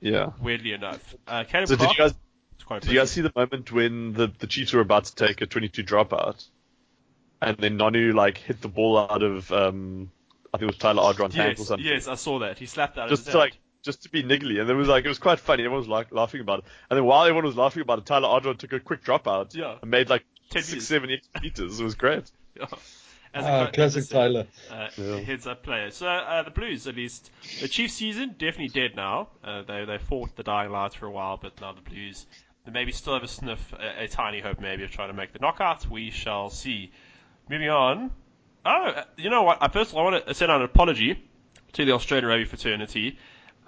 yeah. 0.00 0.30
Weirdly 0.40 0.72
enough, 0.72 1.14
uh, 1.26 1.44
Caleb 1.44 1.68
So 1.68 1.76
did 1.76 1.90
you 1.90 1.96
guys 1.96 2.12
it's 2.12 2.18
quite 2.68 2.82
did 2.82 2.92
you 2.92 2.98
guys 2.98 3.10
see 3.10 3.20
the 3.22 3.32
moment 3.34 3.72
when 3.72 4.12
the 4.12 4.30
the 4.38 4.46
Chiefs 4.46 4.72
were 4.72 4.80
about 4.80 5.06
to 5.06 5.14
take 5.14 5.40
a 5.40 5.46
22 5.46 5.82
dropout, 5.82 6.44
and 7.42 7.56
then 7.58 7.78
Nonu 7.78 8.14
like 8.14 8.38
hit 8.38 8.60
the 8.60 8.68
ball 8.68 8.98
out 8.98 9.22
of 9.22 9.50
um 9.52 10.10
I 10.52 10.58
think 10.58 10.70
it 10.70 10.74
was 10.74 10.78
Tyler 10.78 11.02
Ardron's 11.02 11.34
hand 11.34 11.58
or 11.58 11.64
something. 11.64 11.84
yes, 11.86 12.08
I 12.08 12.14
saw 12.14 12.38
that. 12.40 12.58
He 12.58 12.66
slapped 12.66 12.96
out 12.98 13.08
just 13.10 13.22
of 13.22 13.26
his 13.26 13.32
to 13.34 13.38
hand. 13.40 13.50
like 13.52 13.58
just 13.82 14.02
to 14.04 14.08
be 14.10 14.22
niggly, 14.22 14.60
and 14.60 14.68
it 14.68 14.74
was 14.74 14.88
like 14.88 15.04
it 15.04 15.08
was 15.08 15.18
quite 15.18 15.38
funny. 15.40 15.62
Everyone 15.62 15.80
was 15.80 15.88
like 15.88 16.12
laughing 16.12 16.40
about 16.40 16.60
it, 16.60 16.64
and 16.90 16.96
then 16.96 17.04
while 17.04 17.22
everyone 17.24 17.44
was 17.44 17.56
laughing 17.56 17.82
about 17.82 17.98
it, 17.98 18.06
Tyler 18.06 18.28
Ardron 18.28 18.56
took 18.58 18.72
a 18.72 18.80
quick 18.80 19.04
dropout 19.04 19.54
Yeah. 19.54 19.76
and 19.82 19.90
made 19.90 20.08
like 20.10 20.24
10 20.50 20.62
six, 20.62 20.86
seven, 20.86 21.10
eight 21.10 21.26
meters. 21.42 21.78
It 21.80 21.84
was 21.84 21.94
great. 21.94 22.30
As 23.34 23.44
Ah, 23.44 23.66
co- 23.66 23.72
classic 23.72 23.98
as 23.98 24.10
a- 24.10 24.14
Tyler. 24.14 24.46
Uh, 24.70 24.88
Yeah. 24.96 25.16
Heads 25.20 25.46
up 25.46 25.62
player. 25.62 25.90
So 25.90 26.06
uh, 26.08 26.42
the 26.44 26.50
Blues, 26.50 26.86
at 26.88 26.96
least, 26.96 27.30
the 27.60 27.68
Chiefs 27.68 27.92
season 27.94 28.30
definitely 28.38 28.68
dead 28.68 28.96
now. 28.96 29.28
Uh, 29.44 29.62
they 29.62 29.84
they 29.84 29.98
fought 29.98 30.34
the 30.34 30.42
dying 30.42 30.70
lights 30.70 30.94
for 30.94 31.04
a 31.06 31.10
while, 31.10 31.36
but 31.36 31.60
now 31.60 31.72
the 31.72 31.82
Blues 31.82 32.26
they 32.68 32.72
maybe 32.72 32.92
still 32.92 33.14
have 33.14 33.22
a 33.22 33.28
sniff, 33.28 33.72
a, 33.72 34.04
a 34.04 34.08
tiny 34.08 34.40
hope 34.40 34.60
maybe 34.60 34.84
of 34.84 34.90
trying 34.90 35.08
to 35.08 35.14
make 35.14 35.32
the 35.32 35.38
knockout. 35.38 35.88
We 35.90 36.10
shall 36.10 36.50
see. 36.50 36.92
Moving 37.48 37.70
on. 37.70 38.10
Oh, 38.66 38.70
uh, 38.70 39.04
you 39.16 39.30
know 39.30 39.42
what? 39.42 39.58
I 39.62 39.68
first 39.68 39.90
of 39.90 39.96
all, 39.96 40.06
I 40.06 40.10
want 40.12 40.26
to 40.26 40.34
send 40.34 40.50
out 40.52 40.60
an 40.60 40.64
apology 40.66 41.22
to 41.72 41.84
the 41.84 41.92
Australian 41.92 42.28
rugby 42.28 42.44
fraternity 42.44 43.18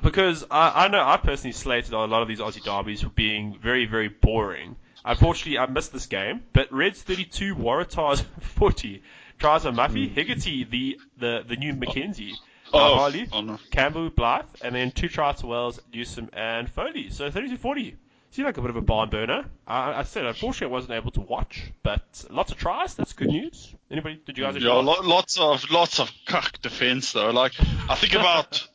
because 0.02 0.44
I, 0.50 0.84
I 0.84 0.88
know 0.88 1.02
I 1.02 1.16
personally 1.16 1.52
slated 1.52 1.94
on 1.94 2.08
a 2.08 2.12
lot 2.12 2.22
of 2.22 2.28
these 2.28 2.40
Aussie 2.40 2.62
derbies 2.62 3.00
for 3.02 3.08
being 3.08 3.58
very 3.58 3.86
very 3.86 4.08
boring. 4.08 4.76
Unfortunately, 5.02 5.58
I 5.58 5.64
missed 5.66 5.94
this 5.94 6.06
game, 6.06 6.42
but 6.52 6.70
Reds 6.70 7.00
32, 7.02 7.54
Waratahs 7.54 8.22
40. 8.40 9.02
Tries 9.38 9.64
on 9.64 9.74
Muffy, 9.74 10.12
Higgity, 10.12 10.64
the, 10.64 11.00
the, 11.16 11.42
the 11.48 11.56
new 11.56 11.72
McKenzie, 11.72 12.34
Oh, 12.72 12.96
Harley, 12.96 13.26
oh 13.32 13.40
no. 13.40 13.58
Campbell, 13.70 14.10
Blythe, 14.10 14.44
and 14.62 14.74
then 14.74 14.90
two 14.92 15.08
tries 15.08 15.40
to 15.40 15.46
Wells, 15.46 15.80
Newsom, 15.92 16.28
and 16.34 16.68
Foley. 16.70 17.08
So 17.10 17.30
32 17.30 17.56
40. 17.56 17.96
Seemed 18.32 18.46
like 18.46 18.58
a 18.58 18.60
bit 18.60 18.70
of 18.70 18.76
a 18.76 18.80
barn 18.80 19.10
burner. 19.10 19.44
I, 19.66 19.92
I 19.92 20.02
said, 20.04 20.24
unfortunately, 20.24 20.72
I 20.72 20.76
wasn't 20.76 20.92
able 20.92 21.10
to 21.12 21.20
watch, 21.20 21.72
but 21.82 22.24
lots 22.30 22.52
of 22.52 22.58
tries. 22.58 22.94
That's 22.94 23.12
good 23.12 23.28
news. 23.28 23.74
Anybody? 23.90 24.20
Did 24.24 24.38
you 24.38 24.44
guys? 24.44 24.56
Yeah, 24.62 24.72
lo- 24.74 25.02
lots 25.02 25.38
of 25.40 25.68
lots 25.70 25.98
of 25.98 26.12
cuck 26.26 26.62
defense 26.62 27.10
though. 27.12 27.30
Like 27.30 27.52
I 27.88 27.96
think 27.96 28.14
about, 28.14 28.68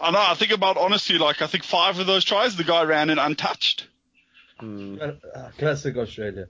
I 0.00 0.12
know. 0.12 0.20
I 0.20 0.34
think 0.34 0.52
about 0.52 0.76
honestly, 0.76 1.18
like 1.18 1.42
I 1.42 1.48
think 1.48 1.64
five 1.64 1.98
of 1.98 2.06
those 2.06 2.24
tries, 2.24 2.54
the 2.56 2.62
guy 2.62 2.84
ran 2.84 3.10
in 3.10 3.18
untouched, 3.18 3.88
uh, 4.60 5.50
classic 5.58 5.96
Australia. 5.96 6.46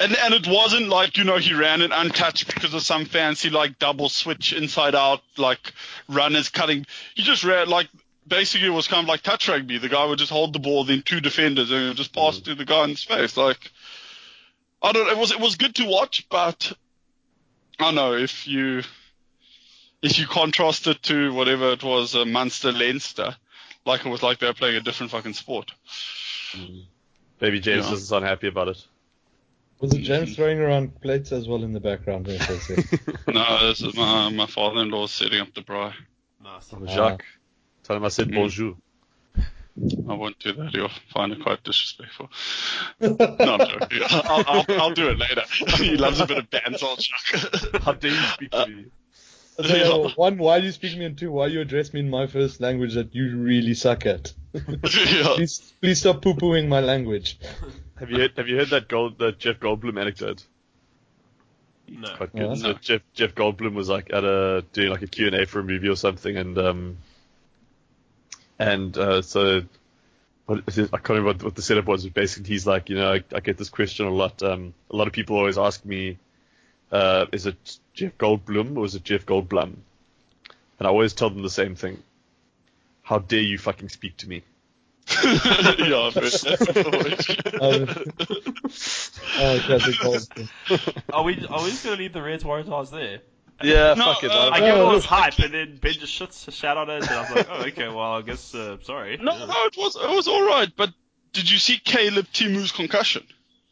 and 0.00 0.16
and 0.16 0.32
it 0.32 0.48
wasn't 0.48 0.88
like 0.88 1.18
you 1.18 1.24
know 1.24 1.36
he 1.36 1.52
ran 1.52 1.82
in 1.82 1.92
untouched 1.92 2.46
because 2.54 2.72
of 2.72 2.80
some 2.80 3.04
fancy 3.04 3.50
like 3.50 3.78
double 3.78 4.08
switch 4.08 4.54
inside 4.54 4.94
out 4.94 5.20
like 5.36 5.74
runners 6.08 6.48
cutting. 6.48 6.86
He 7.14 7.22
just 7.22 7.44
ran 7.44 7.68
like 7.68 7.88
basically 8.26 8.68
it 8.68 8.70
was 8.70 8.88
kind 8.88 9.04
of 9.04 9.08
like 9.08 9.22
touch 9.22 9.48
rugby. 9.48 9.78
The 9.78 9.88
guy 9.88 10.04
would 10.04 10.18
just 10.18 10.32
hold 10.32 10.52
the 10.52 10.58
ball, 10.58 10.84
then 10.84 11.02
two 11.02 11.20
defenders, 11.20 11.70
and 11.70 11.84
it 11.84 11.88
would 11.88 11.96
just 11.96 12.14
pass 12.14 12.38
mm. 12.38 12.44
to 12.44 12.54
the 12.54 12.64
guy 12.64 12.84
in 12.84 12.90
his 12.90 13.04
face. 13.04 13.36
Like 13.36 13.70
I 14.82 14.92
don't. 14.92 15.08
It 15.08 15.18
was 15.18 15.32
it 15.32 15.40
was 15.40 15.56
good 15.56 15.74
to 15.76 15.86
watch, 15.86 16.26
but 16.28 16.72
I 17.78 17.84
don't 17.84 17.94
know 17.94 18.14
if 18.14 18.46
you 18.46 18.82
if 20.02 20.18
you 20.18 20.26
contrast 20.26 20.86
it 20.86 21.02
to 21.04 21.32
whatever 21.32 21.72
it 21.72 21.82
was, 21.82 22.14
uh, 22.14 22.24
Munster 22.24 22.72
Leinster, 22.72 23.36
like 23.86 24.04
it 24.04 24.08
was 24.10 24.22
like 24.22 24.38
they 24.38 24.46
were 24.46 24.54
playing 24.54 24.76
a 24.76 24.80
different 24.80 25.12
fucking 25.12 25.32
sport. 25.32 25.72
Mm. 26.52 26.84
Maybe 27.40 27.60
James 27.60 27.86
Yeah. 27.86 27.94
isn't 27.94 28.06
so 28.06 28.18
unhappy 28.18 28.48
about 28.48 28.68
it. 28.68 28.84
Was 29.80 29.92
it 29.92 30.02
James 30.02 30.30
mm. 30.30 30.36
throwing 30.36 30.60
around 30.60 31.00
plates 31.00 31.32
as 31.32 31.48
well 31.48 31.64
in 31.64 31.72
the 31.72 31.80
background? 31.80 32.26
there 32.26 32.38
for 32.38 32.52
a 32.52 32.60
sec? 32.60 33.26
no, 33.28 33.68
this 33.68 33.80
is 33.80 33.94
my 33.94 34.28
my 34.30 34.46
father-in-law 34.46 35.06
setting 35.06 35.40
up 35.40 35.52
the 35.54 35.62
braai. 35.62 35.94
Nice. 36.42 36.72
Oh, 36.72 36.86
Jacques, 36.86 37.24
tell 37.84 37.96
him 37.96 38.04
I 38.04 38.08
said 38.08 38.28
Mhm. 38.28 38.34
bonjour. 38.34 38.76
I 40.08 40.14
won't 40.14 40.38
do 40.38 40.52
that. 40.52 40.72
You'll 40.72 40.88
find 41.12 41.32
it 41.32 41.42
quite 41.42 41.62
disrespectful. 41.64 42.30
no, 43.00 43.16
I'm 43.18 43.58
joking. 43.68 44.02
I'll, 44.08 44.44
I'll, 44.46 44.64
I'll 44.80 44.90
do 44.94 45.08
it 45.08 45.18
later. 45.18 45.42
he 45.82 45.96
loves 45.96 46.20
a 46.20 46.26
bit 46.26 46.38
of 46.38 46.48
banter, 46.50 46.86
Chuck. 46.96 47.82
How 47.82 47.92
dare 47.92 48.12
you 48.12 48.16
speak 48.34 48.50
to 48.52 48.66
me? 48.68 48.84
So, 49.60 49.74
yeah, 49.76 50.12
one, 50.16 50.38
why 50.38 50.60
do 50.60 50.66
you 50.66 50.72
speak 50.72 50.92
to 50.92 50.98
me? 50.98 51.04
And 51.04 51.18
two, 51.18 51.30
why 51.30 51.48
do 51.48 51.54
you 51.54 51.60
address 51.60 51.92
me 51.92 52.00
in 52.00 52.10
my 52.10 52.26
first 52.26 52.60
language 52.60 52.94
that 52.94 53.14
you 53.14 53.36
really 53.36 53.74
suck 53.74 54.04
at? 54.06 54.32
yeah. 54.52 54.60
Please, 55.34 55.72
please 55.80 55.98
stop 56.00 56.22
poo-pooing 56.22 56.68
my 56.68 56.80
language. 56.80 57.38
Have 57.98 58.10
you 58.10 58.18
heard, 58.18 58.32
have 58.36 58.48
you 58.48 58.56
heard 58.56 58.70
that 58.70 58.88
Gold 58.88 59.18
that 59.18 59.38
Jeff 59.38 59.58
Goldblum 59.60 60.00
anecdote? 60.00 60.44
No. 61.88 62.08
Quite 62.16 62.32
good. 62.32 62.42
Yeah. 62.48 62.54
So 62.54 62.72
No. 62.72 62.78
Jeff 62.80 63.02
Jeff 63.14 63.34
Goldblum 63.34 63.74
was 63.74 63.88
like 63.88 64.12
at 64.12 64.24
a 64.24 64.64
doing 64.72 64.90
like 64.90 65.02
a 65.02 65.06
Q 65.06 65.26
and 65.26 65.36
A 65.36 65.46
for 65.46 65.60
a 65.60 65.64
movie 65.64 65.88
or 65.88 65.96
something, 65.96 66.36
and 66.36 66.56
um, 66.58 66.96
and 68.58 68.96
uh, 68.96 69.22
so 69.22 69.62
what 70.46 70.62
is 70.66 70.78
it? 70.78 70.90
I 70.92 70.98
can't 70.98 71.10
remember 71.10 71.28
what, 71.28 71.42
what 71.42 71.54
the 71.54 71.62
setup 71.62 71.86
was. 71.86 72.04
But 72.04 72.14
basically, 72.14 72.48
he's 72.48 72.66
like, 72.66 72.88
you 72.90 72.96
know, 72.96 73.12
I, 73.12 73.24
I 73.34 73.40
get 73.40 73.56
this 73.56 73.70
question 73.70 74.06
a 74.06 74.10
lot. 74.10 74.42
Um, 74.42 74.74
a 74.90 74.96
lot 74.96 75.06
of 75.06 75.12
people 75.12 75.36
always 75.36 75.58
ask 75.58 75.84
me, 75.84 76.18
uh, 76.92 77.26
is 77.32 77.46
it 77.46 77.78
Jeff 77.94 78.16
Goldblum 78.18 78.76
or 78.76 78.84
is 78.84 78.94
it 78.94 79.04
Jeff 79.04 79.26
Goldblum? 79.26 79.74
And 80.78 80.86
I 80.86 80.90
always 80.90 81.12
tell 81.12 81.30
them 81.30 81.42
the 81.42 81.50
same 81.50 81.76
thing. 81.76 82.02
How 83.02 83.18
dare 83.18 83.40
you 83.40 83.58
fucking 83.58 83.88
speak 83.88 84.16
to 84.18 84.28
me? 84.28 84.42
yeah, 85.22 86.10
but 86.14 86.22
that's 86.22 86.40
the 86.42 87.58
Um, 87.60 87.82
oh, 89.38 89.58
Goldblum. 89.68 91.04
Are 91.12 91.22
we 91.22 91.46
are 91.46 91.62
we 91.62 91.70
just 91.70 91.84
gonna 91.84 91.96
leave 91.96 92.12
the 92.12 92.22
Reds 92.22 92.44
Waratahs 92.44 92.90
there? 92.90 93.20
Yeah, 93.62 93.94
No, 93.94 94.14
fuck 94.14 94.24
it. 94.24 94.30
uh, 94.30 94.50
I 94.50 94.56
I, 94.56 94.60
give 94.60 94.74
it 94.76 94.80
all 94.80 94.92
this 94.92 95.04
hype, 95.04 95.38
and 95.38 95.54
then 95.54 95.76
Ben 95.76 95.92
just 95.92 96.18
shits 96.18 96.48
a 96.48 96.50
shout 96.50 96.76
on 96.76 96.90
it, 96.90 97.02
and 97.02 97.08
I 97.10 97.20
was 97.20 97.30
like, 97.30 97.48
oh, 97.50 97.62
okay, 97.66 97.88
well, 97.88 98.14
I 98.14 98.22
guess, 98.22 98.54
uh, 98.54 98.78
sorry. 98.82 99.16
No, 99.16 99.46
no, 99.46 99.64
it 99.66 99.76
was 99.76 99.96
it 99.96 100.10
was 100.10 100.26
all 100.28 100.44
right. 100.44 100.70
But 100.76 100.92
did 101.32 101.50
you 101.50 101.58
see 101.58 101.78
Caleb 101.78 102.26
Timu's 102.32 102.72
concussion? 102.72 103.24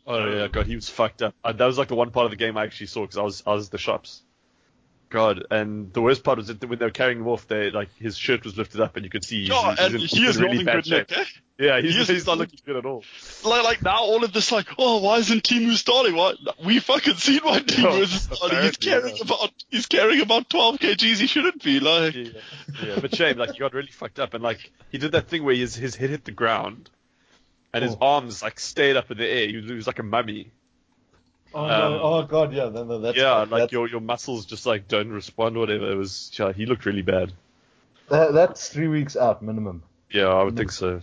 oh 0.06 0.26
yeah, 0.26 0.48
God, 0.48 0.66
he 0.66 0.74
was 0.74 0.88
fucked 0.88 1.22
up. 1.22 1.34
Uh, 1.44 1.52
that 1.52 1.66
was 1.66 1.78
like 1.78 1.88
the 1.88 1.94
one 1.94 2.10
part 2.10 2.24
of 2.24 2.30
the 2.30 2.36
game 2.36 2.56
I 2.56 2.64
actually 2.64 2.86
saw 2.86 3.02
because 3.02 3.18
I 3.18 3.22
was 3.22 3.42
I 3.46 3.54
was 3.54 3.66
at 3.66 3.72
the 3.72 3.78
shops. 3.78 4.22
God, 5.12 5.44
and 5.50 5.92
the 5.92 6.00
worst 6.02 6.24
part 6.24 6.38
was 6.38 6.48
that 6.48 6.64
when 6.68 6.78
they 6.78 6.84
were 6.86 6.90
carrying 6.90 7.18
him 7.20 7.28
off, 7.28 7.46
they 7.46 7.70
like 7.70 7.94
his 7.96 8.16
shirt 8.18 8.44
was 8.44 8.56
lifted 8.58 8.80
up 8.80 8.96
and 8.96 9.04
you 9.04 9.10
could 9.10 9.24
see 9.24 9.40
he's, 9.42 9.48
Yeah, 9.50 9.88
he's 9.88 10.10
he 10.10 10.24
is 10.26 10.40
really 10.40 10.64
not 10.64 10.66
bad 10.66 10.84
good 10.84 11.08
nick, 11.10 11.18
eh? 11.18 11.24
Yeah, 11.58 11.80
He 11.80 11.88
he's, 11.88 11.96
is- 11.98 12.08
he's 12.08 12.26
not 12.26 12.38
looking 12.38 12.58
good 12.66 12.76
at 12.76 12.84
all. 12.86 13.04
Like, 13.44 13.62
like 13.62 13.82
now 13.82 13.98
all 13.98 14.24
of 14.24 14.32
this, 14.32 14.50
like, 14.50 14.66
oh, 14.78 15.00
why 15.02 15.18
isn't 15.18 15.44
Timu 15.44 15.74
starting? 15.74 16.16
Why 16.16 16.34
we 16.64 16.80
fucking 16.80 17.14
seen 17.14 17.40
why 17.42 17.60
Timu 17.60 17.84
Oh, 17.84 18.00
isn't 18.00 18.34
starting. 18.36 18.62
He's 18.62 18.76
carrying 18.78 19.16
yeah. 19.16 19.22
about 19.22 19.52
he's 19.70 19.86
carrying 19.86 20.20
about 20.22 20.48
12 20.50 20.78
kgs. 20.78 21.18
He 21.18 21.26
shouldn't 21.26 21.62
be. 21.62 21.78
Like, 21.78 22.14
Yeah, 22.14 22.28
yeah, 22.82 22.98
but 23.00 23.14
shame, 23.14 23.36
like 23.38 23.52
he 23.52 23.58
got 23.60 23.74
really 23.74 23.92
fucked 23.92 24.18
up, 24.18 24.34
and 24.34 24.42
like 24.42 24.72
he 24.90 24.98
did 24.98 25.12
that 25.12 25.28
thing 25.28 25.44
where 25.44 25.54
his 25.54 25.74
his 25.76 25.94
head 25.94 26.10
hit 26.10 26.24
the 26.24 26.32
ground, 26.32 26.88
and 27.74 27.84
his 27.84 27.94
Oh. 28.00 28.06
arms 28.16 28.42
like 28.42 28.58
stayed 28.58 28.96
up 28.96 29.10
in 29.10 29.18
the 29.18 29.28
air. 29.28 29.46
He 29.46 29.56
was, 29.58 29.66
he 29.66 29.74
was 29.74 29.86
like 29.86 29.98
a 29.98 30.02
mummy. 30.04 30.50
Oh, 31.54 31.64
Um, 31.64 31.68
no. 31.68 32.00
oh 32.02 32.22
god, 32.24 32.52
yeah, 32.52 32.68
no, 32.68 32.84
no, 32.84 32.98
that's 32.98 33.16
yeah, 33.16 33.38
like 33.38 33.50
that's, 33.50 33.72
your 33.72 33.88
your 33.88 34.00
muscles 34.00 34.46
just 34.46 34.64
like 34.66 34.88
don't 34.88 35.10
respond, 35.10 35.56
or 35.56 35.60
whatever. 35.60 35.90
It 35.90 35.96
was 35.96 36.30
yeah, 36.38 36.52
he 36.52 36.66
looked 36.66 36.86
really 36.86 37.02
bad. 37.02 37.32
that, 38.08 38.32
that's 38.32 38.68
three 38.68 38.88
weeks 38.88 39.16
out 39.16 39.42
minimum. 39.42 39.82
Yeah, 40.10 40.28
I 40.28 40.42
would 40.42 40.56
think 40.56 40.72
so. 40.72 41.02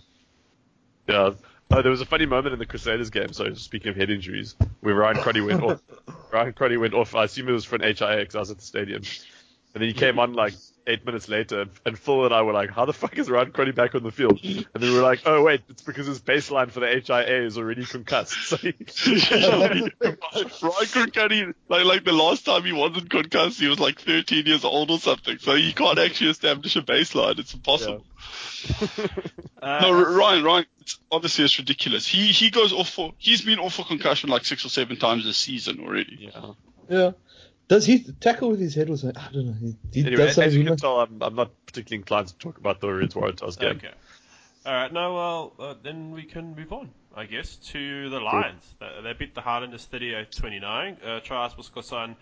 Yeah. 1.08 1.30
Oh, 1.72 1.82
there 1.82 1.90
was 1.90 2.00
a 2.00 2.06
funny 2.06 2.26
moment 2.26 2.52
in 2.52 2.58
the 2.58 2.66
Crusaders 2.66 3.10
game. 3.10 3.32
So 3.32 3.54
speaking 3.54 3.90
of 3.90 3.96
head 3.96 4.10
injuries, 4.10 4.56
where 4.80 4.94
Ryan 4.94 5.18
Crotty 5.18 5.40
went 5.40 5.62
off. 5.62 5.80
Ryan 6.32 6.52
Crotty 6.52 6.76
went 6.76 6.94
off. 6.94 7.14
I 7.14 7.24
assume 7.24 7.48
it 7.48 7.52
was 7.52 7.64
for 7.64 7.76
an 7.76 7.82
HIA 7.82 8.16
because 8.18 8.34
I 8.34 8.38
was 8.40 8.50
at 8.50 8.58
the 8.58 8.64
stadium, 8.64 9.02
and 9.74 9.80
then 9.82 9.88
he 9.88 9.92
came 9.92 10.18
on 10.18 10.32
like 10.32 10.54
eight 10.86 11.04
minutes 11.04 11.28
later, 11.28 11.62
and, 11.62 11.70
and 11.86 11.98
Phil 11.98 12.24
and 12.24 12.34
I 12.34 12.42
were 12.42 12.52
like, 12.52 12.70
"How 12.70 12.84
the 12.84 12.92
fuck 12.92 13.16
is 13.18 13.28
Ryan 13.30 13.52
Crotty 13.52 13.72
back 13.72 13.94
on 13.94 14.02
the 14.02 14.10
field?" 14.10 14.40
And 14.42 14.66
then 14.74 14.90
we 14.92 14.96
were 14.96 15.02
like, 15.02 15.22
"Oh 15.26 15.42
wait, 15.42 15.62
it's 15.68 15.82
because 15.82 16.06
his 16.06 16.20
baseline 16.20 16.70
for 16.70 16.80
the 16.80 16.86
HIA 16.86 17.44
is 17.44 17.58
already 17.58 17.84
concussed." 17.84 18.36
So 18.50 18.56
he, 18.56 18.68
Ryan 18.74 19.90
Kirkcuddy, 20.86 21.54
like, 21.68 21.84
like 21.84 22.04
the 22.04 22.12
last 22.12 22.44
time 22.44 22.64
he 22.64 22.72
wasn't 22.72 23.10
concussed, 23.10 23.60
he 23.60 23.68
was 23.68 23.78
like 23.78 24.00
13 24.00 24.46
years 24.46 24.64
old 24.64 24.90
or 24.90 24.98
something. 24.98 25.38
So 25.38 25.54
he 25.54 25.72
can't 25.72 25.98
actually 25.98 26.30
establish 26.30 26.76
a 26.76 26.82
baseline. 26.82 27.38
It's 27.38 27.54
impossible. 27.54 28.04
Uh, 29.62 29.78
No, 29.82 29.92
Ryan, 29.92 30.42
Ryan, 30.44 30.66
it's, 30.80 30.98
honestly, 31.10 31.44
it's 31.44 31.58
ridiculous. 31.58 32.06
He 32.06 32.26
he 32.28 32.50
goes 32.50 32.72
off 32.72 32.88
for 32.88 33.12
he's 33.18 33.42
been 33.42 33.58
off 33.58 33.74
for 33.74 33.84
concussion 33.84 34.30
like 34.30 34.44
six 34.46 34.64
or 34.64 34.70
seven 34.70 34.96
times 34.96 35.24
this 35.24 35.36
season 35.36 35.80
already. 35.80 36.30
yeah. 36.32 36.52
Yeah. 36.88 37.10
Does 37.70 37.86
he 37.86 38.00
tackle 38.18 38.50
with 38.50 38.58
his 38.58 38.74
head 38.74 38.90
or 38.90 38.96
something? 38.96 39.16
I 39.22 39.30
don't 39.32 39.46
know. 39.46 39.52
He, 39.60 39.76
he 39.92 40.00
Anyway, 40.00 40.16
does 40.16 40.28
as 40.30 40.34
something 40.34 40.52
you 40.54 40.64
can 40.64 40.70
must- 40.72 40.82
tell, 40.82 41.00
I'm, 41.00 41.22
I'm 41.22 41.36
not 41.36 41.52
particularly 41.66 42.00
inclined 42.00 42.26
to 42.26 42.36
talk 42.36 42.58
about 42.58 42.80
the 42.80 42.92
Reds 42.92 43.14
Waratahs 43.14 43.58
game. 43.60 43.76
Okay. 43.76 43.92
All 44.66 44.72
right. 44.74 44.92
No, 44.92 45.14
well, 45.14 45.52
uh, 45.60 45.74
then 45.80 46.10
we 46.10 46.24
can 46.24 46.56
move 46.56 46.72
on, 46.72 46.90
I 47.14 47.26
guess, 47.26 47.54
to 47.72 48.10
the 48.10 48.18
Lions. 48.18 48.74
They, 48.80 48.90
they 49.04 49.12
beat 49.12 49.36
the 49.36 49.40
Highlanders 49.40 49.86
38-29. 49.90 50.96
Uh, 51.06 51.20
tries 51.20 51.56
was 51.56 51.70
Skosan 51.70 52.16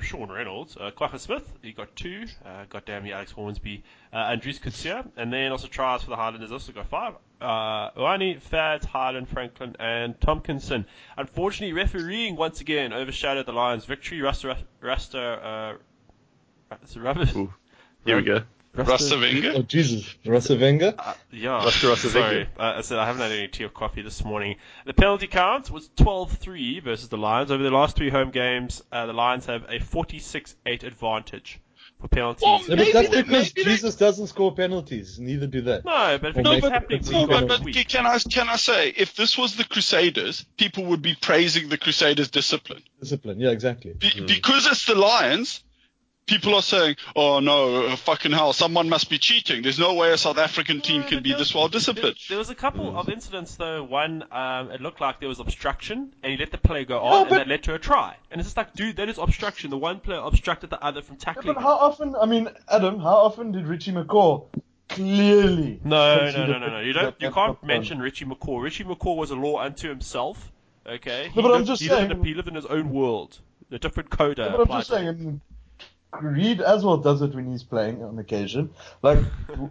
Sean 0.00 0.30
Reynolds. 0.30 0.76
Uh, 0.76 0.90
Kwagga 0.90 1.18
Smith, 1.18 1.50
he 1.62 1.72
got 1.72 1.94
two. 1.96 2.24
Uh, 2.44 2.64
goddamn 2.68 3.06
you, 3.06 3.12
Alex 3.12 3.32
Hornsby. 3.32 3.82
Uh, 4.12 4.16
Andries 4.16 4.60
Coetzee. 4.60 5.06
And 5.16 5.32
then 5.32 5.52
also 5.52 5.68
tries 5.68 6.02
for 6.02 6.10
the 6.10 6.16
Highlanders 6.16 6.52
also 6.52 6.72
got 6.72 6.88
five. 6.88 7.14
Uh, 7.40 7.90
Oani, 7.92 8.40
Fads, 8.40 8.84
Highland, 8.84 9.28
Franklin, 9.28 9.76
and 9.78 10.18
Tompkinson. 10.20 10.84
Unfortunately, 11.16 11.72
refereeing 11.72 12.36
once 12.36 12.60
again 12.60 12.92
overshadowed 12.92 13.46
the 13.46 13.52
Lions' 13.52 13.84
victory. 13.84 14.20
Rasta, 14.20 14.58
Rasta, 14.80 15.78
uh, 16.70 16.76
Rasta. 16.96 17.48
Here 18.04 18.16
we 18.16 18.22
go. 18.22 18.42
Rasta 18.74 19.16
Wenger? 19.18 19.52
Oh 19.56 19.62
Jesus, 19.62 20.14
Rasa 20.24 20.56
Wenger. 20.56 20.94
Uh, 20.98 21.14
yeah. 21.32 21.64
Rasta 21.64 21.88
Rasta 21.88 22.08
Sorry. 22.08 22.48
Uh, 22.58 22.74
I 22.76 22.80
said 22.82 22.98
I 22.98 23.06
haven't 23.06 23.22
had 23.22 23.32
any 23.32 23.48
tea 23.48 23.64
or 23.64 23.68
coffee 23.68 24.02
this 24.02 24.24
morning. 24.24 24.56
The 24.86 24.94
penalty 24.94 25.26
count 25.26 25.70
was 25.70 25.88
12-3 25.96 26.82
versus 26.82 27.08
the 27.08 27.16
Lions. 27.18 27.50
Over 27.50 27.62
the 27.62 27.70
last 27.70 27.96
three 27.96 28.10
home 28.10 28.30
games, 28.30 28.82
uh, 28.92 29.06
the 29.06 29.12
Lions 29.12 29.46
have 29.46 29.64
a 29.64 29.78
46-8 29.80 30.84
advantage 30.84 31.60
for 32.00 32.08
penalties. 32.08 32.42
Well, 32.42 32.60
Yeah, 32.60 32.66
but 32.68 32.78
Maybe 32.78 32.92
that's 32.92 33.08
they- 33.08 33.22
because 33.22 33.54
maybe 33.56 33.64
they- 33.64 33.74
Jesus 33.74 33.96
doesn't 33.96 34.28
score 34.28 34.54
penalties. 34.54 35.18
Neither 35.18 35.46
do 35.48 35.60
they. 35.62 35.80
no, 35.84 36.18
but 36.22 36.30
if 36.30 36.36
it 36.38 36.42
No, 36.42 36.50
keeps 36.52 36.62
but- 36.62 36.72
happening 36.72 37.02
No, 37.10 37.26
but, 37.26 37.48
but 37.48 37.74
can 37.88 38.06
I 38.06 38.18
can 38.18 38.48
I 38.48 38.56
say 38.56 38.90
if 38.96 39.16
this 39.16 39.36
was 39.36 39.56
the 39.56 39.64
Crusaders, 39.64 40.44
people 40.56 40.84
would 40.86 41.02
be 41.02 41.16
praising 41.20 41.68
the 41.68 41.76
Crusaders' 41.76 42.30
discipline. 42.30 42.82
Discipline. 43.00 43.40
Yeah, 43.40 43.50
exactly. 43.50 43.94
Be, 43.94 44.10
Because 44.26 44.66
it's 44.66 44.86
the 44.86 44.94
Lions, 44.94 45.62
people 46.26 46.54
are 46.54 46.62
saying, 46.62 46.96
"Oh 47.16 47.40
no, 47.40 47.86
uh, 47.86 47.96
fucking 47.96 48.32
hell, 48.32 48.52
someone 48.52 48.88
must 48.88 49.10
be 49.10 49.18
cheating." 49.18 49.62
There's 49.62 49.78
no 49.78 49.94
way 49.94 50.12
a 50.12 50.18
South 50.18 50.38
African 50.38 50.80
team 50.80 51.02
can 51.02 51.22
be 51.22 51.32
this 51.34 51.54
well 51.54 51.68
disciplined." 51.68 52.16
there 52.28 52.38
was 52.38 52.50
a 52.50 52.54
couple 52.54 52.92
Mm. 52.92 52.96
of 52.96 53.08
incidents 53.08 53.56
though. 53.56 53.82
One, 53.82 54.24
um, 54.32 54.70
it 54.70 54.80
looked 54.80 55.00
like 55.00 55.20
there 55.20 55.28
was 55.28 55.40
obstruction, 55.40 56.14
and 56.22 56.32
he 56.32 56.38
let 56.38 56.50
the 56.52 56.58
play 56.58 56.84
go 56.84 57.00
on, 57.00 57.10
No, 57.10 57.22
and 57.28 57.30
that 57.36 57.48
led 57.48 57.62
to 57.64 57.74
a 57.74 57.78
try. 57.78 58.16
And 58.30 58.40
it's 58.40 58.48
just 58.48 58.56
like, 58.56 58.74
dude, 58.74 58.96
that 58.96 59.08
is 59.08 59.18
obstruction. 59.18 59.70
The 59.70 59.78
one 59.78 60.00
player 60.00 60.20
obstructed 60.20 60.70
the 60.70 60.82
other 60.84 61.02
from 61.02 61.16
Yeah, 61.16 61.24
tackling. 61.24 61.54
but 61.54 61.62
how 61.62 61.74
often? 61.76 62.14
I 62.20 62.26
mean, 62.26 62.48
Adam, 62.68 63.00
how 63.00 63.16
often 63.16 63.52
did 63.52 63.66
Richie 63.66 63.92
McCaw 63.92 64.46
clearly? 64.88 65.80
No, 65.84 66.30
no, 66.30 66.46
no, 66.46 66.58
no, 66.58 66.68
no. 66.68 66.80
You 66.80 66.92
don't. 66.92 67.14
You 67.20 67.30
can't 67.30 67.62
mention 67.64 67.98
Richie 68.00 68.24
McCaw. 68.24 68.62
Richie 68.62 68.84
McCaw 68.84 69.16
was 69.16 69.30
a 69.30 69.36
law 69.36 69.58
unto 69.60 69.88
himself. 69.88 70.52
Okay. 70.86 71.28
He 71.32 71.36
No, 71.40 71.42
but 71.42 71.52
I'm 71.52 71.58
lived, 71.58 71.66
just 71.68 71.82
he 71.82 71.88
lived 71.88 72.02
in 72.02 72.08
saying- 72.10 72.24
he 72.24 72.34
lived 72.34 72.48
in 72.48 72.54
his 72.54 72.66
own 72.66 72.90
world. 72.90 73.38
A 73.70 73.78
different 73.78 74.10
coda. 74.10 74.42
Yeah, 74.50 74.56
but 74.56 74.60
I'm 74.70 74.78
just 74.78 74.90
saying, 74.90 75.08
I 75.08 75.12
mean, 75.12 75.40
Reed 76.18 76.60
as 76.60 76.84
well 76.84 76.96
does 76.96 77.22
it 77.22 77.34
when 77.34 77.50
he's 77.50 77.62
playing 77.62 78.02
on 78.02 78.18
occasion. 78.18 78.70
Like, 79.02 79.18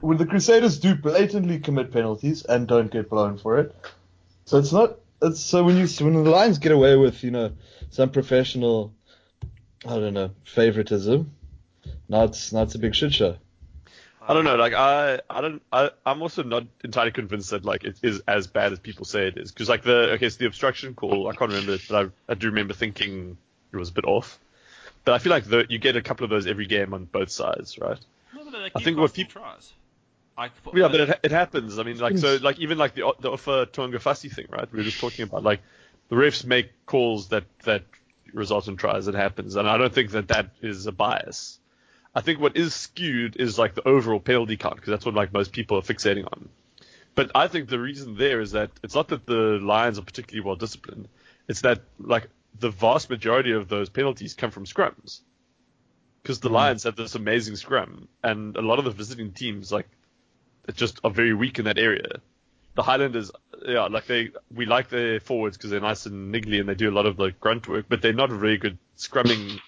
when 0.01 0.17
the 0.17 0.25
Crusaders 0.25 0.79
do 0.79 0.95
blatantly 0.95 1.59
commit 1.59 1.91
penalties 1.91 2.43
and 2.45 2.67
don't 2.67 2.89
get 2.91 3.09
blown 3.09 3.37
for 3.37 3.59
it. 3.59 3.75
So 4.45 4.57
it's 4.57 4.71
not. 4.71 4.97
It's 5.21 5.41
so 5.41 5.63
when 5.63 5.75
you 5.75 5.87
when 6.03 6.23
the 6.23 6.29
Lions 6.29 6.59
get 6.59 6.71
away 6.71 6.95
with 6.95 7.23
you 7.23 7.31
know 7.31 7.51
some 7.89 8.09
professional, 8.09 8.93
I 9.85 9.95
don't 9.95 10.13
know 10.13 10.31
favoritism. 10.45 11.31
Now 12.07 12.23
it's 12.23 12.53
now 12.53 12.63
it's 12.63 12.75
a 12.75 12.79
big 12.79 12.95
shit 12.95 13.13
show. 13.13 13.35
I 14.21 14.33
don't 14.33 14.45
know. 14.45 14.55
Like 14.55 14.73
I, 14.73 15.19
I 15.29 15.41
don't. 15.41 15.61
I, 15.73 15.89
I'm 16.05 16.21
also 16.21 16.43
not 16.43 16.63
entirely 16.83 17.11
convinced 17.11 17.49
that 17.49 17.65
like 17.65 17.83
it 17.83 17.99
is 18.01 18.21
as 18.27 18.47
bad 18.47 18.71
as 18.71 18.79
people 18.79 19.03
say 19.03 19.27
it 19.27 19.37
is. 19.37 19.51
Because 19.51 19.67
like 19.67 19.83
the 19.83 20.11
okay, 20.13 20.29
so 20.29 20.37
the 20.37 20.45
obstruction 20.45 20.93
call, 20.93 21.27
I 21.27 21.35
can't 21.35 21.51
remember 21.51 21.73
it, 21.73 21.81
but 21.89 22.05
I, 22.05 22.31
I 22.31 22.35
do 22.35 22.47
remember 22.47 22.73
thinking 22.73 23.37
it 23.73 23.77
was 23.77 23.89
a 23.89 23.93
bit 23.93 24.05
off. 24.05 24.39
But 25.05 25.13
I 25.13 25.17
feel 25.19 25.31
like 25.31 25.45
the, 25.45 25.65
you 25.69 25.79
get 25.79 25.95
a 25.95 26.01
couple 26.01 26.23
of 26.23 26.29
those 26.29 26.45
every 26.47 26.65
game 26.65 26.93
on 26.93 27.05
both 27.05 27.29
sides, 27.31 27.77
right? 27.79 27.99
No, 28.35 28.43
but 28.43 28.51
they 28.51 28.71
I 28.75 28.83
think 28.83 28.97
what 28.97 29.07
costing 29.09 29.25
peop- 29.25 29.33
tries. 29.33 29.73
Like, 30.37 30.55
for- 30.55 30.77
Yeah, 30.77 30.87
but 30.87 31.01
it, 31.01 31.19
it 31.23 31.31
happens. 31.31 31.79
I 31.79 31.83
mean, 31.83 31.97
like 31.97 32.17
so, 32.17 32.37
like 32.41 32.59
even 32.59 32.77
like 32.77 32.95
the 32.95 33.13
the 33.19 33.29
Ofa 33.31 33.65
Tungafasi 33.67 34.31
thing, 34.31 34.47
right? 34.49 34.71
We 34.71 34.77
were 34.77 34.83
just 34.83 34.99
talking 34.99 35.23
about 35.23 35.43
like 35.43 35.61
the 36.09 36.15
refs 36.15 36.45
make 36.45 36.71
calls 36.85 37.29
that 37.29 37.43
that 37.63 37.83
result 38.33 38.67
in 38.67 38.77
tries. 38.77 39.07
It 39.07 39.15
happens, 39.15 39.55
and 39.55 39.67
I 39.67 39.77
don't 39.77 39.93
think 39.93 40.11
that 40.11 40.27
that 40.29 40.51
is 40.61 40.85
a 40.85 40.91
bias. 40.91 41.59
I 42.15 42.21
think 42.21 42.39
what 42.39 42.55
is 42.57 42.73
skewed 42.73 43.35
is 43.35 43.59
like 43.59 43.75
the 43.75 43.87
overall 43.87 44.19
penalty 44.19 44.57
count 44.57 44.75
because 44.75 44.89
that's 44.91 45.05
what 45.05 45.13
like 45.15 45.31
most 45.33 45.51
people 45.51 45.77
are 45.77 45.81
fixating 45.81 46.25
on. 46.25 46.49
But 47.15 47.31
I 47.35 47.47
think 47.47 47.69
the 47.69 47.79
reason 47.79 48.15
there 48.15 48.39
is 48.39 48.51
that 48.53 48.71
it's 48.81 48.95
not 48.95 49.09
that 49.09 49.25
the 49.25 49.59
Lions 49.61 49.99
are 49.99 50.03
particularly 50.03 50.45
well 50.45 50.55
disciplined. 50.55 51.07
It's 51.47 51.61
that 51.61 51.81
like 51.99 52.29
the 52.57 52.69
vast 52.69 53.09
majority 53.09 53.51
of 53.51 53.67
those 53.67 53.89
penalties 53.89 54.33
come 54.33 54.51
from 54.51 54.65
scrums. 54.65 55.21
Because 56.21 56.39
the 56.39 56.49
hmm. 56.49 56.55
Lions 56.55 56.83
have 56.83 56.95
this 56.95 57.15
amazing 57.15 57.55
scrum, 57.55 58.07
and 58.23 58.55
a 58.57 58.61
lot 58.61 58.79
of 58.79 58.85
the 58.85 58.91
visiting 58.91 59.31
teams 59.31 59.71
like 59.71 59.87
just 60.75 60.99
are 61.03 61.11
very 61.11 61.33
weak 61.33 61.59
in 61.59 61.65
that 61.65 61.77
area. 61.77 62.21
The 62.75 62.83
Highlanders, 62.83 63.31
yeah, 63.65 63.85
like 63.85 64.05
they, 64.05 64.29
we 64.53 64.65
like 64.65 64.89
their 64.89 65.19
forwards 65.19 65.57
because 65.57 65.71
they're 65.71 65.81
nice 65.81 66.05
and 66.05 66.33
niggly 66.33 66.59
and 66.59 66.69
they 66.69 66.75
do 66.75 66.89
a 66.89 66.93
lot 66.93 67.05
of 67.05 67.17
the 67.17 67.31
grunt 67.31 67.67
work, 67.67 67.85
but 67.89 68.01
they're 68.01 68.13
not 68.13 68.31
a 68.31 68.37
very 68.37 68.57
good 68.57 68.77
scrumming. 68.95 69.59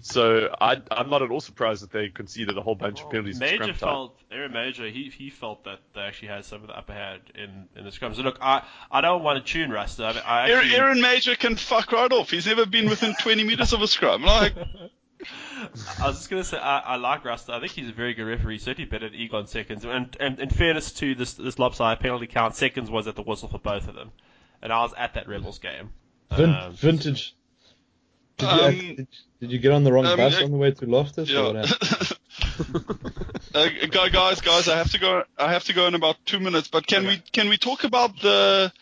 So 0.00 0.54
I, 0.60 0.80
I'm 0.90 1.10
not 1.10 1.22
at 1.22 1.30
all 1.30 1.40
surprised 1.40 1.82
that 1.82 1.90
they 1.90 2.08
conceded 2.08 2.56
a 2.56 2.60
whole 2.62 2.74
bunch 2.76 3.00
of 3.02 3.10
penalties. 3.10 3.40
in 3.40 3.40
Mauger 3.40 3.54
scrum 3.56 3.74
felt 3.74 4.20
Aaron 4.30 4.52
Mauger 4.52 4.86
he 4.88 5.10
he 5.10 5.28
felt 5.30 5.64
that 5.64 5.80
they 5.94 6.02
actually 6.02 6.28
had 6.28 6.44
some 6.44 6.60
of 6.62 6.68
the 6.68 6.78
upper 6.78 6.92
hand 6.92 7.22
in 7.34 7.68
in 7.76 7.84
the 7.84 7.90
scrum. 7.92 8.14
So 8.14 8.22
look, 8.22 8.38
I 8.40 8.62
I 8.90 9.00
don't 9.00 9.22
want 9.24 9.44
to 9.44 9.52
tune 9.52 9.70
Rasta. 9.70 10.04
I, 10.04 10.10
I 10.44 10.48
Aaron, 10.50 10.58
actually, 10.64 10.76
Aaron 10.76 11.00
Mauger 11.00 11.34
can 11.34 11.56
fuck 11.56 11.90
right 11.92 12.12
off. 12.12 12.30
He's 12.30 12.46
never 12.46 12.64
been 12.66 12.88
within 12.88 13.14
20 13.20 13.42
meters 13.44 13.72
of 13.72 13.82
a 13.82 13.88
scrum. 13.88 14.22
Like, 14.22 14.54
I 16.00 16.06
was 16.06 16.16
just 16.18 16.30
gonna 16.30 16.44
say 16.44 16.58
I, 16.58 16.78
I 16.78 16.96
like 16.96 17.24
Rust. 17.24 17.50
I 17.50 17.58
think 17.58 17.72
he's 17.72 17.88
a 17.88 17.92
very 17.92 18.14
good 18.14 18.24
referee. 18.24 18.58
Certainly 18.58 18.88
better 18.88 19.08
than 19.08 19.18
Egon 19.18 19.46
seconds. 19.48 19.84
And, 19.84 20.16
and 20.20 20.38
in 20.38 20.48
fairness 20.50 20.92
to 20.92 21.14
this 21.16 21.34
this 21.34 21.58
lopsided 21.58 22.00
penalty 22.00 22.28
count, 22.28 22.54
seconds 22.54 22.88
was 22.90 23.08
at 23.08 23.16
the 23.16 23.22
whistle 23.22 23.48
for 23.48 23.58
both 23.58 23.88
of 23.88 23.94
them. 23.96 24.12
And 24.62 24.72
I 24.72 24.80
was 24.82 24.92
at 24.96 25.14
that 25.14 25.28
Rebels 25.28 25.58
game. 25.58 25.90
Vin- 26.36 26.50
Um, 26.54 26.72
vintage. 26.72 27.34
Did 28.38 28.48
you, 28.48 28.62
Um, 28.62 28.72
did, 28.96 29.08
did 29.40 29.52
you 29.52 29.58
get 29.58 29.72
on 29.72 29.84
the 29.84 29.92
wrong 29.92 30.06
um, 30.06 30.16
bus 30.16 30.40
uh, 30.40 30.44
on 30.44 30.50
the 30.52 30.56
way 30.56 30.70
to 30.70 30.86
Loftus? 30.86 31.30
Or 31.32 31.52
what 31.52 31.54
Yeah. 31.54 31.66
happened? 31.66 32.16
uh, 33.94 34.06
guys, 34.08 34.40
guys, 34.40 34.68
I 34.68 34.76
have 34.76 34.90
to 34.92 34.98
go. 34.98 35.24
I 35.38 35.52
have 35.52 35.64
to 35.64 35.72
go 35.74 35.86
in 35.86 35.94
about 35.94 36.16
two 36.24 36.38
minutes. 36.40 36.68
But 36.68 36.86
can 36.86 37.00
Okay. 37.06 37.08
we 37.16 37.22
can 37.32 37.48
we 37.48 37.56
talk 37.58 37.84
about 37.84 38.20
the 38.20 38.72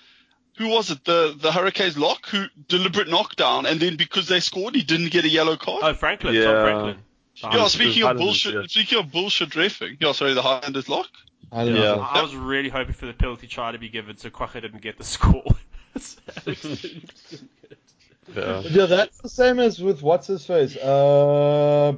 who 0.59 0.69
was 0.69 0.91
it? 0.91 1.05
The 1.05 1.35
the 1.41 1.53
Hurricanes 1.53 1.97
lock 1.97 2.27
who 2.29 2.47
deliberate 2.69 3.09
knockdown, 3.09 3.65
and 3.67 3.81
then 3.81 3.97
because 3.97 4.29
they 4.29 4.41
scored, 4.41 4.75
he 4.75 4.83
didn't 4.83 5.11
get 5.11 5.25
a 5.25 5.29
yellow 5.29 5.57
card. 5.57 5.81
Oh, 5.83 5.95
Franklin, 5.95 6.35
Yeah. 6.35 6.45
Tom 6.45 6.63
Franklin. 6.63 6.97
yeah, 7.37 7.49
Highlanders- 7.49 7.73
speaking 7.73 8.03
of 8.03 8.09
Highlanders, 8.09 8.25
bullshit. 8.27 8.55
yeah. 8.55 8.63
Speaking 8.69 8.99
of 8.99 9.11
bullshit 9.13 9.51
refing. 9.51 9.97
Yeah, 10.01 10.13
sorry, 10.13 10.35
the 10.35 10.43
Highlanders 10.43 10.89
lock. 10.89 11.09
I 11.53 11.63
Yeah. 11.65 11.73
know. 11.73 12.01
I 12.01 12.21
was 12.23 12.35
really 12.35 12.69
hoping 12.69 12.93
for 12.95 13.07
the 13.07 13.15
penalty 13.15 13.47
try 13.47 13.73
to 13.73 13.79
be 13.79 13.89
given 13.89 14.17
so 14.19 14.29
Kwagga 14.31 14.61
didn't 14.61 14.83
get 14.83 14.99
the 14.99 15.05
score. 15.05 15.45
Yeah. 18.35 18.61
Yeah, 18.63 18.87
that's 18.87 19.19
the 19.19 19.29
same 19.29 19.59
as 19.61 19.81
with 19.81 20.03
what's 20.03 20.27
his 20.27 20.45
face. 20.45 20.77
Uh, 20.77 21.95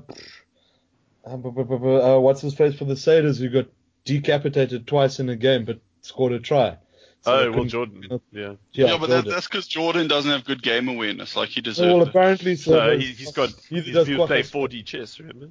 uh, 1.25 1.37
bu- 1.37 2.01
uh, 2.01 2.19
what's 2.19 2.41
his 2.41 2.55
face 2.55 2.75
for 2.77 2.85
the 2.85 2.97
Sailors 2.97 3.39
who 3.39 3.49
got 3.49 3.67
decapitated 4.05 4.87
twice 4.87 5.21
in 5.21 5.29
a 5.29 5.37
game 5.37 5.65
but 5.65 5.81
scored 6.03 6.33
a 6.33 6.39
try. 6.41 6.77
So 7.23 7.33
Oh, 7.33 7.45
Will 7.47 7.53
couldn't- 7.53 7.69
Jordan. 7.71 8.05
Yeah. 8.33 8.55
Yeah, 8.73 8.87
Yeah, 8.87 8.97
but 8.99 9.09
that, 9.11 9.25
that's 9.25 9.47
because 9.49 9.67
Jordan 9.67 10.07
doesn't 10.09 10.31
have 10.31 10.45
good 10.45 10.63
game 10.63 10.89
awareness 10.89 11.35
like 11.37 11.49
he 11.51 11.61
well, 11.61 11.65
deserves. 11.65 12.07
it. 12.07 12.09
apparently 12.09 12.57
so. 12.57 12.73
No, 12.73 12.99
he, 12.99 13.07
he's 13.07 13.33
got. 13.33 13.51
neither 13.71 13.85
He's 13.87 13.95
does 13.95 14.07
he 14.07 14.15
was 14.15 14.31
4D 14.31 14.85
chess, 14.85 15.19
remember? 15.19 15.51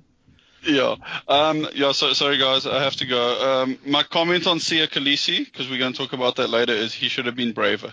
Yeah. 0.63 0.95
Um, 1.27 1.67
yeah, 1.75 1.91
so, 1.91 2.13
sorry 2.13 2.37
guys, 2.37 2.65
I 2.65 2.81
have 2.83 2.95
to 2.97 3.05
go. 3.05 3.61
Um, 3.63 3.77
my 3.85 4.03
comment 4.03 4.47
on 4.47 4.59
Siya 4.59 4.87
Kolisi, 4.87 5.45
because 5.45 5.69
we're 5.69 5.77
going 5.79 5.93
to 5.93 5.97
talk 5.97 6.13
about 6.13 6.37
that 6.37 6.49
later, 6.49 6.73
is 6.73 6.93
he 6.93 7.09
should 7.09 7.25
have 7.25 7.35
been 7.35 7.51
braver. 7.53 7.91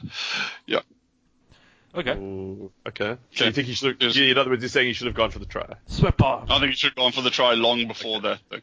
Yeah. 0.67 0.81
Okay. 1.97 2.17
Ooh, 2.17 2.73
okay. 2.89 3.17
So 3.33 3.45
Okay. 3.45 3.47
you 3.47 3.53
think 3.53 3.67
he 3.69 3.75
should? 3.75 3.97
Yes. 4.01 4.17
Yeah, 4.17 4.33
in 4.33 4.39
other 4.39 4.51
words, 4.51 4.63
you're 4.63 4.69
saying 4.69 4.89
he 4.89 4.93
should 4.95 5.07
have 5.07 5.15
gone 5.17 5.31
for 5.31 5.39
the 5.39 5.47
try. 5.47 5.67
Sweat. 5.87 6.15
I 6.21 6.45
think 6.59 6.71
he 6.71 6.77
should 6.77 6.89
have 6.91 6.97
gone 6.97 7.13
for 7.13 7.23
the 7.23 7.31
try 7.31 7.55
long 7.55 7.87
before 7.87 8.21
that 8.23 8.41
thing. 8.51 8.63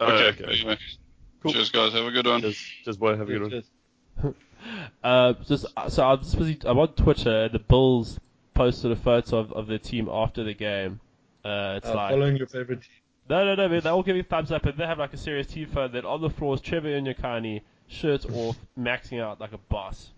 Oh, 0.00 0.06
Okay. 0.06 0.42
okay. 0.44 0.52
Anyway. 0.60 0.78
Cool. 1.42 1.52
Cheers, 1.52 1.70
guys. 1.70 1.92
Have 1.92 2.04
a 2.06 2.10
good 2.12 2.26
one. 2.26 2.40
Cheers, 2.40 2.64
just 2.84 3.00
boy, 3.00 3.16
have 3.16 3.28
a 3.28 3.38
good 3.38 3.64
one. 4.22 4.34
Uh, 5.02 5.32
just 5.48 5.66
so 5.88 6.04
I'm 6.04 6.18
just 6.20 6.38
busy. 6.38 6.56
I'm 6.64 6.78
on 6.78 6.86
Twitter. 6.94 7.44
And 7.46 7.52
the 7.52 7.58
Bulls 7.58 8.20
posted 8.54 8.92
a 8.92 8.96
photo 8.96 9.38
of, 9.38 9.52
of 9.52 9.66
their 9.66 9.78
team 9.80 10.08
after 10.08 10.44
the 10.44 10.54
game. 10.54 11.00
Uh, 11.44 11.74
it's 11.78 11.88
Uh, 11.88 11.94
like 11.96 12.10
following 12.12 12.36
your 12.36 12.46
favorite 12.46 12.82
team. 12.82 12.90
no, 13.28 13.44
no, 13.44 13.54
no. 13.56 13.68
Man, 13.68 13.80
they 13.80 13.90
all 13.90 14.04
give 14.04 14.14
me 14.14 14.22
thumbs 14.22 14.52
up, 14.52 14.64
and 14.64 14.78
they 14.78 14.86
have 14.86 15.00
like 15.00 15.12
a 15.14 15.16
serious 15.16 15.48
team 15.48 15.66
photo. 15.66 15.88
That 15.88 16.04
on 16.04 16.20
the 16.20 16.30
floor 16.30 16.54
is 16.54 16.60
Trevor 16.60 16.90
Nyakane, 16.90 17.62
shirts 17.88 18.24
off, 18.26 18.56
maxing 18.78 19.20
out 19.20 19.40
like 19.40 19.52
a 19.52 19.58
boss. 19.58 20.12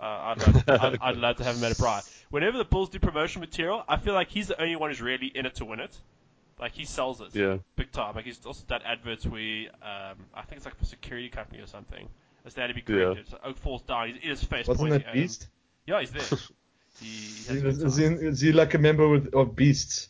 Uh, 0.00 0.34
I'd, 0.34 0.38
love, 0.46 0.64
I'd, 0.68 0.98
I'd 1.02 1.16
love 1.18 1.36
to 1.36 1.44
have 1.44 1.56
him 1.56 1.64
at 1.64 1.72
a 1.72 1.74
pride. 1.74 2.02
Whenever 2.30 2.56
the 2.56 2.64
Bulls 2.64 2.88
do 2.88 2.98
promotion 2.98 3.40
material, 3.40 3.84
I 3.86 3.98
feel 3.98 4.14
like 4.14 4.28
he's 4.30 4.48
the 4.48 4.60
only 4.60 4.76
one 4.76 4.90
who's 4.90 5.02
really 5.02 5.26
in 5.26 5.44
it 5.46 5.56
to 5.56 5.64
win 5.66 5.80
it. 5.80 5.96
Like 6.58 6.72
he 6.72 6.84
sells 6.84 7.20
it 7.20 7.34
Yeah. 7.34 7.58
big 7.76 7.90
time. 7.92 8.14
Like 8.14 8.24
he's 8.24 8.44
also 8.46 8.64
done 8.66 8.80
adverts 8.84 9.26
where 9.26 9.66
um, 9.82 10.16
I 10.34 10.42
think 10.42 10.56
it's 10.56 10.64
like 10.64 10.76
for 10.76 10.84
a 10.84 10.86
security 10.86 11.28
company 11.28 11.60
or 11.62 11.66
something. 11.66 12.08
It's 12.46 12.54
there 12.54 12.66
to 12.68 12.72
be 12.74 12.80
Yeah. 12.86 12.96
corrected. 13.04 13.28
So 13.28 13.38
Oak 13.44 13.58
falls 13.58 13.82
down. 13.82 14.08
He's 14.08 14.22
in 14.22 14.28
his 14.30 14.44
face. 14.44 14.66
Wasn't 14.66 14.78
pointing 14.78 15.00
that 15.00 15.08
at 15.08 15.14
him. 15.14 15.22
Beast? 15.22 15.48
Yeah, 15.86 16.00
he's 16.00 16.10
there. 16.10 16.22
he, 17.00 17.06
he 17.06 17.16
Is, 17.16 17.46
has 17.48 17.50
a 17.50 17.54
he- 17.54 17.60
good 17.60 17.86
is, 17.86 17.96
he, 17.96 18.04
is 18.04 18.40
he 18.40 18.52
like 18.52 18.72
a 18.74 18.78
member 18.78 19.06
with, 19.08 19.34
of 19.34 19.54
Beasts? 19.56 20.08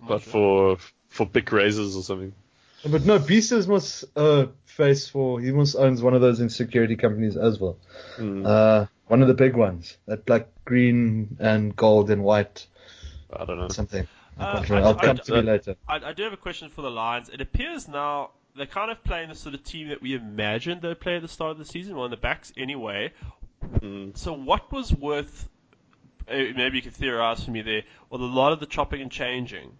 But 0.00 0.22
sure. 0.22 0.32
for 0.32 0.76
for 1.08 1.26
big 1.26 1.52
razors 1.52 1.96
or 1.96 2.02
something. 2.02 2.32
But 2.84 3.04
no, 3.04 3.18
Beast 3.18 3.52
must 3.68 4.04
uh, 4.16 4.46
face 4.64 5.08
for. 5.08 5.40
He 5.40 5.50
must 5.50 5.76
owns 5.76 6.02
one 6.02 6.14
of 6.14 6.20
those 6.20 6.40
insecurity 6.40 6.96
companies 6.96 7.36
as 7.36 7.58
well. 7.58 7.78
Hmm. 8.16 8.44
Uh, 8.46 8.86
one 9.06 9.22
of 9.22 9.28
the 9.28 9.34
big 9.34 9.56
ones. 9.56 9.96
That 10.06 10.28
like 10.28 10.48
green 10.64 11.36
and 11.40 11.74
gold 11.74 12.10
and 12.10 12.22
white 12.22 12.66
I 13.32 13.44
don't 13.44 13.58
know. 13.58 13.68
something. 13.68 14.06
I 14.38 14.42
Uh, 14.44 14.52
can't 14.58 14.70
I- 14.70 14.74
remember. 14.74 14.88
I'll 14.88 14.98
I- 14.98 15.04
come 15.06 15.16
to 15.18 15.32
me 15.32 15.40
later. 15.42 15.76
I, 15.88 15.96
I 15.96 16.12
do 16.12 16.22
have 16.24 16.32
a 16.32 16.36
question 16.36 16.68
for 16.70 16.82
the 16.82 16.90
Lions. 16.90 17.28
It 17.28 17.40
appears 17.40 17.88
now 17.88 18.30
they're 18.54 18.66
kind 18.66 18.90
of 18.90 19.02
playing 19.04 19.28
the 19.30 19.34
sort 19.34 19.54
of 19.54 19.62
team 19.64 19.88
that 19.88 20.00
we 20.00 20.14
imagined 20.14 20.82
they'd 20.82 20.98
play 21.00 21.16
at 21.16 21.22
the 21.22 21.28
start 21.28 21.52
of 21.52 21.58
the 21.58 21.64
season, 21.64 21.94
well, 21.96 22.04
in 22.06 22.10
the 22.10 22.16
backs 22.16 22.52
anyway. 22.56 23.12
Mm. 23.80 24.16
So 24.16 24.32
what 24.32 24.70
was 24.72 24.92
worth? 24.94 25.48
uh, 26.28 26.34
Maybe 26.34 26.76
you 26.78 26.82
could 26.82 26.94
theorize 26.94 27.44
for 27.44 27.50
me 27.50 27.62
there. 27.62 27.82
Well, 28.10 28.20
a 28.20 28.24
lot 28.24 28.52
of 28.52 28.60
the 28.60 28.66
chopping 28.66 29.00
and 29.02 29.10
changing 29.10 29.72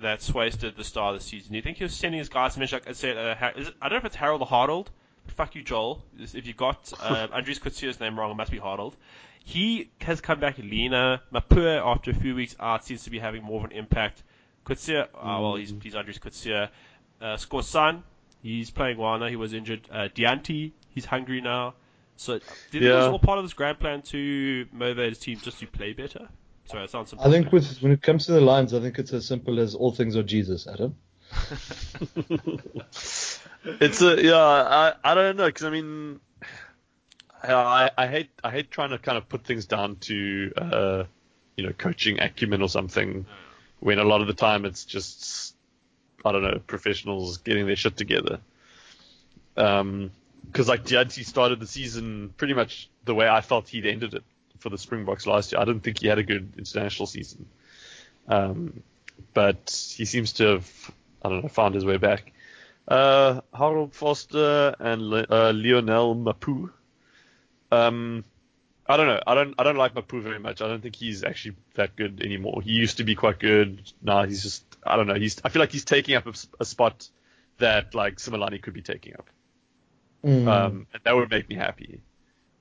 that 0.00 0.20
Swys 0.20 0.52
did 0.58 0.70
at 0.70 0.76
the 0.76 0.84
start 0.84 1.14
of 1.14 1.20
the 1.20 1.26
season. 1.26 1.52
Do 1.52 1.56
you 1.56 1.62
think 1.62 1.78
he 1.78 1.84
was 1.84 1.94
sending 1.94 2.18
his 2.18 2.28
guys 2.28 2.54
to 2.54 2.60
mention, 2.60 2.76
like 2.76 2.88
I 2.88 2.92
said, 2.92 3.16
uh, 3.16 3.34
Har- 3.34 3.52
is 3.56 3.68
it, 3.68 3.74
I 3.82 3.88
don't 3.88 3.96
know 3.96 3.98
if 3.98 4.04
it's 4.06 4.16
Harold 4.16 4.40
or 4.42 4.46
Harold. 4.46 4.90
But 5.26 5.34
fuck 5.34 5.54
you, 5.54 5.62
Joel. 5.62 6.04
If 6.18 6.46
you 6.46 6.54
got 6.54 6.92
uh, 7.00 7.28
Andries 7.28 7.60
Coetzee's 7.60 8.00
name 8.00 8.18
wrong, 8.18 8.30
it 8.30 8.34
must 8.34 8.50
be 8.50 8.58
Harold. 8.58 8.96
He 9.44 9.90
has 10.00 10.20
come 10.20 10.40
back 10.40 10.58
leaner. 10.58 11.20
Mapoe, 11.32 11.80
after 11.84 12.10
a 12.10 12.14
few 12.14 12.34
weeks 12.34 12.54
out, 12.60 12.84
seems 12.84 13.04
to 13.04 13.10
be 13.10 13.18
having 13.18 13.42
more 13.42 13.64
of 13.64 13.70
an 13.70 13.76
impact. 13.76 14.22
Coetzee, 14.66 15.00
uh, 15.00 15.06
well, 15.14 15.56
he's, 15.56 15.72
he's 15.82 15.94
Andries 15.94 16.20
Coetzee. 16.20 16.68
Uh, 17.20 17.36
Skosan, 17.36 18.02
he's 18.42 18.70
playing 18.70 18.98
well 18.98 19.18
now. 19.18 19.26
He 19.26 19.36
was 19.36 19.54
injured. 19.54 19.88
Uh, 19.90 20.08
Dyantyi, 20.14 20.72
he's 20.90 21.04
hungry 21.04 21.40
now. 21.40 21.74
So, 22.16 22.38
do 22.38 22.44
you 22.72 22.80
think 22.80 22.84
it 22.84 22.94
was 22.94 23.06
all 23.06 23.18
part 23.18 23.38
of 23.38 23.44
this 23.44 23.52
grand 23.52 23.78
plan 23.78 24.02
to 24.02 24.66
motivate 24.72 25.10
his 25.10 25.18
team 25.18 25.38
just 25.40 25.60
to 25.60 25.66
play 25.66 25.92
better? 25.92 26.28
Sorry, 26.68 26.82
that 26.82 26.90
sounds 26.90 27.10
simple. 27.10 27.26
I 27.26 27.30
think 27.30 27.50
with 27.50 27.80
when 27.82 27.92
it 27.92 28.02
comes 28.02 28.26
to 28.26 28.32
the 28.32 28.42
lines, 28.42 28.74
I 28.74 28.80
think 28.80 28.98
it's 28.98 29.14
as 29.14 29.26
simple 29.26 29.58
as 29.58 29.74
all 29.74 29.90
things 29.90 30.16
are 30.16 30.22
Jesus, 30.22 30.68
Adam. 30.68 30.96
it's 33.80 34.02
a 34.02 34.22
yeah. 34.22 34.36
I 34.36 34.92
I 35.02 35.14
don't 35.14 35.36
know 35.36 35.46
because 35.46 35.64
I 35.64 35.70
mean, 35.70 36.20
I 37.42 37.90
I 37.96 38.06
hate 38.06 38.28
I 38.44 38.50
hate 38.50 38.70
trying 38.70 38.90
to 38.90 38.98
kind 38.98 39.16
of 39.16 39.30
put 39.30 39.44
things 39.44 39.64
down 39.64 39.96
to 39.96 40.52
uh, 40.58 41.04
you 41.56 41.66
know 41.66 41.72
coaching 41.72 42.20
acumen 42.20 42.60
or 42.60 42.68
something 42.68 43.24
when 43.80 43.98
a 43.98 44.04
lot 44.04 44.20
of 44.20 44.26
the 44.26 44.34
time 44.34 44.66
it's 44.66 44.84
just 44.84 45.56
I 46.22 46.32
don't 46.32 46.42
know 46.42 46.60
professionals 46.66 47.38
getting 47.38 47.66
their 47.66 47.76
shit 47.76 47.96
together. 47.96 48.40
Um, 49.56 50.10
because 50.46 50.68
like 50.68 50.84
Dyantyi 50.84 51.24
started 51.24 51.60
the 51.60 51.66
season 51.66 52.34
pretty 52.36 52.52
much 52.52 52.90
the 53.04 53.14
way 53.14 53.26
I 53.26 53.40
felt 53.40 53.68
he'd 53.68 53.86
ended 53.86 54.12
it 54.12 54.22
for 54.58 54.68
the 54.70 54.78
Springboks 54.78 55.26
last 55.26 55.52
year. 55.52 55.60
I 55.60 55.64
didn't 55.64 55.82
think 55.82 56.00
he 56.00 56.08
had 56.08 56.18
a 56.18 56.22
good 56.22 56.52
international 56.58 57.06
season. 57.06 57.46
Um, 58.28 58.82
but 59.34 59.94
he 59.96 60.04
seems 60.04 60.34
to 60.34 60.44
have, 60.44 60.90
I 61.22 61.28
don't 61.28 61.42
know, 61.42 61.48
found 61.48 61.74
his 61.74 61.84
way 61.84 61.96
back. 61.96 62.32
Uh, 62.86 63.40
Harold 63.52 63.92
Vorster 63.92 64.74
and 64.78 65.02
Le- 65.02 65.26
uh, 65.28 65.52
Lionel 65.54 66.14
Mapoe. 66.16 66.70
Um, 67.70 68.24
I 68.88 68.96
don't 68.96 69.06
know. 69.06 69.20
I 69.26 69.34
don't. 69.34 69.54
I 69.58 69.62
don't 69.64 69.76
like 69.76 69.94
Mapoe 69.94 70.22
very 70.22 70.38
much. 70.38 70.62
I 70.62 70.68
don't 70.68 70.82
think 70.82 70.96
he's 70.96 71.22
actually 71.22 71.56
that 71.74 71.94
good 71.96 72.22
anymore. 72.22 72.62
He 72.62 72.72
used 72.72 72.96
to 72.96 73.04
be 73.04 73.14
quite 73.14 73.38
good. 73.38 73.82
Now 74.00 74.24
he's 74.24 74.42
just. 74.42 74.64
I 74.82 74.96
don't 74.96 75.06
know. 75.06 75.14
He's. 75.14 75.38
I 75.44 75.50
feel 75.50 75.60
like 75.60 75.72
he's 75.72 75.84
taking 75.84 76.14
up 76.14 76.26
a 76.58 76.64
spot 76.64 77.06
that 77.58 77.94
like 77.94 78.16
Simelane 78.16 78.62
could 78.62 78.72
be 78.72 78.80
taking 78.80 79.14
up. 79.14 79.28
Mm. 80.24 80.48
Um, 80.48 80.86
and 80.94 81.02
that 81.04 81.14
would 81.14 81.30
make 81.30 81.48
me 81.50 81.56
happy. 81.56 82.00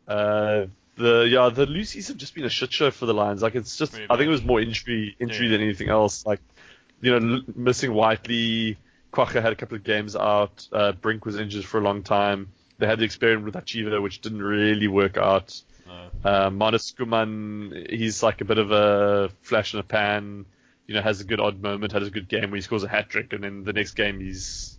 Uh, 0.07 0.65
the 0.97 1.27
yeah, 1.29 1.49
the 1.49 1.65
Lucy's 1.65 2.07
have 2.09 2.17
just 2.17 2.33
been 2.35 2.45
a 2.45 2.49
shit 2.49 2.71
show 2.73 2.91
for 2.91 3.05
the 3.05 3.13
Lions. 3.13 3.41
Like 3.41 3.55
it's 3.55 3.77
just, 3.77 3.95
I 3.95 4.15
think 4.17 4.27
it 4.27 4.29
was 4.29 4.43
more 4.43 4.59
injury 4.61 5.15
injury 5.19 5.47
Yeah. 5.47 5.51
than 5.53 5.61
anything 5.61 5.89
else. 5.89 6.25
Like, 6.25 6.39
you 7.01 7.17
know, 7.19 7.35
l- 7.35 7.41
missing 7.55 7.93
Whiteley, 7.93 8.77
Kwagga 9.13 9.41
had 9.41 9.51
a 9.53 9.55
couple 9.55 9.75
of 9.77 9.83
games 9.83 10.15
out. 10.15 10.67
Uh, 10.71 10.91
Brink 10.93 11.25
was 11.25 11.37
injured 11.37 11.65
for 11.65 11.79
a 11.79 11.81
long 11.83 12.03
time. 12.03 12.49
They 12.79 12.87
had 12.87 12.99
the 12.99 13.05
experiment 13.05 13.45
with 13.45 13.55
Hacjivah, 13.55 14.01
which 14.01 14.21
didn't 14.21 14.41
really 14.41 14.87
work 14.87 15.17
out. 15.17 15.59
No. 15.87 16.09
Uh, 16.29 16.49
Marnus 16.49 16.93
Schoeman, 16.93 17.89
he's 17.89 18.21
like 18.21 18.41
a 18.41 18.45
bit 18.45 18.57
of 18.57 18.71
a 18.71 19.29
flash 19.41 19.73
in 19.73 19.79
a 19.79 19.83
pan. 19.83 20.45
You 20.87 20.93
know, 20.95 21.01
has 21.01 21.19
a 21.21 21.23
good 21.25 21.39
odd 21.39 21.61
moment, 21.61 21.91
has 21.93 22.07
a 22.07 22.11
good 22.11 22.27
game 22.29 22.49
where 22.51 22.55
he 22.57 22.61
scores 22.61 22.83
a 22.83 22.87
hat 22.87 23.09
trick, 23.09 23.33
and 23.33 23.43
then 23.43 23.63
the 23.63 23.73
next 23.73 23.91
game 23.91 24.19
he's 24.19 24.77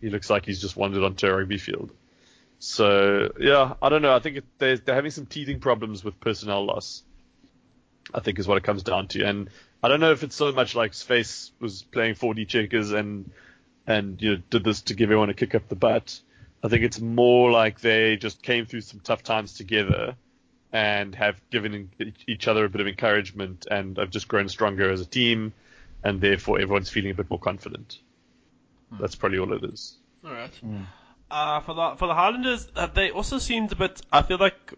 he 0.00 0.10
looks 0.10 0.28
like 0.28 0.44
he's 0.44 0.60
just 0.60 0.76
wandered 0.76 1.02
onto 1.04 1.26
a 1.26 1.34
rugby 1.36 1.58
field. 1.58 1.92
So 2.64 3.30
yeah, 3.38 3.74
I 3.82 3.90
don't 3.90 4.00
know. 4.00 4.16
I 4.16 4.20
think 4.20 4.38
it, 4.38 4.44
they're, 4.56 4.78
they're 4.78 4.94
having 4.94 5.10
some 5.10 5.26
teething 5.26 5.60
problems 5.60 6.02
with 6.02 6.18
personnel 6.18 6.64
loss. 6.64 7.02
I 8.12 8.20
think 8.20 8.38
is 8.38 8.48
what 8.48 8.56
it 8.56 8.64
comes 8.64 8.82
down 8.82 9.08
to, 9.08 9.22
and 9.22 9.50
I 9.82 9.88
don't 9.88 10.00
know 10.00 10.12
if 10.12 10.22
it's 10.22 10.34
so 10.34 10.50
much 10.50 10.74
like 10.74 10.92
Swys 10.92 11.50
was 11.60 11.82
playing 11.82 12.14
4D 12.14 12.48
checkers 12.48 12.92
and 12.92 13.30
and 13.86 14.20
you 14.20 14.30
know 14.30 14.42
did 14.48 14.64
this 14.64 14.80
to 14.82 14.94
give 14.94 15.08
everyone 15.10 15.28
a 15.28 15.34
kick 15.34 15.54
up 15.54 15.68
the 15.68 15.76
butt. 15.76 16.18
I 16.62 16.68
think 16.68 16.84
it's 16.84 17.00
more 17.00 17.50
like 17.50 17.80
they 17.80 18.16
just 18.16 18.42
came 18.42 18.64
through 18.64 18.80
some 18.80 19.00
tough 19.00 19.22
times 19.22 19.54
together 19.54 20.16
and 20.72 21.14
have 21.14 21.38
given 21.50 21.90
each 22.26 22.48
other 22.48 22.64
a 22.64 22.70
bit 22.70 22.80
of 22.80 22.86
encouragement 22.86 23.66
and 23.70 23.98
have 23.98 24.10
just 24.10 24.26
grown 24.26 24.48
stronger 24.48 24.90
as 24.90 25.02
a 25.02 25.06
team, 25.06 25.52
and 26.02 26.18
therefore 26.18 26.60
everyone's 26.60 26.88
feeling 26.88 27.10
a 27.10 27.14
bit 27.14 27.28
more 27.28 27.38
confident. 27.38 27.98
Hmm. 28.90 28.96
That's 29.00 29.16
probably 29.16 29.38
all 29.38 29.52
it 29.52 29.64
is. 29.64 29.98
All 30.24 30.32
right. 30.32 30.54
Hmm. 30.56 30.84
Uh, 31.34 31.58
for 31.58 31.74
the 31.74 31.96
for 31.96 32.06
the 32.06 32.14
Highlanders, 32.14 32.68
uh, 32.76 32.86
they 32.86 33.10
also 33.10 33.38
seemed 33.38 33.72
a 33.72 33.74
bit. 33.74 34.00
I 34.12 34.22
feel 34.22 34.38
like 34.38 34.72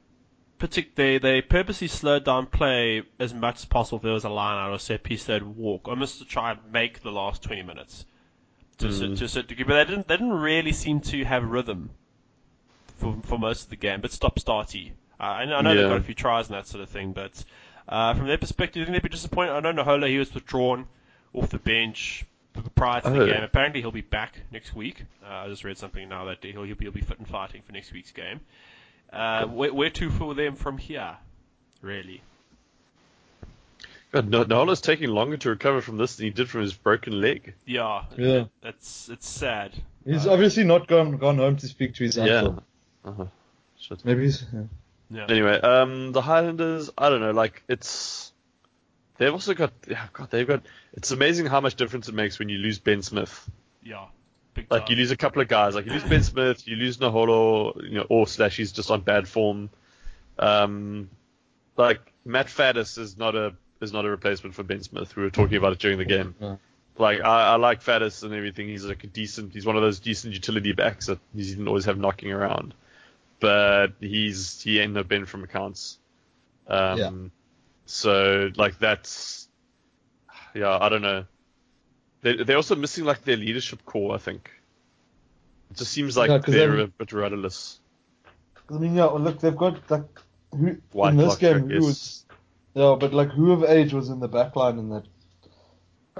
partic- 0.58 0.94
they 0.94 1.18
they 1.18 1.42
purposely 1.42 1.86
slowed 1.86 2.24
down 2.24 2.46
play 2.46 3.02
as 3.20 3.34
much 3.34 3.56
as 3.56 3.64
possible. 3.66 3.98
If 3.98 4.04
there 4.04 4.14
was 4.14 4.24
a 4.24 4.30
line 4.30 4.56
out 4.56 4.72
or 4.72 4.78
set 4.78 5.02
piece, 5.02 5.24
they'd 5.24 5.42
walk 5.42 5.86
almost 5.86 6.18
to 6.20 6.24
try 6.24 6.52
and 6.52 6.60
make 6.72 7.02
the 7.02 7.12
last 7.12 7.42
20 7.42 7.60
minutes 7.62 8.06
to, 8.78 8.86
a 8.86 8.90
Mm. 8.90 9.18
to 9.18 9.24
a 9.26 9.28
certain 9.28 9.48
degree. 9.48 9.64
But 9.64 9.74
they 9.74 9.90
didn't 9.90 10.08
they 10.08 10.16
didn't 10.16 10.32
really 10.32 10.72
seem 10.72 11.00
to 11.00 11.24
have 11.26 11.44
rhythm 11.44 11.90
for 12.96 13.18
for 13.24 13.38
most 13.38 13.64
of 13.64 13.68
the 13.68 13.76
game. 13.76 14.00
But 14.00 14.12
stop 14.12 14.36
starty. 14.38 14.92
Uh, 15.20 15.24
I 15.24 15.44
know, 15.44 15.56
I 15.56 15.60
know 15.60 15.74
they've 15.74 15.88
got 15.90 15.98
a 15.98 16.02
few 16.04 16.14
tries 16.14 16.48
and 16.48 16.56
that 16.56 16.66
sort 16.66 16.82
of 16.82 16.88
thing, 16.88 17.12
but 17.12 17.44
uh, 17.86 18.14
from 18.14 18.28
their 18.28 18.38
perspective, 18.38 18.80
I 18.80 18.84
think 18.86 18.94
they'd 18.94 19.02
be 19.10 19.12
disappointed. 19.12 19.52
I 19.52 19.60
know 19.60 19.72
Naholo, 19.74 20.08
he 20.08 20.16
was 20.18 20.32
withdrawn 20.32 20.86
off 21.34 21.50
the 21.50 21.58
bench 21.58 22.24
prior 22.74 23.00
to 23.00 23.10
the 23.10 23.22
Oh. 23.22 23.26
game. 23.26 23.42
Apparently, 23.42 23.80
he'll 23.80 23.90
be 23.92 24.00
back 24.00 24.40
next 24.52 24.74
week. 24.74 25.04
Uh, 25.24 25.28
I 25.44 25.48
just 25.48 25.64
read 25.64 25.78
something 25.78 26.08
now 26.08 26.24
that 26.26 26.42
he'll, 26.42 26.62
he'll, 26.64 26.74
be, 26.76 26.84
he'll 26.86 26.92
be 26.92 27.00
fit 27.00 27.18
and 27.18 27.28
fighting 27.28 27.62
for 27.62 27.72
next 27.72 27.92
week's 27.92 28.12
game. 28.12 28.40
Uh, 29.12 29.46
where, 29.46 29.72
where 29.72 29.90
to 29.90 30.10
for 30.10 30.34
them 30.34 30.56
from 30.56 30.78
here, 30.78 31.16
really? 31.80 32.20
God, 34.12 34.28
no, 34.28 34.44
Nola's 34.44 34.80
taking 34.80 35.08
longer 35.10 35.36
to 35.38 35.50
recover 35.50 35.80
from 35.80 35.96
this 35.96 36.16
than 36.16 36.24
he 36.26 36.30
did 36.30 36.48
from 36.48 36.62
his 36.62 36.72
broken 36.74 37.20
leg. 37.20 37.54
Yeah, 37.64 38.04
Yeah. 38.16 38.44
that's 38.62 39.08
it's 39.08 39.28
sad. 39.28 39.72
He's 40.04 40.26
Uh, 40.26 40.32
obviously 40.32 40.64
not 40.64 40.86
gone 40.86 41.16
gone 41.18 41.36
home 41.38 41.56
to 41.56 41.66
speak 41.68 41.94
to 41.96 42.04
his 42.04 42.16
Yeah. 42.16 42.24
uncle. 42.42 42.62
Uh-huh. 43.04 43.26
Maybe 44.04 44.24
he's. 44.24 44.44
Yeah. 44.52 44.62
yeah. 45.10 45.26
Anyway, 45.28 45.60
um, 45.60 46.12
the 46.12 46.22
Highlanders, 46.22 46.90
I 46.96 47.08
don't 47.08 47.20
know, 47.20 47.32
like 47.32 47.62
it's 47.68 48.32
they've 49.18 49.32
also 49.32 49.54
got, 49.54 49.72
yeah, 49.88 50.06
God, 50.12 50.30
they've 50.30 50.46
got. 50.46 50.62
It's 50.94 51.10
amazing 51.10 51.46
how 51.46 51.60
much 51.60 51.74
difference 51.76 52.08
it 52.08 52.14
makes 52.14 52.38
when 52.38 52.48
you 52.48 52.58
lose 52.58 52.78
Ben 52.78 53.02
Smith. 53.02 53.48
yeah, 53.82 54.06
big 54.54 54.66
Like 54.70 54.82
time. 54.86 54.90
you 54.92 54.96
lose 54.96 55.10
a 55.10 55.16
couple 55.16 55.42
of 55.42 55.48
guys, 55.48 55.74
like 55.74 55.86
you 55.86 55.92
lose 55.92 56.04
Ben 56.04 56.22
Smith, 56.22 56.66
you 56.66 56.76
lose 56.76 56.98
Naholo, 56.98 57.82
you 57.82 57.96
know, 57.98 58.06
or 58.08 58.26
slash 58.26 58.56
he's 58.56 58.72
just 58.72 58.90
on 58.90 59.00
bad 59.02 59.26
form. 59.28 59.70
Um, 60.38 61.08
like 61.76 62.00
Matt 62.24 62.48
Faddes 62.48 62.98
is 62.98 63.16
not 63.16 63.34
a 63.34 63.54
is 63.80 63.92
not 63.92 64.04
a 64.06 64.10
replacement 64.10 64.54
for 64.54 64.62
Ben 64.62 64.82
Smith. 64.82 65.14
We 65.16 65.22
were 65.22 65.30
talking 65.30 65.56
about 65.56 65.72
it 65.72 65.78
during 65.78 65.98
the 65.98 66.04
game. 66.04 66.34
No. 66.40 66.58
Like 66.98 67.20
I, 67.20 67.52
I 67.52 67.56
like 67.56 67.82
Faddes 67.82 68.22
and 68.22 68.32
everything. 68.32 68.68
He's 68.68 68.84
like 68.84 69.04
a 69.04 69.06
decent. 69.06 69.52
He's 69.52 69.66
one 69.66 69.76
of 69.76 69.82
those 69.82 70.00
decent 70.00 70.32
utility 70.32 70.72
backs 70.72 71.06
that 71.06 71.18
he 71.34 71.42
didn't 71.42 71.68
always 71.68 71.84
have 71.84 71.98
knocking 71.98 72.32
around. 72.32 72.72
But 73.38 73.88
he's 74.00 74.62
he 74.62 74.80
ain't 74.80 74.94
no 74.94 75.02
Ben 75.02 75.26
from 75.26 75.44
accounts. 75.44 75.98
Um, 76.66 76.98
Yeah. 76.98 77.10
So 77.86 78.50
like 78.56 78.78
that's 78.78 79.48
yeah 80.54 80.76
I 80.80 80.88
don't 80.88 81.02
know. 81.02 81.24
They 82.22 82.42
they're 82.42 82.56
also 82.56 82.76
missing 82.76 83.04
like 83.04 83.24
their 83.24 83.36
leadership 83.36 83.84
core. 83.84 84.14
I 84.14 84.18
think. 84.18 84.50
It 85.70 85.78
just 85.78 85.92
seems 85.92 86.16
like 86.16 86.30
Yeah, 86.30 86.38
they're 86.38 86.80
a 86.80 86.86
bit 86.88 87.12
rudderless. 87.12 87.80
I 88.70 88.74
mean, 88.74 88.94
yeah. 88.94 89.06
Look, 89.06 89.40
they've 89.40 89.56
got 89.56 89.90
like 89.90 90.04
who 90.52 90.76
White 90.92 91.10
in 91.10 91.16
this 91.16 91.36
game. 91.36 91.70
Who 91.70 91.80
was? 91.80 92.24
Yeah, 92.74 92.96
but 92.98 93.14
like 93.14 93.30
who 93.30 93.52
of 93.52 93.64
age 93.64 93.92
was 93.92 94.10
in 94.10 94.20
the 94.20 94.28
back 94.28 94.54
line 94.54 94.78
in 94.78 94.90
that 94.90 95.04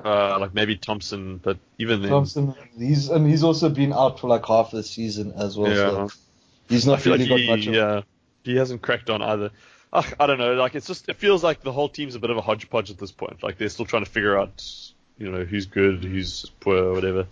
Uh, 0.05 0.39
like 0.39 0.55
maybe 0.55 0.77
Thompson, 0.77 1.39
but 1.39 1.59
even 1.79 2.03
then, 2.03 2.11
Thompson? 2.11 2.55
He's 2.79 3.09
and 3.09 3.27
he's 3.27 3.43
also 3.43 3.69
been 3.69 3.93
out 3.93 4.21
for 4.21 4.29
like 4.29 4.45
half 4.47 4.71
the 4.71 4.83
season 4.83 5.33
as 5.37 5.57
well. 5.57 5.71
Yeah. 5.71 6.09
So 6.09 6.11
he's 6.69 6.87
not 6.87 7.05
really 7.05 7.21
like 7.21 7.29
got 7.29 7.39
he, 7.41 7.47
much. 7.49 7.67
Of, 7.67 7.75
yeah, 7.75 8.03
he 8.45 8.57
hasn't 8.57 8.83
cracked 8.83 9.11
on 9.11 9.23
either. 9.23 9.51
Ugh, 9.97 10.15
I 10.21 10.27
don't 10.27 10.39
know. 10.39 10.55
Like 10.55 10.75
it's 10.75 10.87
just 10.87 11.09
it 11.09 11.17
feels 11.17 11.43
like 11.43 11.63
the 11.63 11.73
whole 11.73 11.89
team's 11.89 12.15
a 12.15 12.19
bit 12.19 12.31
of 12.31 12.37
a 12.37 12.43
hodgepodge 12.43 12.91
at 12.91 12.99
this 12.99 13.13
point. 13.13 13.43
Like 13.43 13.57
they're 13.57 13.71
still 13.71 13.87
trying 13.87 14.05
to 14.05 14.11
figure 14.11 14.39
out, 14.39 14.63
you 15.17 15.31
know, 15.31 15.45
who's 15.45 15.67
good, 15.67 16.05
who's 16.05 16.45
poor, 16.61 16.93
whatever. 16.93 17.27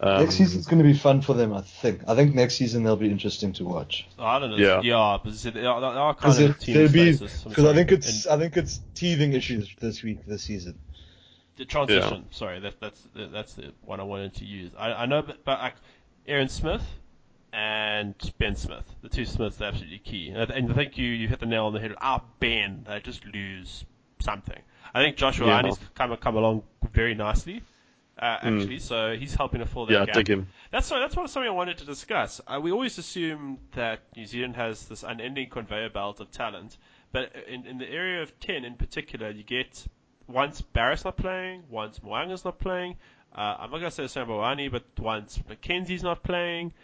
Um, 0.00 0.24
Next 0.24 0.34
season's 0.34 0.66
going 0.66 0.82
to 0.82 0.84
be 0.84 0.94
fun 0.94 1.20
for 1.22 1.34
them, 1.34 1.52
I 1.52 1.60
think. 1.60 2.00
I 2.08 2.16
think 2.16 2.34
next 2.34 2.56
season 2.56 2.82
they'll 2.82 2.96
be 2.96 3.08
interesting 3.08 3.52
to 3.52 3.64
watch. 3.64 4.08
I 4.18 4.40
don't 4.40 4.50
know. 4.50 4.56
Yeah. 4.56 4.80
yeah, 4.82 5.18
but 5.22 5.32
they 5.34 5.64
are, 5.64 5.80
they 5.80 5.86
are 5.86 6.14
kind 6.14 6.42
of 6.42 6.50
a 6.50 6.54
team 6.54 6.74
there'll 6.74 6.90
be 6.90 7.12
because 7.12 7.64
I 7.64 7.72
think 7.72 7.92
it's 7.92 8.26
And 8.26 8.34
I 8.34 8.38
think 8.42 8.56
it's 8.56 8.80
teething 8.96 9.32
issues 9.32 9.72
this 9.78 10.02
week 10.02 10.26
this 10.26 10.42
season. 10.42 10.76
the 11.56 11.66
transition. 11.66 12.26
Sorry, 12.32 12.58
that, 12.58 12.80
that's 12.80 13.00
that's 13.14 13.54
the 13.54 13.72
one 13.82 14.00
I 14.00 14.02
wanted 14.02 14.34
to 14.36 14.44
use. 14.44 14.72
I, 14.76 14.92
I 14.92 15.06
know, 15.06 15.22
but, 15.22 15.44
but 15.44 15.60
like 15.60 15.74
Aaron 16.26 16.48
Smith 16.48 16.82
and 17.52 18.14
Ben 18.38 18.56
Smith, 18.56 18.84
the 19.02 19.08
two 19.08 19.24
Smiths 19.24 19.60
are 19.60 19.66
absolutely 19.66 19.98
key. 19.98 20.28
And 20.30 20.50
I, 20.52 20.54
and 20.56 20.70
I 20.70 20.74
think 20.74 20.96
you, 20.98 21.06
you 21.08 21.28
hit 21.28 21.40
the 21.40 21.46
nail 21.46 21.66
on 21.66 21.72
the 21.74 21.80
head. 21.80 21.94
Ah, 22.00 22.22
Ben, 22.40 22.84
they 22.88 23.00
just 23.00 23.24
lose 23.26 23.84
something. 24.20 24.58
I 24.94 25.02
think 25.02 25.16
Joshua 25.16 25.46
Yeah. 25.46 25.62
Arnie's 25.62 25.78
come 25.94 26.16
come 26.16 26.36
along 26.36 26.62
very 26.92 27.14
nicely. 27.14 27.62
Uh, 28.18 28.38
actually, 28.42 28.78
so 28.78 29.16
he's 29.16 29.34
helping 29.34 29.60
to 29.60 29.66
fill 29.66 29.86
that 29.86 29.94
Hmm. 29.94 30.00
yeah, 30.00 30.06
gap. 30.06 30.14
dig 30.14 30.28
him. 30.28 30.46
That's 30.70 30.86
sorry, 30.86 31.00
that's 31.00 31.16
what 31.16 31.28
something 31.30 31.48
I 31.48 31.54
wanted 31.54 31.78
to 31.78 31.84
discuss. 31.86 32.40
Uh, 32.46 32.60
we 32.60 32.70
always 32.70 32.96
assume 32.98 33.58
that 33.74 34.00
New 34.16 34.26
Zealand 34.26 34.54
has 34.56 34.86
this 34.86 35.02
unending 35.02 35.48
conveyor 35.48 35.88
belt 35.90 36.20
of 36.20 36.30
talent, 36.30 36.76
but 37.10 37.32
in, 37.48 37.66
in 37.66 37.78
the 37.78 37.88
area 37.90 38.22
of 38.22 38.38
ten 38.38 38.64
in 38.64 38.74
particular, 38.74 39.30
you 39.30 39.42
get 39.42 39.84
once 40.28 40.60
Barrett's 40.60 41.04
not 41.04 41.16
playing, 41.16 41.64
once 41.70 42.00
Mo'unga's 42.02 42.44
not 42.44 42.58
playing. 42.58 42.96
Uh, 43.34 43.56
I'm 43.60 43.70
not 43.70 43.78
gonna 43.78 43.90
say 43.90 44.04
Samboani, 44.04 44.70
but 44.70 44.84
once 44.98 45.38
McKenzie's 45.48 46.02
not 46.02 46.22
playing. 46.22 46.74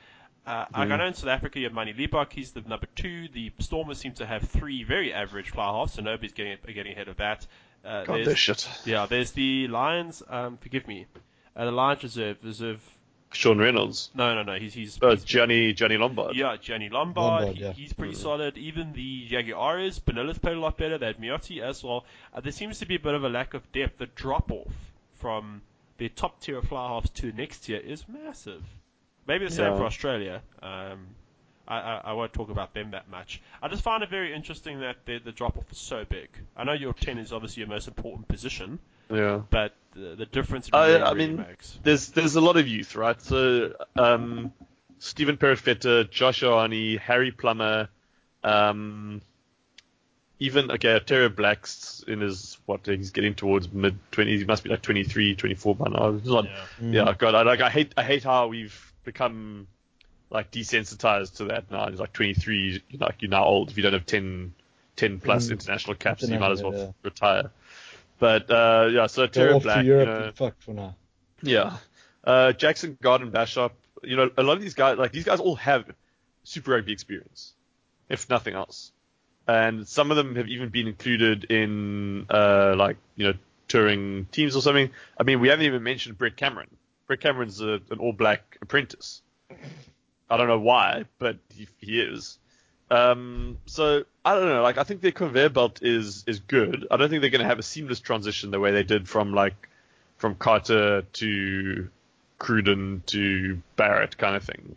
Uh, 0.48 0.64
like 0.72 0.90
I 0.90 0.96
know 0.96 1.06
in 1.06 1.14
South 1.14 1.28
Africa 1.28 1.58
you 1.58 1.66
have 1.66 1.74
Manie 1.74 1.92
Libbok, 1.92 2.32
he's 2.32 2.52
the 2.52 2.62
number 2.62 2.86
two. 2.96 3.28
The 3.28 3.52
Stormers 3.58 3.98
seem 3.98 4.12
to 4.14 4.26
have 4.26 4.42
three 4.42 4.82
very 4.84 5.12
average 5.12 5.50
fly 5.50 5.66
halves, 5.66 5.92
so 5.94 6.02
nobody's 6.02 6.32
getting 6.32 6.56
getting 6.66 6.92
ahead 6.92 7.08
of 7.08 7.16
that. 7.18 7.46
Uh, 7.84 8.04
God, 8.04 8.16
there's- 8.24 8.38
shit. 8.38 8.68
yeah, 8.84 9.06
there's 9.06 9.32
the 9.32 9.68
Lions. 9.68 10.22
Um, 10.28 10.56
forgive 10.56 10.88
me, 10.88 11.06
uh, 11.54 11.64
the 11.66 11.70
Lions 11.72 12.02
reserve 12.02 12.38
reserve. 12.42 12.82
Sean 13.30 13.58
Reynolds, 13.58 14.10
No, 14.14 14.34
no, 14.34 14.42
no. 14.42 14.58
He's 14.58 14.72
he's, 14.72 14.98
uh, 15.02 15.10
he's 15.10 15.22
Gianni 15.22 15.74
Gianni 15.74 15.98
Lombard. 15.98 16.34
yeah, 16.34 16.56
Gianni 16.56 16.88
Lombard. 16.88 17.42
Lombard, 17.42 17.56
he- 17.56 17.62
yeah. 17.62 17.72
He's 17.72 17.92
pretty 17.92 18.14
solid. 18.14 18.56
Even 18.56 18.94
the 18.94 19.28
Jaguares, 19.28 20.02
Bonilla's 20.02 20.38
played 20.38 20.56
a 20.56 20.60
lot 20.60 20.78
better. 20.78 20.96
They 20.96 21.06
had 21.08 21.18
Miotti 21.18 21.60
as 21.60 21.84
well. 21.84 22.06
Uh, 22.32 22.40
there 22.40 22.52
seems 22.52 22.78
to 22.78 22.86
be 22.86 22.94
a 22.94 22.98
bit 22.98 23.12
of 23.12 23.24
a 23.24 23.28
lack 23.28 23.52
of 23.52 23.70
depth. 23.72 23.98
The 23.98 24.06
drop 24.06 24.50
off 24.50 24.72
from 25.18 25.60
their 25.98 26.08
top 26.08 26.40
tier 26.40 26.56
of 26.56 26.68
fly 26.68 26.88
halves 26.88 27.10
to 27.10 27.30
the 27.30 27.36
next 27.36 27.66
tier 27.66 27.76
is 27.76 28.08
massive. 28.08 28.62
Maybe 29.28 29.44
the 29.44 29.52
same 29.52 29.72
Yeah. 29.72 29.76
for 29.76 29.84
Australia. 29.84 30.42
Um, 30.62 31.06
I, 31.68 31.76
I, 31.78 32.00
I 32.06 32.12
won't 32.14 32.32
talk 32.32 32.48
about 32.48 32.72
them 32.72 32.92
that 32.92 33.10
much. 33.10 33.42
I 33.62 33.68
just 33.68 33.82
find 33.82 34.02
it 34.02 34.08
very 34.08 34.34
interesting 34.34 34.80
that 34.80 34.96
the, 35.04 35.18
the 35.18 35.32
drop 35.32 35.58
off 35.58 35.70
is 35.70 35.76
so 35.78 36.04
big. 36.08 36.30
I 36.56 36.64
know 36.64 36.72
your 36.72 36.94
10 36.94 37.18
is 37.18 37.30
obviously 37.32 37.60
your 37.60 37.68
most 37.68 37.86
important 37.88 38.26
position, 38.26 38.78
Yeah. 39.10 39.42
but 39.50 39.74
the, 39.94 40.14
the 40.16 40.24
difference 40.26 40.68
it 40.68 40.74
I- 40.74 40.94
I 40.94 41.12
really 41.12 41.26
mean, 41.28 41.36
makes. 41.46 41.78
There's 41.82 42.08
there's 42.08 42.36
a 42.36 42.40
lot 42.40 42.56
of 42.56 42.66
youth, 42.66 42.96
right? 42.96 43.20
So 43.20 43.74
um, 43.96 44.50
Stephen 44.98 45.36
Perofeta, 45.36 46.08
Josh 46.10 46.40
Ioane, 46.42 46.98
Harry 46.98 47.32
Plummer, 47.32 47.88
um, 48.42 49.20
even 50.40 50.70
okay, 50.70 50.98
Otere 50.98 51.34
Black's 51.34 52.04
in 52.06 52.20
his 52.20 52.58
what 52.66 52.86
he's 52.86 53.10
getting 53.10 53.34
towards 53.34 53.70
mid 53.72 53.98
twenties. 54.12 54.40
He 54.40 54.46
must 54.46 54.62
be 54.62 54.70
like 54.70 54.82
23, 54.82 55.34
24 55.34 55.74
by 55.74 55.88
now. 55.90 56.12
He's 56.12 56.30
not, 56.30 56.44
Yeah. 56.46 57.04
yeah. 57.04 57.14
God, 57.18 57.34
I 57.34 57.42
like 57.42 57.60
I 57.60 57.68
hate 57.70 57.92
I 57.96 58.04
hate 58.04 58.22
how 58.24 58.46
we've 58.46 58.92
become 59.12 59.66
like 60.30 60.50
desensitized 60.50 61.36
to 61.38 61.44
that 61.46 61.70
now. 61.70 61.88
He's 61.88 61.98
like 62.00 62.12
23, 62.12 62.82
you're 62.90 63.00
like 63.00 63.16
you're 63.22 63.30
now 63.30 63.44
old 63.44 63.70
if 63.70 63.76
you 63.76 63.82
don't 63.82 63.94
have 63.94 64.06
10, 64.06 64.54
10 64.96 65.20
plus 65.20 65.48
Mm. 65.48 65.52
international 65.52 65.94
caps, 65.96 66.22
you 66.22 66.38
might 66.38 66.52
as 66.52 66.62
well 66.62 66.72
International, 66.72 66.94
retire. 67.02 67.50
But 68.18 68.50
uh, 68.50 68.88
yeah, 68.92 69.06
so 69.06 69.26
Terry 69.26 69.52
off 69.52 69.62
Black, 69.62 69.80
to 69.80 69.86
you 69.86 69.92
Europe 69.92 70.08
know, 70.08 70.24
and 70.26 70.34
fucked 70.36 70.62
for 70.62 70.74
now. 70.74 70.94
yeah. 71.42 71.76
Uh, 72.24 72.52
Jackson 72.52 72.98
Garden-Bachop, 73.00 73.70
you 74.02 74.16
know, 74.16 74.30
a 74.36 74.42
lot 74.42 74.54
of 74.54 74.60
these 74.60 74.74
guys, 74.74 74.98
like 74.98 75.12
these 75.12 75.24
guys 75.24 75.40
all 75.40 75.56
have 75.56 75.84
Super 76.44 76.72
Rugby 76.72 76.92
experience, 76.92 77.54
if 78.08 78.28
nothing 78.28 78.54
else. 78.54 78.92
And 79.46 79.88
some 79.88 80.10
of 80.10 80.16
them 80.18 80.36
have 80.36 80.48
even 80.48 80.68
been 80.68 80.88
included 80.88 81.44
in, 81.44 82.26
uh, 82.28 82.74
like, 82.76 82.98
you 83.16 83.28
know, 83.28 83.34
touring 83.66 84.26
teams 84.30 84.56
or 84.56 84.60
something. 84.62 84.90
I 85.18 85.22
mean, 85.22 85.40
we 85.40 85.48
haven't 85.48 85.64
even 85.64 85.82
mentioned 85.82 86.18
Brett 86.18 86.36
Cameron. 86.36 86.68
Brett 87.08 87.20
Cameron's 87.20 87.60
a, 87.60 87.80
an 87.90 87.98
all 87.98 88.12
black 88.12 88.58
apprentice. 88.62 89.22
I 90.30 90.36
don't 90.36 90.46
know 90.46 90.60
why, 90.60 91.06
but 91.18 91.38
he, 91.52 91.66
he 91.78 92.00
is. 92.00 92.38
Um, 92.90 93.58
so 93.66 94.04
I 94.24 94.34
don't 94.34 94.48
know. 94.48 94.62
Like, 94.62 94.78
I 94.78 94.84
think 94.84 95.00
their 95.00 95.10
conveyor 95.10 95.48
belt 95.48 95.80
is 95.82 96.22
is 96.26 96.38
good. 96.38 96.86
I 96.90 96.96
don't 96.96 97.10
think 97.10 97.22
they're 97.22 97.30
going 97.30 97.42
to 97.42 97.48
have 97.48 97.58
a 97.58 97.62
seamless 97.62 98.00
transition 98.00 98.50
the 98.50 98.60
way 98.60 98.70
they 98.70 98.82
did 98.82 99.08
from 99.08 99.34
like 99.34 99.68
from 100.18 100.34
Carter 100.34 101.02
to 101.02 101.88
Cruden 102.38 103.02
to 103.06 103.60
Barrett 103.76 104.16
kind 104.16 104.36
of 104.36 104.44
thing, 104.44 104.76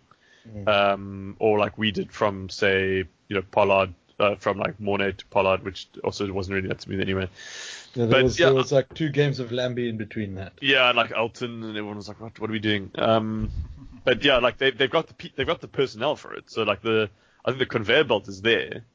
um, 0.67 1.35
or 1.39 1.59
like 1.59 1.77
we 1.77 1.91
did 1.91 2.11
from 2.11 2.49
say 2.49 3.03
you 3.27 3.35
know 3.35 3.43
Pollard 3.51 3.93
uh, 4.21 4.35
from 4.35 4.57
like 4.57 4.77
Morné 4.79 5.15
to 5.17 5.25
Pollard, 5.27 5.63
which 5.63 5.87
also 6.03 6.31
wasn't 6.31 6.55
really 6.55 6.67
that 6.67 6.81
smooth 6.81 7.01
anyway. 7.01 7.27
Yeah, 7.93 8.05
there, 8.05 8.07
But, 8.07 8.23
was, 8.23 8.39
yeah, 8.39 8.45
there 8.47 8.55
was 8.55 8.71
like 8.71 8.93
two 8.93 9.09
games 9.09 9.39
of 9.39 9.51
Lambie 9.51 9.89
in 9.89 9.97
between 9.97 10.35
that. 10.35 10.53
Yeah, 10.61 10.87
and 10.89 10.95
like 10.97 11.11
Elton, 11.11 11.63
and 11.63 11.77
everyone 11.77 11.97
was 11.97 12.07
like, 12.07 12.21
"What? 12.21 12.39
What 12.39 12.49
are 12.49 12.53
we 12.53 12.59
doing?" 12.59 12.91
Um, 12.95 13.51
but 14.03 14.23
yeah, 14.23 14.37
like 14.37 14.57
they 14.57 14.71
they've 14.71 14.89
got 14.89 15.07
the 15.07 15.31
they've 15.35 15.47
got 15.47 15.61
the 15.61 15.67
personnel 15.67 16.15
for 16.15 16.33
it. 16.35 16.49
So 16.49 16.63
like 16.63 16.81
the 16.81 17.09
I 17.43 17.51
think 17.51 17.59
the 17.59 17.65
conveyor 17.65 18.05
belt 18.05 18.27
is 18.27 18.41
there. 18.41 18.85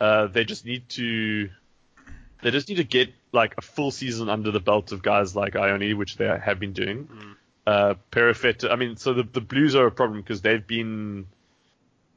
Uh, 0.00 0.26
they 0.28 0.44
just 0.44 0.64
need 0.64 0.88
to 0.90 1.50
they 2.42 2.50
just 2.50 2.68
need 2.68 2.76
to 2.76 2.84
get 2.84 3.12
like 3.32 3.54
a 3.58 3.62
full 3.62 3.90
season 3.90 4.28
under 4.28 4.50
the 4.50 4.60
belt 4.60 4.92
of 4.92 5.02
guys 5.02 5.34
like 5.34 5.54
Ioane, 5.54 5.96
which 5.96 6.16
they 6.16 6.26
have 6.26 6.60
been 6.60 6.72
doing. 6.72 7.08
Uh, 7.66 7.94
Perofeta, 8.12 8.70
I 8.70 8.76
mean, 8.76 8.96
so 8.96 9.12
the 9.12 9.24
the 9.24 9.40
Blues 9.40 9.74
are 9.74 9.86
a 9.86 9.90
problem 9.90 10.20
because 10.20 10.40
they've 10.42 10.66
been 10.66 11.26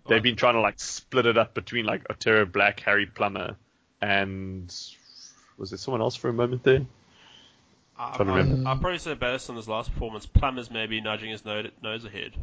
they've 0.10 0.24
been 0.24 0.36
trying 0.36 0.56
to 0.56 0.62
like 0.62 0.80
split 0.80 1.26
it 1.26 1.38
up 1.38 1.54
between 1.54 1.86
like 1.86 2.08
Otere 2.08 2.52
Black, 2.52 2.80
Harry 2.82 3.06
Plummer, 3.06 3.56
and 4.02 4.74
was 5.58 5.70
there 5.70 5.78
someone 5.78 6.02
else 6.02 6.16
for 6.16 6.30
a 6.30 6.34
moment 6.34 6.64
there? 6.64 6.86
I, 7.98 8.16
I. 8.18 8.40
I'll 8.66 8.78
probably 8.78 8.98
say 8.98 9.14
based 9.14 9.50
on 9.50 9.56
his 9.56 9.68
last 9.68 9.92
performance, 9.94 10.26
Plummer's 10.26 10.72
maybe 10.72 11.02
nudging 11.02 11.32
his 11.32 11.44
nose, 11.44 11.70
nose 11.84 12.06
ahead. 12.06 12.34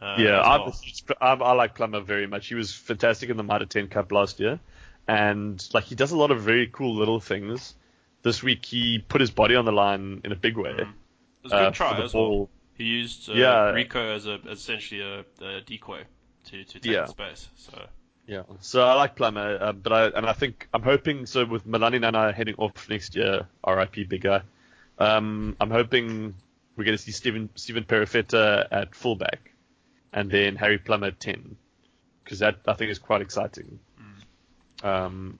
Uh, 0.00 0.16
yeah, 0.18 0.40
well. 0.40 0.74
I'm, 1.20 1.42
I 1.42 1.52
like 1.52 1.74
Plummer 1.74 2.00
very 2.00 2.26
much. 2.26 2.48
He 2.48 2.54
was 2.54 2.74
fantastic 2.74 3.30
in 3.30 3.36
the 3.36 3.44
Mitre 3.44 3.66
10 3.66 3.88
Cup 3.88 4.10
last 4.10 4.40
year, 4.40 4.58
and 5.06 5.64
like 5.74 5.84
he 5.84 5.94
does 5.94 6.12
a 6.12 6.16
lot 6.16 6.30
of 6.30 6.40
very 6.40 6.66
cool 6.66 6.94
little 6.94 7.20
things. 7.20 7.74
This 8.22 8.42
week 8.42 8.64
he 8.64 9.04
put 9.06 9.20
his 9.20 9.30
body 9.30 9.54
on 9.54 9.64
the 9.64 9.72
line 9.72 10.22
in 10.24 10.32
a 10.32 10.36
big 10.36 10.56
way. 10.56 10.72
Mm. 10.72 10.80
It 10.80 10.86
was 11.44 11.52
a 11.52 11.56
good 11.56 11.66
uh, 11.66 11.70
try 11.72 12.00
as 12.00 12.14
well. 12.14 12.48
He 12.74 12.84
used 12.84 13.28
uh, 13.28 13.34
Yeah. 13.34 13.72
Rieko 13.72 14.14
as 14.16 14.26
a 14.26 14.34
essentially 14.48 15.02
a, 15.02 15.24
a 15.44 15.60
decoy 15.60 16.04
to, 16.46 16.64
to 16.64 16.80
take 16.80 16.84
Yeah. 16.92 17.02
the 17.02 17.08
space. 17.08 17.48
So 17.56 17.86
Yeah, 18.26 18.42
so 18.60 18.86
I 18.86 18.94
like 18.94 19.16
Plummer, 19.16 19.58
uh, 19.60 19.72
but 19.72 19.92
I 19.92 20.06
and 20.08 20.26
I 20.26 20.32
think 20.32 20.68
I'm 20.72 20.82
hoping 20.82 21.26
so 21.26 21.44
with 21.44 21.66
Melani 21.66 21.98
Nanai 22.00 22.32
heading 22.34 22.54
off 22.58 22.88
next 22.88 23.16
year, 23.16 23.46
RIP 23.66 24.08
big 24.08 24.22
guy. 24.22 24.42
Um, 24.98 25.56
I'm 25.60 25.70
hoping 25.70 26.34
we're 26.76 26.84
going 26.84 26.96
to 26.96 27.02
see 27.02 27.10
Stephen 27.12 27.48
Steven 27.56 27.84
Perofeta 27.84 28.66
at 28.70 28.94
fullback, 28.94 29.50
and 30.12 30.30
then 30.30 30.56
Harry 30.56 30.78
Plummer 30.78 31.08
at 31.08 31.18
ten, 31.20 31.56
because 32.24 32.38
that 32.38 32.60
I 32.68 32.74
think 32.74 32.90
is 32.90 32.98
quite 32.98 33.20
exciting. 33.22 33.78
Um, 34.82 35.38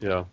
yeah, 0.00 0.24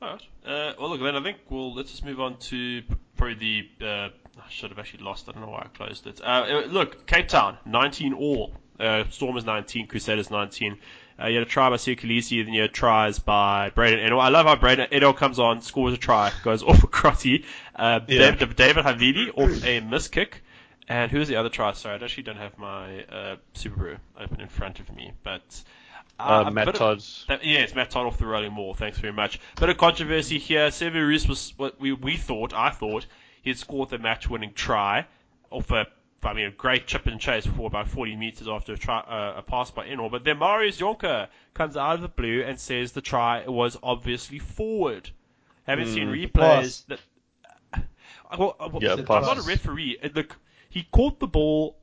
Alright. 0.00 0.22
Uh, 0.46 0.72
well, 0.78 0.90
look, 0.90 1.00
then 1.00 1.16
I 1.16 1.22
think 1.22 1.38
we'll 1.50 1.74
let's 1.74 1.90
just 1.90 2.04
move 2.04 2.20
on 2.20 2.36
to 2.38 2.82
probably 3.16 3.34
the. 3.80 3.86
Uh, 3.86 4.08
I 4.38 4.48
should 4.50 4.70
have 4.70 4.78
actually 4.78 5.02
lost. 5.02 5.28
I 5.28 5.32
don't 5.32 5.42
know 5.42 5.50
why 5.50 5.62
I 5.62 5.76
closed 5.76 6.06
it. 6.06 6.20
Uh, 6.20 6.24
uh, 6.24 6.66
look, 6.68 7.06
Cape 7.06 7.26
Town, 7.28 7.58
19 7.66 8.12
all. 8.14 8.52
Uh, 8.78 9.04
Stormers 9.10 9.44
19, 9.44 9.86
Crusaders 9.86 10.30
19. 10.30 10.78
Uh, 11.20 11.26
you 11.26 11.38
had 11.38 11.42
a 11.46 11.50
try 11.50 11.68
by 11.68 11.76
Kolisi, 11.76 12.44
then 12.44 12.54
you 12.54 12.62
had 12.62 12.72
tries 12.72 13.18
by 13.18 13.70
Braydon 13.74 13.98
Ennor. 13.98 14.20
I 14.20 14.28
love 14.28 14.46
how 14.46 14.54
Braydon 14.54 14.88
Ennor 14.92 15.16
comes 15.16 15.38
on, 15.40 15.60
scores 15.62 15.92
a 15.94 15.96
try, 15.96 16.30
goes 16.44 16.62
off 16.64 16.84
a 16.84 16.86
crotty. 16.86 17.44
Uh, 17.74 18.00
Yeah. 18.06 18.30
David, 18.30 18.54
David 18.56 18.84
Havili 18.84 19.30
off 19.36 19.64
a 19.64 19.80
miss 19.80 20.06
kick. 20.08 20.42
And 20.90 21.10
who's 21.10 21.28
the 21.28 21.36
other 21.36 21.48
try? 21.50 21.72
Sorry, 21.72 21.98
I 22.00 22.02
actually 22.04 22.22
don't 22.22 22.36
have 22.38 22.56
my 22.56 23.02
uh, 23.04 23.36
SuperBru 23.54 23.98
open 24.18 24.40
in 24.40 24.48
front 24.48 24.80
of 24.80 24.94
me, 24.94 25.12
but. 25.22 25.42
uh, 26.20 26.44
a 26.46 26.50
Matt 26.50 26.68
of- 26.68 26.74
Todd. 26.76 27.02
that, 27.28 27.44
yeah, 27.44 27.58
it's 27.58 27.74
Matt 27.74 27.90
Todd 27.90 28.06
off 28.06 28.16
the 28.16 28.24
rolling 28.26 28.54
ball. 28.54 28.72
Thanks 28.74 28.98
very 28.98 29.12
much. 29.12 29.38
Bit 29.60 29.68
of 29.70 29.76
controversy 29.76 30.38
here. 30.38 30.68
Sevu 30.68 31.06
Reece 31.06 31.28
was 31.28 31.52
what 31.56 31.78
we, 31.80 31.92
we 31.92 32.16
thought, 32.16 32.54
I 32.54 32.70
thought, 32.70 33.06
he 33.42 33.50
had 33.50 33.58
scored 33.58 33.90
the 33.90 33.98
match 33.98 34.30
winning 34.30 34.52
try 34.54 35.06
off 35.50 35.70
a, 35.72 35.86
I 36.22 36.32
mean, 36.34 36.46
a 36.46 36.50
great 36.50 36.86
chip 36.86 37.06
and 37.06 37.20
chase 37.20 37.46
for 37.46 37.66
about 37.68 37.88
40 37.88 38.16
metres 38.16 38.48
after 38.48 38.72
a, 38.72 38.76
try, 38.76 38.98
uh, 39.00 39.34
a 39.38 39.42
pass 39.42 39.70
by 39.70 39.86
Ennor. 39.86 40.10
But 40.10 40.24
then 40.24 40.38
Marius 40.38 40.78
Jonker 40.80 41.28
comes 41.54 41.76
out 41.76 41.94
of 41.94 42.00
the 42.02 42.08
blue 42.08 42.42
and 42.42 42.58
says 42.58 42.92
the 42.92 43.00
try 43.00 43.46
was 43.46 43.76
obviously 43.82 44.38
forward. 44.40 45.10
Having 45.66 45.86
seen 45.86 46.08
replays 46.08 46.32
Pass. 46.32 46.80
that. 46.88 47.00
Well, 48.38 48.56
uh, 48.58 48.68
well, 48.72 48.82
Yeah, 48.82 48.92
I'm 48.94 49.04
not 49.22 49.38
a 49.38 49.42
referee. 49.42 49.98
Uh, 50.02 50.08
Look, 50.14 50.36
he 50.70 50.86
caught 50.90 51.18
the 51.20 51.26
ball 51.26 51.76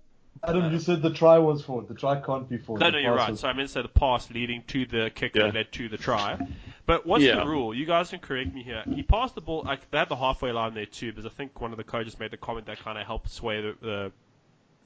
Adam, 0.43 0.71
you 0.71 0.79
said 0.79 1.01
the 1.01 1.09
try 1.11 1.37
was 1.39 1.63
forward. 1.63 1.87
The 1.87 1.95
try 1.95 2.19
can't 2.19 2.47
be 2.47 2.57
forward. 2.57 2.81
no, 2.81 2.87
The 2.87 2.91
no, 2.91 2.97
you're 2.99 3.15
right. 3.15 3.31
was- 3.31 3.39
So 3.39 3.47
I 3.47 3.53
meant 3.53 3.69
to 3.69 3.73
say 3.73 3.81
the 3.81 3.87
pass 3.87 4.29
leading 4.29 4.63
to 4.67 4.85
the 4.85 5.09
kick 5.15 5.33
Yeah. 5.33 5.43
that 5.43 5.55
led 5.55 5.71
to 5.73 5.89
the 5.89 5.97
try. 5.97 6.37
But 6.85 7.05
what's 7.05 7.23
Yeah. 7.23 7.37
the 7.39 7.47
rule? 7.47 7.73
You 7.73 7.85
guys 7.85 8.09
can 8.11 8.19
correct 8.19 8.53
me 8.53 8.61
here. 8.61 8.83
He 8.93 9.01
passed 9.01 9.33
the 9.33 9.41
ball. 9.41 9.63
Like, 9.65 9.89
they 9.89 9.97
had 9.97 10.09
the 10.09 10.15
halfway 10.17 10.51
line 10.51 10.73
there 10.75 10.85
too, 10.85 11.11
because 11.11 11.25
I 11.25 11.29
think 11.29 11.59
one 11.61 11.71
of 11.71 11.77
the 11.77 11.83
coaches 11.83 12.19
made 12.19 12.29
the 12.31 12.37
comment 12.37 12.67
that 12.67 12.79
kind 12.79 12.97
of 12.99 13.07
helped 13.07 13.29
sway 13.31 13.61
the, 13.61 13.75
the 13.81 14.11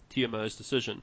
TMO's 0.09 0.55
decision. 0.55 1.01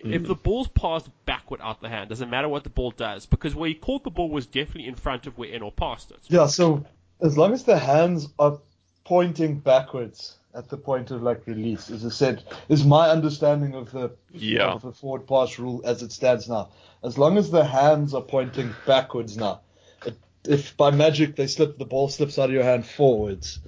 If 0.00 0.22
Mm. 0.22 0.26
the 0.26 0.34
ball's 0.34 0.68
passed 0.68 1.08
backward 1.24 1.60
out 1.62 1.80
the 1.80 1.88
hand, 1.88 2.10
doesn't 2.10 2.28
matter 2.28 2.48
what 2.48 2.64
the 2.64 2.70
ball 2.70 2.90
does, 2.90 3.24
because 3.26 3.54
where 3.54 3.68
he 3.68 3.74
caught 3.74 4.04
the 4.04 4.10
ball 4.10 4.28
was 4.28 4.46
definitely 4.46 4.86
in 4.86 4.96
front 4.96 5.26
of 5.26 5.38
where 5.38 5.48
Ennor 5.48 5.74
passed 5.74 6.10
it. 6.10 6.18
Yeah, 6.28 6.46
so 6.46 6.84
as 7.22 7.38
long 7.38 7.52
as 7.54 7.64
the 7.64 7.78
hands 7.78 8.28
are 8.38 8.58
pointing 9.04 9.60
backwards 9.60 10.36
at 10.54 10.68
the 10.68 10.76
point 10.76 11.10
of 11.10 11.22
like 11.22 11.46
release, 11.46 11.90
as 11.90 12.04
I 12.04 12.10
said, 12.10 12.42
is 12.68 12.84
my 12.84 13.08
understanding 13.08 13.74
of 13.74 13.90
the 13.92 14.10
Yeah. 14.32 14.72
of 14.72 14.82
the 14.82 14.92
forward 14.92 15.26
pass 15.26 15.58
rule 15.58 15.80
as 15.84 16.02
it 16.02 16.12
stands 16.12 16.48
now. 16.48 16.68
As 17.02 17.16
long 17.18 17.38
as 17.38 17.50
the 17.50 17.64
hands 17.64 18.14
are 18.14 18.22
pointing 18.22 18.74
backwards 18.86 19.36
now, 19.36 19.60
it, 20.04 20.16
if 20.46 20.76
by 20.76 20.90
magic 20.90 21.36
they 21.36 21.46
slip 21.46 21.78
the 21.78 21.84
ball 21.84 22.08
slips 22.08 22.38
out 22.38 22.50
of 22.50 22.52
your 22.54 22.62
hand 22.62 22.86
forwards, 22.86 23.58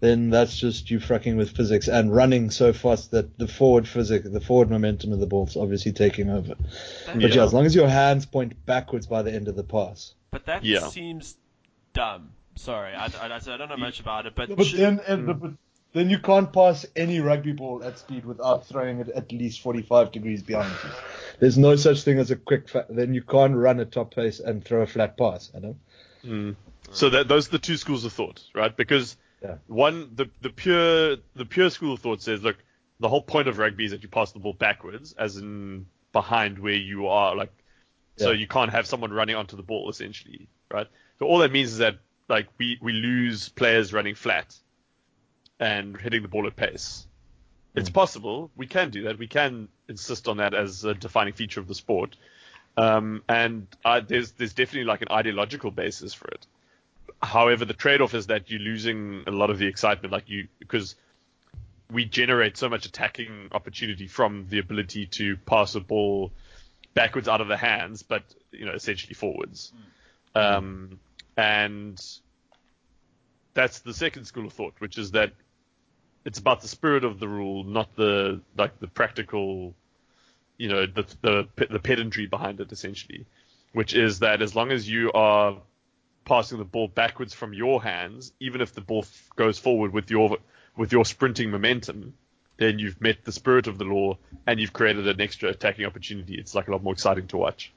then 0.00 0.30
that's 0.30 0.56
just 0.56 0.90
you 0.90 1.00
fucking 1.00 1.36
with 1.36 1.56
physics 1.56 1.88
and 1.88 2.14
running 2.14 2.50
so 2.50 2.72
fast 2.72 3.10
that 3.12 3.38
the 3.38 3.48
forward 3.48 3.88
physics, 3.88 4.28
the 4.28 4.40
forward 4.40 4.70
momentum 4.70 5.12
of 5.12 5.20
the 5.20 5.26
ball's 5.26 5.56
obviously 5.56 5.92
taking 5.92 6.28
over. 6.30 6.54
But 7.06 7.20
yeah, 7.20 7.28
Yeah. 7.28 7.44
as 7.44 7.54
long 7.54 7.64
as 7.66 7.74
your 7.74 7.88
hands 7.88 8.26
point 8.26 8.64
backwards 8.66 9.06
by 9.06 9.22
the 9.22 9.32
end 9.32 9.48
of 9.48 9.56
the 9.56 9.64
pass. 9.64 10.14
But 10.30 10.46
that 10.46 10.64
Yeah. 10.64 10.88
seems 10.88 11.36
dumb. 11.94 12.32
Sorry, 12.56 12.94
I, 12.94 13.06
I, 13.06 13.34
I 13.36 13.38
don't 13.38 13.68
know 13.68 13.76
much 13.76 14.00
about 14.00 14.26
it, 14.26 14.34
but, 14.34 14.54
But 14.54 14.66
should- 14.66 14.78
then, 14.80 15.00
and, 15.06 15.26
mm. 15.28 15.40
but 15.40 15.50
then 15.92 16.10
you 16.10 16.18
can't 16.18 16.52
pass 16.52 16.84
any 16.94 17.20
rugby 17.20 17.52
ball 17.52 17.82
at 17.82 17.98
speed 17.98 18.24
without 18.26 18.66
throwing 18.66 19.00
it 19.00 19.08
at 19.08 19.32
least 19.32 19.60
45 19.60 20.12
degrees 20.12 20.42
behind 20.42 20.72
you. 20.84 20.90
There's 21.38 21.56
no 21.56 21.76
such 21.76 22.02
thing 22.02 22.18
as 22.18 22.30
a 22.30 22.36
quick. 22.36 22.68
Fa- 22.68 22.86
then 22.90 23.14
you 23.14 23.22
can't 23.22 23.54
run 23.54 23.80
at 23.80 23.92
top 23.92 24.14
pace 24.14 24.40
and 24.40 24.62
throw 24.64 24.82
a 24.82 24.86
flat 24.86 25.16
pass. 25.16 25.50
I 25.54 25.60
know. 25.60 25.76
Mm. 26.24 26.56
So 26.92 27.10
that 27.10 27.28
those 27.28 27.48
are 27.48 27.52
the 27.52 27.58
two 27.58 27.76
schools 27.76 28.04
of 28.04 28.12
thought, 28.12 28.42
right? 28.54 28.74
Because 28.74 29.16
Yeah. 29.42 29.56
one, 29.66 30.10
the 30.14 30.30
the 30.40 30.50
pure 30.50 31.16
the 31.34 31.44
pure 31.44 31.70
school 31.70 31.94
of 31.94 32.00
thought 32.00 32.22
says, 32.22 32.42
look, 32.42 32.56
the 33.00 33.08
whole 33.08 33.22
point 33.22 33.48
of 33.48 33.58
rugby 33.58 33.84
is 33.84 33.90
that 33.90 34.02
you 34.02 34.08
pass 34.08 34.32
the 34.32 34.38
ball 34.38 34.54
backwards, 34.54 35.12
as 35.12 35.36
in 35.36 35.86
behind 36.12 36.58
where 36.58 36.72
you 36.72 37.08
are, 37.08 37.36
like, 37.36 37.52
so 38.16 38.30
you 38.30 38.46
can't 38.46 38.70
have 38.70 38.86
someone 38.86 39.12
running 39.12 39.36
onto 39.36 39.56
the 39.56 39.62
ball 39.62 39.90
essentially, 39.90 40.48
right? 40.72 40.86
So 41.18 41.26
all 41.26 41.38
that 41.38 41.52
means 41.52 41.72
is 41.72 41.78
that 41.78 41.98
like 42.28 42.48
we 42.58 42.78
we 42.80 42.92
lose 42.92 43.50
players 43.50 43.92
running 43.92 44.14
flat 44.14 44.56
and 45.60 46.00
hitting 46.00 46.22
the 46.22 46.28
ball 46.28 46.46
at 46.46 46.56
pace. 46.56 47.06
It's 47.74 47.90
possible. 47.90 48.50
We 48.56 48.66
can 48.66 48.88
do 48.88 49.02
that. 49.02 49.18
We 49.18 49.26
can 49.26 49.68
insist 49.86 50.28
on 50.28 50.38
that 50.38 50.54
as 50.54 50.84
a 50.84 50.94
defining 50.94 51.34
feature 51.34 51.60
of 51.60 51.68
the 51.68 51.74
sport. 51.74 52.16
Um, 52.78 53.22
and 53.28 53.66
I, 53.84 54.00
there's 54.00 54.32
there's 54.32 54.54
definitely 54.54 54.84
like 54.84 55.02
an 55.02 55.08
ideological 55.10 55.70
basis 55.70 56.14
for 56.14 56.28
it. 56.28 56.46
However, 57.22 57.64
the 57.64 57.74
trade-off 57.74 58.14
is 58.14 58.26
that 58.26 58.50
you're 58.50 58.60
losing 58.60 59.24
a 59.26 59.30
lot 59.30 59.50
of 59.50 59.58
the 59.58 59.66
excitement, 59.66 60.12
like 60.12 60.28
you 60.28 60.48
because 60.58 60.96
we 61.90 62.04
generate 62.04 62.56
so 62.56 62.68
much 62.68 62.84
attacking 62.86 63.48
opportunity 63.52 64.06
from 64.06 64.46
the 64.48 64.58
ability 64.58 65.06
to 65.06 65.36
pass 65.36 65.74
a 65.74 65.80
ball 65.80 66.32
backwards 66.94 67.28
out 67.28 67.40
of 67.40 67.48
the 67.48 67.56
hands, 67.56 68.02
but 68.02 68.22
you 68.52 68.66
know 68.66 68.72
essentially 68.72 69.14
forwards. 69.14 69.72
Um, 70.34 70.98
and 71.36 72.00
that's 73.54 73.80
the 73.80 73.94
second 73.94 74.24
school 74.24 74.46
of 74.46 74.52
thought, 74.52 74.74
which 74.78 74.98
is 74.98 75.12
that 75.12 75.32
it's 76.24 76.38
about 76.38 76.60
the 76.60 76.68
spirit 76.68 77.04
of 77.04 77.20
the 77.20 77.28
rule, 77.28 77.64
not 77.64 77.94
the 77.96 78.40
like 78.56 78.78
the 78.80 78.88
practical, 78.88 79.74
you 80.58 80.68
know, 80.68 80.86
the 80.86 81.06
the 81.22 81.48
the 81.70 81.78
pedantry 81.78 82.26
behind 82.26 82.60
it, 82.60 82.72
essentially, 82.72 83.26
which 83.72 83.94
is 83.94 84.18
that 84.18 84.42
as 84.42 84.54
long 84.54 84.72
as 84.72 84.88
you 84.88 85.12
are 85.12 85.56
passing 86.26 86.58
the 86.58 86.64
ball 86.64 86.88
backwards 86.88 87.32
from 87.32 87.54
your 87.54 87.82
hands, 87.82 88.32
even 88.40 88.60
if 88.60 88.74
the 88.74 88.82
ball 88.82 89.02
f- 89.02 89.30
goes 89.36 89.58
forward 89.58 89.92
with 89.92 90.10
your 90.10 90.36
with 90.76 90.92
your 90.92 91.06
sprinting 91.06 91.50
momentum, 91.50 92.12
then 92.58 92.78
you've 92.78 93.00
met 93.00 93.24
the 93.24 93.32
spirit 93.32 93.66
of 93.66 93.78
the 93.78 93.84
law 93.84 94.18
and 94.46 94.60
you've 94.60 94.74
created 94.74 95.08
an 95.08 95.20
extra 95.20 95.48
attacking 95.48 95.86
opportunity. 95.86 96.34
It's 96.34 96.54
like 96.54 96.68
a 96.68 96.72
lot 96.72 96.82
more 96.82 96.92
exciting 96.92 97.28
to 97.28 97.38
watch. 97.38 97.72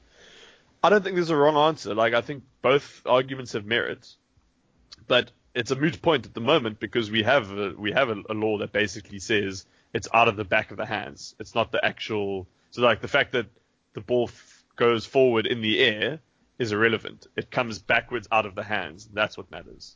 I 0.83 0.89
don't 0.89 1.01
think 1.01 1.15
there's 1.15 1.29
a 1.29 1.35
wrong 1.35 1.55
answer. 1.55 1.93
Like 1.93 2.13
I 2.13 2.21
think 2.21 2.43
both 2.61 3.01
arguments 3.05 3.53
have 3.53 3.65
merit, 3.65 4.13
but 5.07 5.31
it's 5.55 5.71
a 5.71 5.75
moot 5.75 6.01
point 6.01 6.25
at 6.25 6.33
the 6.33 6.41
moment 6.41 6.79
because 6.79 7.09
we 7.09 7.23
have 7.23 7.51
a, 7.51 7.73
we 7.77 7.91
have 7.91 8.09
a, 8.09 8.21
a 8.29 8.33
law 8.33 8.57
that 8.57 8.71
basically 8.73 9.19
says 9.19 9.65
it's 9.93 10.07
out 10.13 10.27
of 10.27 10.35
the 10.35 10.43
back 10.43 10.71
of 10.71 10.77
the 10.77 10.85
hands. 10.85 11.35
It's 11.39 11.55
not 11.55 11.71
the 11.71 11.83
actual. 11.83 12.47
So 12.71 12.81
like 12.81 13.01
the 13.01 13.07
fact 13.07 13.31
that 13.33 13.47
the 13.93 14.01
ball 14.01 14.25
f- 14.25 14.63
goes 14.75 15.05
forward 15.05 15.45
in 15.45 15.61
the 15.61 15.79
air 15.79 16.19
is 16.59 16.71
irrelevant. 16.73 17.25
It 17.35 17.49
comes 17.49 17.79
backwards 17.79 18.27
out 18.31 18.45
of 18.45 18.53
the 18.53 18.63
hands. 18.63 19.09
That's 19.11 19.37
what 19.37 19.49
matters. 19.49 19.95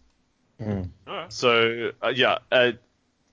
Alright. 1.07 1.33
So 1.33 1.91
uh, 2.01 2.13
yeah, 2.15 2.39
uh, 2.51 2.71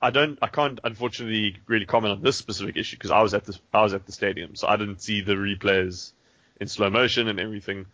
I 0.03 0.11
don't, 0.11 0.39
I 0.43 0.49
can't 0.49 0.81
unfortunately 0.83 1.57
really 1.67 1.87
comment 1.87 2.13
on 2.13 2.23
this 2.23 2.37
specific 2.37 2.77
issue 2.77 2.97
because 2.97 3.11
I 3.11 3.23
was 3.23 3.35
at 3.35 3.45
the 3.45 3.59
I 3.73 3.83
was 3.83 3.95
at 3.95 4.07
the 4.07 4.13
stadium, 4.13 4.57
so 4.57 4.67
I 4.67 4.77
didn't 4.77 5.01
see 5.01 5.21
the 5.21 5.35
replays 5.35 6.13
in 6.61 6.69
slow 6.69 6.91
motion 6.91 7.29
and 7.29 7.39
everything. 7.39 7.87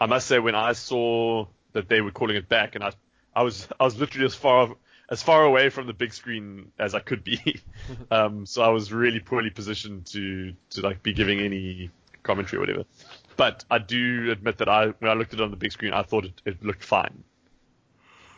I 0.00 0.06
must 0.06 0.26
say 0.26 0.38
when 0.38 0.54
I 0.54 0.72
saw 0.72 1.46
that 1.72 1.88
they 1.88 2.00
were 2.00 2.10
calling 2.10 2.36
it 2.36 2.48
back, 2.48 2.74
and 2.74 2.82
I 2.82 2.92
I 3.34 3.42
was 3.42 3.68
I 3.78 3.84
was 3.84 3.96
literally 3.96 4.26
as 4.26 4.34
far 4.34 4.74
as 5.08 5.22
far 5.22 5.44
away 5.44 5.68
from 5.68 5.86
the 5.86 5.92
big 5.92 6.12
screen 6.12 6.72
as 6.78 6.94
I 6.94 7.00
could 7.00 7.22
be, 7.22 7.60
um, 8.10 8.44
so 8.44 8.62
I 8.62 8.68
was 8.68 8.92
really 8.92 9.20
poorly 9.20 9.50
positioned 9.50 10.06
to 10.06 10.54
to 10.70 10.80
like 10.80 11.02
be 11.02 11.12
giving 11.12 11.38
any 11.40 11.90
commentary 12.24 12.58
or 12.58 12.60
whatever. 12.60 12.84
But 13.36 13.64
I 13.70 13.78
do 13.78 14.30
admit 14.30 14.58
that 14.58 14.68
I 14.68 14.86
when 14.88 15.10
I 15.10 15.14
looked 15.14 15.32
at 15.34 15.40
it 15.40 15.42
on 15.42 15.50
the 15.50 15.56
big 15.56 15.72
screen, 15.72 15.92
I 15.92 16.02
thought 16.02 16.24
it, 16.24 16.40
it 16.44 16.62
looked 16.64 16.84
fine. 16.84 17.24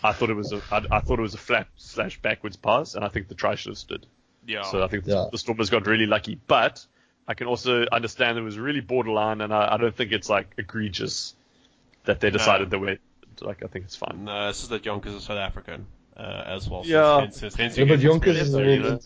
I 0.02 0.12
thought 0.12 0.30
it 0.30 0.34
was 0.34 0.52
a 0.52 0.60
I, 0.70 0.82
I 0.90 1.00
thought 1.00 1.18
it 1.18 1.22
was 1.22 1.34
a 1.34 1.38
flat 1.38 1.66
slash 1.76 2.20
backwards 2.20 2.56
pass, 2.56 2.94
and 2.94 3.04
I 3.04 3.08
think 3.08 3.28
the 3.28 3.34
try 3.34 3.54
should 3.54 3.70
have 3.70 3.78
stood. 3.78 4.06
Yeah. 4.46 4.62
So 4.62 4.82
I 4.84 4.88
think 4.88 5.04
the, 5.04 5.12
Yeah. 5.12 5.26
the 5.32 5.38
Stormers 5.38 5.70
got 5.70 5.86
really 5.86 6.06
lucky. 6.06 6.38
But 6.46 6.84
I 7.26 7.34
can 7.34 7.46
also 7.46 7.86
understand 7.90 8.36
it 8.38 8.42
was 8.42 8.58
really 8.58 8.80
borderline, 8.80 9.40
and 9.40 9.52
I, 9.52 9.74
I 9.74 9.76
don't 9.78 9.96
think 9.96 10.12
it's 10.12 10.28
like 10.28 10.48
egregious 10.58 11.34
that 12.04 12.20
they 12.20 12.30
decided 12.30 12.68
the 12.70 12.78
way. 12.78 12.98
Like 13.40 13.62
I 13.64 13.66
think 13.66 13.86
it's 13.86 13.96
fine. 13.96 14.24
No, 14.24 14.50
it's 14.50 14.58
just 14.58 14.70
that 14.70 14.82
Jonker's 14.84 15.14
is 15.14 15.24
South 15.24 15.38
African 15.38 15.86
uh, 16.16 16.20
as 16.46 16.68
well. 16.68 16.84
so 16.84 16.90
Yeah. 16.90 17.20
hence- 17.20 17.40
hence- 17.40 17.54
hence 17.56 17.78
Yeah, 17.78 17.84
but 17.86 17.98
get 17.98 18.10
Jonker's 18.10 18.22
conspiracy 18.22 18.50
will 18.52 18.58
there, 18.58 18.70
you 18.74 18.82
know. 18.82 19.00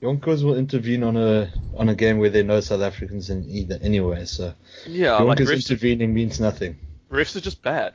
Inter- 0.00 0.06
Yonkers 0.06 0.44
will 0.44 0.56
intervene 0.56 1.02
on 1.02 1.16
a 1.16 1.50
on 1.76 1.88
a 1.88 1.94
game 1.94 2.18
where 2.18 2.30
there 2.30 2.42
are 2.42 2.46
no 2.46 2.60
South 2.60 2.80
Africans 2.82 3.30
in 3.30 3.44
either 3.48 3.78
anyway. 3.82 4.24
So 4.24 4.54
Yeah, 4.86 5.12
like 5.18 5.38
Yonkers 5.38 5.50
refs, 5.64 5.70
intervening 5.70 6.14
means 6.14 6.40
nothing. 6.40 6.76
refs 7.10 7.36
are 7.36 7.40
just 7.40 7.62
bad. 7.62 7.94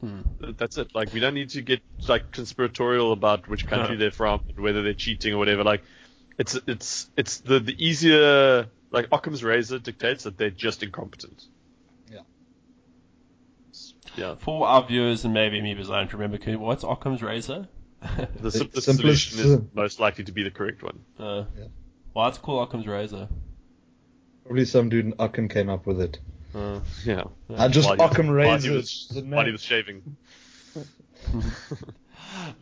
Hmm. 0.00 0.20
That's 0.58 0.76
it. 0.78 0.94
Like 0.94 1.12
we 1.12 1.20
don't 1.20 1.34
need 1.34 1.50
to 1.50 1.62
get 1.62 1.80
like 2.08 2.30
conspiratorial 2.32 3.12
about 3.12 3.48
which 3.48 3.66
country 3.66 3.94
No. 3.94 4.00
they're 4.00 4.10
from, 4.10 4.40
and 4.48 4.58
whether 4.58 4.82
they're 4.82 4.92
cheating 4.94 5.32
or 5.34 5.38
whatever. 5.38 5.64
Like 5.64 5.82
it's 6.38 6.58
it's 6.66 7.08
it's 7.16 7.38
the 7.38 7.60
the 7.60 7.74
easier 7.84 8.66
like 8.90 9.08
Occam's 9.10 9.42
razor 9.42 9.78
dictates 9.78 10.24
that 10.24 10.36
they're 10.36 10.50
just 10.50 10.82
incompetent. 10.82 11.44
Yeah. 12.12 12.18
Yeah. 14.16 14.34
For 14.38 14.66
our 14.66 14.86
viewers 14.86 15.24
and 15.24 15.32
maybe 15.34 15.60
me 15.60 15.74
because 15.74 15.90
I 15.90 15.98
don't 16.04 16.12
remember, 16.12 16.38
what's 16.58 16.84
Occam's 16.84 17.22
razor? 17.22 17.66
The 18.40 18.50
simplest 18.50 18.84
simplest- 18.86 19.30
solution 19.30 19.52
is 19.52 19.60
most 19.74 20.00
likely 20.00 20.24
to 20.24 20.32
be 20.32 20.42
the 20.42 20.50
correct 20.50 20.82
one. 20.82 20.98
uh, 21.18 21.44
Yeah. 21.58 21.64
Why 22.12 22.28
it's 22.28 22.38
called 22.38 22.68
Occam's 22.68 22.86
razor? 22.86 23.28
Probably 24.44 24.64
some 24.66 24.88
dude 24.90 25.06
in 25.06 25.14
Occam 25.18 25.48
came 25.48 25.68
up 25.70 25.86
with 25.86 26.00
it. 26.00 26.18
Uh, 26.54 26.80
Yeah. 27.04 27.24
I 27.56 27.68
just 27.68 27.88
While 27.88 27.96
he 27.96 28.02
was- 28.02 28.10
Occam 28.12 28.26
while 28.28 28.34
razors. 28.36 29.08
was- 29.14 29.22
while 29.24 29.46
he 29.46 29.52
was 29.52 29.62
shaving. 29.62 30.16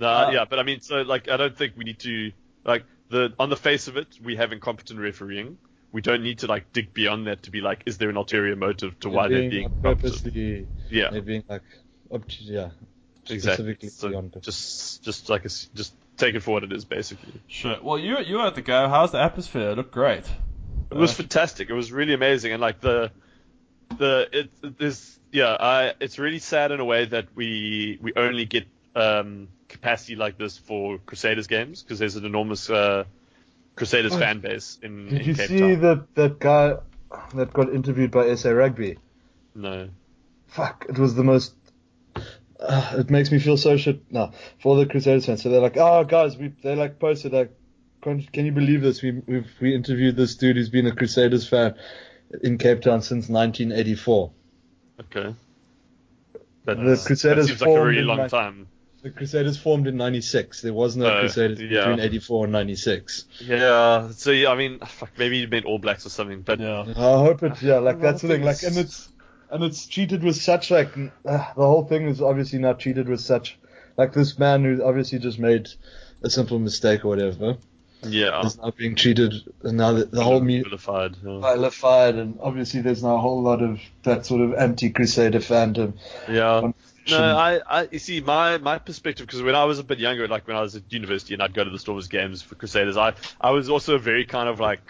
no, 0.00 0.06
Uh, 0.08 0.30
yeah, 0.32 0.44
but 0.48 0.58
I 0.58 0.62
mean, 0.62 0.80
so 0.80 1.02
like, 1.02 1.28
I 1.28 1.36
don't 1.36 1.56
think 1.56 1.74
we 1.76 1.84
need 1.84 1.98
to 2.00 2.32
like 2.64 2.84
the 3.10 3.32
on 3.38 3.50
the 3.50 3.56
face 3.56 3.88
of 3.88 3.96
it, 3.96 4.18
we 4.22 4.36
have 4.36 4.52
incompetent 4.52 5.00
refereeing. 5.00 5.58
We 5.92 6.00
don't 6.00 6.22
need 6.22 6.38
to 6.38 6.46
like 6.46 6.72
dig 6.72 6.94
beyond 6.94 7.26
that 7.26 7.42
to 7.44 7.50
be 7.50 7.60
like, 7.60 7.82
is 7.86 7.98
there 7.98 8.08
an 8.08 8.16
ulterior 8.16 8.56
motive 8.56 8.98
to 9.00 9.10
why 9.10 9.28
they're 9.28 9.50
being 9.50 9.64
like, 9.64 9.72
incompetent? 9.76 10.12
purposely. 10.22 10.66
Yeah, 10.90 11.10
They're 11.10 11.20
being 11.20 11.44
like, 11.48 11.62
up 12.12 12.22
yeah, 12.40 12.70
exactly. 13.28 13.88
So 13.88 14.30
just, 14.40 15.02
just 15.02 15.28
like, 15.28 15.42
a 15.42 15.46
s 15.46 15.68
just 15.74 15.94
take 16.16 16.34
it 16.34 16.40
for 16.40 16.52
what 16.52 16.64
it 16.64 16.72
is, 16.72 16.84
basically. 16.84 17.32
sure. 17.48 17.76
Well, 17.82 17.98
you 17.98 18.18
you 18.20 18.36
were 18.36 18.46
at 18.46 18.54
the 18.54 18.62
go. 18.62 18.88
How's 18.88 19.12
the 19.12 19.20
atmosphere? 19.20 19.70
It 19.70 19.76
looked 19.76 19.92
great. 19.92 20.24
It 20.90 20.96
was 20.96 21.12
fantastic. 21.12 21.70
It 21.70 21.74
was 21.74 21.90
really 21.90 22.12
amazing, 22.14 22.52
and 22.52 22.60
like 22.60 22.80
the 22.80 23.10
the 23.98 24.28
it 24.32 24.50
it- 24.62 24.78
there's 24.78 25.18
yeah, 25.30 25.56
I 25.58 25.94
it's 26.00 26.18
really 26.18 26.38
sad 26.38 26.70
in 26.72 26.80
a 26.80 26.84
way 26.84 27.06
that 27.06 27.28
we 27.34 27.98
we 28.02 28.12
only 28.16 28.44
get 28.44 28.66
um, 28.94 29.48
capacity 29.68 30.16
like 30.16 30.36
this 30.36 30.58
for 30.58 30.98
Crusaders 30.98 31.46
games 31.46 31.82
because 31.82 31.98
there's 31.98 32.16
an 32.16 32.26
enormous 32.26 32.68
uh, 32.68 33.04
Crusaders 33.74 34.12
Oh. 34.14 34.18
fan 34.18 34.40
base 34.40 34.78
in, 34.82 35.08
Did 35.08 35.20
in 35.22 35.26
you 35.28 35.34
Cape 35.34 35.48
see 35.48 35.58
Town. 35.60 35.80
that 35.80 36.14
that 36.14 36.38
guy 36.38 36.74
that 37.34 37.52
got 37.54 37.72
interviewed 37.72 38.10
by 38.10 38.34
SA 38.34 38.50
Rugby? 38.50 38.98
No. 39.54 39.88
Fuck, 40.48 40.84
it 40.90 40.98
was 40.98 41.14
the 41.14 41.24
most. 41.24 41.54
Uh, 42.62 42.94
it 42.98 43.10
makes 43.10 43.30
me 43.32 43.38
feel 43.38 43.56
so 43.56 43.76
shit 43.76 44.10
now 44.12 44.32
for 44.60 44.76
the 44.76 44.86
Crusaders 44.86 45.26
fans. 45.26 45.42
So 45.42 45.48
they're 45.50 45.60
like, 45.60 45.76
oh 45.76 46.04
guys, 46.04 46.36
we 46.36 46.48
they 46.62 46.74
like 46.76 46.98
posted 46.98 47.32
like, 47.32 47.52
can, 48.02 48.22
can 48.22 48.46
you 48.46 48.52
believe 48.52 48.80
this? 48.82 49.02
We 49.02 49.12
we've, 49.26 49.50
we 49.60 49.74
interviewed 49.74 50.16
this 50.16 50.34
dude 50.36 50.56
who's 50.56 50.70
been 50.70 50.86
a 50.86 50.94
Crusaders 50.94 51.48
fan 51.48 51.74
in 52.42 52.58
Cape 52.58 52.80
Town 52.82 53.02
since 53.02 53.28
1984. 53.28 54.32
Okay. 55.00 55.34
That, 56.64 56.76
The 56.78 57.02
Crusaders 57.04 57.46
that 57.48 57.58
seems 57.58 57.60
like 57.62 57.70
a 57.78 57.84
really 57.84 58.02
long 58.02 58.18
like- 58.18 58.30
time. 58.30 58.68
The 59.02 59.10
Crusaders 59.10 59.58
formed 59.58 59.88
in 59.88 59.96
'96. 59.96 60.60
There 60.62 60.72
was 60.72 60.96
no 60.96 61.06
Uh, 61.06 61.18
Crusaders 61.22 61.60
yeah. 61.60 61.80
between 61.86 61.98
'84 61.98 62.44
and 62.44 62.52
'96. 62.52 63.24
Yeah. 63.40 64.10
So 64.12 64.30
yeah, 64.30 64.48
I 64.50 64.54
mean, 64.54 64.78
fuck, 64.86 65.10
maybe 65.18 65.38
you 65.38 65.48
meant 65.48 65.66
All 65.66 65.80
Blacks 65.80 66.06
or 66.06 66.08
something, 66.10 66.42
but 66.42 66.60
Yeah. 66.60 66.82
I 66.86 66.92
hope 66.94 67.42
it. 67.42 67.60
Yeah, 67.62 67.78
like 67.78 68.00
that's 68.00 68.22
the 68.22 68.28
thing. 68.28 68.44
Like, 68.44 68.62
and 68.62 68.76
it's 68.76 69.08
and 69.52 69.62
it's 69.62 69.86
cheated 69.86 70.24
with 70.24 70.36
such 70.36 70.70
like 70.70 70.96
uh, 70.96 71.52
the 71.54 71.66
whole 71.66 71.84
thing 71.84 72.08
is 72.08 72.20
obviously 72.20 72.58
not 72.58 72.80
cheated 72.80 73.08
with 73.08 73.20
such 73.20 73.58
like 73.96 74.12
this 74.12 74.38
man 74.38 74.64
who 74.64 74.82
obviously 74.82 75.18
just 75.18 75.38
made 75.38 75.68
a 76.22 76.30
simple 76.30 76.58
mistake 76.58 77.04
or 77.04 77.08
whatever 77.08 77.56
yeah, 78.04 78.44
is 78.44 78.58
now 78.58 78.72
being 78.76 78.96
treated 78.96 79.32
and 79.62 79.76
now 79.76 79.92
the, 79.92 80.06
the 80.06 80.24
whole 80.24 80.40
media 80.40 80.64
vilified. 80.64 81.16
yeah. 81.22 81.40
vilified 81.40 82.16
and 82.16 82.38
obviously 82.40 82.80
there's 82.80 83.02
now 83.02 83.16
a 83.16 83.20
whole 83.20 83.42
lot 83.42 83.62
of 83.62 83.80
that 84.02 84.26
sort 84.26 84.40
of 84.40 84.54
anti-crusader 84.54 85.38
fandom. 85.38 85.94
Yeah. 86.28 86.72
No, 87.10 87.36
I, 87.36 87.60
I, 87.66 87.88
you 87.90 87.98
see, 87.98 88.20
my, 88.20 88.58
my 88.58 88.78
perspective, 88.78 89.26
because 89.26 89.42
when 89.42 89.56
I 89.56 89.64
was 89.64 89.80
a 89.80 89.84
bit 89.84 89.98
younger, 89.98 90.28
like 90.28 90.46
when 90.46 90.56
I 90.56 90.60
was 90.60 90.76
at 90.76 90.84
university 90.92 91.34
and 91.34 91.42
I'd 91.42 91.52
go 91.52 91.64
to 91.64 91.70
the 91.70 91.78
Stormers 91.78 92.06
games 92.06 92.42
for 92.42 92.54
Crusaders, 92.54 92.96
I, 92.96 93.14
I 93.40 93.50
was 93.50 93.68
also 93.68 93.98
very 93.98 94.24
kind 94.24 94.48
of 94.48 94.60
like, 94.60 94.80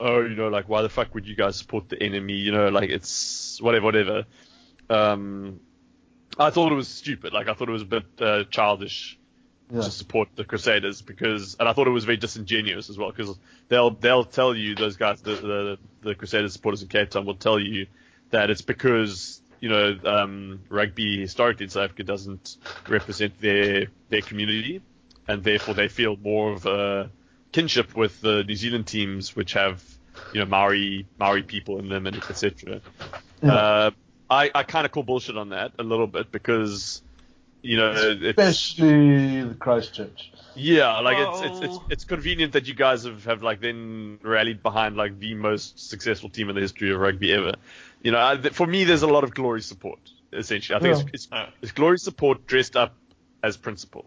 oh, 0.00 0.20
you 0.20 0.34
know, 0.36 0.48
like, 0.48 0.68
why 0.68 0.82
the 0.82 0.88
fuck 0.88 1.14
would 1.14 1.26
you 1.26 1.34
guys 1.36 1.56
support 1.56 1.88
the 1.88 2.02
enemy? 2.02 2.34
You 2.34 2.52
know, 2.52 2.68
like, 2.68 2.90
it's 2.90 3.60
whatever, 3.60 3.84
whatever. 3.86 4.24
Um, 4.90 5.60
I 6.38 6.50
thought 6.50 6.72
it 6.72 6.76
was 6.76 6.88
stupid. 6.88 7.32
Like, 7.32 7.48
I 7.48 7.54
thought 7.54 7.68
it 7.68 7.72
was 7.72 7.82
a 7.82 7.86
bit 7.86 8.04
uh, 8.20 8.44
childish 8.50 9.18
Yeah. 9.70 9.80
to 9.82 9.90
support 9.90 10.28
the 10.36 10.44
Crusaders 10.44 11.02
because, 11.02 11.56
and 11.58 11.68
I 11.68 11.72
thought 11.72 11.86
it 11.88 11.90
was 11.90 12.04
very 12.04 12.18
disingenuous 12.18 12.88
as 12.90 12.96
well 12.98 13.10
because 13.10 13.36
they'll 13.68 13.90
they'll 13.90 14.24
tell 14.24 14.54
you 14.54 14.74
those 14.76 14.96
guys, 14.96 15.20
the 15.22 15.34
the, 15.34 15.78
the 16.02 16.14
Crusaders 16.14 16.52
supporters 16.52 16.82
in 16.82 16.88
Cape 16.88 17.10
Town 17.10 17.24
will 17.26 17.34
tell 17.34 17.58
you 17.58 17.86
that 18.30 18.48
it's 18.50 18.62
because 18.62 19.40
you 19.60 19.68
know 19.68 19.98
um, 20.04 20.60
rugby 20.68 21.18
historically 21.18 21.64
in 21.64 21.70
South 21.70 21.84
Africa 21.86 22.04
doesn't 22.04 22.58
represent 22.88 23.40
their 23.40 23.86
their 24.08 24.20
community, 24.22 24.82
and 25.26 25.42
therefore 25.42 25.74
they 25.74 25.88
feel 25.88 26.16
more 26.16 26.52
of 26.52 26.66
a 26.66 27.10
kinship 27.52 27.96
with 27.96 28.20
the 28.20 28.44
New 28.44 28.54
Zealand 28.56 28.86
teams, 28.86 29.34
which 29.36 29.52
have 29.54 29.82
you 30.32 30.40
know 30.40 30.46
Maori 30.46 31.06
Maori 31.18 31.42
people 31.42 31.78
in 31.78 31.88
them 31.88 32.06
and 32.06 32.16
etc. 32.16 32.80
Yeah. 33.42 33.52
Uh, 33.52 33.90
I 34.30 34.50
I 34.54 34.62
kind 34.62 34.86
of 34.86 34.92
call 34.92 35.02
bullshit 35.02 35.36
on 35.36 35.50
that 35.50 35.72
a 35.78 35.82
little 35.82 36.06
bit 36.06 36.32
because 36.32 37.02
you 37.62 37.76
know 37.76 37.92
it's 37.94 38.38
Especially 38.38 39.42
the 39.42 39.54
Christchurch. 39.54 40.32
yeah, 40.54 40.98
like 41.00 41.16
it's, 41.18 41.40
it's 41.42 41.60
it's 41.66 41.78
it's 41.90 42.04
convenient 42.04 42.52
that 42.54 42.66
you 42.66 42.74
guys 42.74 43.04
have, 43.04 43.24
have 43.24 43.42
like 43.42 43.60
then 43.60 44.18
rallied 44.22 44.62
behind 44.62 44.96
like 44.96 45.18
the 45.18 45.34
most 45.34 45.78
successful 45.90 46.28
team 46.30 46.48
in 46.48 46.54
the 46.54 46.60
history 46.60 46.90
of 46.92 46.98
rugby 47.00 47.32
ever. 47.32 47.52
You 48.02 48.12
know, 48.12 48.18
I, 48.20 48.36
for 48.36 48.66
me, 48.66 48.84
there's 48.84 49.02
a 49.02 49.06
lot 49.08 49.24
of 49.24 49.34
glory 49.34 49.62
support. 49.62 49.98
Essentially, 50.32 50.76
I 50.76 50.80
think 50.80 50.96
Yeah. 50.98 51.04
it's, 51.12 51.28
it's 51.30 51.52
it's 51.62 51.72
glory 51.72 51.98
support 51.98 52.46
dressed 52.46 52.76
up 52.76 52.94
as 53.42 53.56
principle. 53.56 54.06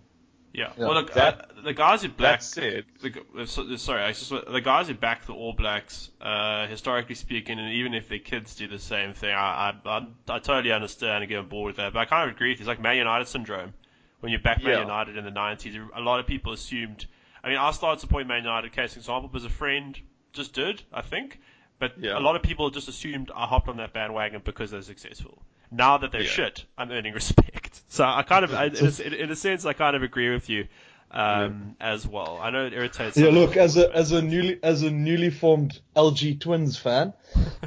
Yeah. 0.54 0.72
Yeah. 0.78 0.86
Well, 0.86 0.94
look, 0.96 1.14
That- 1.14 1.52
uh, 1.58 1.62
the 1.64 1.74
guys 1.74 2.02
who 2.02 2.10
black. 2.10 2.42
The, 2.42 3.76
sorry, 3.78 4.04
I 4.04 4.12
just 4.14 4.30
the 4.30 4.62
guys 4.64 4.88
who 4.88 4.94
back 4.94 5.26
the 5.26 5.34
All 5.34 5.54
Blacks, 5.54 6.10
uh, 6.22 6.68
historically 6.68 7.16
speaking, 7.16 7.60
and 7.60 7.74
even 7.74 7.94
if 7.94 8.10
their 8.10 8.20
kids 8.20 8.56
do 8.56 8.68
the 8.68 8.80
same 8.80 9.14
thing, 9.14 9.34
I, 9.34 9.74
I, 9.86 9.90
I, 9.90 10.08
I 10.28 10.40
totally 10.40 10.72
understand 10.72 11.24
and 11.24 11.30
get 11.30 11.38
on 11.40 11.48
board 11.48 11.68
with 11.72 11.76
that. 11.78 11.94
But 11.94 12.00
I 12.00 12.06
kind 12.06 12.30
of 12.30 12.36
agree 12.36 12.50
with 12.52 12.60
you. 12.60 12.64
It's 12.64 12.68
like 12.68 12.82
Man 12.82 12.98
United 12.98 13.28
syndrome. 13.28 13.74
When 14.22 14.32
you 14.32 14.40
back 14.40 14.62
Man 14.64 14.74
Yeah. 14.74 14.82
United 14.82 15.16
in 15.18 15.24
the 15.24 15.32
90s, 15.32 15.90
a 15.96 16.02
lot 16.02 16.20
of 16.20 16.28
people 16.28 16.52
assumed. 16.52 17.06
I 17.44 17.48
mean, 17.48 17.58
I 17.58 17.72
started 17.72 18.02
supporting 18.02 18.28
Man 18.28 18.44
United, 18.44 18.74
case 18.74 18.98
example, 18.98 19.30
because 19.30 19.46
a 19.46 19.50
friend 19.50 19.98
just 20.34 20.54
did, 20.54 20.84
I 20.92 21.02
think. 21.02 21.40
But 21.80 21.94
Yeah. 21.98 22.18
a 22.18 22.20
lot 22.20 22.36
of 22.36 22.42
people 22.44 22.70
just 22.70 22.90
assumed 22.90 23.32
I 23.34 23.46
hopped 23.46 23.70
on 23.70 23.78
that 23.78 23.94
bandwagon 23.94 24.42
because 24.44 24.72
they're 24.72 24.82
successful. 24.82 25.42
Now 25.72 25.98
that 26.00 26.12
they're 26.12 26.24
shit, 26.26 26.66
I'm 26.78 26.92
earning 26.92 27.14
respect. 27.22 27.59
So 27.88 28.04
I 28.04 28.24
kind 28.24 28.44
of, 28.46 28.54
I, 28.54 28.66
in, 28.66 28.76
a, 28.86 29.16
in 29.24 29.32
a 29.32 29.36
sense, 29.36 29.66
I 29.66 29.74
kind 29.74 29.96
of 29.96 30.04
agree 30.04 30.30
with 30.32 30.50
you 30.50 30.68
um, 31.12 31.76
as 31.80 32.08
well. 32.08 32.40
I 32.42 32.50
know 32.52 32.66
it 32.68 32.74
irritates. 32.74 33.18
Yeah, 33.18 33.30
look, 33.30 33.58
as 33.58 33.78
a 33.78 33.94
as 33.96 34.12
a 34.12 34.22
newly 34.22 34.60
as 34.64 34.84
a 34.84 34.92
newly 34.92 35.32
formed 35.32 35.80
LG 35.96 36.40
Twins 36.40 36.78
fan, 36.78 37.14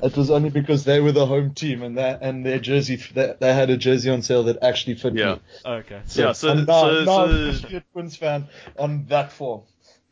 it 0.02 0.16
was 0.16 0.30
only 0.30 0.51
because 0.51 0.84
they 0.84 1.01
were 1.01 1.12
the 1.12 1.26
home 1.26 1.55
team 1.55 1.82
and 1.82 1.98
that 1.98 2.20
and 2.22 2.47
their 2.47 2.59
jersey 2.60 2.97
they, 2.97 3.34
they 3.40 3.52
had 3.52 3.70
a 3.70 3.76
jersey 3.76 4.10
on 4.10 4.22
sale 4.22 4.44
that 4.44 4.62
actually 4.62 4.94
fit 4.94 5.14
Yeah. 5.14 5.34
me. 5.34 5.40
okay. 5.66 6.01
Yeah, 6.14 6.32
so- 6.32 6.51
I'm 6.51 6.64
now, 6.66 6.82
so- 6.82 7.05
now 7.05 7.24
I'm 7.24 7.52
so- 7.55 7.68
a 7.76 7.80
Twins 7.93 8.16
fan 8.16 8.47
on 8.78 9.06
that 9.06 9.32
form. 9.32 9.62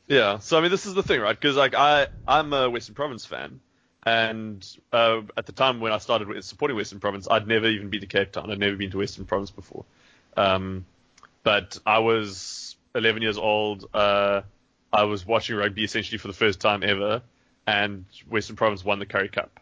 Yeah, 0.08 0.40
so 0.40 0.58
I 0.58 0.60
mean, 0.60 0.72
this 0.72 0.86
is 0.86 0.94
the 0.94 1.04
thing, 1.04 1.20
right? 1.20 1.38
Because 1.40 1.54
like 1.56 1.76
I, 1.76 2.08
I'm 2.26 2.52
a 2.52 2.68
Western 2.68 2.96
Province 2.96 3.24
fan, 3.26 3.60
and 4.04 4.66
uh, 4.92 5.22
at 5.36 5.46
the 5.46 5.52
time 5.52 5.80
when 5.80 5.92
I 5.92 5.98
started 5.98 6.42
supporting 6.44 6.76
Western 6.76 7.00
Province, 7.00 7.28
I'd 7.30 7.46
never 7.46 7.66
even 7.66 7.90
been 7.90 8.00
to 8.00 8.06
Cape 8.06 8.32
Town. 8.32 8.50
I'd 8.50 8.58
never 8.58 8.76
been 8.76 8.90
to 8.92 8.98
Western 8.98 9.26
Province 9.26 9.50
before. 9.50 9.84
Um, 10.36 10.86
but 11.42 11.78
I 11.84 11.98
was 11.98 12.76
11 12.94 13.22
years 13.22 13.36
old. 13.36 13.88
Uh, 13.92 14.42
I 14.92 15.04
was 15.04 15.26
watching 15.26 15.56
rugby 15.56 15.84
essentially 15.84 16.18
for 16.18 16.28
the 16.28 16.34
first 16.34 16.60
time 16.60 16.82
ever, 16.82 17.22
and 17.66 18.06
Western 18.28 18.56
Province 18.56 18.84
won 18.84 18.98
the 18.98 19.06
Currie 19.06 19.28
Cup. 19.28 19.60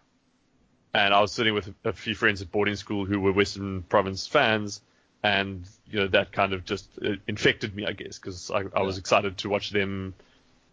And 0.95 1.13
I 1.13 1.21
was 1.21 1.33
sitting 1.33 1.55
with 1.55 1.73
a 1.85 1.93
few 1.93 2.15
friends 2.15 2.41
at 2.41 2.51
boarding 2.51 2.77
school 2.77 3.05
who 3.05 3.21
were 3.21 3.33
Western 3.33 3.83
Province 3.83 4.27
fans, 4.27 4.81
and 5.23 5.69
you 5.91 6.01
know 6.01 6.09
that 6.09 6.33
kind 6.33 6.53
of 6.53 6.65
just 6.65 6.89
uh, 7.05 7.17
infected 7.27 7.75
me, 7.75 7.87
I 7.87 7.93
guess, 7.93 8.19
because 8.19 8.51
I, 8.51 8.63
I 8.75 8.83
was 8.83 8.99
excited 8.99 9.37
to 9.39 9.49
watch 9.49 9.71
them, 9.71 10.15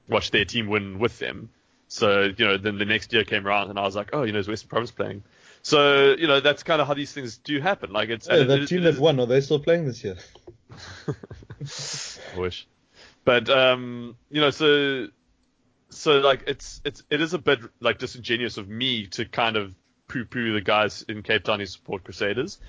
watch 0.08 0.32
their 0.32 0.46
team 0.46 0.68
win 0.68 1.00
with 1.00 1.20
them. 1.20 1.50
So 1.88 2.24
you 2.38 2.46
know, 2.46 2.58
then 2.58 2.78
the 2.78 2.86
next 2.86 3.14
year 3.14 3.24
came 3.24 3.46
around, 3.48 3.70
and 3.70 3.78
I 3.80 3.84
was 3.84 3.96
like, 3.96 4.10
oh, 4.14 4.24
you 4.24 4.32
know, 4.32 4.40
is 4.40 4.48
Western 4.48 4.70
Province 4.70 4.92
playing? 4.92 5.24
So 5.62 6.14
you 6.18 6.28
know, 6.28 6.40
that's 6.40 6.64
kind 6.64 6.82
of 6.82 6.88
how 6.88 6.94
these 6.94 7.12
things 7.14 7.38
do 7.38 7.60
happen. 7.60 7.92
Like 7.92 8.10
it's 8.10 8.28
and 8.28 8.50
that 8.50 8.60
it- 8.62 8.68
team 8.68 8.86
it 8.86 8.92
that 8.94 9.00
won, 9.00 9.20
are 9.20 9.26
they 9.26 9.42
still 9.42 9.60
playing 9.60 9.86
this 9.86 10.04
year? 10.04 10.16
I 12.36 12.40
wish. 12.40 12.68
But 13.24 13.50
um, 13.50 14.16
you 14.30 14.42
know, 14.42 14.52
so 14.52 15.08
so 15.90 16.20
like 16.20 16.44
it's 16.48 16.82
it's 16.86 17.04
it 17.10 17.22
is 17.22 17.34
a 17.34 17.40
bit 17.40 17.60
like 17.80 17.98
disingenuous 18.00 18.58
of 18.58 18.68
me 18.68 19.08
to 19.08 19.26
kind 19.26 19.56
of 19.56 19.74
poo-poo 20.08 20.54
the 20.54 20.62
guys 20.62 21.04
in 21.08 21.24
Cape 21.24 21.44
Town 21.44 21.60
who 21.60 21.66
support 21.66 22.04
Crusaders. 22.04 22.60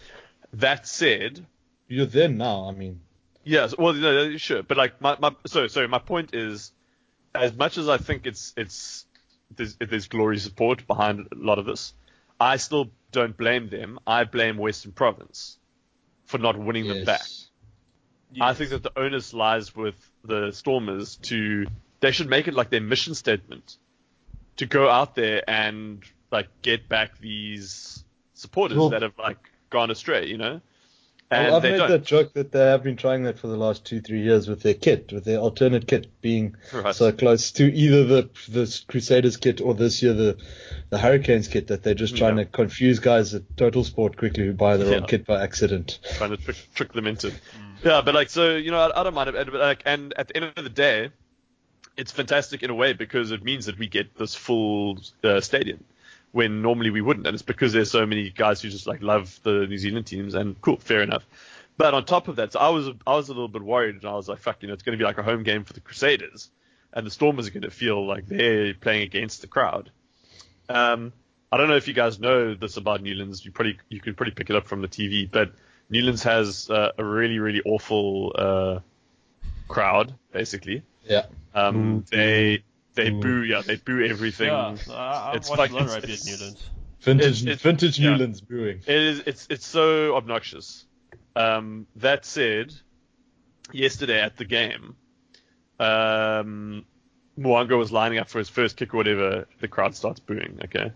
That 0.54 0.86
said, 0.86 1.44
You're 1.88 2.06
there 2.06 2.28
now. 2.28 2.68
I 2.68 2.72
mean, 2.72 3.00
Yes, 3.44 3.76
well, 3.76 3.92
no, 3.92 4.36
sure, 4.38 4.62
but 4.62 4.76
like 4.76 5.00
my, 5.00 5.16
my 5.20 5.32
so 5.46 5.66
sorry, 5.68 5.86
my 5.88 5.98
point 5.98 6.34
is, 6.34 6.72
as 7.36 7.54
much 7.56 7.78
as 7.78 7.88
I 7.88 7.98
think 7.98 8.26
it's 8.26 8.52
it's 8.56 9.06
there's, 9.54 9.76
there's 9.76 10.08
glory 10.08 10.38
support 10.38 10.86
behind 10.86 11.20
a 11.32 11.36
lot 11.36 11.58
of 11.58 11.66
this, 11.66 11.94
I 12.40 12.56
still 12.56 12.90
don't 13.12 13.36
blame 13.36 13.68
them. 13.68 13.98
I 14.06 14.24
blame 14.24 14.56
Western 14.58 14.92
Province 14.92 15.58
for 16.26 16.38
not 16.38 16.58
winning 16.58 16.88
them 16.88 17.04
back. 17.04 17.20
yes. 18.32 18.40
I 18.40 18.54
think 18.54 18.70
that 18.70 18.82
the 18.82 18.98
onus 18.98 19.32
lies 19.32 19.74
with 19.74 19.94
the 20.24 20.50
Stormers 20.50 21.16
to 21.22 21.66
they 22.00 22.10
should 22.10 22.28
make 22.28 22.48
it 22.48 22.54
like 22.54 22.70
their 22.70 22.80
mission 22.80 23.14
statement 23.14 23.76
to 24.56 24.66
go 24.66 24.88
out 24.88 25.14
there 25.14 25.48
and 25.48 26.02
like 26.30 26.48
get 26.62 26.88
back 26.88 27.18
these 27.18 28.04
supporters 28.34 28.76
Well- 28.78 28.90
that 28.90 29.02
have 29.02 29.18
like 29.18 29.38
gone 29.70 29.90
astray, 29.90 30.26
you 30.26 30.38
know. 30.38 30.60
Well, 31.30 31.40
And 31.46 31.54
I've 31.56 31.62
made 31.64 31.76
don't. 31.78 31.90
that 31.90 32.04
joke 32.04 32.34
that 32.34 32.52
they 32.52 32.60
have 32.60 32.84
been 32.84 32.96
trying 32.96 33.24
that 33.24 33.36
for 33.38 33.48
the 33.48 33.56
last 33.56 33.84
two, 33.84 34.00
three 34.00 34.22
years 34.22 34.46
with 34.48 34.62
their 34.62 34.74
kit, 34.74 35.12
with 35.12 35.24
their 35.24 35.38
alternate 35.38 35.88
kit 35.88 36.06
being 36.20 36.54
Right. 36.72 36.94
so 36.94 37.10
close 37.10 37.50
to 37.52 37.64
either 37.74 38.04
the 38.04 38.30
the 38.48 38.82
Crusaders 38.86 39.36
kit 39.36 39.60
or 39.60 39.74
this 39.74 40.02
year 40.04 40.12
the 40.12 40.36
the 40.90 40.98
Hurricanes 40.98 41.48
kit 41.48 41.66
that 41.66 41.82
they're 41.82 41.94
just 41.94 42.16
trying 42.16 42.38
Yeah. 42.38 42.44
to 42.44 42.50
confuse 42.50 43.00
guys 43.00 43.34
at 43.34 43.42
Total 43.56 43.82
Sport 43.82 44.16
quickly 44.16 44.46
who 44.46 44.52
buy 44.52 44.76
the 44.76 44.84
wrong 44.84 45.00
Yeah. 45.00 45.06
kit 45.06 45.26
by 45.26 45.42
accident. 45.42 45.98
trying 46.16 46.30
to 46.30 46.36
trick, 46.36 46.56
trick 46.76 46.92
them 46.92 47.08
into. 47.08 47.32
Yeah, 47.84 48.02
but 48.04 48.14
like 48.14 48.30
so, 48.30 48.54
you 48.54 48.70
know, 48.70 48.78
I, 48.78 49.00
I 49.00 49.02
don't 49.02 49.14
mind 49.14 49.28
it. 49.28 49.34
But 49.34 49.54
like, 49.54 49.82
and 49.84 50.14
at 50.16 50.28
the 50.28 50.36
end 50.36 50.52
of 50.56 50.62
the 50.62 50.70
day, 50.70 51.10
it's 51.96 52.12
fantastic 52.12 52.62
in 52.62 52.70
a 52.70 52.74
way 52.74 52.92
because 52.92 53.32
it 53.32 53.42
means 53.42 53.66
that 53.66 53.78
we 53.78 53.88
get 53.88 54.16
this 54.16 54.34
full 54.36 54.98
uh, 55.24 55.40
stadium 55.40 55.82
when 56.36 56.60
normally 56.60 56.90
we 56.90 57.00
wouldn't, 57.00 57.26
and 57.26 57.32
it's 57.34 57.42
because 57.42 57.72
there's 57.72 57.90
so 57.90 58.04
many 58.04 58.28
guys 58.28 58.60
who 58.60 58.68
just 58.68 58.86
like 58.86 59.00
love 59.00 59.40
the 59.42 59.66
New 59.66 59.78
Zealand 59.78 60.06
teams, 60.06 60.34
and 60.34 60.60
cool, 60.60 60.76
fair 60.76 61.00
enough. 61.00 61.26
But 61.78 61.94
on 61.94 62.04
top 62.04 62.28
of 62.28 62.36
that, 62.36 62.52
so 62.52 62.60
I 62.60 62.68
was 62.68 62.88
I 63.06 63.14
was 63.16 63.28
a 63.30 63.32
little 63.32 63.48
bit 63.48 63.62
worried, 63.62 63.94
and 63.96 64.04
I 64.04 64.12
was 64.14 64.28
like, 64.28 64.38
fuck, 64.40 64.58
you 64.60 64.68
know, 64.68 64.74
it's 64.74 64.82
going 64.82 64.98
to 64.98 65.02
be 65.02 65.06
like 65.06 65.16
a 65.16 65.22
home 65.22 65.42
game 65.44 65.64
for 65.64 65.72
the 65.72 65.80
Crusaders, 65.80 66.50
and 66.92 67.06
the 67.06 67.10
Stormers 67.10 67.46
are 67.48 67.50
going 67.52 67.62
to 67.62 67.70
feel 67.70 68.06
like 68.06 68.26
they're 68.26 68.74
playing 68.74 69.02
against 69.02 69.40
the 69.40 69.46
crowd. 69.46 69.90
Um, 70.68 71.12
I 71.50 71.56
don't 71.56 71.68
know 71.68 71.76
if 71.76 71.88
you 71.88 71.94
guys 71.94 72.18
know 72.20 72.54
this 72.54 72.76
about 72.76 73.02
Newlands. 73.02 73.42
You 73.44 73.50
probably 73.50 73.78
you 73.88 74.00
can 74.00 74.14
pretty 74.14 74.32
pick 74.32 74.50
it 74.50 74.56
up 74.56 74.66
from 74.66 74.82
the 74.82 74.88
TV, 74.88 75.30
but 75.30 75.52
Newlands 75.88 76.22
has 76.24 76.68
uh, 76.68 76.92
a 76.98 77.04
really 77.04 77.38
really 77.38 77.62
awful 77.64 78.32
uh, 78.36 78.78
crowd. 79.68 80.14
Basically, 80.32 80.82
Yeah. 81.08 81.26
um, 81.54 82.00
Boo, 82.00 82.04
they 82.10 82.62
they 82.96 83.10
boo. 83.10 83.20
boo 83.20 83.42
yeah 83.44 83.62
they 83.64 83.76
boo 83.76 84.04
everything. 84.04 84.48
Yeah, 84.48 84.76
I, 84.90 85.30
I've 85.30 85.36
It's 85.36 85.48
watched 85.48 85.58
like- 85.58 85.70
a 85.70 85.74
lot 85.74 85.82
of 85.84 85.88
it's- 85.88 86.04
at 86.04 86.10
it's- 86.10 86.26
Newlands. 86.40 86.70
Vintage 87.02 87.26
It's- 87.26 87.42
it's- 87.42 87.62
vintage 87.62 87.98
yeah. 88.00 88.10
Newlands 88.10 88.40
booing. 88.40 88.78
It 88.86 88.96
is 88.96 89.20
it's 89.26 89.46
it's 89.50 89.66
so 89.66 90.16
obnoxious. 90.16 90.84
Um, 91.36 91.86
that 91.96 92.24
said, 92.24 92.72
yesterday 93.72 94.20
at 94.20 94.36
the 94.38 94.44
game, 94.46 94.96
um, 95.78 96.84
Mo'unga 97.38 97.76
was 97.76 97.92
lining 97.92 98.18
up 98.18 98.28
for 98.28 98.38
his 98.38 98.48
first 98.48 98.76
kick 98.76 98.94
or 98.94 98.96
whatever. 98.96 99.46
The 99.60 99.68
crowd 99.68 99.94
starts 99.94 100.18
booing. 100.20 100.58
Okay. 100.64 100.92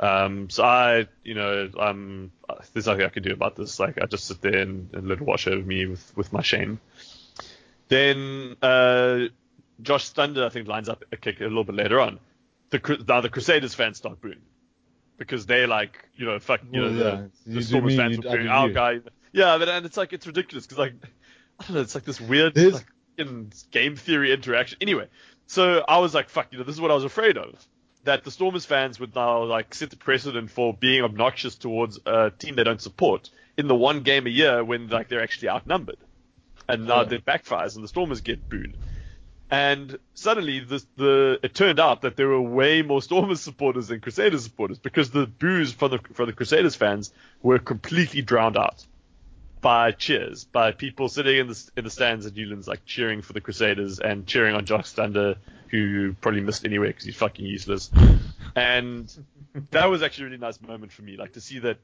Um, 0.00 0.50
so 0.50 0.64
I, 0.64 1.06
you 1.24 1.34
know, 1.34 1.70
um, 1.78 2.30
there's 2.72 2.86
nothing 2.86 3.04
I 3.04 3.08
can 3.08 3.22
do 3.22 3.32
about 3.32 3.56
this. 3.56 3.78
Like 3.80 4.00
I 4.02 4.06
just 4.06 4.26
sit 4.26 4.40
there 4.40 4.58
and, 4.58 4.90
and 4.94 5.08
let 5.08 5.18
it 5.18 5.24
wash 5.24 5.46
over 5.46 5.62
me 5.64 5.86
with, 5.86 6.16
with 6.16 6.32
my 6.32 6.42
shame. 6.42 6.80
Then 7.88 8.56
uh, 8.62 9.26
Josh 9.80 10.08
Thunder, 10.10 10.44
I 10.44 10.48
think, 10.48 10.68
lines 10.68 10.88
up 10.88 11.04
a 11.12 11.16
kick 11.16 11.40
a 11.40 11.44
little 11.44 11.64
bit 11.64 11.74
later 11.76 12.00
on. 12.00 12.18
The 12.70 13.04
now 13.08 13.20
the 13.20 13.28
Crusaders 13.30 13.74
fans 13.74 13.96
start 13.96 14.20
booing 14.20 14.40
because 15.16 15.46
they're 15.46 15.66
like, 15.66 16.04
you 16.16 16.26
know, 16.26 16.38
fuck, 16.38 16.60
you 16.70 16.82
Well, 16.82 16.90
know, 16.90 17.04
yeah. 17.04 17.26
the, 17.46 17.54
the 17.54 17.62
Stormers 17.62 17.96
mean 17.96 17.98
fans 17.98 18.16
were 18.18 18.22
booing 18.36 18.48
our 18.48 18.68
you. 18.68 18.74
guy. 18.74 19.00
Yeah, 19.32 19.56
but 19.58 19.68
and 19.68 19.86
it's 19.86 19.96
like 19.96 20.12
it's 20.12 20.26
ridiculous 20.26 20.66
because 20.66 20.78
like 20.78 20.94
I 21.60 21.64
don't 21.64 21.74
know, 21.76 21.80
it's 21.80 21.94
like 21.94 22.04
this 22.04 22.20
weird 22.20 22.56
like 22.56 22.86
in 23.16 23.50
game 23.70 23.96
theory 23.96 24.32
interaction. 24.32 24.78
Anyway, 24.80 25.08
so 25.46 25.84
I 25.86 25.98
was 25.98 26.14
like, 26.14 26.28
fuck, 26.28 26.48
you 26.52 26.58
know, 26.58 26.64
this 26.64 26.74
is 26.74 26.80
what 26.80 26.90
I 26.90 26.94
was 26.94 27.04
afraid 27.04 27.36
of. 27.38 27.54
That 28.04 28.24
the 28.24 28.30
Stormers 28.30 28.64
fans 28.64 29.00
would 29.00 29.14
now 29.14 29.44
like 29.44 29.74
set 29.74 29.90
the 29.90 29.96
precedent 29.96 30.50
for 30.50 30.72
being 30.74 31.02
obnoxious 31.04 31.56
towards 31.56 31.98
a 32.06 32.30
team 32.30 32.54
they 32.56 32.64
don't 32.64 32.80
support 32.80 33.30
in 33.56 33.66
the 33.66 33.74
one 33.74 34.02
game 34.02 34.26
a 34.26 34.30
year 34.30 34.62
when 34.64 34.88
like 34.88 35.08
they're 35.08 35.22
actually 35.22 35.48
outnumbered, 35.50 35.98
and 36.68 36.86
now 36.86 36.98
Yeah. 37.02 37.04
that 37.08 37.24
backfires 37.24 37.74
and 37.74 37.84
the 37.84 37.88
Stormers 37.88 38.20
get 38.20 38.48
booed. 38.48 38.76
And 39.50 39.98
suddenly, 40.14 40.60
the, 40.60 40.84
the 40.96 41.40
it 41.42 41.54
turned 41.54 41.80
out 41.80 42.02
that 42.02 42.16
there 42.16 42.28
were 42.28 42.40
way 42.40 42.82
more 42.82 43.00
Stormers 43.00 43.40
supporters 43.40 43.88
than 43.88 44.00
Crusaders 44.00 44.44
supporters 44.44 44.78
because 44.78 45.10
the 45.10 45.26
boos 45.26 45.72
from 45.72 45.92
the 45.92 45.98
from 46.12 46.26
the 46.26 46.34
Crusaders 46.34 46.74
fans 46.74 47.12
were 47.42 47.58
completely 47.58 48.20
drowned 48.20 48.58
out 48.58 48.86
by 49.60 49.92
cheers, 49.92 50.44
by 50.44 50.72
people 50.72 51.08
sitting 51.08 51.38
in 51.38 51.48
the 51.48 51.70
in 51.76 51.84
the 51.84 51.90
stands 51.90 52.26
at 52.26 52.34
Newlands, 52.34 52.68
like 52.68 52.84
cheering 52.84 53.22
for 53.22 53.32
the 53.32 53.40
Crusaders 53.40 53.98
and 53.98 54.26
cheering 54.26 54.54
on 54.54 54.66
Jock 54.66 54.84
Thunder, 54.84 55.36
who 55.68 56.12
probably 56.20 56.40
missed 56.40 56.64
anyway 56.64 56.88
because 56.88 57.04
he's 57.04 57.16
fucking 57.16 57.46
useless. 57.46 57.90
And 58.54 59.10
that 59.70 59.86
was 59.86 60.02
actually 60.02 60.24
a 60.24 60.26
really 60.26 60.38
nice 60.38 60.60
moment 60.60 60.92
for 60.92 61.02
me, 61.02 61.16
like 61.16 61.32
to 61.34 61.40
see 61.40 61.60
that 61.60 61.78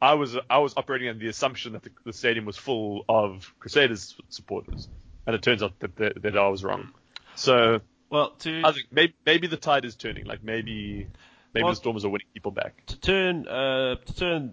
I 0.00 0.14
was 0.14 0.36
I 0.50 0.58
was 0.58 0.74
operating 0.76 1.08
on 1.08 1.18
the 1.18 1.28
assumption 1.28 1.72
that 1.72 1.82
the, 1.82 1.90
the 2.04 2.12
stadium 2.12 2.44
was 2.44 2.56
full 2.56 3.04
of 3.08 3.54
Crusaders 3.58 4.14
supporters, 4.28 4.88
and 5.26 5.34
it 5.34 5.42
turns 5.42 5.62
out 5.62 5.78
that 5.80 5.96
that, 5.96 6.22
that 6.22 6.36
I 6.36 6.48
was 6.48 6.62
wrong. 6.62 6.92
So 7.36 7.80
Well, 8.10 8.30
to 8.40 8.62
I 8.64 8.72
think 8.72 8.86
maybe 8.90 9.14
maybe 9.24 9.46
the 9.46 9.56
tide 9.56 9.84
is 9.84 9.94
turning. 9.96 10.24
Like 10.24 10.42
maybe 10.42 11.06
maybe 11.54 11.64
Well- 11.64 11.72
the 11.72 11.76
Stormers 11.76 12.04
are 12.04 12.08
winning 12.10 12.26
people 12.34 12.52
back. 12.52 12.84
to 12.86 13.00
turn 13.00 13.46
uh, 13.48 13.96
to 13.96 14.14
turn 14.16 14.52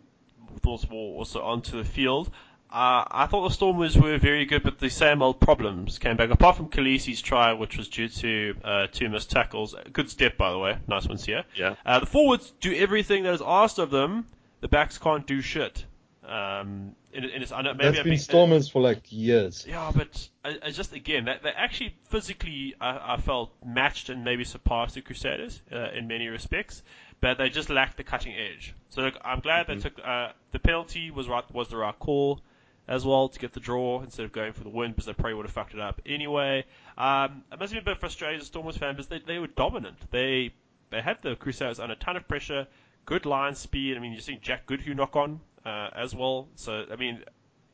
thoughts 0.62 0.88
more 0.90 1.18
also 1.18 1.42
onto 1.42 1.78
the 1.78 1.84
field. 1.84 2.30
Uh, 2.70 3.06
I 3.12 3.28
thought 3.28 3.48
the 3.48 3.54
Stormers 3.54 3.96
were 3.96 4.18
very 4.18 4.46
good, 4.46 4.64
but 4.64 4.80
the 4.80 4.90
same 4.90 5.22
old 5.22 5.40
problems 5.40 6.00
came 6.00 6.18
back. 6.18 6.32
Apart 6.32 6.58
from 6.58 6.70
Kolisi's 6.70 7.22
try, 7.22 7.54
which 7.54 7.78
was 7.78 7.88
due 7.88 8.10
to 8.10 8.56
uh, 8.64 8.88
two 8.92 9.10
missed 9.10 9.30
tackles, 9.30 9.76
good 9.92 10.10
step 10.10 10.38
by 10.38 10.50
the 10.52 10.58
way, 10.58 10.78
nice 10.88 11.08
ones 11.08 11.24
here. 11.24 11.44
Yeah. 11.56 11.76
Uh, 11.86 12.00
the 12.00 12.08
forwards 12.08 12.52
do 12.62 12.74
everything 12.74 13.24
that 13.24 13.34
is 13.36 13.44
asked 13.46 13.78
of 13.78 13.92
them. 13.92 14.28
The 14.62 14.68
backs 14.70 14.98
can't 14.98 15.28
do 15.28 15.42
shit. 15.42 15.86
Um, 16.26 16.96
and, 17.14 17.26
and 17.26 17.44
it's, 17.44 17.52
I 17.52 17.62
know 17.62 17.74
maybe 17.74 17.84
That's 17.90 18.00
I'm 18.00 18.06
been 18.06 18.18
Stormers 18.18 18.70
for 18.70 18.82
like 18.82 19.12
years. 19.12 19.66
yeah, 19.68 19.92
but 19.94 20.30
I, 20.46 20.58
I 20.68 20.72
just 20.72 20.94
again 20.94 21.26
that 21.26 21.44
they 21.44 21.50
actually 21.50 21.96
physically 22.10 22.76
I, 22.80 23.16
I 23.16 23.18
felt 23.18 23.52
matched 23.66 24.10
and 24.10 24.24
maybe 24.24 24.46
surpassed 24.46 24.96
the 24.96 25.02
Crusaders 25.02 25.62
uh, 25.72 25.90
in 25.94 26.08
many 26.08 26.28
respects, 26.28 26.82
but 27.20 27.38
they 27.38 27.50
just 27.50 27.70
lacked 27.70 27.98
the 27.98 28.06
cutting 28.06 28.34
edge. 28.36 28.74
So 28.90 29.02
look, 29.02 29.16
I'm 29.24 29.42
glad 29.42 29.68
they 29.68 29.76
took 29.76 30.00
uh, 30.04 30.30
the 30.52 30.60
penalty 30.60 31.12
was 31.12 31.28
right 31.28 31.44
was 31.54 31.68
the 31.68 31.78
right 31.78 31.98
call 32.00 32.40
as 32.88 33.06
well 33.06 33.28
to 33.30 33.40
get 33.40 33.54
the 33.54 33.60
draw 33.60 34.02
instead 34.02 34.26
of 34.26 34.32
going 34.32 34.54
for 34.54 34.64
the 34.64 34.70
win 34.70 34.92
because 34.92 35.06
they 35.06 35.14
probably 35.14 35.34
would 35.34 35.46
have 35.46 35.54
fucked 35.54 35.74
it 35.74 35.80
up 35.80 36.02
anyway. 36.06 36.66
Um, 36.98 37.44
it 37.52 37.60
must 37.60 37.74
have 37.74 37.84
been 37.84 37.92
a 37.92 37.96
bit 37.96 38.00
frustrating 38.00 38.40
as 38.40 38.48
Stormers 38.48 38.78
fan 38.78 38.96
because 38.96 39.08
they, 39.08 39.20
they 39.20 39.40
were 39.40 39.48
dominant. 39.48 39.98
They 40.12 40.54
they 40.90 41.02
had 41.02 41.18
the 41.22 41.36
Crusaders 41.36 41.80
under 41.80 41.94
a 41.96 41.98
ton 41.98 42.16
of 42.16 42.28
pressure, 42.30 42.68
good 43.06 43.26
line 43.26 43.56
speed. 43.56 43.98
I 43.98 44.00
mean, 44.00 44.14
you're 44.14 44.22
seeing 44.22 44.40
Jack 44.42 44.66
Goodhue 44.66 44.94
knock 44.94 45.16
on 45.18 45.42
uh, 45.66 45.90
as 45.96 46.16
well. 46.16 46.48
So 46.56 46.86
I 46.92 46.96
mean, 46.96 47.24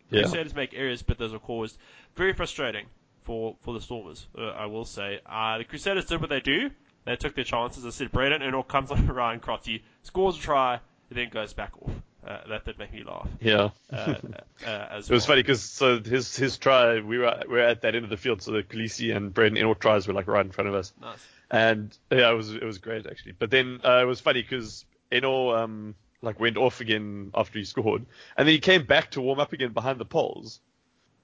Yeah. 0.09 0.21
Crusaders 0.23 0.55
make 0.55 0.73
errors, 0.73 1.01
but 1.03 1.17
those 1.17 1.33
are 1.33 1.39
caused 1.39 1.77
very 2.15 2.33
frustrating 2.33 2.85
for 3.23 3.55
for 3.61 3.73
the 3.73 3.81
Stormers. 3.81 4.25
Uh, 4.37 4.47
I 4.49 4.65
will 4.67 4.85
say 4.85 5.19
uh, 5.25 5.57
the 5.57 5.63
Crusaders 5.65 6.05
did 6.05 6.19
what 6.21 6.29
they 6.29 6.39
do. 6.41 6.71
They 7.05 7.15
took 7.15 7.33
their 7.35 7.43
chances. 7.45 7.85
I 7.85 7.89
said 7.91 8.11
Braydon 8.11 8.41
Ennor 8.41 8.67
comes 8.67 8.91
on 8.95 9.07
Ryan 9.07 9.39
Crotty, 9.39 9.83
scores 10.03 10.37
a 10.37 10.39
try, 10.39 10.73
and 11.09 11.17
then 11.17 11.29
goes 11.29 11.53
back 11.53 11.71
off. 11.81 11.91
Uh, 12.27 12.37
that 12.49 12.65
did 12.65 12.77
make 12.77 12.91
me 12.91 13.01
laugh. 13.03 13.27
Yeah. 13.39 13.69
Uh, 13.91 14.15
uh, 14.67 14.69
as 14.91 15.09
It 15.09 15.13
was 15.13 15.21
well. 15.23 15.27
funny 15.33 15.41
because 15.41 15.61
so 15.63 15.99
his 16.01 16.35
his 16.35 16.57
try 16.57 16.99
we 16.99 17.17
were 17.17 17.41
we 17.47 17.53
were 17.53 17.59
at 17.61 17.81
that 17.81 17.95
end 17.95 18.03
of 18.03 18.09
the 18.09 18.17
field 18.17 18.41
so 18.41 18.51
the 18.51 18.61
Kolisi 18.63 19.15
and 19.15 19.33
Braydon 19.33 19.57
Ennor 19.57 19.79
tries 19.79 20.05
were 20.07 20.13
like 20.13 20.27
right 20.27 20.45
in 20.45 20.51
front 20.51 20.67
of 20.67 20.75
us 20.75 20.91
Nice. 21.01 21.25
and 21.49 21.97
yeah 22.11 22.29
it 22.29 22.35
was 22.35 22.53
it 22.53 22.63
was 22.63 22.77
great 22.79 23.07
actually 23.07 23.31
but 23.39 23.49
then 23.49 23.79
uh, 23.85 23.99
it 24.01 24.05
was 24.05 24.19
funny 24.19 24.41
because 24.41 24.83
Ennor 25.11 25.57
um 25.63 25.95
like 26.21 26.39
went 26.39 26.57
off 26.57 26.81
again 26.81 27.31
after 27.33 27.59
he 27.59 27.65
scored 27.65 28.05
and 28.37 28.47
then 28.47 28.53
he 28.53 28.59
came 28.59 28.83
back 28.85 29.11
to 29.11 29.21
warm 29.21 29.39
up 29.39 29.53
again 29.53 29.71
behind 29.71 29.99
the 29.99 30.05
poles 30.05 30.59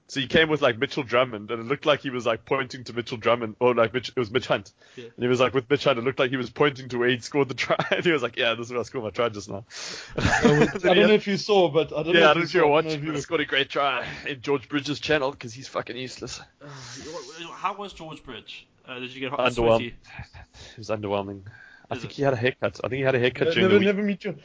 so 0.08 0.20
he 0.20 0.28
came 0.28 0.48
with 0.48 0.62
like 0.62 0.78
Mitchell 0.78 1.02
Drummond 1.02 1.50
and 1.50 1.60
it 1.60 1.66
looked 1.66 1.84
like 1.84 1.98
he 2.00 2.10
was 2.10 2.24
like 2.24 2.44
pointing 2.44 2.84
to 2.84 2.92
Mitchell 2.92 3.16
Drummond 3.18 3.56
or 3.58 3.74
like 3.74 3.92
Mitch, 3.92 4.10
it 4.10 4.16
was 4.16 4.30
Mitch 4.30 4.46
Hunt 4.46 4.70
Yeah. 4.94 5.04
and 5.04 5.12
he 5.22 5.26
was 5.26 5.40
like 5.40 5.52
with 5.52 5.68
Mitch 5.68 5.82
Hunt 5.84 5.98
it 5.98 6.04
looked 6.04 6.18
like 6.20 6.30
he 6.30 6.36
was 6.36 6.48
pointing 6.48 6.88
to 6.90 6.98
where 6.98 7.08
he'd 7.08 7.24
scored 7.24 7.48
the 7.48 7.54
try 7.54 7.76
and 7.90 8.04
he 8.04 8.12
was 8.12 8.22
like 8.22 8.36
yeah 8.36 8.54
this 8.54 8.66
is 8.66 8.72
where 8.72 8.80
I 8.80 8.84
scored 8.84 9.04
my 9.04 9.10
try 9.10 9.28
just 9.30 9.50
now 9.50 9.64
I 10.16 10.42
don't 10.42 11.08
know 11.08 11.12
if 11.14 11.26
you 11.26 11.36
saw, 11.36 11.68
but 11.68 11.92
I 11.92 12.02
don't 12.04 12.14
know 12.14 12.20
yeah, 12.20 12.28
I 12.28 12.30
if 12.30 12.34
don't 12.34 12.36
know 12.36 12.40
you 12.40 12.44
if 12.44 12.54
you 12.54 12.60
saw. 12.60 12.66
were 12.68 12.78
I 12.78 12.82
don't 12.82 12.84
know 12.84 12.88
watching, 12.88 12.90
if 12.92 13.00
you 13.00 13.06
but 13.06 13.12
were- 13.12 13.16
it's 13.18 13.26
got 13.26 13.40
a 13.40 13.44
great 13.44 13.68
try 13.68 14.06
in 14.28 14.40
George 14.40 14.68
Bridge's 14.68 15.00
channel 15.00 15.30
because 15.32 15.52
he's 15.52 15.68
fucking 15.68 15.96
useless. 15.96 16.40
How 17.54 17.74
was 17.74 17.92
George 17.92 18.22
Bridge? 18.22 18.66
Uh, 18.88 19.00
did 19.00 19.12
you 19.12 19.20
get 19.20 19.30
hot 19.30 19.40
Underwhelmed. 19.40 19.86
It 19.88 20.78
was 20.78 20.88
underwhelming. 20.90 21.42
I 21.90 21.96
think 21.96 22.12
it? 22.12 22.16
he 22.16 22.22
had 22.22 22.32
a 22.32 22.36
haircut. 22.36 22.80
I 22.84 22.88
think 22.88 22.98
he 22.98 23.02
had 23.02 23.14
a 23.14 23.18
haircut 23.18 23.48
during 23.54 23.62
Never, 23.62 23.74
the 23.74 23.78
week. 23.80 23.86
never 23.86 24.02
meet 24.02 24.24
your 24.24 24.34
uh, 24.34 24.36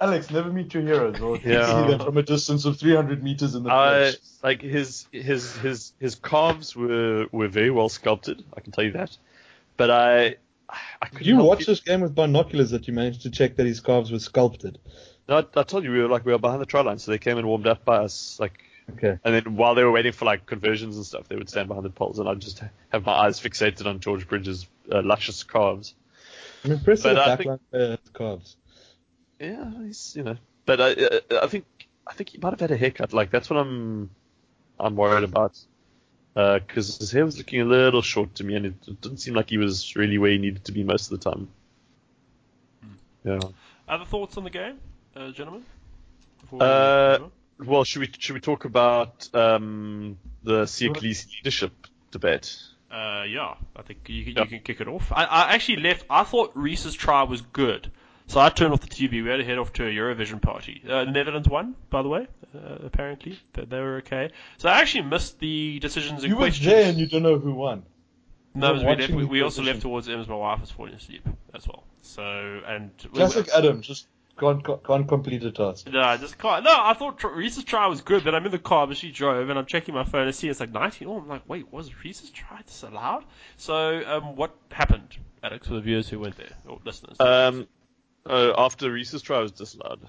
Alex. 0.00 0.30
Never 0.30 0.50
meet 0.52 0.72
your 0.74 0.82
heroes, 0.82 1.20
or 1.20 1.36
you 1.36 1.52
Yeah. 1.52 1.66
see 1.84 1.90
them 1.90 2.00
from 2.00 2.16
a 2.16 2.22
distance 2.22 2.64
of 2.64 2.78
300 2.78 3.22
meters 3.22 3.54
in 3.54 3.62
the 3.64 3.70
I 3.72 3.88
flesh. 4.10 4.14
like 4.42 4.62
his 4.62 5.06
his 5.12 5.56
his 5.58 5.92
his 5.98 6.14
calves 6.14 6.74
were 6.76 7.26
were 7.32 7.48
very 7.48 7.70
well 7.70 7.88
sculpted. 7.88 8.44
I 8.56 8.60
can 8.60 8.72
tell 8.72 8.84
you 8.84 8.92
that. 8.92 9.16
But 9.76 9.90
I 9.90 10.36
I 11.02 11.06
couldn't 11.08 11.26
you 11.26 11.36
watch 11.36 11.58
feel- 11.64 11.66
this 11.74 11.80
game 11.80 12.00
with 12.00 12.14
binoculars 12.14 12.70
that 12.70 12.86
you 12.88 12.94
managed 12.94 13.22
to 13.22 13.30
check 13.30 13.56
that 13.56 13.66
his 13.66 13.80
calves 13.80 14.10
were 14.10 14.18
sculpted? 14.18 14.78
No, 15.28 15.38
I, 15.38 15.60
I 15.60 15.62
told 15.64 15.84
you 15.84 15.92
we 15.92 16.00
were 16.00 16.08
like 16.08 16.24
we 16.24 16.32
were 16.32 16.38
behind 16.38 16.60
the 16.60 16.66
try 16.66 16.80
line, 16.82 16.98
so 16.98 17.10
they 17.10 17.18
came 17.18 17.38
and 17.38 17.46
warmed 17.46 17.66
up 17.66 17.84
by 17.84 17.98
us, 17.98 18.38
like, 18.40 18.58
Okay. 18.94 19.18
and 19.24 19.34
then 19.34 19.56
while 19.56 19.74
they 19.74 19.84
were 19.84 19.92
waiting 19.92 20.12
for 20.12 20.24
like 20.24 20.46
conversions 20.46 20.96
and 20.96 21.04
stuff, 21.06 21.28
they 21.28 21.36
would 21.36 21.48
stand 21.48 21.68
behind 21.68 21.84
the 21.84 21.90
poles, 21.90 22.18
and 22.18 22.28
I'd 22.28 22.40
just 22.40 22.62
have 22.90 23.04
my 23.06 23.12
eyes 23.12 23.38
fixated 23.40 23.86
on 23.86 24.00
George 24.00 24.26
Bridge's 24.26 24.66
uh, 24.90 25.02
luscious 25.02 25.42
calves. 25.44 25.94
I'm 26.64 26.72
impressed 26.72 27.02
But 27.04 27.14
that 27.14 27.28
I 27.28 27.30
the 27.30 27.36
think- 27.36 27.50
backline 27.50 27.60
player 27.70 27.90
has 27.90 27.98
calves. 28.14 28.56
Yeah, 29.42 29.70
he's 29.84 30.14
you 30.16 30.22
know, 30.22 30.36
but 30.66 30.80
I, 30.80 30.90
I, 30.90 31.20
I 31.42 31.46
think 31.48 31.64
I 32.06 32.12
think 32.14 32.30
he 32.30 32.38
might 32.38 32.50
have 32.50 32.60
had 32.60 32.70
a 32.70 32.76
haircut. 32.76 33.12
Like 33.12 33.30
that's 33.30 33.50
what 33.50 33.58
I'm 33.58 34.10
I'm 34.78 34.96
worried 34.96 35.24
about. 35.24 35.58
Because 36.34 36.96
his 36.96 37.12
hair 37.12 37.26
was 37.26 37.36
looking 37.36 37.60
a 37.60 37.64
little 37.66 38.00
short 38.00 38.36
to 38.36 38.44
me, 38.44 38.54
and 38.54 38.66
it, 38.66 38.74
it 38.86 39.00
didn't 39.02 39.18
seem 39.18 39.34
like 39.34 39.50
he 39.50 39.58
was 39.58 39.96
really 39.96 40.16
where 40.16 40.30
he 40.30 40.38
needed 40.38 40.64
to 40.64 40.72
be 40.72 40.82
most 40.82 41.12
of 41.12 41.20
the 41.20 41.30
time. 41.30 41.48
Yeah. 43.22 43.40
Other 43.86 44.06
thoughts 44.06 44.38
on 44.38 44.44
the 44.44 44.50
game, 44.50 44.78
uh, 45.14 45.30
gentlemen? 45.32 45.64
We 46.50 46.58
Uh. 46.60 47.18
Well, 47.58 47.84
should 47.84 48.00
we 48.00 48.10
should 48.18 48.34
we 48.34 48.40
talk 48.40 48.64
about 48.64 49.28
um, 49.34 50.18
the 50.42 50.62
Siya 50.64 50.94
Kolisi 50.94 51.26
leadership 51.36 51.72
debate? 52.10 52.56
Uh, 52.90 53.24
yeah, 53.28 53.54
I 53.76 53.82
think 53.82 54.08
you, 54.08 54.24
can 54.24 54.34
Yeah. 54.34 54.42
you 54.42 54.48
can 54.48 54.60
kick 54.60 54.80
it 54.80 54.88
off. 54.88 55.12
I, 55.12 55.24
I 55.24 55.54
actually 55.54 55.82
left. 55.82 56.04
I 56.10 56.24
thought 56.24 56.52
Reece's 56.54 56.94
try 56.94 57.22
was 57.22 57.40
good, 57.40 57.90
so 58.26 58.40
I 58.40 58.48
turned 58.48 58.72
off 58.72 58.80
the 58.80 58.88
TV. 58.88 59.22
We 59.22 59.28
had 59.30 59.36
to 59.36 59.44
head 59.44 59.58
off 59.58 59.72
to 59.74 59.84
a 59.86 59.90
Eurovision 59.90 60.40
party. 60.40 60.82
Uh, 60.88 61.04
the 61.04 61.10
Netherlands 61.10 61.48
won, 61.48 61.74
by 61.90 62.02
the 62.02 62.08
way. 62.08 62.26
Uh, 62.54 62.76
apparently, 62.84 63.38
that 63.54 63.70
they 63.70 63.80
were 63.80 63.96
okay. 63.96 64.30
So 64.58 64.68
I 64.68 64.80
actually 64.80 65.04
missed 65.04 65.38
the 65.38 65.78
decisions 65.80 66.22
and 66.22 66.30
You 66.30 66.36
were 66.36 66.42
questions. 66.42 66.66
there 66.66 66.88
and 66.88 66.98
you 66.98 67.06
don't 67.06 67.22
know 67.22 67.38
who 67.38 67.54
won. 67.54 67.82
no, 68.54 68.74
we, 68.74 68.80
left, 68.80 69.10
we, 69.10 69.24
we 69.24 69.40
also 69.42 69.62
left 69.62 69.80
towards 69.82 70.08
Emma's. 70.08 70.28
My 70.28 70.34
wife 70.36 70.60
was 70.60 70.70
falling 70.70 70.94
asleep 70.94 71.26
as 71.54 71.66
well. 71.66 71.84
So 72.02 72.22
and 72.66 72.90
we- 73.12 73.22
Adam, 73.54 73.80
just 73.80 74.06
can't, 74.38 74.62
can't 74.84 75.06
complete 75.08 75.44
a 75.44 75.50
task. 75.52 75.88
No, 75.90 76.00
I 76.02 76.16
just 76.18 76.36
can't. 76.38 76.64
No, 76.64 76.70
I 76.74 76.92
thought 76.94 77.22
Reece's 77.24 77.64
try 77.64 77.86
was 77.86 78.00
good. 78.02 78.24
Then 78.24 78.34
I'm 78.34 78.44
in 78.44 78.50
the 78.50 78.58
car, 78.58 78.86
but 78.86 78.96
she 78.96 79.10
drove, 79.12 79.48
and 79.48 79.58
I'm 79.58 79.66
checking 79.66 79.94
my 79.94 80.04
phone 80.04 80.26
and 80.26 80.34
see 80.34 80.48
it's 80.48 80.60
like 80.60 80.72
19. 80.72 81.08
Oh, 81.08 81.18
I'm 81.18 81.28
like, 81.28 81.48
wait, 81.48 81.72
was 81.72 81.90
Reece's 82.04 82.30
try 82.30 82.60
this 82.66 82.82
allowed? 82.82 83.24
So, 83.56 84.02
um, 84.06 84.36
what 84.36 84.54
happened, 84.70 85.16
Alex, 85.42 85.68
for 85.68 85.74
the 85.74 85.80
viewers 85.80 86.08
who 86.08 86.18
went 86.18 86.36
there 86.36 86.52
or 86.66 86.78
listeners? 86.84 87.16
Um, 87.20 87.66
uh, 88.26 88.52
after 88.56 88.90
Reece's 88.90 89.22
try 89.22 89.40
was 89.40 89.52
disallowed. 89.52 90.00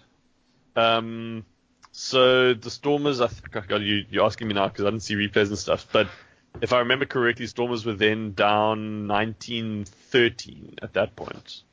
Um, 0.76 1.45
so 1.91 2.53
the 2.53 2.69
Stormers, 2.69 3.22
I 3.22 3.27
think, 3.27 3.56
oh 3.56 3.64
God, 3.68 3.81
you, 3.81 4.06
you're 4.10 4.26
asking 4.26 4.48
me 4.48 4.53
now 4.53 4.68
because 4.68 4.85
I 4.85 4.90
didn't 4.90 5.03
see 5.03 5.15
replays 5.15 5.48
and 5.48 5.57
stuff, 5.57 5.88
but 5.91 6.07
if 6.61 6.73
I 6.73 6.80
remember 6.80 7.06
correctly, 7.06 7.48
Stormers 7.48 7.85
were 7.85 7.94
then 7.94 8.34
down 8.34 9.07
1913 9.07 10.76
at 10.81 10.94
that 10.94 11.15
point. 11.15 11.64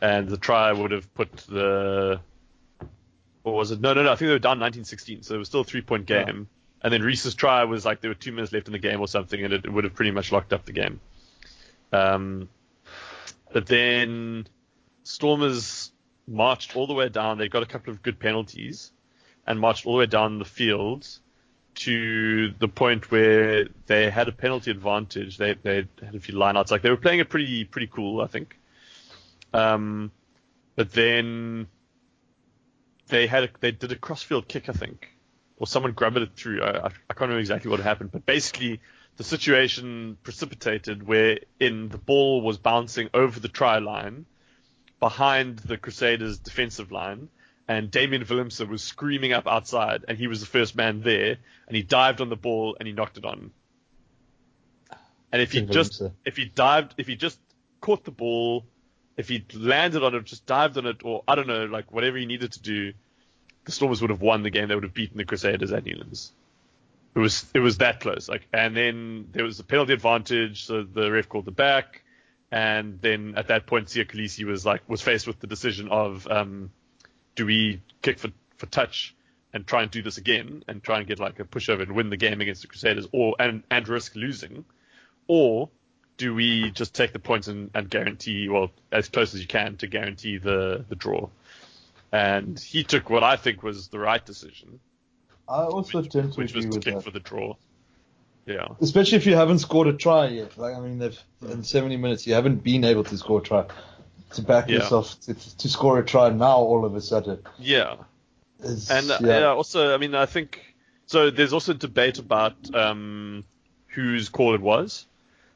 And 0.00 0.28
the 0.28 0.36
try 0.36 0.72
would 0.72 0.90
have 0.90 1.12
put 1.14 1.36
the, 1.48 2.20
what 3.42 3.54
was 3.54 3.70
it? 3.70 3.80
No, 3.80 3.94
no, 3.94 4.02
no, 4.02 4.12
I 4.12 4.16
think 4.16 4.28
they 4.28 4.34
were 4.34 4.38
down 4.38 4.60
1916, 4.60 5.22
so 5.22 5.34
it 5.34 5.38
was 5.38 5.48
still 5.48 5.62
a 5.62 5.64
three 5.64 5.80
point 5.80 6.06
game. 6.06 6.48
And 6.82 6.92
then 6.92 7.02
Reece's 7.02 7.34
try 7.34 7.64
was 7.64 7.84
like 7.84 8.00
there 8.00 8.10
were 8.10 8.14
two 8.14 8.32
minutes 8.32 8.52
left 8.52 8.68
in 8.68 8.72
the 8.72 8.78
game 8.78 9.00
or 9.00 9.08
something, 9.08 9.42
and 9.42 9.52
it, 9.52 9.64
it 9.64 9.72
would 9.72 9.84
have 9.84 9.94
pretty 9.94 10.10
much 10.10 10.30
locked 10.30 10.52
up 10.52 10.66
the 10.66 10.72
game. 10.72 11.00
Um, 11.92 12.48
but 13.52 13.66
then 13.66 14.46
Stormers 15.06 15.92
marched 16.26 16.74
all 16.74 16.88
the 16.88 16.92
way 16.92 17.08
down. 17.08 17.38
They 17.38 17.48
got 17.48 17.62
a 17.62 17.66
couple 17.66 17.92
of 17.92 18.02
good 18.02 18.18
penalties 18.18 18.90
and 19.46 19.60
marched 19.60 19.86
all 19.86 19.92
the 19.92 20.00
way 20.00 20.06
down 20.06 20.40
the 20.40 20.44
field 20.44 21.06
to 21.76 22.52
the 22.58 22.66
point 22.66 23.08
where 23.12 23.68
they 23.86 24.10
had 24.10 24.26
a 24.26 24.32
penalty 24.32 24.72
advantage. 24.72 25.38
They 25.38 25.54
they 25.54 25.86
had 26.02 26.16
a 26.16 26.18
few 26.18 26.34
lineouts. 26.34 26.72
Like 26.72 26.82
they 26.82 26.90
were 26.90 26.96
playing 26.96 27.20
it 27.20 27.28
pretty 27.28 27.64
pretty 27.64 27.86
cool, 27.86 28.20
I 28.20 28.26
think. 28.26 28.58
Um, 29.52 30.10
but 30.74 30.90
then 30.90 31.68
they 33.06 33.28
had 33.28 33.44
a, 33.44 33.48
they 33.60 33.70
did 33.70 33.92
a 33.92 33.96
crossfield 33.96 34.48
kick, 34.48 34.68
I 34.68 34.72
think, 34.72 35.08
or 35.56 35.68
someone 35.68 35.92
grabbed 35.92 36.16
it 36.16 36.34
through. 36.34 36.62
I, 36.62 36.70
I, 36.70 36.86
I 36.86 37.14
can't 37.14 37.20
remember 37.20 37.38
exactly 37.38 37.70
what 37.70 37.78
happened, 37.78 38.10
but 38.10 38.26
basically 38.26 38.80
the 39.18 39.24
situation 39.24 40.18
precipitated 40.24 41.06
wherein 41.06 41.90
the 41.90 42.02
ball 42.04 42.42
was 42.42 42.58
bouncing 42.58 43.08
over 43.14 43.38
the 43.38 43.48
try 43.48 43.78
line 43.78 44.26
behind 45.06 45.60
the 45.60 45.76
Crusaders' 45.78 46.36
defensive 46.36 46.90
line, 46.90 47.28
and 47.68 47.92
Damian 47.92 48.24
Willemse 48.24 48.66
was 48.68 48.82
screaming 48.82 49.32
up 49.32 49.46
outside, 49.46 50.04
and 50.08 50.18
he 50.18 50.26
was 50.26 50.40
the 50.40 50.46
first 50.46 50.74
man 50.74 51.00
there, 51.00 51.36
and 51.68 51.76
he 51.76 51.84
dived 51.84 52.20
on 52.20 52.28
the 52.28 52.34
ball 52.34 52.76
and 52.76 52.88
he 52.88 52.92
knocked 52.92 53.16
it 53.16 53.24
on. 53.24 53.52
And 55.30 55.40
if 55.40 55.52
he 55.52 55.62
just 55.62 56.02
if 56.24 56.36
he 56.36 56.46
dived 56.46 56.94
if 56.98 57.06
he 57.06 57.14
just 57.14 57.38
caught 57.80 58.02
the 58.02 58.10
ball, 58.10 58.64
if 59.16 59.28
he 59.28 59.44
landed 59.54 60.02
on 60.02 60.12
it, 60.16 60.24
just 60.24 60.44
dived 60.44 60.76
on 60.76 60.86
it, 60.86 61.04
or 61.04 61.22
I 61.28 61.36
don't 61.36 61.46
know, 61.46 61.66
like 61.66 61.92
whatever 61.92 62.16
he 62.16 62.26
needed 62.26 62.50
to 62.54 62.60
do, 62.60 62.92
the 63.64 63.70
Stormers 63.70 64.00
would 64.00 64.10
have 64.10 64.22
won 64.22 64.42
the 64.42 64.50
game. 64.50 64.66
They 64.66 64.74
would 64.74 64.82
have 64.82 64.94
beaten 64.94 65.18
the 65.18 65.24
Crusaders 65.24 65.70
at 65.70 65.86
Newlands. 65.86 66.32
It 67.14 67.20
was 67.20 67.46
it 67.54 67.60
was 67.60 67.78
that 67.78 68.00
close. 68.00 68.28
Like, 68.28 68.48
and 68.52 68.76
then 68.76 69.28
there 69.30 69.44
was 69.44 69.60
a 69.60 69.64
penalty 69.64 69.92
advantage, 69.92 70.64
so 70.64 70.82
the 70.82 71.12
ref 71.12 71.28
called 71.28 71.44
the 71.44 71.52
back. 71.52 72.02
And 72.50 73.00
then 73.00 73.34
at 73.36 73.48
that 73.48 73.66
point, 73.66 73.88
Siya 73.88 74.08
Kolisi 74.08 74.44
was 74.44 74.64
like 74.64 74.88
was 74.88 75.02
faced 75.02 75.26
with 75.26 75.40
the 75.40 75.46
decision 75.46 75.88
of 75.88 76.26
um, 76.28 76.70
do 77.34 77.46
we 77.46 77.82
kick 78.02 78.18
for 78.18 78.30
for 78.56 78.66
touch 78.66 79.14
and 79.52 79.66
try 79.66 79.82
and 79.82 79.90
do 79.90 80.02
this 80.02 80.18
again 80.18 80.62
and 80.68 80.82
try 80.82 80.98
and 80.98 81.06
get 81.06 81.18
like 81.18 81.40
a 81.40 81.44
pushover 81.44 81.82
and 81.82 81.92
win 81.92 82.10
the 82.10 82.16
game 82.16 82.40
against 82.40 82.62
the 82.62 82.68
Crusaders, 82.68 83.06
or 83.12 83.34
and 83.38 83.62
and 83.70 83.88
risk 83.88 84.14
losing, 84.14 84.64
or 85.26 85.70
do 86.16 86.34
we 86.34 86.70
just 86.70 86.94
take 86.94 87.12
the 87.12 87.18
points 87.18 87.48
and, 87.48 87.70
and 87.74 87.90
guarantee 87.90 88.48
well 88.48 88.70
as 88.92 89.08
close 89.08 89.34
as 89.34 89.40
you 89.40 89.46
can 89.46 89.76
to 89.78 89.86
guarantee 89.86 90.38
the 90.38 90.84
the 90.88 90.94
draw? 90.94 91.28
And 92.12 92.58
he 92.58 92.84
took 92.84 93.10
what 93.10 93.24
I 93.24 93.36
think 93.36 93.62
was 93.62 93.88
the 93.88 93.98
right 93.98 94.24
decision, 94.24 94.78
I 95.48 95.62
also 95.62 96.02
tend 96.02 96.32
to 96.32 96.40
which 96.40 96.54
was 96.54 96.66
to 96.66 96.80
kick 96.80 96.94
that. 96.94 97.02
for 97.02 97.10
the 97.10 97.20
draw. 97.20 97.54
Yeah. 98.46 98.68
Especially 98.80 99.18
if 99.18 99.26
you 99.26 99.34
haven't 99.34 99.58
scored 99.58 99.88
a 99.88 99.92
try 99.92 100.28
yet. 100.28 100.56
Like 100.56 100.76
I 100.76 100.80
mean, 100.80 100.98
they've 100.98 101.18
in 101.42 101.64
70 101.64 101.96
minutes 101.96 102.26
you 102.26 102.34
haven't 102.34 102.62
been 102.62 102.84
able 102.84 103.04
to 103.04 103.18
score 103.18 103.40
a 103.40 103.42
try. 103.42 103.64
To 104.34 104.42
back 104.42 104.68
Yeah. 104.68 104.76
yourself 104.76 105.20
to, 105.22 105.34
to 105.34 105.68
score 105.68 105.98
a 105.98 106.04
try 106.04 106.30
now, 106.30 106.56
all 106.58 106.84
of 106.84 106.94
a 106.94 107.00
sudden, 107.00 107.38
Yeah. 107.58 107.96
is, 108.60 108.90
And 108.90 109.10
uh, 109.10 109.18
yeah. 109.20 109.46
also, 109.48 109.94
I 109.94 109.98
mean, 109.98 110.14
I 110.14 110.26
think 110.26 110.60
so. 111.06 111.30
There's 111.30 111.52
also 111.52 111.72
debate 111.72 112.18
about 112.18 112.54
um, 112.74 113.44
whose 113.88 114.28
call 114.28 114.54
it 114.54 114.60
was. 114.60 115.06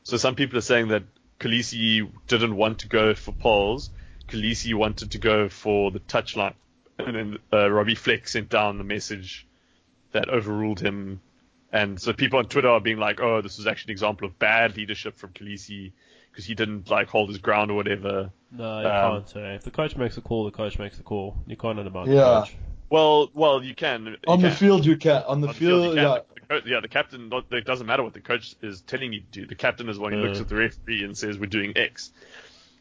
So 0.02 0.16
some 0.16 0.34
people 0.34 0.58
are 0.58 0.62
saying 0.62 0.88
that 0.88 1.02
Kolisi 1.40 2.08
didn't 2.28 2.56
want 2.56 2.80
to 2.80 2.88
go 2.88 3.14
for 3.14 3.32
polls. 3.32 3.90
Kolisi 4.28 4.74
wanted 4.74 5.10
to 5.12 5.18
go 5.18 5.48
for 5.48 5.90
the 5.90 6.00
touchline, 6.00 6.54
and 6.98 7.14
then 7.16 7.38
uh, 7.52 7.70
Robbie 7.70 7.94
Fleck 7.96 8.28
sent 8.28 8.48
down 8.48 8.78
the 8.78 8.84
message 8.84 9.46
that 10.12 10.28
overruled 10.28 10.80
him. 10.80 11.20
And 11.72 12.00
so 12.00 12.12
people 12.12 12.38
on 12.40 12.46
Twitter 12.46 12.68
are 12.68 12.80
being 12.80 12.98
like, 12.98 13.20
"Oh, 13.20 13.40
this 13.42 13.56
was 13.58 13.66
actually 13.66 13.92
an 13.92 13.94
example 13.96 14.26
of 14.26 14.38
bad 14.38 14.76
leadership 14.76 15.16
from 15.18 15.30
Kolisi 15.30 15.92
because 16.30 16.44
he 16.44 16.54
didn't 16.54 16.90
like 16.90 17.08
hold 17.08 17.28
his 17.28 17.38
ground 17.38 17.70
or 17.70 17.74
whatever." 17.74 18.30
no, 18.50 18.80
you 18.80 18.86
um, 18.88 19.12
can't 19.12 19.28
say. 19.28 19.54
If 19.54 19.62
the 19.62 19.70
coach 19.70 19.96
makes 19.96 20.16
a 20.16 20.20
call, 20.20 20.44
the 20.44 20.50
coach 20.50 20.78
makes 20.78 20.98
a 20.98 21.02
call. 21.02 21.36
You 21.46 21.56
can't 21.56 21.78
undermine 21.78 22.08
Yeah. 22.10 22.14
the 22.16 22.40
coach. 22.42 22.56
Well, 22.88 23.30
well, 23.34 23.62
you 23.62 23.74
can 23.76 24.06
you 24.06 24.16
on 24.26 24.42
the 24.42 24.50
field 24.50 24.84
you 24.84 24.96
can. 24.96 25.22
On 25.22 25.40
the 25.40 25.46
On 25.48 25.52
the 25.54 25.58
field, 25.58 25.84
you 25.84 25.90
can. 25.90 25.96
yeah. 25.96 26.18
The 26.34 26.40
co- 26.60 26.68
yeah, 26.68 26.80
the 26.80 26.88
captain. 26.88 27.30
It 27.52 27.64
doesn't 27.64 27.86
matter 27.86 28.02
what 28.02 28.14
the 28.14 28.20
coach 28.20 28.56
is 28.62 28.80
telling 28.80 29.12
you 29.12 29.20
to 29.20 29.26
do. 29.30 29.46
The 29.46 29.54
captain 29.54 29.88
is 29.88 29.96
the 29.96 30.02
one 30.02 30.12
who 30.12 30.18
looks 30.18 30.38
Uh. 30.38 30.42
at 30.42 30.48
the 30.48 30.56
referee 30.56 31.04
and 31.04 31.16
says 31.16 31.38
we're 31.38 31.46
doing 31.46 31.72
X. 31.76 32.10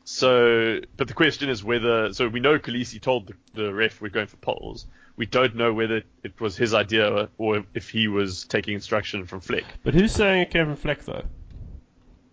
So, 0.05 0.79
but 0.97 1.07
the 1.07 1.13
question 1.13 1.49
is 1.49 1.63
whether. 1.63 2.11
So 2.13 2.27
we 2.27 2.39
know 2.39 2.57
Kolisi 2.57 2.99
told 2.99 3.27
the, 3.27 3.33
the 3.53 3.71
ref 3.73 4.01
we're 4.01 4.09
going 4.09 4.25
for 4.27 4.37
polls. 4.37 4.87
We 5.19 5.25
don't 5.25 5.53
know 5.55 5.73
whether 5.73 6.01
it 6.23 6.39
was 6.39 6.55
his 6.55 6.73
idea 6.73 7.27
or 7.37 7.65
if 7.73 7.89
he 7.89 8.07
was 8.07 8.45
taking 8.45 8.73
instruction 8.73 9.25
from 9.25 9.41
Fleck. 9.41 9.65
But 9.83 9.93
who's 9.93 10.13
saying 10.13 10.43
it 10.43 10.49
came 10.49 10.65
from 10.67 10.77
Fleck 10.77 11.03
though? 11.03 11.23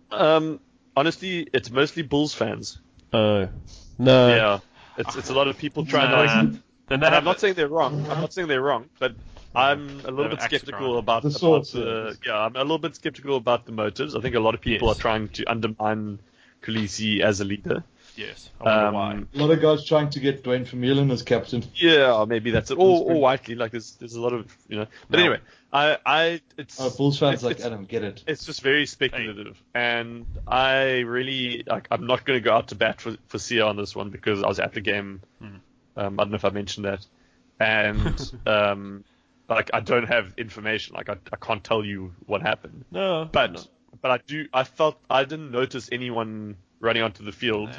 Um, 0.09 0.61
honestly, 0.95 1.47
it's 1.53 1.69
mostly 1.69 2.03
Bulls 2.03 2.33
fans. 2.33 2.79
Oh, 3.11 3.49
no. 3.97 4.27
yeah, 4.29 4.59
it's 4.97 5.17
it's 5.17 5.29
a 5.29 5.33
lot 5.33 5.49
of 5.49 5.57
people 5.57 5.85
trying 5.85 6.11
Nah. 6.11 6.41
to. 6.43 6.59
Then 6.87 6.99
they 7.01 7.05
And 7.07 7.15
I'm 7.15 7.25
not 7.25 7.41
saying 7.41 7.55
they're 7.55 7.67
wrong. 7.67 8.05
I'm 8.09 8.21
not 8.21 8.31
saying 8.31 8.47
they're 8.47 8.61
wrong, 8.61 8.89
but 8.99 9.15
I'm 9.53 9.89
a 10.05 10.09
little 10.09 10.15
They're 10.23 10.29
bit 10.29 10.41
skeptical 10.43 10.79
ground. 10.79 10.99
about, 10.99 11.21
The 11.23 11.27
about 11.29 11.39
source, 11.39 11.71
the 11.73 12.17
yeah. 12.25 12.37
I'm 12.39 12.55
a 12.55 12.61
little 12.61 12.77
bit 12.77 12.95
skeptical 12.95 13.35
about 13.35 13.65
the 13.65 13.73
motives. 13.73 14.15
I 14.15 14.21
think 14.21 14.35
a 14.35 14.39
lot 14.39 14.55
of 14.55 14.61
people 14.61 14.87
Yes. 14.87 14.97
are 14.97 15.01
trying 15.01 15.27
to 15.29 15.43
undermine 15.45 16.19
Kolisi 16.61 17.19
as 17.19 17.41
a 17.41 17.45
leader. 17.45 17.83
Yes, 18.17 18.49
I 18.59 18.63
wonder 18.63 18.87
Um, 18.87 18.93
why. 18.93 19.23
A 19.41 19.45
lot 19.45 19.51
of 19.51 19.61
guys 19.61 19.85
trying 19.85 20.09
to 20.09 20.19
get 20.19 20.43
Duane 20.43 20.65
Vermeulen 20.65 21.11
as 21.11 21.21
captain. 21.21 21.63
Yeah, 21.75 22.25
maybe 22.27 22.49
that's 22.51 22.71
it. 22.71 22.77
Or, 22.79 22.97
That's 22.99 23.09
or 23.11 23.21
Whiteley. 23.21 23.55
Like 23.55 23.71
there's 23.71 23.91
there's 23.99 24.15
a 24.15 24.21
lot 24.21 24.33
of 24.33 24.51
you 24.67 24.77
know. 24.77 24.87
But 25.09 25.17
No. 25.17 25.23
anyway, 25.23 25.39
I 25.71 25.97
I 26.05 26.41
it's 26.57 26.79
Uh, 26.79 26.89
Bulls 26.89 27.19
fans 27.19 27.35
it's, 27.35 27.43
like 27.43 27.57
it's, 27.57 27.65
Adam 27.65 27.85
get 27.85 28.03
it. 28.03 28.23
it's 28.27 28.43
just 28.45 28.61
very 28.61 28.87
speculative, 28.87 29.61
and 29.75 30.25
I 30.47 30.99
really 31.01 31.63
like. 31.67 31.87
I'm 31.91 32.07
not 32.07 32.25
going 32.25 32.37
to 32.39 32.43
go 32.43 32.53
out 32.55 32.69
to 32.69 32.75
bat 32.75 32.99
for 33.01 33.15
for 33.27 33.37
Siya 33.37 33.67
on 33.67 33.77
this 33.77 33.95
one 33.95 34.09
because 34.09 34.41
I 34.41 34.47
was 34.47 34.59
at 34.59 34.73
the 34.73 34.81
game. 34.81 35.21
Hmm. 35.39 35.45
Um, 35.95 36.19
I 36.19 36.23
don't 36.23 36.31
know 36.31 36.35
if 36.37 36.45
I 36.45 36.49
mentioned 36.49 36.85
that, 36.85 37.05
and 37.59 38.31
um, 38.47 39.03
like 39.47 39.69
I 39.73 39.79
don't 39.79 40.07
have 40.07 40.33
information. 40.37 40.95
Like 40.95 41.09
I, 41.09 41.17
I 41.31 41.35
can't 41.37 41.63
tell 41.63 41.85
you 41.85 42.13
what 42.25 42.41
happened, 42.41 42.85
No, 42.91 43.29
but 43.31 43.51
no. 43.53 43.61
but 44.01 44.09
I 44.11 44.17
do. 44.25 44.47
I 44.53 44.63
felt 44.63 44.97
I 45.09 45.23
didn't 45.23 45.51
notice 45.51 45.89
anyone 45.91 46.55
running 46.79 47.03
onto 47.03 47.23
the 47.23 47.31
field 47.31 47.69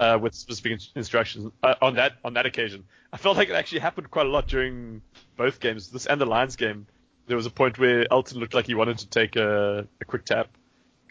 Nah. 0.00 0.14
uh, 0.14 0.18
with 0.18 0.34
specific 0.34 0.80
instructions 0.94 1.50
uh, 1.62 1.74
on 1.82 1.94
that 1.96 2.12
on 2.24 2.34
that 2.34 2.46
occasion. 2.46 2.84
I 3.12 3.16
felt 3.18 3.36
like 3.36 3.48
it 3.50 3.54
actually 3.54 3.80
happened 3.80 4.10
quite 4.10 4.26
a 4.26 4.30
lot 4.30 4.48
during 4.48 5.02
both 5.36 5.60
games, 5.60 5.90
this 5.90 6.06
and 6.06 6.20
the 6.20 6.26
Lions 6.26 6.56
game. 6.56 6.86
There 7.26 7.36
was 7.36 7.46
a 7.46 7.50
point 7.50 7.78
where 7.78 8.06
Elton 8.10 8.38
looked 8.40 8.54
like 8.54 8.66
he 8.66 8.74
wanted 8.74 8.98
to 8.98 9.06
take 9.08 9.36
a, 9.36 9.86
a 10.00 10.04
quick 10.04 10.24
tap, 10.24 10.48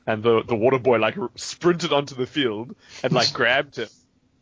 and 0.07 0.21
the 0.23 0.43
the 0.43 0.55
water 0.55 0.79
boy 0.79 0.97
like 0.97 1.17
r- 1.17 1.29
sprinted 1.35 1.93
onto 1.93 2.15
the 2.15 2.25
field 2.27 2.75
and 3.03 3.13
like 3.13 3.31
grabbed 3.39 3.77
him. 3.77 3.87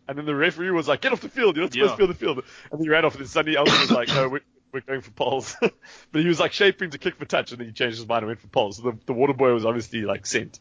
And 0.08 0.18
then 0.18 0.26
the 0.26 0.34
referee 0.36 0.72
was 0.72 0.88
like, 0.88 1.02
"Get 1.02 1.12
off 1.12 1.22
the 1.22 1.30
field! 1.30 1.56
You're 1.56 1.66
not 1.66 1.74
supposed 1.74 1.92
Yeah. 1.92 1.96
to 1.96 1.98
be 1.98 2.04
on 2.04 2.10
the 2.10 2.16
field." 2.16 2.44
And 2.72 2.82
he 2.82 2.90
ran 2.90 3.06
off, 3.06 3.14
and 3.14 3.22
then 3.22 3.28
suddenly 3.28 3.56
Elton 3.58 3.80
was 3.80 3.92
like, 3.92 4.08
"No, 4.08 4.28
we're, 4.30 4.40
we're 4.72 4.82
going 4.82 5.02
for 5.02 5.12
poles." 5.12 5.56
but 5.62 6.22
he 6.22 6.28
was 6.28 6.40
like 6.40 6.52
shaping 6.54 6.90
to 6.90 6.98
kick 6.98 7.16
for 7.18 7.26
touch, 7.26 7.52
and 7.52 7.60
then 7.60 7.68
he 7.68 7.74
changed 7.74 7.98
his 8.00 8.08
mind 8.08 8.20
and 8.24 8.28
went 8.28 8.40
for 8.40 8.48
poles. 8.48 8.78
So 8.78 8.84
the, 8.90 8.98
the 9.06 9.14
water 9.14 9.34
boy 9.34 9.54
was 9.54 9.66
obviously 9.66 10.02
like 10.02 10.26
sent. 10.26 10.60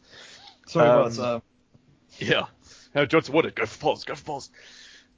Sorry 0.67 0.87
Um, 0.87 1.01
about 1.07 1.19
um, 1.19 1.43
Yeah. 2.19 2.47
No, 2.95 3.07
Johnson 3.07 3.35
Woodard, 3.35 3.55
go 3.55 3.67
for 3.67 3.81
balls, 3.81 4.05
go 4.05 4.15
for 4.15 4.25
balls. 4.25 4.51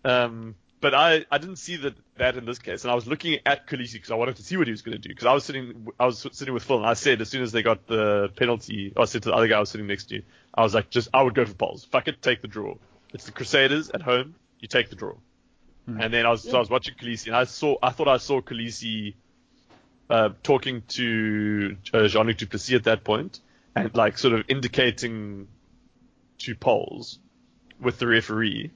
Um, 0.04 0.56
but 0.80 0.94
I, 0.94 1.24
I 1.30 1.38
didn't 1.38 1.56
see 1.56 1.76
that, 1.76 1.94
that 2.16 2.36
in 2.36 2.44
this 2.44 2.58
case, 2.58 2.84
and 2.84 2.90
I 2.90 2.94
was 2.94 3.06
looking 3.06 3.38
at 3.44 3.66
Kolisi 3.66 3.94
because 3.94 4.10
I 4.10 4.14
wanted 4.14 4.36
to 4.36 4.42
see 4.42 4.56
what 4.56 4.66
he 4.66 4.70
was 4.70 4.82
going 4.82 4.96
to 4.96 5.00
do. 5.00 5.10
Because 5.10 5.26
I 5.26 5.32
was 5.34 5.44
sitting, 5.44 5.88
I 5.98 6.06
was 6.06 6.26
sitting 6.32 6.54
with 6.54 6.64
Phil, 6.64 6.78
and 6.78 6.86
I 6.86 6.94
said 6.94 7.20
as 7.20 7.28
soon 7.28 7.42
as 7.42 7.52
they 7.52 7.62
got 7.62 7.86
the 7.86 8.30
penalty, 8.36 8.92
I 8.96 9.04
said 9.04 9.22
to 9.24 9.28
the 9.28 9.34
other 9.34 9.46
guy 9.46 9.56
I 9.56 9.60
was 9.60 9.70
sitting 9.70 9.86
next 9.86 10.08
to, 10.08 10.22
I 10.54 10.62
was 10.62 10.74
like, 10.74 10.90
just 10.90 11.08
I 11.12 11.22
would 11.22 11.34
go 11.34 11.44
for 11.44 11.54
poles. 11.54 11.84
Fuck 11.84 12.08
it, 12.08 12.22
take 12.22 12.42
the 12.42 12.48
draw. 12.48 12.74
It's 13.12 13.26
the 13.26 13.32
Crusaders 13.32 13.90
at 13.90 14.02
home. 14.02 14.34
You 14.58 14.68
take 14.68 14.90
the 14.90 14.96
draw. 14.96 15.14
And 15.86 16.14
then 16.14 16.24
I 16.24 16.30
was, 16.30 16.42
so 16.42 16.54
I 16.54 16.60
was 16.60 16.70
watching 16.70 16.94
Kolisi, 16.94 17.26
and 17.26 17.34
I 17.34 17.44
saw, 17.44 17.76
I 17.82 17.90
thought 17.90 18.06
I 18.06 18.18
saw 18.18 18.40
Kolisi 18.40 19.14
uh, 20.08 20.30
talking 20.44 20.82
to 20.88 21.76
uh, 21.92 22.06
Jean-Luc 22.06 22.36
du 22.36 22.46
Plessis 22.46 22.76
at 22.76 22.84
that 22.84 23.02
point, 23.02 23.40
and 23.74 23.92
like 23.96 24.16
sort 24.16 24.34
of 24.34 24.44
indicating 24.46 25.48
to 26.40 26.54
polls 26.54 27.18
with 27.80 27.98
the 27.98 28.06
referee, 28.06 28.70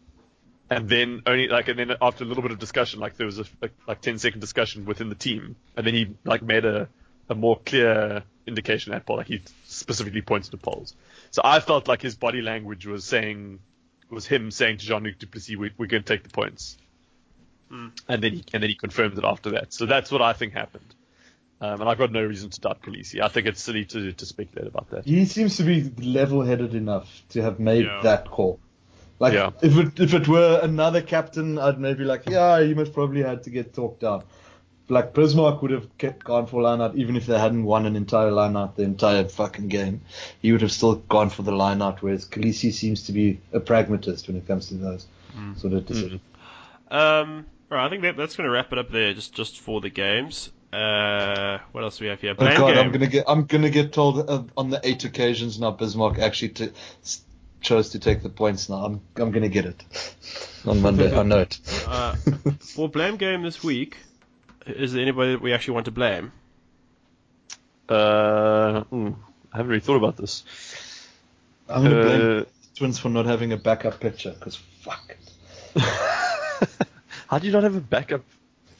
and 0.70 0.89
then 0.89 1.23
only 1.27 1.49
like, 1.49 1.69
and 1.69 1.78
then 1.78 1.93
after 2.01 2.24
a 2.24 2.27
little 2.27 2.43
bit 2.43 2.53
of 2.53 2.59
discussion, 2.59 3.01
like 3.01 3.16
there 3.16 3.27
was 3.27 3.39
a, 3.39 3.45
a 3.62 3.69
like 3.86 4.01
10 4.01 4.19
second 4.19 4.41
discussion 4.41 4.85
within 4.85 5.09
the 5.09 5.15
team, 5.15 5.57
and 5.77 5.86
then 5.86 5.95
he 5.95 6.15
like 6.24 6.43
made 6.43 6.65
a, 6.65 6.89
a 7.28 7.35
more 7.35 7.59
clear 7.65 8.23
indication 8.47 8.93
at 8.93 9.07
Paul, 9.07 9.19
like 9.19 9.27
he 9.27 9.43
specifically 9.66 10.23
points 10.23 10.49
to 10.51 10.57
polls. 10.57 10.95
So 11.31 11.43
I 11.45 11.61
felt 11.61 11.89
like 11.89 12.03
his 12.03 12.15
body 12.15 12.43
language 12.43 12.86
was 12.86 13.05
saying, 13.05 13.59
was 14.11 14.27
him 14.27 14.51
saying 14.51 14.78
to 14.78 14.86
Jean-Luc 14.86 15.19
du 15.19 15.27
Plessis, 15.27 15.57
we, 15.57 15.70
we're 15.77 15.86
going 15.86 16.03
to 16.03 16.09
take 16.09 16.23
the 16.23 16.28
points. 16.31 16.77
Hmm. 17.70 17.89
And 18.09 18.23
then 18.23 18.32
he 18.32 18.45
and 18.53 18.62
then 18.62 18.70
he 18.70 18.77
confirmed 18.77 19.16
it 19.19 19.24
after 19.24 19.51
that. 19.53 19.73
So 19.73 19.86
that's 19.86 20.11
what 20.11 20.23
I 20.23 20.32
think 20.35 20.53
happened. 20.53 20.95
Um, 21.60 21.81
and 21.81 21.89
I've 21.89 21.98
got 21.98 22.12
no 22.12 22.22
reason 22.22 22.51
to 22.51 22.60
doubt 22.60 22.82
Kolisi. 22.82 23.20
I 23.22 23.28
think 23.28 23.47
it's 23.47 23.62
silly 23.62 23.85
to, 23.86 24.12
to 24.12 24.26
speculate 24.26 24.66
about 24.68 24.90
that. 24.90 25.05
he 25.06 25.24
seems 25.24 25.56
to 25.59 25.62
be 25.62 25.90
level-headed 26.05 26.74
enough 26.74 27.22
to 27.31 27.43
have 27.43 27.59
made 27.60 27.85
Yeah. 27.86 28.01
that 28.02 28.31
call. 28.31 28.59
Like 29.20 29.32
Yeah. 29.32 29.51
if 29.62 29.76
it 29.78 30.01
if 30.01 30.12
it 30.12 30.26
were 30.28 30.59
another 30.62 31.01
captain, 31.01 31.59
I'd 31.59 31.78
maybe 31.78 32.05
like, 32.05 32.28
yeah, 32.28 32.60
he 32.62 32.74
must 32.74 32.93
probably 32.93 33.22
had 33.22 33.44
to 33.44 33.51
get 33.51 33.72
talked 33.72 34.01
down. 34.01 34.24
Like 34.89 35.14
Bismarck 35.14 35.62
would 35.62 35.70
have 35.70 35.97
kept 35.97 36.24
gone 36.24 36.47
for 36.47 36.60
line 36.60 36.82
out 36.82 36.97
even 36.97 37.16
if 37.16 37.24
they 37.26 37.39
hadn't 37.39 37.64
won 37.64 37.86
an 37.86 37.97
entire 37.97 38.31
line 38.32 38.55
out 38.56 38.76
the 38.76 38.82
entire 38.82 39.24
fucking 39.26 39.68
game. 39.68 40.02
He 40.43 40.52
would 40.52 40.60
have 40.60 40.72
still 40.72 40.97
gone 40.97 41.31
for 41.31 41.43
the 41.43 41.52
line 41.52 41.81
out, 41.81 42.02
whereas 42.02 42.26
Kolisi 42.26 42.70
seems 42.72 43.05
to 43.05 43.12
be 43.12 43.40
a 43.52 43.60
pragmatist 43.60 44.26
when 44.28 44.36
it 44.36 44.47
comes 44.47 44.68
to 44.68 44.74
those 44.74 45.06
sort 45.56 45.72
of 45.72 45.86
decisions. 45.86 46.20
Um, 46.90 47.47
all 47.70 47.78
right, 47.78 47.86
I 47.86 47.89
think 47.89 48.02
that, 48.02 48.16
that's 48.16 48.36
going 48.36 48.44
to 48.44 48.51
wrap 48.51 48.72
it 48.72 48.78
up 48.78 48.90
there, 48.90 49.14
just 49.14 49.32
just 49.32 49.60
for 49.60 49.81
the 49.81 49.89
games. 49.90 50.51
Uh, 50.75 51.59
what 51.73 51.85
else 51.85 51.99
do 51.99 52.05
we 52.05 52.09
have 52.11 52.21
here? 52.21 52.35
Oh 52.37 52.45
God, 52.57 52.75
game. 52.75 52.79
I'm 52.87 52.91
gonna 52.93 53.07
get 53.07 53.25
I'm 53.29 53.45
gonna 53.45 53.71
get 53.71 53.93
told 53.93 54.29
uh, 54.29 54.43
on 54.57 54.71
the 54.71 54.81
eight 54.83 55.05
occasions 55.05 55.61
now 55.61 55.71
Bismarck 55.71 56.19
actually 56.19 56.49
t- 56.49 56.71
s- 57.03 57.23
chose 57.61 57.91
to 57.91 57.99
take 58.01 58.23
the 58.23 58.29
points. 58.29 58.69
Now 58.69 58.85
I'm 58.85 59.01
I'm 59.17 59.31
gonna 59.31 59.49
get 59.49 59.67
it 59.67 59.85
on 60.67 60.81
Monday. 60.83 61.17
I 61.17 61.23
know 61.23 61.39
it. 61.39 61.61
Uh, 61.87 62.15
for 62.59 62.89
blame 62.89 63.17
game 63.19 63.43
this 63.43 63.63
week, 63.63 63.99
is 64.67 64.93
there 64.93 65.03
anybody 65.03 65.33
that 65.33 65.43
we 65.43 65.53
actually 65.53 65.75
want 65.75 65.85
to 65.85 65.93
blame? 65.93 66.33
Uh, 67.89 68.83
ooh, 68.93 69.17
I 69.53 69.57
haven't 69.59 69.71
really 69.71 69.81
thought 69.81 69.97
about 69.97 70.17
this. 70.17 70.43
I'm 71.69 71.83
gonna 71.85 72.03
blame 72.03 72.21
Uh, 72.21 72.25
the 72.41 72.47
Twins 72.75 72.99
for 72.99 73.11
not 73.11 73.27
having 73.27 73.53
a 73.53 73.57
backup 73.57 74.01
pitcher 74.01 74.33
because 74.33 74.57
fuck. 74.57 75.17
How 77.29 77.39
do 77.39 77.47
you 77.47 77.53
not 77.53 77.63
have 77.63 77.77
a 77.77 77.81
backup? 77.81 78.23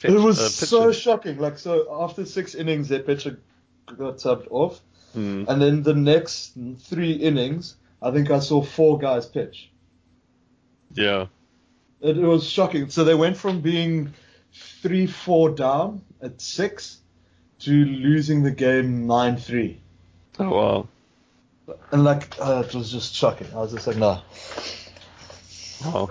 It 0.07 0.19
was 0.19 0.39
uh, 0.39 0.49
so 0.49 0.91
shocking. 0.91 1.37
Like 1.37 1.57
so, 1.57 1.87
after 2.03 2.25
six 2.25 2.55
innings, 2.55 2.89
their 2.89 2.99
pitcher 2.99 3.39
got 3.87 4.17
subbed 4.17 4.47
off, 4.49 4.81
Hmm. 5.13 5.45
and 5.47 5.61
then 5.61 5.83
the 5.83 5.93
next 5.93 6.53
three 6.79 7.13
innings, 7.13 7.75
I 8.01 8.11
think 8.11 8.31
I 8.31 8.39
saw 8.39 8.61
four 8.61 8.97
guys 8.97 9.25
pitch. 9.25 9.69
Yeah. 10.93 11.27
It, 12.01 12.17
it 12.17 12.25
was 12.25 12.47
shocking. 12.49 12.89
So 12.89 13.03
they 13.03 13.15
went 13.15 13.37
from 13.37 13.61
being 13.61 14.13
three 14.81 15.07
four 15.07 15.49
down 15.51 16.01
at 16.21 16.41
six 16.41 16.99
to 17.59 17.71
losing 17.71 18.43
the 18.43 18.51
game 18.51 19.07
nine 19.07 19.37
three, 19.37 19.79
Oh 20.39 20.49
wow. 20.49 20.87
and 21.91 22.03
like 22.03 22.35
uh, 22.39 22.63
it 22.67 22.75
was 22.75 22.91
just 22.91 23.15
shocking. 23.15 23.47
I 23.53 23.57
was 23.57 23.71
just 23.73 23.87
like, 23.87 23.97
nah. 23.97 24.21
Wow. 25.85 26.09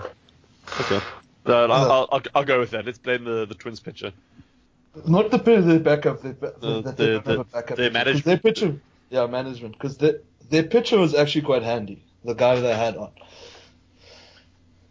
Okay. 0.81 0.99
No, 1.45 1.65
I'll, 1.65 1.91
I'll, 1.91 2.09
I'll, 2.11 2.21
I'll 2.35 2.43
go 2.45 2.59
with 2.59 2.71
that. 2.71 2.85
Let's 2.85 2.97
blame 2.97 3.23
the, 3.23 3.45
the 3.45 3.55
Twins 3.55 3.79
pitcher. 3.79 4.11
Not 5.05 5.29
the 5.31 5.39
pitcher, 5.39 5.61
the 5.61 5.79
backup. 5.79 6.21
The, 6.21 6.29
the, 6.33 6.53
The- 6.59 6.91
they 6.91 7.05
the- 7.05 7.19
the- 7.37 7.43
backup. 7.43 7.77
their 7.77 7.91
management. 7.91 8.25
Their 8.25 8.37
pitcher, 8.37 8.79
yeah, 9.09 9.27
management. 9.27 9.73
Because 9.73 9.97
their 9.97 10.21
their 10.49 10.63
pitcher 10.63 10.97
was 10.97 11.13
actually 11.15 11.41
quite 11.41 11.63
handy. 11.63 12.03
The 12.23 12.33
guy 12.33 12.59
they 12.59 12.75
had 12.75 12.95
on. 12.97 13.11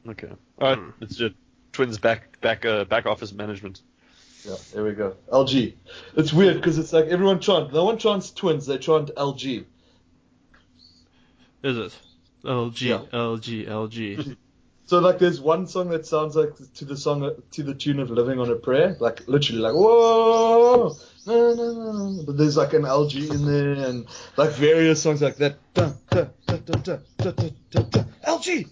Okay. 0.09 0.29
All 0.61 0.69
right. 0.69 0.79
Hmm. 0.79 0.91
It's 1.01 1.17
just 1.17 1.35
Twins 1.73 1.99
back 1.99 2.41
back 2.41 2.65
uh, 2.65 2.85
back 2.85 3.07
office 3.07 3.33
management. 3.33 3.81
Yeah, 4.45 4.57
there 4.75 4.85
we 4.85 4.93
go. 4.93 5.17
LG. 5.33 5.73
It's 6.17 6.33
weird 6.33 6.57
because 6.57 6.77
it's 6.79 6.93
like 6.93 7.07
everyone 7.07 7.41
chant. 7.41 7.73
No 7.73 7.85
one 7.85 7.97
chants 7.99 8.31
twins. 8.31 8.67
They 8.67 8.77
chant 8.79 9.11
LG. 9.17 9.65
Is 11.63 11.79
it? 11.79 11.99
LG, 12.45 12.81
Yeah. 12.83 12.99
LG, 13.11 13.67
LG. 13.67 14.37
So 14.87 14.99
like, 14.99 15.19
there's 15.19 15.41
one 15.41 15.67
song 15.67 15.89
that 15.91 16.07
sounds 16.07 16.37
like 16.37 16.53
to 16.75 16.85
the 16.85 16.97
song 16.97 17.31
to 17.53 17.63
the 17.63 17.75
tune 17.75 18.01
of 18.01 18.11
"Living 18.11 18.39
on 18.39 18.51
a 18.51 18.55
Prayer," 18.55 18.97
like 19.01 19.27
literally 19.27 19.61
like 19.63 19.73
whoa, 19.73 20.95
no, 21.27 21.55
no, 21.55 21.73
no, 21.73 21.93
no. 21.93 22.23
But 22.25 22.37
there's 22.37 22.57
like 22.57 22.75
an 22.75 22.83
LG 22.83 23.31
in 23.31 23.47
there 23.47 23.89
and 23.89 24.07
like 24.37 24.51
various 24.51 25.03
songs 25.03 25.23
like 25.23 25.37
that. 25.37 25.57
Dun, 25.73 25.95
dun, 26.11 26.31
dun, 26.47 26.63
dun, 26.67 26.83
dun, 26.83 27.03
dun, 27.19 27.35
dun, 27.35 27.57
dun, 27.71 27.91
dun. 27.91 28.07
LG. 28.27 28.69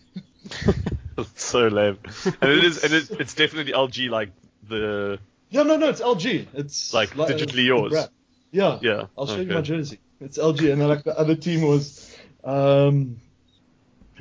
It's 1.19 1.43
so 1.45 1.69
lame. 1.69 1.99
And 2.41 2.51
it 2.51 2.65
is, 2.65 2.85
and 2.85 2.93
it's, 2.93 3.11
it's 3.11 3.35
definitely 3.35 3.73
LG 3.73 4.11
like 4.11 4.33
the 4.69 5.19
Yeah, 5.51 5.63
no, 5.63 5.77
no, 5.77 5.89
it's 5.89 6.01
LG. 6.03 6.47
It's 6.55 6.93
Like, 6.93 7.17
uh, 7.19 7.27
digitally 7.27 7.65
yours. 7.65 7.93
brand. 7.93 8.11
Yeah, 8.51 8.79
yeah. 8.83 9.07
I'll 9.17 9.27
show 9.27 9.41
you 9.41 9.51
my 9.53 9.63
jersey. 9.63 9.99
It's 10.21 10.37
LG, 10.37 10.71
and 10.73 10.81
then 10.81 10.89
like 10.89 11.05
the 11.05 11.19
other 11.19 11.37
team 11.37 11.63
was, 11.63 12.15
um, 12.45 13.17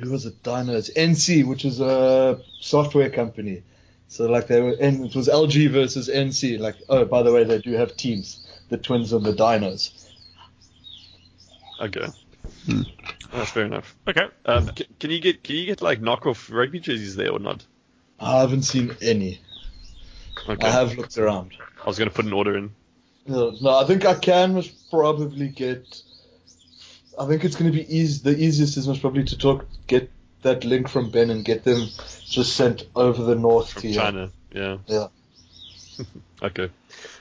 who 0.02 0.10
was 0.10 0.26
it? 0.26 0.42
Dinos, 0.42 0.92
NC, 0.94 1.46
which 1.46 1.64
is 1.64 1.80
a 1.80 2.40
software 2.60 3.10
company. 3.10 3.62
So 4.08 4.26
like 4.26 4.46
they 4.46 4.60
were, 4.60 4.76
and 4.78 5.06
it 5.06 5.14
was 5.14 5.28
LG 5.28 5.70
versus 5.70 6.08
NC. 6.08 6.58
Like, 6.58 6.76
oh, 6.88 7.04
by 7.04 7.22
the 7.22 7.32
way, 7.32 7.44
they 7.44 7.58
do 7.58 7.72
have 7.72 7.96
teams, 7.96 8.46
the 8.68 8.76
Twins 8.76 9.12
and 9.12 9.24
the 9.24 9.32
Dinos. 9.32 10.08
Okay. 11.80 12.06
That's 13.32 13.50
fair 13.50 13.64
enough. 13.64 13.96
Okay. 14.06 14.26
Um, 14.44 14.68
can, 14.68 14.86
can 15.00 15.10
you 15.10 15.20
get 15.20 15.42
can 15.42 15.56
you 15.56 15.66
get 15.66 15.82
like 15.82 16.00
knockoff 16.00 16.52
rugby 16.52 16.80
jerseys 16.80 17.16
there 17.16 17.32
or 17.32 17.38
not? 17.38 17.64
I 18.20 18.40
haven't 18.40 18.62
seen 18.62 18.94
any. 19.00 19.40
Okay. 20.48 20.66
I 20.66 20.70
have 20.70 20.96
looked 20.96 21.18
around. 21.18 21.54
I 21.82 21.86
was 21.86 21.98
gonna 21.98 22.10
put 22.10 22.24
an 22.24 22.32
order 22.32 22.56
in. 22.56 22.72
No, 23.26 23.56
no, 23.60 23.78
I 23.78 23.84
think 23.84 24.04
I 24.04 24.14
can 24.14 24.54
most 24.54 24.90
probably 24.90 25.48
get. 25.48 26.02
I 27.18 27.26
think 27.26 27.44
it's 27.44 27.56
going 27.56 27.70
to 27.70 27.76
be 27.76 27.94
easy. 27.94 28.22
The 28.22 28.38
easiest 28.38 28.76
is 28.76 28.88
most 28.88 29.00
probably 29.00 29.24
to 29.24 29.36
talk, 29.38 29.66
get 29.86 30.10
that 30.42 30.64
link 30.64 30.88
from 30.88 31.10
Ben 31.10 31.30
and 31.30 31.44
get 31.44 31.62
them 31.64 31.86
just 32.24 32.56
sent 32.56 32.84
over 32.96 33.22
the 33.22 33.34
north 33.34 33.72
From 33.72 33.82
to 33.82 33.88
you. 33.88 33.94
China. 33.94 34.30
Yeah. 34.52 34.78
Yeah. 34.86 35.06
Okay. 36.42 36.70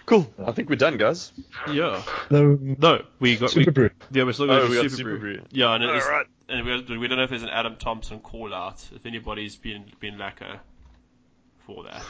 Cool. 0.08 0.28
I 0.44 0.52
think 0.52 0.68
we're 0.70 0.76
done, 0.78 0.98
guys. 0.98 1.32
Yeah. 1.72 2.02
No, 2.32 2.58
No, 2.80 3.04
we 3.20 3.38
got. 3.38 3.54
We, 3.56 3.66
SuperBru. 3.66 3.92
yeah, 4.12 4.24
we're 4.24 4.34
still 4.34 4.50
Oh, 4.50 4.58
going 4.60 4.70
we 4.72 4.78
to 4.78 4.82
got 4.90 4.92
Super, 4.92 5.18
SuperBru. 5.18 5.20
Brew. 5.20 5.42
Yeah, 5.52 5.76
and, 5.76 5.84
it's, 5.84 6.06
Alright. 6.06 6.26
and 6.50 6.66
we, 6.66 6.98
we 6.98 7.08
don't 7.08 7.18
know 7.20 7.24
if 7.26 7.30
there's 7.30 7.44
an 7.44 7.50
Adam 7.50 7.76
Thompson 7.76 8.20
call 8.20 8.52
out. 8.52 8.84
If 8.96 9.06
anybody's 9.06 9.56
been 9.56 9.84
been 10.00 10.18
lacquer 10.18 10.60
for 11.68 11.84
that. 11.84 12.04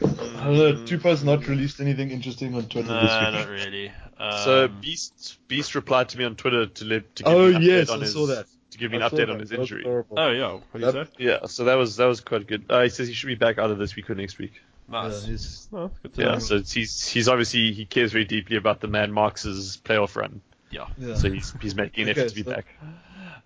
I 0.00 0.44
don't 0.44 0.56
know. 0.56 0.84
Tupa's 0.86 1.22
not 1.24 1.46
released 1.48 1.80
anything 1.80 2.10
interesting 2.10 2.54
on 2.54 2.64
Twitter 2.66 2.88
Nah, 2.88 3.02
this 3.02 3.34
week. 3.38 3.46
not 3.46 3.48
really. 3.48 3.92
Um, 4.18 4.44
So 4.44 4.68
Beast 4.68 5.38
Beast 5.48 5.74
replied 5.74 6.08
to 6.10 6.18
me 6.18 6.24
on 6.24 6.36
Twitter 6.36 6.66
to 6.66 6.84
let 6.84 7.16
to 7.16 7.22
give 7.24 7.32
Oh 7.32 7.48
me 7.48 7.54
an 7.56 7.62
update 7.62 7.66
yes, 7.66 7.90
on 7.90 7.98
I 7.98 8.02
his 8.02 8.12
saw 8.12 8.26
that. 8.26 8.46
to 8.70 8.78
give 8.78 8.90
me 8.90 8.96
an 8.96 9.02
I 9.02 9.08
saw 9.08 9.16
update 9.16 9.18
that. 9.26 9.30
on 9.30 9.40
his 9.40 9.52
injury. 9.52 9.82
horrible. 9.84 10.18
Oh 10.18 10.30
yeah, 10.30 10.52
what 10.52 10.62
do 10.72 10.78
you 10.80 10.92
That- 10.92 11.06
say? 11.08 11.12
Yeah, 11.18 11.46
so 11.46 11.64
that 11.64 11.74
was 11.74 11.96
that 11.96 12.06
was 12.06 12.20
quite 12.20 12.46
good. 12.46 12.64
Uh, 12.70 12.82
he 12.82 12.88
says 12.88 13.08
he 13.08 13.14
should 13.14 13.26
be 13.28 13.34
back 13.34 13.58
either 13.58 13.74
this 13.74 13.94
week 13.96 14.08
or 14.10 14.14
next 14.14 14.38
week. 14.38 14.52
Nice. 14.88 15.22
Yeah, 15.22 15.28
he's- 15.30 15.68
Oh, 15.72 15.90
good 16.02 16.14
to 16.14 16.22
Yeah, 16.22 16.38
so 16.38 16.60
he's 16.60 17.06
he's 17.08 17.28
obviously 17.28 17.72
he 17.72 17.84
cares 17.84 18.12
very 18.12 18.24
deeply 18.24 18.56
about 18.56 18.80
the 18.80 18.88
man 18.88 19.12
Marx's 19.12 19.78
playoff 19.84 20.16
run. 20.16 20.40
Yeah. 20.70 20.86
yeah. 20.98 21.14
So 21.14 21.30
he's 21.30 21.54
he's 21.60 21.74
making 21.74 22.04
an 22.04 22.10
Okay, 22.10 22.20
effort 22.22 22.30
to 22.30 22.34
be 22.34 22.42
so- 22.42 22.50
back. 22.50 22.66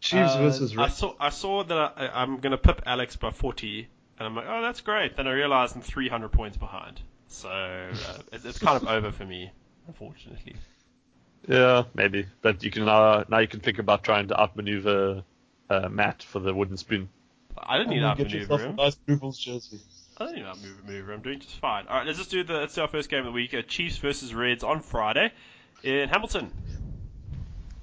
Chiefs 0.01 0.33
Uh, 0.35 0.39
versus 0.43 0.77
I 0.77 0.89
saw 0.89 1.15
I 1.19 1.31
saw 1.31 1.65
that 1.65 1.77
I, 1.97 2.09
I'm 2.23 2.37
going 2.39 2.51
to 2.53 2.59
pip 2.59 2.83
Alex 2.85 3.17
by 3.17 3.31
40, 3.31 3.89
and 4.19 4.27
I'm 4.27 4.35
like, 4.35 4.47
oh, 4.49 4.63
that's 4.63 4.81
great. 4.81 5.17
Then 5.17 5.27
I 5.27 5.33
realize 5.33 5.75
I'm 5.75 5.83
300 5.83 6.31
points 6.31 6.57
behind. 6.57 7.01
So 7.29 7.49
uh, 7.49 8.19
it's, 8.33 8.45
it's 8.45 8.59
kind 8.59 8.81
of 8.83 8.89
over 8.89 9.13
for 9.13 9.25
me, 9.25 9.51
unfortunately. 9.89 10.57
Yeah, 11.49 11.85
maybe. 11.95 12.27
But 12.43 12.63
you 12.63 12.71
can 12.71 12.85
now 12.87 13.25
now 13.29 13.39
you 13.39 13.49
can 13.49 13.61
think 13.61 13.79
about 13.79 14.03
trying 14.03 14.29
to 14.29 14.41
outmaneuver 14.41 15.23
uh, 15.71 15.89
Matt 15.89 16.23
for 16.23 16.39
the 16.41 16.55
wooden 16.55 16.77
spoon. 16.77 17.09
I 17.59 17.79
didn't 17.79 17.91
need 17.91 18.03
And 18.03 18.17
to 18.17 18.25
outmaneuver 18.25 18.59
him. 18.59 18.77
nice 18.77 18.95
Blue 18.95 19.33
jersey. 19.33 19.81
I 20.19 20.25
don't 20.25 20.35
need 20.35 20.43
to 20.43 20.49
outmaneuver 20.49 21.13
him. 21.13 21.19
I'm 21.19 21.23
doing 21.23 21.41
just 21.41 21.57
fine. 21.57 21.87
All 21.89 21.99
right, 21.99 22.07
let's 22.07 22.19
just 22.19 22.31
do 22.31 22.43
the. 22.43 22.55
Let's 22.55 22.75
do 22.75 22.83
our 22.83 22.89
first 22.89 23.09
game 23.11 23.21
of 23.21 23.27
the 23.27 23.33
week: 23.33 23.55
uh, 23.55 23.63
Chiefs 23.63 23.99
versus 23.99 24.35
Reds 24.35 24.65
on 24.65 24.81
Friday 24.81 25.33
in 25.83 26.09
Hamilton. 26.09 26.53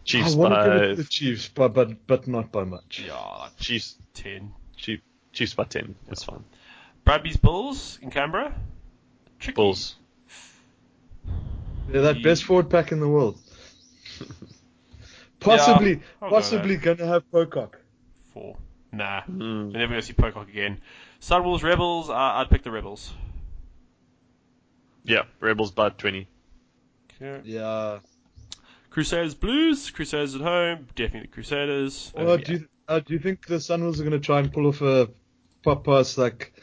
Chiefs 0.03 0.35
I 0.35 0.37
want 0.37 0.53
to 0.53 0.63
give 0.63 0.73
it 0.73 0.79
by 0.79 0.87
to 0.87 0.95
the 0.95 1.03
Chiefs, 1.05 1.47
but 1.47 1.73
but 1.73 2.07
but 2.07 2.27
not 2.27 2.51
by 2.51 2.63
much. 2.65 3.03
Yeah, 3.05 3.13
like 3.39 3.57
Chiefs 3.57 3.95
10. 4.15 4.51
Chief, 4.75 4.99
Chiefs 5.33 5.53
by 5.53 5.65
ten. 5.65 5.95
That's 6.07 6.23
fine. 6.23 6.43
Brumbies 7.03 7.37
Bulls 7.37 7.99
in 8.01 8.09
Canberra. 8.11 8.55
Tricky. 9.39 9.55
Bulls. 9.55 9.95
They're 11.89 12.03
that 12.03 12.23
best 12.23 12.45
forward 12.45 12.69
pack 12.69 12.91
in 12.91 12.99
the 12.99 13.07
world. 13.07 13.37
Possibly, 15.39 15.99
I'll 16.21 16.29
go 16.29 16.35
possibly 16.35 16.77
gonna 16.77 17.05
have 17.05 17.29
Pocock. 17.29 17.77
Four. 18.33 18.55
Nah. 18.93 19.21
Mm. 19.23 19.73
We're 19.73 19.79
never 19.79 19.87
going 19.87 20.01
to 20.01 20.01
see 20.01 20.13
Pocock 20.13 20.47
again. 20.47 20.79
Sunwolves, 21.19 21.63
Rebels. 21.63 22.09
Uh, 22.09 22.13
I'd 22.13 22.49
pick 22.49 22.63
the 22.63 22.71
Rebels. 22.71 23.13
Yeah, 25.03 25.23
Rebels 25.41 25.71
by 25.71 25.89
twenty. 25.89 26.29
Okay. 27.21 27.41
Yeah. 27.43 27.99
Crusaders, 28.89 29.35
Blues. 29.35 29.89
Crusaders 29.89 30.35
at 30.35 30.41
home. 30.41 30.87
Definitely 30.95 31.27
the 31.27 31.33
Crusaders. 31.33 32.13
Well, 32.15 32.37
do 32.37 32.53
you, 32.53 32.67
uh, 32.87 32.99
do 32.99 33.13
you 33.13 33.19
think 33.19 33.45
the 33.45 33.55
Sunwolves 33.55 33.99
are 33.99 34.03
gonna 34.05 34.19
try 34.19 34.39
and 34.39 34.53
pull 34.53 34.67
off 34.67 34.81
a 34.81 35.07
pop 35.07 35.15
pass 35.63 36.17
like 36.17 36.53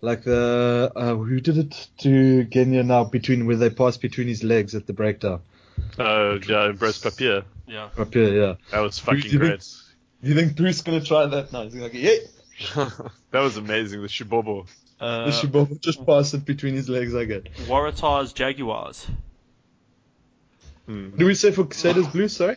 like 0.00 0.22
the 0.24 0.92
uh, 0.94 1.14
who 1.14 1.40
did 1.40 1.58
it 1.58 1.88
to 1.98 2.44
Genya 2.46 2.84
now 2.84 3.04
between 3.04 3.46
where 3.46 3.56
they 3.56 3.70
passed 3.70 4.00
between 4.00 4.28
his 4.28 4.42
legs 4.44 4.74
at 4.74 4.86
the 4.86 4.92
breakdown? 4.92 5.40
Uh, 5.98 6.38
yeah, 6.48 6.72
Bruce 6.72 6.98
Papier. 6.98 7.44
yeah. 7.66 7.88
Up 7.98 8.12
here, 8.14 8.28
yeah. 8.32 8.54
That 8.70 8.80
was 8.80 8.98
do 8.98 9.04
fucking 9.04 9.22
you 9.24 9.30
think- 9.30 9.40
great. 9.40 9.66
Do 10.22 10.28
you 10.28 10.34
think 10.34 10.56
Bruce 10.56 10.82
gonna 10.82 11.00
try 11.00 11.26
that 11.26 11.52
now? 11.52 11.62
He's 11.64 11.74
like, 11.76 11.94
yeah. 11.94 12.16
that 13.30 13.40
was 13.40 13.56
amazing. 13.56 14.02
The 14.02 14.08
Shibobo. 14.08 14.66
Uh, 15.00 15.24
the 15.26 15.30
Shibobo 15.30 15.80
just 15.80 16.04
passed 16.04 16.34
it 16.34 16.44
between 16.44 16.74
his 16.74 16.90
legs. 16.90 17.14
I 17.14 17.24
get. 17.24 17.44
Waratahs, 17.66 18.34
Jaguars. 18.34 19.06
Mm. 20.88 21.16
Do 21.16 21.24
we 21.24 21.34
say 21.34 21.52
for 21.52 21.64
Crusaders 21.64 22.06
Blue? 22.08 22.28
Sorry. 22.28 22.56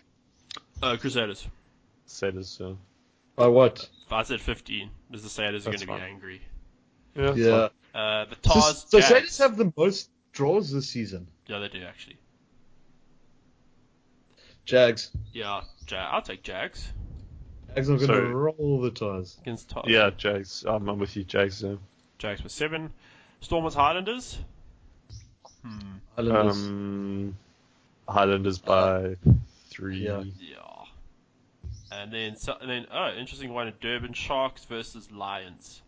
Uh, 0.81 0.97
Crusaders. 0.97 1.47
Sailors. 2.05 2.59
Uh, 2.59 2.73
By 3.38 3.47
what? 3.47 3.88
If 4.14 4.18
I 4.18 4.23
said 4.23 4.41
15, 4.41 4.91
the 5.10 5.18
Crusaders 5.18 5.65
are 5.65 5.72
going 5.72 5.80
to 5.80 5.88
be 5.88 5.94
angry. 5.94 6.41
yeah. 7.15 7.23
that's 7.26 7.38
Yeah. 7.38 7.69
Uh, 7.95 8.26
the 8.26 8.35
So, 8.44 8.53
Tahs, 8.53 8.85
so 8.88 8.99
Jags. 8.99 9.10
Crusaders 9.10 9.38
have 9.40 9.57
the 9.57 9.73
most 9.76 10.11
draws 10.34 10.72
this 10.72 10.88
season. 10.88 11.26
Yeah, 11.48 11.57
they 11.57 11.69
do 11.69 11.84
actually. 11.84 12.18
Jags. 14.65 15.10
Yeah, 15.34 15.61
Jag. 15.88 16.14
I'll 16.14 16.22
take 16.22 16.44
Jags 16.44 16.94
Jags 17.73 17.90
are 17.90 17.98
gonna 17.98 18.22
roll 18.22 18.81
the 18.81 18.91
ties. 18.91 19.38
against 19.41 19.69
Tahs. 19.69 19.85
Yeah, 19.88 20.11
Jags. 20.15 20.64
Um, 20.64 20.88
I'm 20.88 20.99
with 20.99 21.15
you, 21.15 21.23
Jags. 21.23 21.64
Yeah. 21.64 21.76
Jags 22.19 22.44
with 22.44 22.52
seven. 22.52 22.94
Stormers, 23.41 23.73
Highlanders. 23.73 24.38
Hmm. 25.64 25.80
Islanders. 26.19 26.57
Um, 26.57 27.35
Highlanders 28.07 28.60
by 28.60 29.15
three. 29.69 30.06
yeah. 30.06 30.23
Yeah. 30.40 30.62
And 32.01 32.11
then, 32.11 32.35
so, 32.35 32.55
and 32.59 32.69
then, 32.69 32.87
oh, 32.91 33.11
interesting 33.17 33.53
one: 33.53 33.71
Durban 33.81 34.13
Sharks 34.13 34.65
versus 34.65 35.11
Lions. 35.11 35.81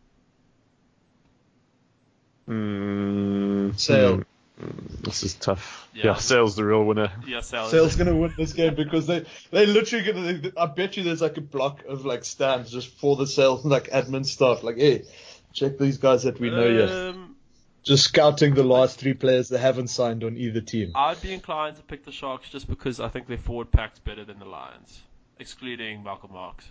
Mm, 2.47 3.77
Sale. 3.79 4.23
mm, 4.61 5.01
this 5.03 5.23
is 5.23 5.33
tough. 5.33 5.87
Yeah. 5.93 6.05
Yeah, 6.05 6.15
Sale's 6.15 6.55
the 6.55 6.63
real 6.63 6.83
winner. 6.83 7.11
Yeah, 7.27 7.41
Sale. 7.41 7.69
Sale's 7.69 7.95
gonna 7.95 8.15
win 8.15 8.33
this 8.37 8.53
game 8.53 8.75
because 8.75 9.07
they 9.07 9.25
they 9.51 9.65
literally 9.65 10.05
gonna. 10.05 10.33
They, 10.33 10.51
I 10.55 10.67
bet 10.67 10.95
you 10.97 11.03
there's 11.03 11.21
like 11.21 11.37
a 11.37 11.41
block 11.41 11.83
of 11.85 12.05
like 12.05 12.23
stands 12.23 12.71
just 12.71 12.89
for 12.89 13.15
the 13.15 13.25
sales 13.25 13.65
like 13.65 13.89
admin 13.89 14.25
staff. 14.25 14.63
Like, 14.63 14.77
hey, 14.77 15.05
check 15.53 15.77
these 15.77 15.97
guys 15.97 16.23
that 16.23 16.39
we 16.39 16.49
know 16.49 16.67
yet. 16.67 16.89
Um, 16.89 17.35
Just 17.83 18.05
scouting 18.05 18.55
the 18.55 18.63
last 18.63 18.99
three 18.99 19.13
players 19.13 19.49
that 19.49 19.59
haven't 19.59 19.89
signed 19.89 20.23
on 20.23 20.37
either 20.37 20.61
team. 20.61 20.91
I'd 20.95 21.21
be 21.21 21.33
inclined 21.33 21.75
to 21.77 21.83
pick 21.83 22.03
the 22.03 22.11
Sharks 22.11 22.49
just 22.49 22.67
because 22.67 22.99
I 22.99 23.09
think 23.09 23.27
their 23.27 23.37
forward 23.37 23.71
pack's 23.71 23.99
better 23.99 24.25
than 24.25 24.39
the 24.39 24.45
Lions, 24.45 25.01
excluding 25.39 26.03
Malcolm 26.03 26.31
Marx. 26.33 26.65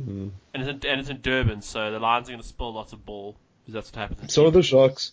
Mm. 0.00 0.30
And 0.54 0.62
it's 0.62 0.84
in, 0.84 0.90
and 0.90 1.00
it's 1.00 1.10
in 1.10 1.20
Durban, 1.20 1.62
so 1.62 1.90
the 1.90 1.98
Lions 1.98 2.28
are 2.28 2.32
going 2.32 2.42
to 2.42 2.46
spill 2.48 2.72
lots 2.72 2.92
of 2.92 3.04
ball 3.04 3.36
because 3.62 3.74
that's 3.74 3.92
what 3.92 4.10
happens. 4.10 4.32
So 4.32 4.46
are 4.46 4.50
the 4.50 4.62
Sharks. 4.62 5.12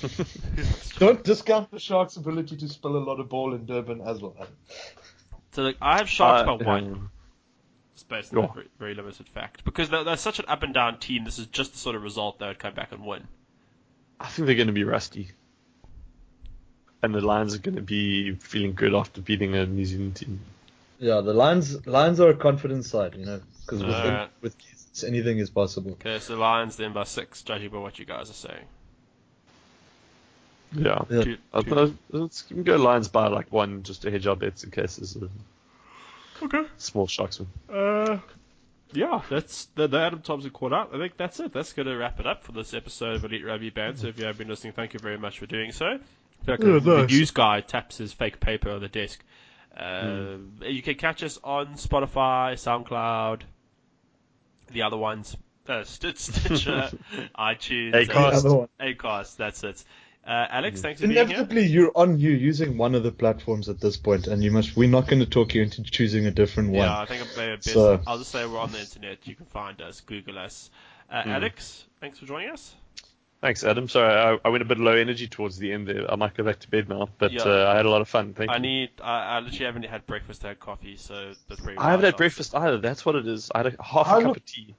Don't 0.98 1.24
discount 1.24 1.70
the 1.72 1.80
Sharks' 1.80 2.16
ability 2.16 2.56
to 2.58 2.68
spill 2.68 2.96
a 2.96 2.98
lot 3.02 3.18
of 3.18 3.28
ball 3.28 3.54
in 3.54 3.66
Durban 3.66 4.00
as 4.00 4.20
well. 4.22 4.36
so 5.52 5.62
like, 5.62 5.76
I 5.82 5.96
have 5.98 6.08
Sharks 6.08 6.48
Uh, 6.48 6.56
by 6.56 6.64
one, 6.64 6.84
um, 6.92 7.10
just 7.94 8.08
based 8.08 8.32
on 8.32 8.42
that 8.42 8.48
on. 8.50 8.54
very, 8.54 8.68
very 8.78 8.94
limited 8.94 9.28
fact. 9.28 9.64
Because 9.64 9.90
they're, 9.90 10.04
they're 10.04 10.16
such 10.16 10.38
an 10.38 10.44
up 10.46 10.62
and 10.62 10.72
down 10.72 11.00
team. 11.00 11.24
This 11.24 11.40
is 11.40 11.46
just 11.46 11.72
the 11.72 11.78
sort 11.78 11.96
of 11.96 12.02
result 12.02 12.38
they 12.38 12.46
would 12.46 12.60
come 12.60 12.74
back 12.74 12.92
and 12.92 13.04
win. 13.04 13.26
I 14.20 14.28
think 14.28 14.46
they're 14.46 14.54
going 14.54 14.68
to 14.68 14.72
be 14.72 14.84
rusty. 14.84 15.30
And 17.02 17.14
the 17.14 17.20
Lions 17.20 17.54
are 17.54 17.58
going 17.58 17.76
to 17.76 17.82
be 17.82 18.32
feeling 18.34 18.74
good 18.74 18.94
after 18.94 19.20
beating 19.20 19.54
a 19.54 19.64
New 19.66 19.84
Zealand 19.84 20.16
team. 20.16 20.40
Yeah, 20.98 21.20
the 21.20 21.32
Lions 21.32 21.86
Lions 21.86 22.18
are 22.18 22.30
a 22.30 22.34
confident 22.34 22.84
side, 22.84 23.14
you 23.14 23.24
know, 23.24 23.40
because 23.64 23.84
with, 23.84 23.94
Alright. 23.94 24.30
with 24.40 24.58
kids, 24.58 25.04
anything 25.04 25.38
is 25.38 25.48
possible. 25.48 25.92
Okay, 25.92 26.18
so 26.18 26.36
Lions 26.36 26.74
then 26.76 26.92
by 26.92 27.04
six, 27.04 27.42
judging 27.42 27.70
by 27.70 27.78
what 27.78 27.98
you 28.00 28.04
guys 28.04 28.30
are 28.30 28.34
saying. 28.34 28.64
Yeah. 30.72 31.02
Yeah. 31.08 31.22
Two- 31.22 31.36
two- 31.62 31.98
Let's 32.10 32.42
go 32.42 32.76
Lions 32.76 33.08
by 33.08 33.28
like 33.28 33.52
one 33.52 33.82
just 33.84 34.02
to 34.02 34.10
hedge 34.10 34.26
our 34.26 34.36
bets 34.36 34.64
in 34.64 34.70
case 34.70 34.96
there's 34.96 35.16
a 35.16 35.28
Okay. 36.44 36.64
small 36.76 37.06
sharks 37.06 37.40
win. 37.40 37.48
Uh, 37.74 38.18
yeah, 38.92 39.22
that's 39.30 39.66
the, 39.74 39.86
the 39.88 39.98
Adam 39.98 40.20
Thompson 40.22 40.50
caught 40.50 40.72
up. 40.72 40.94
I 40.94 40.98
think 40.98 41.16
that's 41.16 41.40
it. 41.40 41.52
That's 41.52 41.72
going 41.72 41.86
to 41.86 41.96
wrap 41.96 42.20
it 42.20 42.26
up 42.26 42.44
for 42.44 42.52
this 42.52 42.74
episode 42.74 43.16
of 43.16 43.24
Elite 43.24 43.44
Rugby 43.44 43.70
Band. 43.70 43.98
So 43.98 44.08
if 44.08 44.18
you 44.18 44.26
have 44.26 44.36
been 44.38 44.48
listening, 44.48 44.72
thank 44.72 44.92
you 44.94 45.00
very 45.00 45.18
much 45.18 45.38
for 45.38 45.46
doing 45.46 45.72
so. 45.72 45.98
I 46.42 46.44
feel 46.46 46.54
like 46.54 46.60
Yeah, 46.64 46.72
the, 46.80 46.96
the 47.02 47.06
news 47.06 47.30
guy 47.30 47.60
taps 47.60 47.98
his 47.98 48.12
fake 48.12 48.40
paper 48.40 48.70
on 48.70 48.80
the 48.80 48.88
desk. 48.88 49.22
Uh, 49.76 50.36
You 50.62 50.82
can 50.82 50.94
catch 50.96 51.22
us 51.22 51.38
on 51.44 51.74
Spotify, 51.74 52.54
SoundCloud, 52.54 53.42
the 54.72 54.82
other 54.82 54.96
ones, 54.96 55.36
uh, 55.68 55.84
Stitch, 55.84 56.18
Stitcher, 56.18 56.90
iTunes, 57.38 57.94
Acast. 57.94 58.06
The 58.06 58.18
other 58.48 58.54
one. 58.54 58.68
Acast. 58.80 59.36
That's 59.36 59.62
it. 59.64 59.84
Uh, 60.26 60.46
Alex, 60.50 60.82
thanks 60.82 61.00
for 61.00 61.06
being 61.06 61.16
here. 61.16 61.24
Inevitably, 61.36 61.66
you're 61.68 61.92
on 61.94 62.18
you 62.18 62.30
using 62.30 62.76
one 62.76 62.94
of 62.94 63.02
the 63.02 63.12
platforms 63.12 63.68
at 63.70 63.80
this 63.80 63.96
point, 63.96 64.26
and 64.26 64.42
you 64.44 64.50
must. 64.50 64.76
We're 64.76 64.88
not 64.90 65.06
going 65.06 65.20
to 65.20 65.26
talk 65.26 65.54
you 65.54 65.62
into 65.62 65.82
choosing 65.82 66.26
a 66.26 66.30
different 66.30 66.70
one. 66.70 66.80
Yeah, 66.80 67.00
I 67.00 67.06
think 67.06 67.22
I'm 67.22 67.56
best. 67.56 67.70
So- 67.70 68.00
I'll 68.06 68.18
just 68.18 68.30
say 68.30 68.44
we're 68.46 68.58
on 68.58 68.70
the 68.72 68.80
internet. 68.80 69.26
You 69.26 69.34
can 69.34 69.46
find 69.46 69.80
us, 69.80 70.00
Google 70.02 70.38
us. 70.38 70.70
Uh, 71.10 71.22
Hmm. 71.22 71.30
Alex, 71.30 71.84
thanks 72.00 72.18
for 72.18 72.26
joining 72.26 72.50
us. 72.50 72.74
Thanks, 73.40 73.62
Adam. 73.62 73.88
Sorry, 73.88 74.12
I, 74.12 74.38
I 74.44 74.48
went 74.48 74.62
a 74.62 74.64
bit 74.64 74.78
low 74.78 74.92
energy 74.96 75.28
towards 75.28 75.58
the 75.58 75.72
end 75.72 75.86
there. 75.86 76.10
I 76.10 76.16
might 76.16 76.34
go 76.34 76.42
back 76.42 76.58
to 76.60 76.70
bed 76.70 76.88
now, 76.88 77.08
but 77.18 77.30
Yeah. 77.32 77.42
uh, 77.42 77.70
I 77.72 77.76
had 77.76 77.86
a 77.86 77.90
lot 77.90 78.00
of 78.00 78.08
fun. 78.08 78.34
Thank 78.34 78.50
I 78.50 78.56
you. 78.56 78.62
need. 78.62 78.90
I, 79.00 79.36
I 79.36 79.40
literally 79.40 79.64
haven't 79.66 79.84
had 79.84 80.06
breakfast. 80.06 80.44
I 80.44 80.48
had 80.48 80.60
coffee, 80.60 80.96
so 80.96 81.34
that's 81.48 81.60
very. 81.60 81.78
I 81.78 81.90
haven't 81.90 82.04
had 82.06 82.16
breakfast 82.16 82.54
either. 82.56 82.78
That's 82.78 83.06
what 83.06 83.14
it 83.14 83.28
is. 83.28 83.50
I 83.54 83.58
had 83.58 83.66
a, 83.78 83.82
half 83.82 84.08
a 84.08 84.10
I 84.10 84.22
cup 84.22 84.36
of 84.36 84.44
tea. 84.44 84.74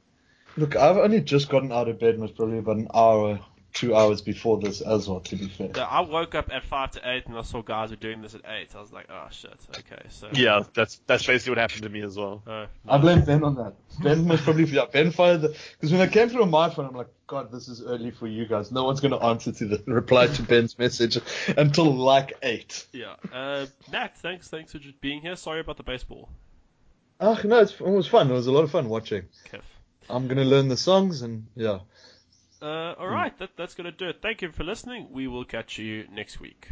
Look, 0.58 0.76
I've 0.76 0.98
only 0.98 1.22
just 1.22 1.48
gotten 1.48 1.72
out 1.72 1.88
of 1.88 2.00
bed, 2.00 2.20
most 2.20 2.36
probably 2.36 2.58
about 2.58 2.76
an 2.76 2.90
hour, 2.94 3.40
two 3.74 3.96
hours 3.96 4.20
before 4.22 4.60
this 4.60 4.82
as 4.82 5.08
well. 5.08 5.22
To 5.22 5.36
be 5.38 5.48
fair. 5.48 5.70
So 5.74 5.84
I 5.84 6.02
woke 6.02 6.36
up 6.36 6.52
at 6.52 6.66
five 6.66 6.92
to 6.92 7.10
eight, 7.10 7.28
and 7.28 7.38
I 7.38 7.44
saw 7.44 7.62
guys 7.62 7.92
were 7.92 7.96
doing 7.96 8.22
this 8.22 8.36
at 8.36 8.42
eight. 8.46 8.76
I 8.76 8.82
was 8.82 8.92
like, 8.92 9.06
oh 9.10 9.28
shit. 9.32 9.56
Okay, 9.70 10.02
so. 10.10 10.28
Yeah, 10.34 10.64
that's 10.74 11.00
that's 11.08 11.26
basically 11.26 11.52
what 11.52 11.60
happened 11.60 11.84
to 11.84 11.90
me 11.90 12.02
as 12.02 12.18
well. 12.18 12.44
Uh, 12.46 12.66
I 12.90 12.98
blame 12.98 13.24
Ben 13.24 13.42
on 13.46 13.56
that. 13.56 13.76
Ben 14.04 14.28
was 14.28 14.42
probably 14.42 14.66
yeah, 14.66 14.84
Ben 14.92 15.12
fired 15.12 15.40
the 15.44 15.56
because 15.80 15.94
when 15.94 16.02
I 16.02 16.08
came 16.08 16.28
through 16.28 16.42
on 16.44 16.50
my 16.52 16.70
phone, 16.70 16.88
I'm 16.88 16.96
like, 16.96 17.08
God, 17.30 17.52
this 17.52 17.68
is 17.68 17.84
early 17.84 18.10
for 18.10 18.26
you 18.26 18.48
guys. 18.48 18.72
No 18.72 18.86
one's 18.86 19.02
going 19.02 19.12
to 19.12 19.24
answer 19.24 19.52
to 19.52 19.66
the 19.68 19.84
reply 19.92 20.26
to 20.26 20.42
Ben's 20.42 20.80
message 20.80 21.20
until 21.56 21.94
like 21.94 22.34
eight. 22.42 22.88
yeah. 22.92 23.16
Uh, 23.32 23.68
Nat, 23.92 24.18
thanks. 24.18 24.48
Thanks 24.48 24.72
for 24.72 24.80
just 24.80 25.00
being 25.00 25.22
here. 25.22 25.36
Sorry 25.36 25.60
about 25.60 25.78
the 25.78 25.84
baseball. 25.84 26.28
Ah, 27.20 27.40
no, 27.44 27.60
it's, 27.60 27.74
it 27.74 27.82
was 27.82 28.08
fun. 28.08 28.32
It 28.32 28.34
was 28.34 28.48
a 28.48 28.52
lot 28.52 28.64
of 28.64 28.72
fun 28.72 28.90
watching. 28.90 29.28
Kev. 29.52 29.62
I'm 30.10 30.26
going 30.28 30.38
to 30.38 30.44
learn 30.44 30.70
the 30.70 30.78
songs 30.78 31.22
and 31.22 31.46
yeah. 31.56 31.80
Uh, 32.62 32.96
all 32.98 33.08
right. 33.08 33.38
That, 33.38 33.52
that's 33.56 33.76
gonna 33.76 33.92
do 33.92 34.10
it. 34.10 34.22
Thank 34.22 34.42
you 34.42 34.52
for 34.52 34.64
listening. 34.64 35.08
We 35.12 35.28
will 35.28 35.46
catch 35.46 35.78
you 35.78 36.06
next 36.12 36.40
week. 36.42 36.68